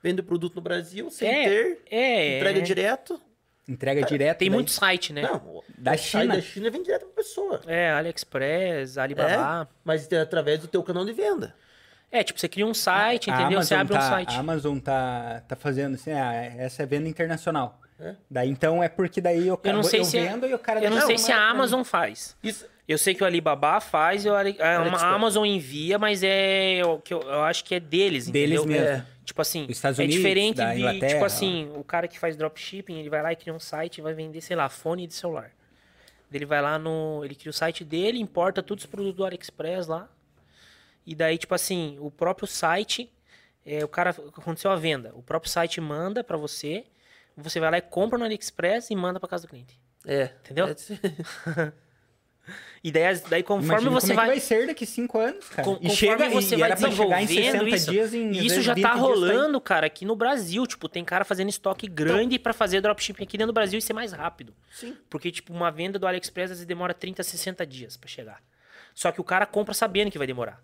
vende 0.00 0.20
o 0.20 0.24
produto 0.24 0.54
no 0.54 0.62
Brasil 0.62 1.10
sem 1.10 1.28
É, 1.28 1.48
ter, 1.48 1.82
é, 1.90 2.36
entrega 2.36 2.60
é. 2.60 2.62
direto. 2.62 3.20
Entrega 3.66 4.02
direto. 4.02 4.38
Tem 4.38 4.48
daí- 4.50 4.54
muito 4.54 4.70
site, 4.70 5.12
né? 5.12 5.22
Não, 5.22 5.62
Da 5.78 5.96
China? 5.96 6.34
da 6.36 6.40
China 6.42 6.70
vem 6.70 6.82
direto 6.82 7.06
pra 7.06 7.14
pessoa. 7.22 7.60
É, 7.66 7.90
AliExpress, 7.92 8.98
Alibaba. 8.98 9.68
Mas 9.84 10.10
é 10.12 10.20
através 10.20 10.60
do 10.60 10.68
teu 10.68 10.82
canal 10.82 11.04
de 11.04 11.12
venda. 11.12 11.54
É, 12.12 12.22
tipo, 12.22 12.38
você 12.38 12.48
cria 12.48 12.66
um 12.66 12.74
site, 12.74 13.30
A 13.30 13.34
entendeu? 13.40 13.60
Você 13.62 13.74
abre 13.74 13.92
um 13.94 13.96
tá- 13.96 14.08
site. 14.08 14.34
A 14.36 14.38
Amazon 14.38 14.78
tá, 14.78 15.42
tá 15.48 15.56
fazendo 15.56 15.94
assim, 15.94 16.12
ah, 16.12 16.32
essa 16.58 16.82
é 16.82 16.86
venda 16.86 17.08
internacional. 17.08 17.80
É. 17.98 18.14
Daí 18.30 18.48
então 18.50 18.82
é 18.82 18.88
porque 18.88 19.20
daí 19.20 19.46
eu, 19.48 19.58
Eu 19.62 19.72
não 19.72 19.82
sei 19.82 20.04
se 20.04 20.18
é- 20.18 20.28
vendo 20.28 20.46
e 20.46 20.54
o 20.54 20.58
cara 20.58 20.80
Eu 20.80 20.90
não 20.90 20.96
deixa 20.98 21.06
sei 21.06 21.16
uma 21.16 21.22
se 21.24 21.32
a 21.32 21.48
Amazon 21.50 21.82
faz. 21.84 22.36
Isso, 22.42 22.66
Eu 22.86 22.98
sei 22.98 23.14
que 23.14 23.22
o 23.22 23.26
Alibaba 23.26 23.80
faz 23.80 24.26
e 24.26 24.28
o 24.28 24.34
Ali- 24.34 24.56
a 24.60 24.78
a 24.82 25.14
Amazon 25.14 25.46
envia, 25.46 25.98
mas 25.98 26.22
é 26.22 26.82
o 26.84 26.98
que 26.98 27.14
eu, 27.14 27.22
eu 27.22 27.42
acho 27.44 27.64
que 27.64 27.74
é 27.76 27.80
deles, 27.80 28.28
Deles 28.28 28.60
entendeu? 28.60 28.82
mesmo. 28.82 28.96
É. 28.98 29.06
Tipo 29.24 29.40
assim, 29.40 29.64
Os 29.64 29.70
Estados 29.70 29.98
é 29.98 30.02
Unidos, 30.02 30.16
diferente 30.22 30.56
da 30.56 30.72
de, 30.74 30.80
Inglaterra, 30.80 31.12
tipo 31.14 31.24
assim, 31.24 31.72
o 31.74 31.82
cara 31.82 32.06
que 32.06 32.18
faz 32.18 32.36
dropshipping, 32.36 32.98
ele 32.98 33.08
vai 33.08 33.22
lá 33.22 33.32
e 33.32 33.36
cria 33.36 33.54
um 33.54 33.58
site 33.58 33.98
e 33.98 34.02
vai 34.02 34.12
vender, 34.12 34.40
sei 34.42 34.54
lá, 34.54 34.68
fone 34.68 35.06
de 35.06 35.14
celular. 35.14 35.50
Ele 36.32 36.44
vai 36.44 36.60
lá 36.60 36.78
no, 36.78 37.22
ele 37.24 37.34
cria 37.34 37.50
o 37.50 37.52
site 37.52 37.84
dele, 37.84 38.18
importa 38.18 38.62
todos 38.62 38.84
os 38.84 38.90
produtos 38.90 39.16
do 39.16 39.24
AliExpress 39.24 39.86
lá. 39.86 40.10
E 41.06 41.14
daí, 41.14 41.38
tipo 41.38 41.54
assim, 41.54 41.96
o 42.00 42.10
próprio 42.10 42.46
site, 42.46 43.10
é, 43.64 43.84
o 43.84 43.88
cara 43.88 44.10
aconteceu 44.10 44.70
a 44.70 44.76
venda, 44.76 45.12
o 45.14 45.22
próprio 45.22 45.50
site 45.50 45.80
manda 45.80 46.24
pra 46.24 46.36
você, 46.36 46.84
você 47.36 47.60
vai 47.60 47.70
lá 47.70 47.78
e 47.78 47.82
compra 47.82 48.18
no 48.18 48.24
AliExpress 48.24 48.90
e 48.90 48.96
manda 48.96 49.18
pra 49.20 49.28
casa 49.28 49.46
do 49.46 49.50
cliente. 49.50 49.78
é. 50.06 50.30
Entendeu? 50.44 50.66
É, 50.68 51.72
E 52.82 52.92
daí, 52.92 53.18
daí 53.30 53.42
conforme 53.42 53.66
Imagina 53.88 53.90
você 53.90 54.08
como 54.08 54.12
é 54.12 54.16
vai 54.16 54.24
que 54.26 54.30
vai 54.32 54.40
ser 54.40 54.66
daqui 54.66 54.84
cinco 54.84 55.18
anos, 55.18 55.48
cara. 55.48 55.62
Com- 55.62 55.78
e 55.80 55.88
chega 55.90 56.28
você 56.28 56.54
e 56.54 56.58
vai 56.58 56.74
desenvolvendo 56.74 57.26
60 57.28 57.68
isso, 57.76 57.90
dias 57.90 58.12
em 58.14 58.30
E 58.32 58.46
isso 58.46 58.60
já 58.60 58.74
20 58.74 58.82
tá 58.82 58.90
dias 58.90 59.00
rolando, 59.00 59.60
cara, 59.60 59.86
aqui 59.86 60.04
no 60.04 60.14
Brasil. 60.14 60.66
Tipo, 60.66 60.88
tem 60.88 61.02
cara 61.04 61.24
fazendo 61.24 61.48
estoque 61.48 61.86
grande 61.88 62.38
pra 62.38 62.52
fazer 62.52 62.80
dropshipping 62.82 63.22
aqui 63.24 63.38
dentro 63.38 63.52
do 63.52 63.54
Brasil 63.54 63.78
e 63.78 63.82
ser 63.82 63.94
mais 63.94 64.12
rápido. 64.12 64.54
Sim. 64.70 64.94
Porque, 65.08 65.30
tipo, 65.30 65.52
uma 65.54 65.70
venda 65.70 65.98
do 65.98 66.06
AliExpress 66.06 66.50
às 66.50 66.58
vezes 66.58 66.66
demora 66.66 66.92
30, 66.92 67.22
60 67.22 67.64
dias 67.66 67.96
pra 67.96 68.08
chegar. 68.08 68.42
Só 68.94 69.10
que 69.10 69.20
o 69.20 69.24
cara 69.24 69.46
compra 69.46 69.72
sabendo 69.72 70.10
que 70.10 70.18
vai 70.18 70.26
demorar. 70.26 70.62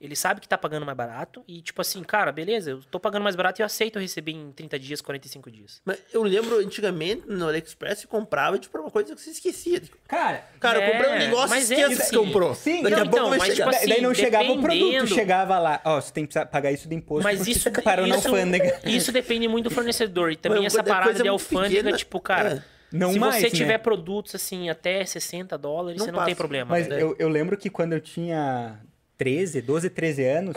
Ele 0.00 0.16
sabe 0.16 0.40
que 0.40 0.48
tá 0.48 0.56
pagando 0.56 0.86
mais 0.86 0.96
barato 0.96 1.44
e, 1.46 1.60
tipo 1.60 1.80
assim, 1.82 2.02
cara, 2.02 2.32
beleza, 2.32 2.70
eu 2.70 2.80
tô 2.90 2.98
pagando 2.98 3.22
mais 3.22 3.36
barato 3.36 3.60
e 3.60 3.62
eu 3.62 3.66
aceito 3.66 3.98
receber 3.98 4.32
em 4.32 4.50
30 4.50 4.78
dias, 4.78 5.00
45 5.02 5.50
dias. 5.50 5.82
Mas 5.84 5.98
eu 6.10 6.22
lembro 6.22 6.58
antigamente 6.58 7.24
no 7.28 7.46
AliExpress 7.48 7.98
você 8.00 8.06
comprava 8.06 8.58
tipo 8.58 8.78
uma 8.78 8.90
coisa 8.90 9.14
que 9.14 9.20
você 9.20 9.30
esquecia. 9.30 9.82
Cara, 10.08 10.42
Cara, 10.58 10.80
É, 10.80 10.88
eu 10.88 10.92
comprei 10.92 11.10
um 11.14 11.18
negócio 11.18 11.48
mas 11.50 11.70
e 11.70 11.74
é 11.74 11.76
que 11.88 11.94
assim. 11.94 12.16
comprou. 12.16 12.54
Sim, 12.54 12.82
Daqui 12.82 12.96
não, 12.96 13.02
a 13.02 13.04
pouco 13.04 13.16
então, 13.18 13.28
vai 13.28 13.38
mas, 13.40 13.48
chegar. 13.48 13.64
tipo 13.66 13.76
assim, 13.76 13.88
daí 13.90 14.00
não 14.00 14.14
chegava 14.14 14.52
o 14.52 14.60
produto, 14.62 15.06
chegava 15.08 15.58
lá, 15.58 15.80
ó, 15.84 16.00
você 16.00 16.12
tem 16.12 16.24
que 16.26 16.46
pagar 16.46 16.72
isso 16.72 16.88
de 16.88 16.94
imposto, 16.94 17.22
Mas 17.24 17.46
isso, 17.46 17.60
você 17.70 17.82
parou 17.82 18.06
na 18.06 18.16
isso, 18.16 18.28
alfândega. 18.28 18.80
isso 18.84 19.12
depende 19.12 19.48
muito 19.48 19.68
do 19.68 19.74
fornecedor. 19.74 20.32
E 20.32 20.36
também 20.36 20.62
Mas 20.62 20.72
essa 20.72 20.80
é 20.80 20.82
parada 20.82 21.22
de 21.22 21.28
alfândega, 21.28 21.76
pequena, 21.82 21.96
tipo, 21.96 22.18
cara, 22.20 22.64
é. 22.66 22.80
Não 22.92 23.12
se 23.12 23.18
mais, 23.20 23.36
você 23.36 23.42
né? 23.42 23.50
tiver 23.50 23.78
produtos 23.78 24.34
assim 24.34 24.68
até 24.68 25.04
60 25.04 25.56
dólares, 25.58 25.98
Não 25.98 26.06
você 26.06 26.10
não 26.10 26.18
tem 26.20 26.28
passa. 26.34 26.36
problema. 26.36 26.70
Mas 26.70 26.88
velho. 26.88 27.00
eu, 27.00 27.16
eu 27.18 27.28
lembro 27.28 27.56
que 27.56 27.70
quando 27.70 27.92
eu 27.92 28.00
tinha 28.00 28.80
13, 29.20 29.60
12, 29.60 29.90
13 29.90 30.24
anos, 30.24 30.56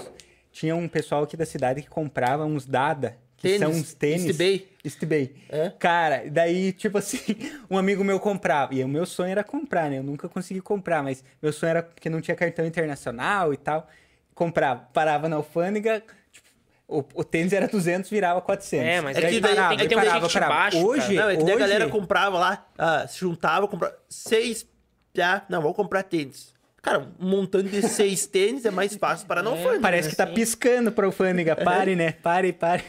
tinha 0.54 0.74
um 0.74 0.88
pessoal 0.88 1.24
aqui 1.24 1.36
da 1.36 1.46
cidade 1.46 1.82
que 1.82 1.90
comprava 1.90 2.46
uns 2.46 2.66
Dada, 2.66 3.18
que 3.36 3.50
Tênis, 3.50 3.60
são 3.60 3.72
uns 3.72 3.94
tênis. 3.94 4.22
Estibei. 4.24 4.70
Estibei. 4.86 5.36
É? 5.50 5.70
Cara, 5.78 6.24
daí, 6.32 6.72
tipo 6.72 6.98
assim, 6.98 7.20
um 7.70 7.78
amigo 7.78 8.06
meu 8.06 8.22
comprava. 8.22 8.74
E 8.74 8.82
o 8.82 8.88
meu 8.88 9.06
sonho 9.06 9.32
era 9.32 9.44
comprar, 9.44 9.90
né? 9.90 9.98
Eu 9.98 10.04
nunca 10.04 10.30
consegui 10.30 10.62
comprar, 10.62 11.04
mas 11.04 11.22
meu 11.42 11.52
sonho 11.52 11.72
era 11.72 11.84
porque 11.84 12.10
não 12.10 12.22
tinha 12.22 12.38
cartão 12.38 12.66
internacional 12.66 13.54
e 13.54 13.58
tal. 13.58 13.86
Comprava, 14.34 14.88
parava 14.94 15.28
na 15.28 15.36
alfândega, 15.36 16.02
tipo, 16.32 16.48
o, 16.88 17.04
o 17.16 17.24
tênis 17.26 17.52
era 17.52 17.68
200, 17.68 18.10
virava 18.10 18.40
400. 18.42 18.88
É, 18.88 19.02
mas 19.02 19.18
É 19.18 19.20
que 19.30 19.42
daí 19.42 19.56
tem 19.70 19.78
que 19.78 19.88
ter 19.90 19.96
um 19.96 20.00
parava, 20.00 20.30
parava. 20.30 20.54
baixo, 20.54 20.78
Hoje, 20.88 21.14
Não, 21.16 21.30
é 21.30 21.36
que 21.36 21.44
daí 21.44 21.52
a 21.52 21.56
hoje- 21.56 21.60
galera 21.60 21.90
comprava 21.90 22.40
lá, 22.40 22.66
ah, 22.78 23.06
se 23.10 23.20
juntava, 23.20 23.68
comprava 23.68 23.94
seis, 24.08 24.66
já, 25.14 25.44
não, 25.50 25.62
vou 25.62 25.74
comprar 25.74 26.04
tênis. 26.04 26.53
Cara, 26.84 27.10
um 27.18 27.30
montante 27.30 27.70
de 27.70 27.82
seis 27.82 28.28
tênis 28.28 28.66
é 28.66 28.70
mais 28.70 28.94
fácil 28.98 29.26
para 29.26 29.42
não 29.42 29.54
alfândega. 29.54 29.80
Parece 29.82 30.10
que 30.10 30.16
tá 30.18 30.28
Sim. 30.28 30.34
piscando 30.34 30.92
pra 30.92 31.06
alfândega. 31.06 31.56
Pare, 31.56 31.96
né? 31.96 32.12
Pare, 32.12 32.52
pare. 32.52 32.84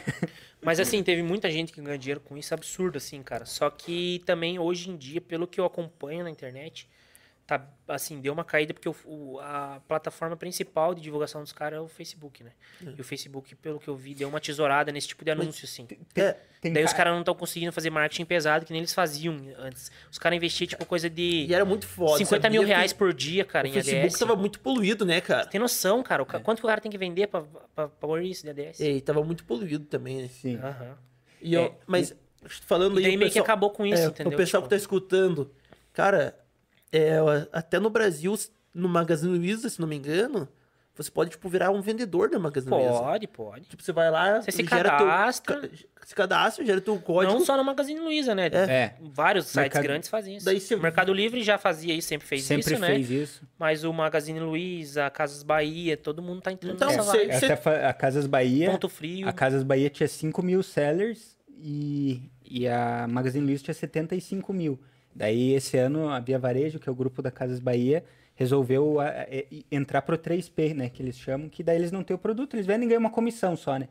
Mas 0.61 0.81
assim, 0.81 1.01
teve 1.01 1.23
muita 1.23 1.49
gente 1.49 1.71
que 1.71 1.79
ganha 1.81 1.97
dinheiro 1.97 2.19
com 2.19 2.35
isso, 2.37 2.53
absurdo, 2.53 2.97
assim, 2.97 3.23
cara. 3.23 3.45
Só 3.45 3.69
que 3.69 4.21
também 4.25 4.59
hoje 4.59 4.89
em 4.89 4.97
dia, 4.97 5.21
pelo 5.21 5.47
que 5.47 5.61
eu 5.61 5.65
acompanho 5.65 6.25
na 6.25 6.29
internet, 6.29 6.89
tá 7.47 7.63
assim, 7.87 8.19
deu 8.19 8.33
uma 8.33 8.43
caída 8.43 8.73
porque 8.73 8.89
o, 8.89 8.95
o- 9.05 9.39
a 9.39 9.79
plataforma 9.87 10.35
principal 10.35 10.95
de 10.95 11.01
divulgação 11.01 11.41
dos 11.43 11.53
caras 11.53 11.77
é 11.77 11.81
o 11.81 11.87
Facebook, 11.87 12.43
né? 12.43 12.51
E 12.81 12.99
o 12.99 13.03
Facebook, 13.03 13.53
pelo 13.55 13.79
que 13.79 13.87
eu 13.87 13.95
vi, 13.95 14.15
deu 14.15 14.27
uma 14.27 14.39
tesourada 14.41 14.91
nesse 14.91 15.07
tipo 15.09 15.23
de 15.23 15.29
anúncio, 15.29 15.65
assim. 15.65 15.87
É, 16.15 16.35
Tem 16.59 16.73
Daí 16.73 16.83
os 16.83 16.91
ca- 16.91 16.97
caras 16.97 17.13
não 17.13 17.19
estão 17.19 17.35
conseguindo 17.35 17.71
fazer 17.71 17.91
marketing 17.91 18.25
pesado 18.25 18.65
que 18.65 18.71
nem 18.73 18.79
eles 18.81 18.93
faziam 18.95 19.35
antes. 19.59 19.91
Os 20.11 20.17
caras 20.17 20.37
investiam, 20.37 20.67
tipo, 20.67 20.83
coisa 20.85 21.07
de 21.07 21.45
e 21.47 21.53
era 21.53 21.63
muito 21.63 21.85
foda. 21.85 22.17
50 22.17 22.49
mil 22.49 22.63
reais 22.63 22.91
por 22.93 23.13
dia, 23.13 23.45
cara, 23.45 23.67
O 23.67 23.69
em 23.69 23.73
Facebook 23.73 24.05
ADS. 24.07 24.17
tava 24.19 24.35
muito 24.35 24.59
poluído, 24.59 25.05
né, 25.05 25.21
cara? 25.21 25.45
Tem 25.45 25.61
noção, 25.61 26.01
cara? 26.01 26.21
É. 26.21 26.23
O 26.23 26.25
ca- 26.25 26.39
Quanto 26.39 26.59
que 26.61 26.65
o 26.65 26.69
cara 26.69 26.81
tem 26.81 26.91
que 26.91 26.97
vender 26.97 27.27
pra, 27.27 27.41
pra, 27.43 27.61
pra 27.75 27.87
pôr 27.89 28.23
isso 28.23 28.41
de 28.43 28.49
ADS? 28.49 28.79
E 28.79 28.99
tava 29.01 29.23
muito 29.23 29.45
poluído 29.45 29.85
também, 29.85 30.23
né? 30.23 30.27
Sim. 30.29 30.55
Aham. 30.57 30.97
E 31.41 31.53
eu, 31.53 31.61
É, 31.65 31.71
mas, 31.85 32.15
falando 32.65 32.99
E 32.99 33.03
daí 33.03 33.11
aí, 33.11 33.17
meio 33.17 33.29
que 33.29 33.33
pessoal- 33.35 33.43
acabou 33.43 33.69
com 33.69 33.85
isso, 33.85 34.01
é, 34.01 34.05
entendeu? 34.07 34.33
O 34.33 34.35
pessoal 34.35 34.61
Tipo, 34.63 34.69
que 34.69 34.75
tá 34.75 34.81
escutando, 34.81 35.51
cara, 35.93 36.35
é, 36.91 37.17
até 37.51 37.79
no 37.79 37.89
Brasil, 37.89 38.35
no 38.73 38.87
Magazine 38.89 39.37
Luiza, 39.37 39.69
se 39.69 39.79
não 39.79 39.87
me 39.87 39.95
engano, 39.95 40.47
você 40.97 41.11
pode, 41.11 41.31
tipo, 41.31 41.49
virar 41.49 41.71
um 41.71 41.81
vendedor 41.81 42.29
da 42.29 42.39
Magazine 42.39 42.73
Luiza. 42.73 42.89
Pode, 42.99 43.27
pode. 43.27 43.65
Tipo, 43.65 43.83
você 43.83 43.91
vai 43.91 44.09
lá, 44.09 44.41
Você 44.41 44.49
se 44.51 44.63
gera 44.63 44.91
cadastra. 44.91 45.59
Teu, 45.67 45.69
se 46.05 46.15
cadastra, 46.15 46.65
gera 46.65 46.79
teu 46.79 46.97
código. 46.97 47.33
Não 47.33 47.43
só 47.45 47.57
no 47.57 47.65
Magazine 47.65 47.99
Luiza, 47.99 48.33
né? 48.33 48.45
É. 48.47 48.93
Vários 49.01 49.45
sites 49.47 49.55
Mercado- 49.61 49.83
grandes 49.83 50.07
fazem 50.07 50.37
isso. 50.37 50.45
Daí 50.45 50.57
você- 50.61 50.73
O 50.75 50.79
Mercado 50.81 51.13
Livre 51.13 51.43
já 51.43 51.57
fazia 51.57 51.93
isso, 51.93 52.07
sempre 52.07 52.25
fez 52.25 52.43
Sempre 52.45 52.71
isso, 52.75 52.79
né? 52.81 52.87
fez 52.87 53.09
isso. 53.09 53.47
Mas 53.59 53.83
o 53.83 53.91
Magazine 53.91 54.39
Luiza, 54.39 55.05
a 55.05 55.09
Casas 55.09 55.43
Bahia, 55.43 55.97
todo 55.97 56.21
mundo 56.21 56.41
tá 56.41 56.53
entrando 56.53 56.75
Então, 56.75 56.87
nessa 56.87 57.03
você- 57.03 57.17
vibe. 57.27 57.39
Cê- 57.39 57.45
Até 57.47 57.55
fa- 57.57 57.89
a 57.89 57.93
Casas 57.93 58.25
Bahia. 58.25 58.71
Ponto 58.71 58.87
Frio. 58.87 59.27
A 59.27 59.33
Casas 59.33 59.63
Bahia 59.63 59.89
tinha 59.89 60.07
5 60.07 60.41
mil 60.41 60.63
sellers 60.63 61.35
e, 61.57 62.21
e 62.41 62.65
a 62.69 63.05
Magazine 63.09 63.45
Luiza 63.45 63.65
tinha 63.65 63.73
75 63.73 64.53
mil. 64.53 64.79
Daí, 65.15 65.53
esse 65.53 65.77
ano, 65.77 66.09
a 66.09 66.19
Via 66.19 66.37
Varejo, 66.37 66.77
que 66.79 66.89
é 66.89 66.91
o 66.91 66.95
grupo 66.95 67.21
da 67.21 67.31
Casas 67.31 67.59
Bahia, 67.59 68.03
resolveu 68.35 68.99
a- 68.99 69.07
a- 69.07 69.27
e- 69.31 69.65
entrar 69.71 70.01
pro 70.01 70.17
3P, 70.17 70.73
né? 70.73 70.89
Que 70.89 71.01
eles 71.01 71.17
chamam, 71.17 71.47
que 71.47 71.63
daí 71.63 71.77
eles 71.77 71.91
não 71.91 72.03
têm 72.03 72.15
o 72.15 72.19
produto, 72.19 72.55
eles 72.55 72.65
vendem 72.65 72.85
e 72.85 72.89
ganham 72.89 72.99
uma 72.99 73.09
comissão 73.09 73.55
só, 73.55 73.77
né? 73.79 73.87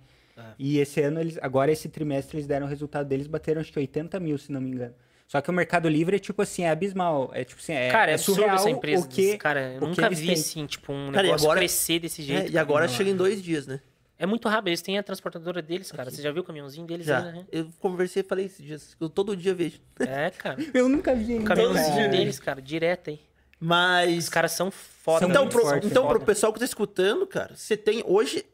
E 0.59 0.79
esse 0.79 1.01
ano, 1.01 1.21
eles, 1.21 1.39
agora 1.41 1.71
esse 1.71 1.89
trimestre, 1.89 2.37
eles 2.37 2.47
deram 2.47 2.67
o 2.67 2.69
resultado 2.69 3.07
deles, 3.09 3.27
bateram 3.29 3.61
acho 3.61 3.73
que 3.73 3.79
80 3.79 4.19
mil, 4.21 4.37
se 4.37 4.51
não 4.53 4.61
me 4.61 4.69
engano. 4.71 4.93
Só 5.29 5.41
que 5.41 5.49
o 5.49 5.53
Mercado 5.55 5.89
Livre 5.89 6.17
é 6.17 6.19
tipo 6.19 6.43
assim, 6.43 6.65
é 6.65 6.71
abismal. 6.71 7.31
É 7.33 7.45
tipo 7.45 7.61
assim, 7.61 7.73
é, 7.73 7.89
Cara, 7.91 8.11
é, 8.11 8.15
é 8.15 8.19
surreal 8.19 8.57
essa 8.57 8.69
empresa. 8.69 9.05
o 9.07 9.09
que, 9.09 9.39
cara, 9.39 9.75
eu 9.75 9.81
nunca 9.81 10.11
vi 10.11 10.27
têm. 10.27 10.35
assim, 10.35 10.67
tipo, 10.67 10.93
um 10.93 11.11
Cara, 11.13 11.23
e 11.27 11.29
negócio 11.29 11.47
agora- 11.47 11.61
crescer 11.61 12.01
desse 12.01 12.21
É, 12.23 12.25
jeito. 12.25 12.53
e 12.53 12.59
agora 12.59 12.87
chega 12.89 13.09
em 13.11 13.17
dois 13.17 13.41
dias, 13.43 13.67
né? 13.67 13.81
É 14.19 14.27
muito 14.27 14.49
rápido, 14.49 14.69
eles 14.69 14.81
têm 14.83 14.97
a 14.97 15.03
transportadora 15.03 15.61
deles, 15.61 15.91
cara. 15.91 16.09
Você 16.11 16.23
já 16.23 16.31
viu 16.31 16.43
o 16.43 16.45
caminhãozinho 16.45 16.87
deles 16.87 17.07
Já. 17.07 17.19
aí, 17.19 17.33
né? 17.33 17.47
Eu 17.51 17.69
conversei 17.81 18.23
e 18.23 18.25
falei 18.25 18.47
esses 18.47 18.65
dias. 18.65 18.97
Eu 19.01 19.09
todo 19.09 19.37
dia 19.37 19.53
vejo. 19.55 19.81
É, 19.99 20.31
cara. 20.31 20.57
Eu 20.73 20.89
nunca 20.89 21.15
vi 21.15 21.33
O 21.33 21.37
ainda. 21.39 21.45
caminhãozinho 21.49 21.97
cara. 21.97 22.09
deles, 22.09 22.39
cara, 22.39 22.63
direto 22.63 23.11
aí. 23.11 23.21
Mas. 23.59 24.25
Os 24.25 24.29
caras 24.29 24.53
são 24.53 24.71
foda. 24.71 25.21
São 25.21 25.31
então, 25.31 25.49
pro, 25.49 25.61
forte, 25.63 25.87
então 25.87 26.05
foda. 26.05 26.17
pro 26.19 26.27
pessoal 26.27 26.53
que 26.53 26.59
tá 26.61 26.65
escutando, 26.65 27.27
cara, 27.27 27.55
você 27.57 27.77
tem 27.77 28.03
hoje. 28.07 28.45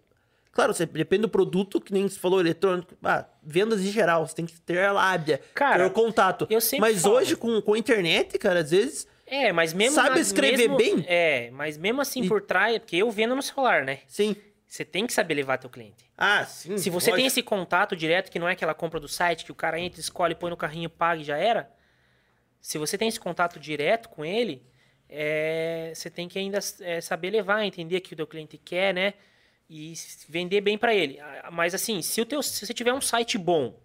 Claro, 0.53 0.75
você, 0.75 0.85
depende 0.87 1.23
do 1.23 1.29
produto, 1.29 1.81
que 1.81 1.93
nem 1.93 2.09
você 2.09 2.19
falou, 2.19 2.41
eletrônico. 2.41 2.95
Ah, 3.05 3.25
vendas 3.43 3.81
em 3.83 3.91
geral, 3.93 4.27
você 4.27 4.35
tem 4.35 4.47
que 4.47 4.59
ter 4.61 4.83
a 4.85 4.93
lábia, 4.93 5.41
Cara, 5.55 5.85
ter 5.85 5.85
o 5.85 5.91
contato. 5.91 6.47
eu 6.51 6.61
sempre 6.61 6.81
Mas 6.91 7.03
falo. 7.03 7.15
hoje, 7.17 7.37
com, 7.37 7.61
com 7.63 7.75
a 7.75 7.79
internet, 7.79 8.37
cara, 8.39 8.61
às 8.61 8.71
vezes. 8.71 9.07
É, 9.27 9.53
mas 9.53 9.73
mesmo. 9.73 9.95
Sabe 9.95 10.17
na- 10.17 10.21
escrever 10.21 10.57
mesmo- 10.69 10.77
bem? 10.77 11.05
É, 11.07 11.51
mas 11.53 11.77
mesmo 11.79 12.01
assim 12.01 12.23
E- 12.25 12.29
por 12.29 12.41
trás, 12.43 12.79
porque 12.79 12.97
eu 12.97 13.11
vendo 13.13 13.37
no 13.37 13.43
celular, 13.43 13.85
né? 13.85 14.01
Sim. 14.09 14.35
Você 14.71 14.85
tem 14.85 15.05
que 15.05 15.13
saber 15.13 15.35
levar 15.35 15.59
teu 15.59 15.69
cliente. 15.69 16.09
Ah, 16.17 16.45
sim. 16.45 16.79
Se 16.79 16.89
você 16.91 17.07
tem 17.07 17.25
lógico. 17.25 17.27
esse 17.27 17.43
contato 17.43 17.97
direto, 17.97 18.31
que 18.31 18.39
não 18.39 18.49
é 18.49 18.53
aquela 18.53 18.73
compra 18.73 19.01
do 19.01 19.09
site, 19.09 19.45
que 19.45 19.51
o 19.51 19.55
cara 19.55 19.81
entra, 19.81 19.99
escolhe, 19.99 20.33
põe 20.33 20.49
no 20.49 20.57
carrinho, 20.57 20.89
paga 20.89 21.21
e 21.21 21.25
já 21.25 21.37
era. 21.37 21.69
Se 22.61 22.79
você 22.79 22.97
tem 22.97 23.09
esse 23.09 23.19
contato 23.19 23.59
direto 23.59 24.09
com 24.09 24.25
ele, 24.25 24.63
é, 25.09 25.91
você 25.93 26.09
tem 26.09 26.29
que 26.29 26.39
ainda 26.39 26.61
é, 26.83 27.01
saber 27.01 27.31
levar, 27.31 27.65
entender 27.65 27.97
o 27.97 28.01
que 28.01 28.13
o 28.13 28.17
teu 28.17 28.29
cliente 28.29 28.57
quer, 28.59 28.95
né? 28.95 29.15
E 29.69 29.93
vender 30.29 30.61
bem 30.61 30.79
para 30.79 30.95
ele. 30.95 31.19
Ah, 31.19 31.51
Mas 31.51 31.75
assim, 31.75 32.01
se, 32.01 32.21
o 32.21 32.25
teu, 32.25 32.41
se 32.41 32.65
você 32.65 32.73
tiver 32.73 32.93
um 32.93 33.01
site 33.01 33.37
bom, 33.37 33.77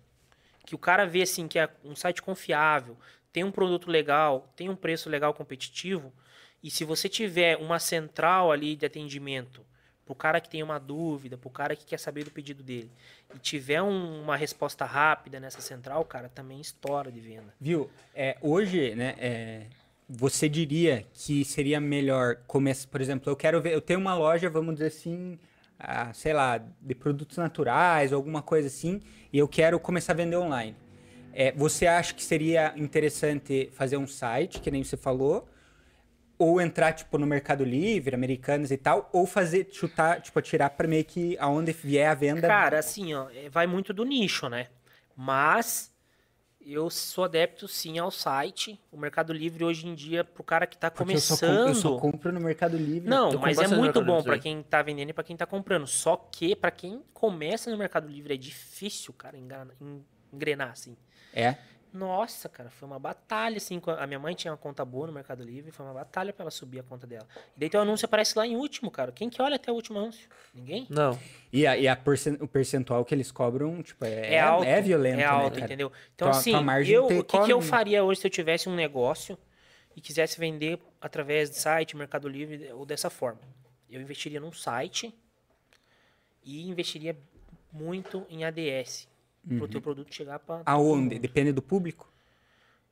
que 0.67 0.75
o 0.75 0.79
cara 0.79 1.07
vê 1.07 1.23
assim, 1.23 1.47
que 1.47 1.57
é 1.57 1.67
um 1.83 1.95
site 1.95 2.21
confiável, 2.21 2.95
tem 3.33 3.43
um 3.43 3.51
produto 3.51 3.89
legal, 3.89 4.53
tem 4.55 4.69
um 4.69 4.75
preço 4.75 5.09
legal 5.09 5.33
competitivo, 5.33 6.13
e 6.61 6.69
se 6.69 6.83
você 6.83 7.09
tiver 7.09 7.57
uma 7.57 7.79
central 7.79 8.51
ali 8.51 8.75
de 8.75 8.86
atendimento 8.86 9.65
pro 10.06 10.14
cara 10.14 10.39
que 10.39 10.49
tem 10.49 10.62
uma 10.62 10.80
dúvida, 10.80 11.38
pro 11.38 11.49
cara 11.49 11.76
que 11.76 11.86
quer 11.86 11.99
saber 11.99 12.24
do 12.24 12.32
pedido 12.32 12.62
dele, 12.62 12.91
e 13.36 13.39
tiver 13.39 13.82
um- 13.82 14.22
uma 14.22 14.38
resposta 14.38 14.86
rápida 14.86 15.39
nessa 15.39 15.62
central, 15.62 16.06
cara, 16.06 16.30
também 16.30 16.62
estoura 16.62 17.12
de 17.12 17.20
venda. 17.20 17.53
Viu? 17.60 17.89
É, 18.14 18.38
hoje, 18.39 18.93
né, 18.95 19.16
é, 19.18 19.64
você 20.08 20.47
diria 20.47 21.06
que 21.14 21.43
seria 21.43 21.82
melhor 21.82 22.36
começar, 22.47 22.88
por 22.88 23.01
exemplo, 23.01 23.32
eu 23.32 23.36
quero 23.36 23.60
ver, 23.60 23.74
eu 23.74 23.82
tenho 23.82 23.99
uma 23.99 24.16
loja, 24.16 24.49
vamos 24.49 24.76
dizer 24.76 24.88
assim, 24.88 25.39
ah, 25.80 26.14
sei 26.14 26.34
lá, 26.34 26.62
de 26.82 26.95
produtos 26.95 27.38
naturais, 27.38 28.14
alguma 28.14 28.41
coisa 28.41 28.68
assim, 28.68 29.01
e 29.34 29.38
eu 29.39 29.47
quero 29.47 29.80
começar 29.80 30.14
a 30.14 30.16
vender 30.16 30.38
online. 30.38 30.76
É, 31.34 31.51
você 31.51 31.88
acha 31.88 32.14
que 32.14 32.24
seria 32.24 32.74
interessante 32.78 33.70
fazer 33.74 33.97
um 33.97 34.08
site, 34.08 34.62
que 34.62 34.72
nem 34.72 34.84
você 34.84 34.95
falou, 34.95 35.49
ou 36.38 36.59
entrar, 36.61 36.93
tipo, 36.93 37.17
no 37.17 37.25
Mercado 37.25 37.63
Livre, 37.63 38.13
Americanas 38.15 38.71
e 38.71 38.77
tal, 38.77 39.09
ou 39.13 39.25
fazer, 39.25 39.67
chutar, 39.71 40.21
tipo, 40.21 40.38
atirar 40.39 40.69
para 40.71 40.88
meio 40.88 41.05
que 41.05 41.38
aonde 41.39 41.71
vier 41.71 42.09
a 42.09 42.13
venda. 42.13 42.47
Cara, 42.47 42.79
assim, 42.79 43.13
ó, 43.13 43.29
é, 43.29 43.49
vai 43.49 43.65
muito 43.67 43.93
do 43.93 44.03
nicho, 44.03 44.49
né? 44.49 44.67
Mas 45.15 45.93
eu 46.59 46.89
sou 46.89 47.23
adepto 47.23 47.67
sim 47.67 47.97
ao 47.99 48.09
site. 48.11 48.79
O 48.91 48.97
Mercado 48.97 49.31
Livre 49.31 49.63
hoje 49.63 49.88
em 49.88 49.93
dia, 49.95 50.23
pro 50.23 50.43
cara 50.43 50.65
que 50.67 50.77
tá 50.77 50.89
porque 50.91 51.13
eu 51.13 51.19
só, 51.19 51.36
com- 51.36 51.45
começando. 51.45 51.67
eu 51.69 51.75
só 51.75 51.97
compro 51.97 52.31
no 52.33 52.39
Mercado 52.41 52.75
Livre. 52.75 53.07
Não, 53.07 53.31
mas 53.39 53.57
compro 53.57 53.73
é 53.73 53.77
muito 53.77 54.01
bom 54.03 54.21
também. 54.21 54.39
quem 54.39 54.63
tá 54.63 54.81
vendendo 54.81 55.09
e 55.11 55.13
pra 55.13 55.23
quem 55.23 55.38
tá 55.38 55.45
comprando. 55.45 55.88
Só 55.88 56.17
que 56.17 56.55
pra 56.55 56.71
quem 56.71 57.01
começa 57.13 57.69
no 57.71 57.77
Mercado 57.77 58.07
Livre 58.09 58.33
é 58.33 58.38
difícil, 58.38 59.13
cara, 59.13 59.38
engrenar 60.33 60.71
assim. 60.71 60.97
É. 61.33 61.55
Nossa, 61.96 62.50
cara, 62.50 62.70
foi 62.70 62.86
uma 62.86 63.00
batalha 63.00 63.56
assim. 63.56 63.82
A 63.98 64.06
minha 64.06 64.20
mãe 64.20 64.36
tinha 64.36 64.52
uma 64.52 64.58
conta 64.58 64.84
boa 64.84 65.08
no 65.08 65.14
Mercado 65.14 65.41
Livre, 65.41 65.72
foi 65.72 65.86
uma 65.86 65.93
batalha 65.93 66.34
pra 66.34 66.43
ela 66.43 66.52
subir 66.52 66.80
a 66.82 66.84
conta 66.84 67.08
dela. 67.08 67.26
E 67.56 67.60
daí 67.62 67.70
teu 67.70 67.80
anúncio 67.80 68.06
aparece 68.06 68.38
lá 68.38 68.46
em 68.46 68.58
último, 68.58 68.91
cara. 68.91 69.14
Quem 69.14 69.30
que 69.30 69.41
olha 69.41 69.56
até 69.56 69.72
o 69.72 69.76
último 69.76 69.98
anúncio? 69.98 70.28
Ninguém? 70.54 70.86
Não. 70.89 71.18
E, 71.54 71.66
a, 71.66 71.78
e 71.78 71.88
a 71.88 71.96
percen- 71.96 72.38
o 72.41 72.48
percentual 72.50 73.06
que 73.06 73.16
eles 73.16 73.32
cobram, 73.32 73.82
tipo, 73.82 74.04
é, 74.04 74.34
é 74.34 74.39
alto. 74.41 74.66
é 74.66 74.82
violento, 74.82 75.14
É 75.14 75.18
né, 75.18 75.24
alto, 75.26 75.54
cara? 75.54 75.66
entendeu? 75.66 75.89
Então, 76.14 76.30
Tua- 76.30 76.38
assim, 76.38 76.52
tua 76.52 76.82
eu, 76.84 77.06
o 77.06 77.24
que, 77.24 77.39
que 77.39 77.52
eu 77.54 77.62
faria 77.62 78.04
hoje 78.04 78.20
se 78.20 78.28
eu 78.28 78.32
tivesse 78.32 78.68
um 78.68 78.76
negócio 78.76 79.38
e 79.96 80.02
quisesse 80.02 80.38
vender 80.38 80.78
através 81.00 81.50
de 81.50 81.56
site, 81.56 81.96
Mercado 81.96 82.28
Livre 82.28 82.72
ou 82.74 82.86
dessa 82.86 83.10
forma? 83.10 83.39
Eu 83.89 84.02
investiria 84.02 84.41
num 84.41 84.52
site 84.52 85.16
e 86.43 86.68
investiria 86.70 87.18
muito 87.72 88.26
em 88.30 88.43
ADS. 88.43 89.08
Para 89.48 89.64
o 89.66 89.68
teu 89.68 89.82
produto 89.82 90.14
chegar 90.14 90.39
para. 90.39 90.58
Uhum. 90.58 90.64
Aonde? 90.66 91.20
Depende 91.20 91.52
do 91.52 91.62
público? 91.62 92.12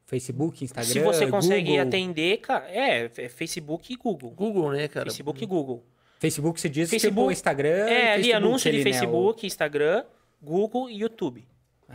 Facebook, 0.05 0.63
Instagram, 0.63 0.91
Se 0.91 0.99
você 0.99 1.27
consegue 1.27 1.69
Google? 1.71 1.87
atender, 1.87 2.37
cara, 2.37 2.65
é, 2.69 3.09
é 3.17 3.29
Facebook 3.29 3.91
e 3.91 3.95
Google. 3.95 4.29
Google, 4.31 4.71
né, 4.71 4.87
cara? 4.87 5.05
Facebook 5.05 5.41
e 5.43 5.47
Google. 5.47 5.83
Facebook 6.19 6.59
se 6.59 6.69
diz 6.69 6.89
Facebook- 6.89 7.15
tipo 7.21 7.31
Instagram. 7.31 7.89
e 7.89 7.93
É, 7.93 8.13
ali 8.13 8.23
Facebook 8.23 8.33
anúncio 8.35 8.71
de 8.71 8.77
ali, 8.77 8.83
né, 8.83 8.89
o- 8.89 8.93
Facebook, 8.93 9.47
Instagram, 9.47 10.05
Google 10.41 10.89
e 10.89 10.99
YouTube. 10.99 11.47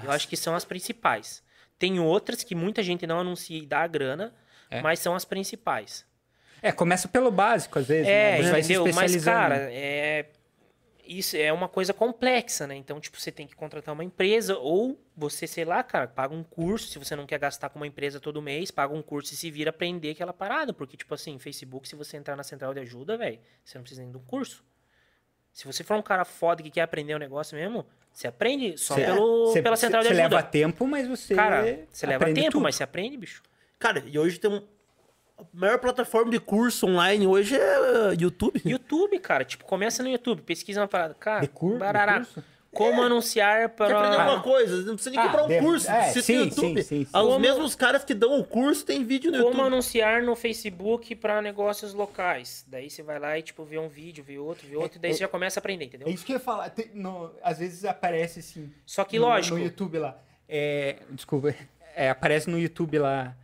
Eu 0.02 0.10
acho 0.10 0.26
que 0.28 0.36
são 0.36 0.54
as 0.54 0.64
principais. 0.64 1.42
Tem 1.78 2.00
outras 2.00 2.42
que 2.42 2.54
muita 2.54 2.82
gente 2.82 3.06
não 3.06 3.20
anuncia 3.20 3.56
e 3.58 3.66
dá 3.66 3.86
grana, 3.86 4.34
É. 4.70 4.80
mas 4.82 4.98
são 5.00 5.14
as 5.14 5.24
principais. 5.24 6.04
É, 6.60 6.72
começa 6.72 7.06
pelo 7.08 7.30
básico, 7.30 7.78
às 7.78 7.86
vezes. 7.86 8.06
né? 8.06 8.38
É, 8.40 8.42
Você 8.42 8.50
vai 8.50 8.62
se 8.62 8.72
entendeu? 8.72 8.82
Mas, 8.94 9.12
especializando. 9.14 9.36
cara, 9.36 9.68
é... 9.72 10.26
Isso 11.08 11.36
é 11.36 11.50
uma 11.52 11.68
coisa 11.68 11.94
complexa, 11.94 12.66
né? 12.66 12.76
Então, 12.76 13.00
tipo, 13.00 13.18
você 13.18 13.32
tem 13.32 13.46
que 13.46 13.56
contratar 13.56 13.94
uma 13.94 14.04
empresa 14.04 14.58
ou 14.58 15.00
você, 15.16 15.46
sei 15.46 15.64
lá, 15.64 15.82
cara, 15.82 16.06
paga 16.06 16.34
um 16.34 16.44
curso, 16.44 16.88
se 16.88 16.98
você 16.98 17.16
não 17.16 17.26
quer 17.26 17.38
gastar 17.38 17.70
com 17.70 17.78
uma 17.78 17.86
empresa 17.86 18.20
todo 18.20 18.42
mês, 18.42 18.70
paga 18.70 18.92
um 18.94 19.00
curso 19.02 19.32
e 19.32 19.36
se 19.36 19.50
vira 19.50 19.70
aprender 19.70 20.10
aquela 20.10 20.32
parada. 20.34 20.72
Porque, 20.74 20.96
tipo 20.96 21.14
assim, 21.14 21.38
Facebook, 21.38 21.88
se 21.88 21.96
você 21.96 22.16
entrar 22.18 22.36
na 22.36 22.42
central 22.42 22.74
de 22.74 22.80
ajuda, 22.80 23.16
velho, 23.16 23.38
você 23.64 23.78
não 23.78 23.82
precisa 23.82 24.02
nem 24.02 24.10
de 24.10 24.18
um 24.18 24.22
curso. 24.22 24.62
Se 25.50 25.66
você 25.66 25.82
for 25.82 25.96
um 25.96 26.02
cara 26.02 26.24
foda 26.24 26.62
que 26.62 26.70
quer 26.70 26.82
aprender 26.82 27.14
o 27.14 27.18
negócio 27.18 27.56
mesmo, 27.56 27.86
você 28.12 28.28
aprende 28.28 28.76
só 28.76 28.94
Cê- 28.94 29.04
pelo, 29.06 29.52
cê- 29.52 29.62
pela 29.62 29.76
central 29.76 30.02
de 30.02 30.08
ajuda. 30.08 30.22
leva 30.22 30.42
tempo, 30.42 30.86
mas 30.86 31.08
você. 31.08 31.34
Cara, 31.34 31.86
você 31.90 32.06
leva 32.06 32.26
tempo, 32.32 32.52
tudo. 32.52 32.60
mas 32.62 32.76
você 32.76 32.82
aprende, 32.82 33.16
bicho. 33.16 33.42
Cara, 33.78 34.04
e 34.06 34.18
hoje 34.18 34.38
tem 34.38 34.50
um. 34.50 34.62
A 35.38 35.44
maior 35.52 35.78
plataforma 35.78 36.30
de 36.30 36.40
curso 36.40 36.86
online 36.86 37.26
hoje 37.26 37.56
é 37.56 38.14
YouTube. 38.18 38.60
YouTube, 38.64 39.18
cara, 39.20 39.44
tipo, 39.44 39.64
começa 39.64 40.02
no 40.02 40.08
YouTube, 40.08 40.42
pesquisa 40.42 40.80
uma 40.80 40.88
parada. 40.88 41.14
Cara, 41.14 41.40
De 41.42 41.48
cur- 41.48 41.74
de 41.74 41.78
barará. 41.78 42.16
curso? 42.16 42.44
Como 42.70 43.02
anunciar 43.02 43.56
Quer 43.60 43.64
aprender 43.64 43.94
para. 43.94 44.22
alguma 44.24 44.42
coisa, 44.42 44.76
não 44.82 44.94
precisa 44.94 45.10
nem 45.10 45.18
Ah, 45.18 45.22
comprar 45.24 45.44
um 45.44 45.48
deve- 45.48 45.64
curso. 45.66 45.90
é, 45.90 46.02
Se 46.10 46.22
sim, 46.22 46.32
tem 46.34 46.44
YouTube, 46.44 46.82
sim, 46.82 46.82
sim, 46.82 47.04
sim. 47.04 47.06
os 47.06 47.10
Como- 47.10 47.38
mesmos 47.38 47.74
caras 47.74 48.04
que 48.04 48.12
dão 48.14 48.38
o 48.38 48.44
curso 48.44 48.84
tem 48.84 49.02
vídeo 49.04 49.30
no 49.32 49.38
Como 49.38 49.48
YouTube. 49.52 49.66
anunciar 49.66 50.22
no 50.22 50.36
Facebook 50.36 51.14
para 51.14 51.40
negócios 51.40 51.94
locais. 51.94 52.64
Daí 52.68 52.90
você 52.90 53.02
vai 53.02 53.18
lá 53.18 53.38
e, 53.38 53.42
tipo, 53.42 53.64
vê 53.64 53.78
um 53.78 53.88
vídeo, 53.88 54.22
vê 54.22 54.38
outro, 54.38 54.68
vê 54.68 54.76
outro, 54.76 54.98
e 54.98 55.00
daí 55.00 55.14
você 55.14 55.20
já 55.20 55.28
começa 55.28 55.58
a 55.58 55.60
aprender, 55.62 55.86
entendeu? 55.86 56.08
É 56.08 56.10
isso 56.10 56.26
que 56.26 56.32
eu 56.32 56.36
ia 56.36 56.40
falar. 56.40 56.68
Tem- 56.70 56.90
no- 56.94 57.32
às 57.42 57.58
vezes 57.58 57.84
aparece 57.86 58.40
assim. 58.40 58.70
Só 58.84 59.02
que, 59.02 59.18
no- 59.18 59.24
lógico, 59.26 59.56
No 59.56 59.62
YouTube 59.64 59.98
lá. 59.98 60.18
É, 60.48 60.96
desculpa. 61.10 61.54
É, 61.96 62.10
aparece 62.10 62.50
no 62.50 62.58
YouTube 62.58 62.98
lá. 62.98 63.34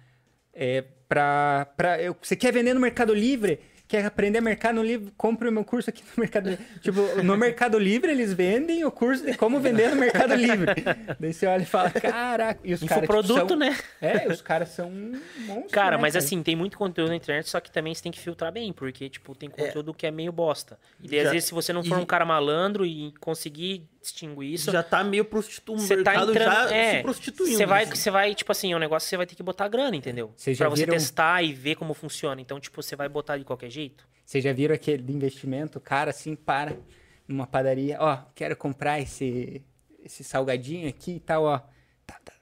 É, 0.53 0.85
pra, 1.09 1.67
pra, 1.77 2.01
eu, 2.01 2.17
você 2.21 2.37
quer 2.37 2.53
vender 2.53 2.75
no 2.75 2.81
Mercado 2.81 3.15
Livre? 3.15 3.61
Quer 3.87 4.07
aprender 4.07 4.39
a 4.39 4.41
Mercado 4.41 4.83
Livre? 4.83 5.13
Compre 5.15 5.47
o 5.47 5.53
meu 5.53 5.63
curso 5.63 5.91
aqui 5.91 6.03
no 6.03 6.21
Mercado 6.23 6.49
Livre. 6.49 6.65
tipo, 6.81 7.01
no 7.23 7.37
Mercado 7.37 7.79
Livre 7.79 8.11
eles 8.11 8.33
vendem 8.33 8.83
o 8.83 8.91
curso 8.91 9.25
de 9.27 9.37
como 9.37 9.61
vender 9.61 9.91
no 9.91 9.97
Mercado 9.97 10.35
Livre. 10.35 10.73
Daí 11.21 11.33
você 11.35 11.47
olha 11.47 11.63
e 11.63 11.67
fala, 11.67 11.91
caraca. 11.91 12.59
E 12.65 12.73
os 12.73 12.81
caras, 12.83 13.03
tipo, 13.03 13.13
infoproduto, 13.15 13.49
são- 13.49 13.57
né? 13.59 13.77
É, 14.01 14.27
os 14.33 14.41
caras 14.41 14.71
são 14.71 14.91
monstros, 14.91 15.71
Cara, 15.71 15.97
né, 15.97 16.03
mas 16.03 16.17
assim, 16.17 16.43
tem 16.43 16.57
muito 16.57 16.79
conteúdo 16.79 17.11
na 17.11 17.17
internet, 17.17 17.49
só 17.51 17.61
que 17.61 17.71
também 17.71 17.95
você 17.95 18.03
tem 18.03 18.11
que 18.11 18.19
filtrar 18.21 18.51
bem, 18.51 18.73
porque, 18.73 19.09
tipo, 19.11 19.35
tem 19.35 19.51
conteúdo 19.51 19.93
que 19.93 20.07
é 20.07 20.11
meio 20.11 20.33
bosta. 20.33 20.79
E 21.03 21.07
daí, 21.07 21.21
às 21.21 21.31
vezes, 21.33 21.45
se 21.49 21.55
você 21.55 21.71
não 21.73 21.85
for 21.85 21.99
e- 21.99 22.03
um 22.03 22.07
cara 22.07 22.25
malandro 22.25 22.87
e 22.87 23.13
conseguir 23.21 23.87
distinguir 24.05 24.53
isso, 24.53 24.71
Já 24.71 24.83
tá 24.83 25.03
meio 25.03 25.25
prostituído. 25.25 25.83
O 25.83 25.87
você 25.87 26.03
tá 26.03 26.15
entrando. 26.15 26.35
já 26.69 26.75
é, 26.75 26.97
se 26.99 27.03
prostituindo. 27.03 27.57
Você 27.57 27.67
vai, 27.67 27.83
assim. 27.85 27.95
você 27.97 28.11
vai, 28.11 28.35
tipo 28.35 28.53
assim, 28.53 28.73
é 28.73 28.77
um 28.77 28.79
negócio 28.79 29.07
que 29.07 29.11
você 29.11 29.17
vai 29.17 29.27
ter 29.27 29.35
que 29.35 29.43
botar 29.43 29.67
grana, 29.69 29.97
entendeu? 29.97 30.33
Já 30.37 30.55
pra 30.57 30.69
você 30.69 30.83
viram- 30.85 30.95
testar 30.95 31.43
e 31.43 31.53
ver 31.53 31.75
como 31.75 31.93
funciona. 31.95 32.41
Então, 32.41 32.61
tipo, 32.61 32.83
você 32.83 32.95
vai 32.95 33.09
botar 33.09 33.37
de 33.39 33.45
qualquer 33.45 33.71
jeito. 33.71 34.07
Vocês 34.25 34.43
já 34.45 34.53
viram 34.53 34.75
aquele 34.75 35.03
de 35.03 35.13
investimento? 35.13 35.79
O 35.79 35.81
cara 35.81 36.11
assim 36.11 36.35
para 36.37 36.77
numa 37.27 37.47
padaria, 37.47 37.97
ó, 38.01 38.19
quero 38.35 38.55
comprar 38.57 39.01
esse, 39.01 39.63
esse 40.05 40.23
salgadinho 40.23 40.89
aqui 40.89 41.13
e 41.17 41.21
tal, 41.21 41.45
ó. 41.45 41.59
Tá, 42.07 42.19
tá. 42.25 42.33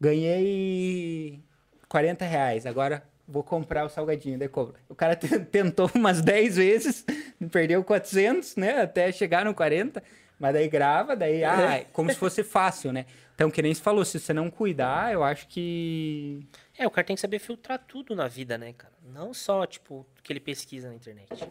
Ganhei 0.00 1.42
40 1.88 2.24
reais, 2.24 2.66
agora 2.66 3.02
vou 3.26 3.42
comprar 3.42 3.84
o 3.84 3.88
salgadinho, 3.88 4.38
daí 4.38 4.48
cobra. 4.48 4.74
O 4.88 4.94
cara 4.94 5.16
te- 5.16 5.38
tentou 5.46 5.90
umas 5.94 6.20
10 6.20 6.56
vezes, 6.56 7.04
perdeu 7.50 7.82
400, 7.84 8.56
né, 8.56 8.82
até 8.82 9.10
chegar 9.12 9.44
no 9.44 9.54
40, 9.54 10.02
mas 10.42 10.54
daí 10.54 10.68
grava, 10.68 11.14
daí, 11.14 11.44
ah, 11.46 11.76
é 11.76 11.84
como 11.92 12.10
se 12.10 12.16
fosse 12.16 12.42
fácil, 12.42 12.92
né? 12.92 13.06
Então, 13.32 13.48
que 13.48 13.62
nem 13.62 13.72
se 13.72 13.80
falou, 13.80 14.04
se 14.04 14.18
você 14.18 14.32
não 14.32 14.50
cuidar, 14.50 15.12
eu 15.12 15.22
acho 15.22 15.46
que... 15.46 16.44
É, 16.76 16.84
o 16.84 16.90
cara 16.90 17.06
tem 17.06 17.14
que 17.14 17.22
saber 17.22 17.38
filtrar 17.38 17.78
tudo 17.86 18.16
na 18.16 18.26
vida, 18.26 18.58
né, 18.58 18.72
cara? 18.72 18.92
Não 19.04 19.32
só, 19.32 19.64
tipo, 19.64 20.00
o 20.18 20.22
que 20.22 20.32
ele 20.32 20.40
pesquisa 20.40 20.88
na 20.88 20.96
internet. 20.96 21.48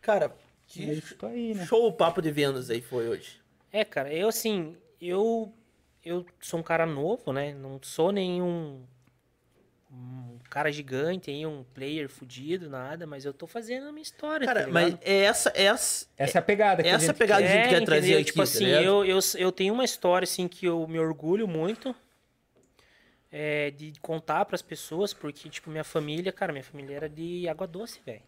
Cara, 0.00 0.24
É 0.26 0.30
que 0.66 0.82
isso 0.90 1.26
aí, 1.26 1.52
né? 1.54 1.66
show 1.66 1.86
o 1.86 1.92
papo 1.92 2.22
de 2.22 2.30
vendas 2.30 2.70
aí 2.70 2.80
foi 2.80 3.06
hoje. 3.08 3.42
É, 3.70 3.84
cara, 3.84 4.10
eu 4.10 4.28
assim, 4.28 4.74
eu 4.98 5.52
eu 6.02 6.24
sou 6.40 6.60
um 6.60 6.62
cara 6.62 6.86
novo, 6.86 7.30
né? 7.30 7.52
Não 7.52 7.78
sou 7.82 8.10
nenhum 8.10 8.86
um 9.90 10.38
cara 10.50 10.70
gigante, 10.70 11.30
aí, 11.30 11.46
um 11.46 11.64
player 11.74 12.08
fudido, 12.08 12.68
nada, 12.68 13.06
mas 13.06 13.24
eu 13.24 13.32
tô 13.32 13.46
fazendo 13.46 13.88
a 13.88 13.92
minha 13.92 14.02
história, 14.02 14.46
Cara, 14.46 14.64
tá 14.64 14.68
mas 14.70 14.96
é 15.00 15.22
essa, 15.22 15.50
é 15.54 15.64
essa, 15.64 16.06
Essa 16.16 16.38
é 16.38 16.40
a 16.40 16.42
pegada 16.42 16.82
que 16.82 16.88
a 16.88 16.92
essa 16.92 17.06
gente 17.06 17.16
pegada 17.16 17.42
que 17.42 17.48
a 17.48 17.52
gente 17.52 17.66
É, 17.66 17.68
quer 17.68 17.84
trazer 17.84 18.14
aqui, 18.14 18.24
Tipo 18.24 18.36
tá 18.38 18.42
assim, 18.42 18.64
ligado? 18.66 18.82
eu, 18.84 19.04
eu, 19.04 19.18
eu 19.38 19.52
tenho 19.52 19.72
uma 19.72 19.84
história 19.84 20.24
assim 20.24 20.46
que 20.46 20.66
eu 20.66 20.86
me 20.86 20.98
orgulho 20.98 21.48
muito 21.48 21.94
é, 23.30 23.70
de 23.70 23.92
contar 24.00 24.44
pras 24.46 24.62
pessoas, 24.62 25.12
porque, 25.12 25.48
tipo, 25.50 25.70
minha 25.70 25.84
família, 25.84 26.32
cara, 26.32 26.52
minha 26.52 26.64
família 26.64 26.96
era 26.96 27.08
de 27.08 27.46
Água 27.48 27.66
Doce, 27.66 28.00
velho. 28.04 28.22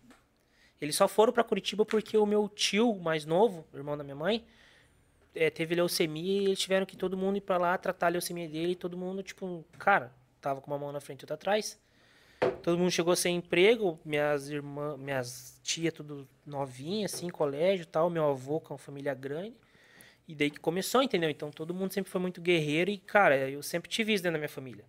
Eles 0.81 0.97
só 0.97 1.07
foram 1.09 1.33
pra 1.33 1.45
Curitiba 1.45 1.85
porque 1.85 2.17
o 2.17 2.27
meu 2.27 2.49
tio 2.49 2.95
mais 2.99 3.25
novo, 3.27 3.67
irmão 3.75 3.97
da 3.97 4.05
minha 4.05 4.17
mãe, 4.17 4.45
é, 5.35 5.49
teve 5.51 5.75
leucemia 5.75 6.43
e 6.43 6.45
eles 6.47 6.59
tiveram 6.59 6.85
que 6.87 6.97
todo 6.97 7.17
mundo 7.17 7.37
ir 7.37 7.43
pra 7.43 7.59
lá 7.59 7.77
tratar 7.79 8.07
a 8.07 8.11
leucemia 8.11 8.49
dele 8.49 8.73
e 8.73 8.77
todo 8.77 8.97
mundo, 8.97 9.23
tipo, 9.23 9.65
cara, 9.79 10.13
tava 10.41 10.61
com 10.61 10.71
uma 10.71 10.79
mão 10.79 10.93
na 10.93 11.01
frente 11.01 11.21
e 11.21 11.25
outra 11.25 11.35
atrás. 11.35 11.79
Todo 12.63 12.79
mundo 12.79 12.91
chegou 12.91 13.15
sem 13.15 13.37
emprego, 13.37 14.01
minhas 14.05 14.49
irmãs, 14.49 14.99
minhas 14.99 15.61
tia 15.63 15.93
tudo 15.93 16.27
novinha, 16.47 17.07
assim, 17.07 17.29
colégio 17.29 17.83
e 17.83 17.87
tal, 17.87 18.09
meu 18.09 18.25
avô 18.25 18.61
com 18.61 18.73
uma 18.73 18.79
família 18.79 19.13
grande. 19.13 19.55
E 20.27 20.35
daí 20.35 20.51
que 20.51 20.61
começou, 20.61 21.03
entendeu? 21.03 21.29
Então 21.29 21.51
todo 21.51 21.75
mundo 21.75 21.93
sempre 21.93 22.11
foi 22.11 22.21
muito 22.21 22.41
guerreiro 22.41 22.91
e, 22.91 22.99
cara, 22.99 23.37
eu 23.51 23.63
sempre 23.63 23.91
tive 23.91 24.13
isso 24.13 24.23
dentro 24.23 24.35
da 24.35 24.39
minha 24.39 24.49
família. 24.49 24.85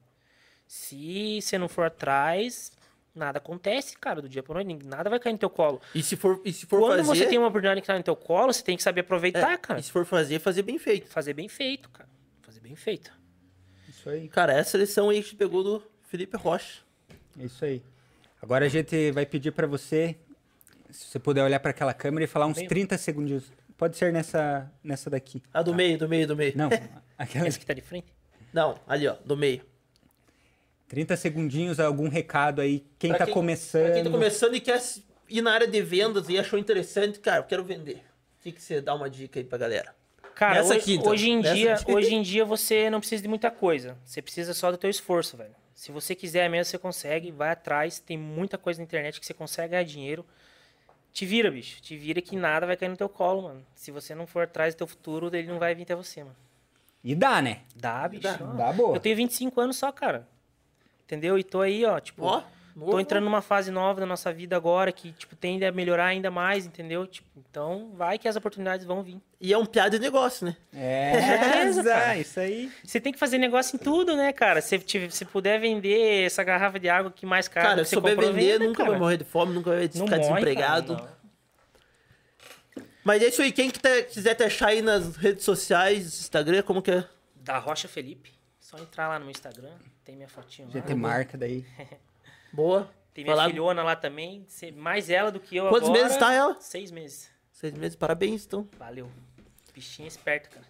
Se 0.68 1.42
você 1.42 1.58
não 1.58 1.68
for 1.68 1.86
atrás, 1.86 2.72
nada 3.14 3.40
acontece, 3.40 3.98
cara, 3.98 4.22
do 4.22 4.30
dia 4.30 4.42
pra 4.42 4.54
noite, 4.54 4.86
nada 4.86 5.10
vai 5.10 5.20
cair 5.20 5.34
no 5.34 5.40
teu 5.40 5.50
colo. 5.50 5.82
E 5.94 6.02
se 6.02 6.16
for, 6.16 6.42
e 6.46 6.54
se 6.54 6.66
for 6.66 6.80
Quando 6.80 7.04
fazer... 7.04 7.24
você 7.24 7.28
tem 7.28 7.38
uma 7.38 7.48
oportunidade 7.48 7.82
que 7.82 7.88
tá 7.88 7.98
no 7.98 8.04
teu 8.04 8.16
colo, 8.16 8.54
você 8.54 8.64
tem 8.64 8.78
que 8.78 8.84
saber 8.84 9.02
aproveitar, 9.02 9.54
é, 9.54 9.58
cara. 9.58 9.80
E 9.80 9.84
se 9.84 9.92
for 9.92 10.06
fazer, 10.06 10.40
fazer 10.40 10.64
bem 10.64 10.78
feito. 10.78 11.08
Fazer 11.08 11.34
bem 11.34 11.50
feito, 11.50 11.90
cara. 11.90 12.10
Fazer 12.42 12.62
bem 12.62 12.76
feito. 12.76 13.21
Isso 14.02 14.10
aí. 14.10 14.28
Cara, 14.30 14.52
essa 14.54 14.80
lição 14.80 15.10
aí 15.10 15.18
que 15.18 15.20
a 15.20 15.24
gente 15.30 15.36
pegou 15.36 15.64
do 15.64 15.84
Felipe 16.08 16.36
Rocha. 16.36 16.82
É 17.40 17.46
isso 17.46 17.64
aí. 17.64 17.84
Agora 18.42 18.66
a 18.66 18.68
gente 18.68 19.12
vai 19.12 19.28
pedir 19.28 19.52
pra 19.52 19.68
você, 19.68 20.16
se 20.90 21.06
você 21.06 21.20
puder 21.20 21.44
olhar 21.44 21.60
pra 21.60 21.70
aquela 21.70 21.94
câmera 21.94 22.24
e 22.24 22.28
falar 22.28 22.48
uns 22.48 22.58
Meio. 22.58 22.68
30 22.68 22.98
segundos. 22.98 23.54
Pode 23.78 23.96
ser 23.96 24.12
nessa, 24.12 24.72
nessa 24.84 25.08
daqui. 25.08 25.44
Ah, 25.54 25.62
do 25.62 25.76
meio, 25.76 26.00
do 26.00 26.10
meio, 26.10 26.26
do 26.28 26.36
meio. 26.36 26.52
Não, 26.56 26.70
aquela. 27.16 27.48
Esse 27.48 27.60
que 27.60 27.66
tá 27.66 27.74
de 27.74 27.82
frente. 27.82 28.12
Não, 28.52 28.76
ali, 28.88 29.08
ó, 29.08 29.16
do 29.24 29.38
meio. 29.38 29.64
30 30.88 31.16
segundinhos, 31.16 31.80
algum 31.80 32.10
recado 32.10 32.60
aí. 32.60 32.84
Quem 32.98 33.12
Pra 33.12 33.28
tá 33.28 33.32
começando. 33.32 33.84
Pra 33.84 33.94
quem 33.94 34.04
tá 34.04 34.10
começando 34.10 34.56
e 34.56 34.60
quer 34.60 34.82
ir 35.30 35.42
na 35.42 35.54
área 35.54 35.68
de 35.68 35.80
vendas 35.80 36.28
e 36.28 36.40
achou 36.40 36.58
interessante, 36.58 37.20
cara, 37.20 37.38
eu 37.38 37.44
quero 37.44 37.64
vender. 37.64 37.98
O 38.40 38.44
que, 38.44 38.52
que 38.52 38.62
você 38.62 38.82
dá 38.82 38.96
uma 38.96 39.08
dica 39.12 39.40
aí 39.40 39.46
pra 39.46 39.60
galera? 39.60 39.96
Cara, 40.36 40.56
Nessa 40.56 40.70
hoje, 40.70 40.80
aqui, 40.80 40.94
então. 40.96 41.12
hoje 41.12 41.30
em 41.30 41.38
Nessa 41.42 41.54
dia, 41.56 41.74
aqui. 41.76 41.92
hoje 41.92 42.16
em 42.16 42.22
dia 42.22 42.44
você 42.46 42.90
não 42.90 43.00
precisa 43.00 43.22
de 43.22 43.28
muita 43.28 43.52
coisa. 43.52 43.98
Você 44.06 44.22
precisa 44.22 44.54
só 44.54 44.72
do 44.72 44.78
teu 44.78 44.90
esforço, 44.90 45.38
velho. 45.38 45.56
Se 45.76 45.92
você 45.92 46.14
quiser 46.16 46.50
mesmo, 46.50 46.66
você 46.66 46.78
consegue, 46.78 47.32
vai 47.32 47.50
atrás, 47.52 48.00
tem 48.00 48.18
muita 48.18 48.58
coisa 48.58 48.80
na 48.80 48.84
internet 48.84 49.20
que 49.20 49.26
você 49.26 49.34
consegue 49.34 49.70
ganhar 49.72 49.84
dinheiro. 49.84 50.26
Te 51.12 51.26
vira, 51.26 51.50
bicho. 51.52 51.82
Te 51.82 51.98
vira 51.98 52.22
que 52.22 52.36
nada 52.36 52.66
vai 52.66 52.78
cair 52.78 52.90
no 52.90 52.96
teu 52.98 53.10
colo, 53.10 53.44
mano. 53.44 53.66
Se 53.76 53.92
você 53.92 54.14
não 54.16 54.26
for 54.28 54.44
atrás 54.44 54.74
do 54.74 54.78
teu 54.78 54.88
futuro, 54.88 55.30
ele 55.36 55.48
não 55.48 55.60
vai 55.60 55.76
vir 55.76 55.84
até 55.84 55.96
você, 55.96 56.24
mano. 56.24 56.36
E 57.04 57.16
dá, 57.16 57.42
né? 57.42 57.62
Dá, 57.76 58.08
bicho. 58.08 58.22
Dá. 58.24 58.34
Dá 58.36 58.72
boa. 58.74 58.96
Eu 58.96 59.00
tenho 59.00 59.16
25 59.16 59.60
anos 59.60 59.76
só, 59.78 59.92
cara. 59.92 60.28
Entendeu? 61.06 61.38
E 61.38 61.44
tô 61.44 61.62
aí, 61.62 61.84
ó, 61.84 62.00
tipo, 62.00 62.24
Ó, 62.24 62.40
tô 62.40 62.46
novo. 62.76 63.00
entrando 63.00 63.24
numa 63.26 63.42
fase 63.42 63.72
nova 63.72 64.00
da 64.00 64.06
nossa 64.06 64.32
vida 64.34 64.56
agora 64.56 64.92
que, 64.92 65.12
tipo, 65.14 65.36
tende 65.36 65.66
a 65.66 65.72
melhorar 65.72 66.06
ainda 66.06 66.30
mais, 66.32 66.66
entendeu? 66.66 67.06
Tipo, 67.08 67.28
então 67.50 67.92
vai 67.96 68.18
que 68.18 68.28
as 68.28 68.36
oportunidades 68.36 68.86
vão 68.86 69.02
vir. 69.04 69.20
E 69.40 69.52
é 69.52 69.58
um 69.58 69.66
piada 69.66 69.98
de 69.98 70.00
negócio, 70.00 70.46
né? 70.46 70.56
É, 70.74 71.14
certeza, 71.74 71.84
cara. 71.84 72.18
isso 72.18 72.40
aí. 72.40 72.72
Você 72.84 73.00
tem 73.00 73.12
que 73.14 73.20
fazer 73.20 73.38
negócio 73.38 73.76
em 73.76 73.80
tudo, 73.80 74.16
né, 74.16 74.32
cara? 74.34 74.62
Se, 74.62 74.80
se 75.10 75.26
puder 75.26 75.60
vender 75.60 76.26
essa 76.26 76.44
garrafa 76.44 76.80
de 76.80 76.90
água 76.90 77.12
que 77.12 77.26
mais 77.26 77.48
cara 77.48 77.68
Cara, 77.70 77.82
que 77.82 77.88
você 77.90 77.96
souber 77.96 78.16
comprou, 78.16 78.34
vender, 78.34 78.54
venda, 78.54 78.66
nunca 78.66 78.78
cara. 78.78 78.90
vai 78.92 79.00
morrer 79.00 79.18
de 79.18 79.24
fome, 79.24 79.54
nunca 79.54 79.72
vai 79.72 79.88
ficar 79.88 80.00
morre, 80.06 80.20
desempregado. 80.20 80.96
cara. 80.98 81.22
Mas 83.04 83.22
é 83.24 83.28
isso 83.30 83.42
aí, 83.42 83.52
quem 83.52 83.70
que 83.72 83.80
tá- 83.80 84.04
quiser 84.04 84.36
te 84.36 84.44
achar 84.44 84.68
aí 84.70 84.82
nas 84.82 85.16
redes 85.16 85.44
sociais, 85.44 86.06
Instagram, 86.20 86.62
como 86.62 86.82
que 86.82 86.92
é? 86.92 87.04
Da 87.36 87.58
Rocha 87.58 87.88
Felipe. 87.88 88.32
Só 88.60 88.78
entrar 88.78 89.08
lá 89.08 89.18
no 89.18 89.26
meu 89.26 89.32
Instagram, 89.32 89.72
tem 90.06 90.16
minha 90.16 90.30
fotinha 90.30 90.68
lá. 90.68 90.74
Já 90.76 90.82
tem 90.82 90.96
marca 90.96 91.38
daí. 91.38 91.66
Boa. 92.54 92.90
Tem 93.14 93.24
minha 93.24 93.36
Falar- 93.36 93.50
filhona 93.50 93.84
lá 93.84 93.96
também, 93.96 94.46
mais 94.76 95.10
ela 95.10 95.32
do 95.32 95.40
que 95.40 95.58
eu 95.58 95.68
Quantos 95.70 95.90
agora. 95.90 96.04
meses 96.04 96.18
tá 96.18 96.34
ela? 96.34 96.56
Seis 96.62 96.92
meses. 96.92 97.30
Seis 97.52 97.74
meses, 97.74 97.96
parabéns, 97.96 98.46
então. 98.46 98.68
Valeu. 98.78 99.10
Bichinha 99.74 100.08
esperta, 100.08 100.50
cara. 100.50 100.66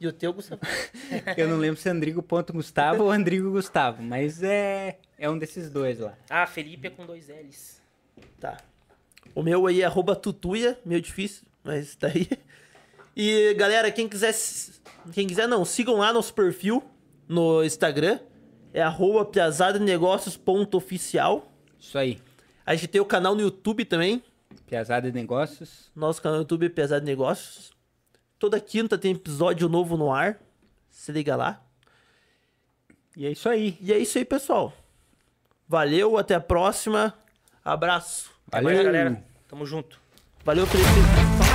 E 0.00 0.06
o 0.06 0.12
teu, 0.12 0.32
Gustavo? 0.32 0.62
Eu 1.36 1.48
não 1.48 1.58
lembro 1.58 1.78
se 1.80 1.88
é 1.88 1.92
Andrigo 1.92 2.22
ponto 2.22 2.52
Gustavo 2.52 3.04
ou 3.04 3.10
Andrigo 3.10 3.50
Gustavo, 3.50 4.02
mas 4.02 4.42
é, 4.42 4.98
é 5.18 5.28
um 5.28 5.36
desses 5.38 5.70
dois 5.70 5.98
lá. 5.98 6.16
Ah, 6.28 6.46
Felipe 6.46 6.86
é 6.86 6.90
com 6.90 7.04
dois 7.04 7.28
L's. 7.28 7.80
Tá. 8.38 8.56
O 9.34 9.42
meu 9.42 9.66
aí 9.66 9.82
é 9.82 9.84
arroba 9.84 10.16
tutuia, 10.16 10.78
meio 10.84 11.00
difícil, 11.02 11.44
mas 11.62 11.94
tá 11.96 12.06
aí. 12.08 12.28
E 13.14 13.52
galera, 13.54 13.90
quem 13.92 14.08
quiser. 14.08 14.34
Quem 15.12 15.26
quiser 15.26 15.46
não, 15.46 15.64
sigam 15.64 15.96
lá 15.96 16.12
nosso 16.12 16.32
perfil 16.32 16.82
no 17.28 17.62
Instagram. 17.62 18.18
É 18.72 18.82
arroba 18.82 19.24
piazadenegócios.oficial. 19.24 21.50
Isso 21.78 21.98
aí. 21.98 22.20
A 22.64 22.74
gente 22.74 22.88
tem 22.88 23.00
o 23.00 23.04
canal 23.04 23.34
no 23.34 23.40
YouTube 23.40 23.84
também. 23.84 24.22
Piazada 24.66 25.10
de 25.10 25.14
Negócios. 25.14 25.90
Nosso 25.94 26.22
canal 26.22 26.38
no 26.38 26.42
YouTube 26.42 26.66
é 26.66 26.68
Piazada 26.68 27.00
de 27.00 27.06
Negócios. 27.06 27.72
Toda 28.38 28.60
quinta 28.60 28.96
tem 28.96 29.12
episódio 29.12 29.68
novo 29.68 29.96
no 29.96 30.12
ar. 30.12 30.40
Se 30.88 31.12
liga 31.12 31.36
lá. 31.36 31.62
E 33.16 33.26
é 33.26 33.30
isso 33.30 33.48
aí. 33.48 33.76
E 33.80 33.92
é 33.92 33.98
isso 33.98 34.18
aí, 34.18 34.24
pessoal. 34.24 34.72
Valeu, 35.66 36.16
até 36.16 36.34
a 36.34 36.40
próxima. 36.40 37.14
Abraço. 37.64 38.30
Até 38.48 38.62
mais, 38.62 38.82
galera. 38.82 39.22
Tamo 39.48 39.66
junto. 39.66 40.00
Valeu, 40.44 40.66
Felipe. 40.66 41.49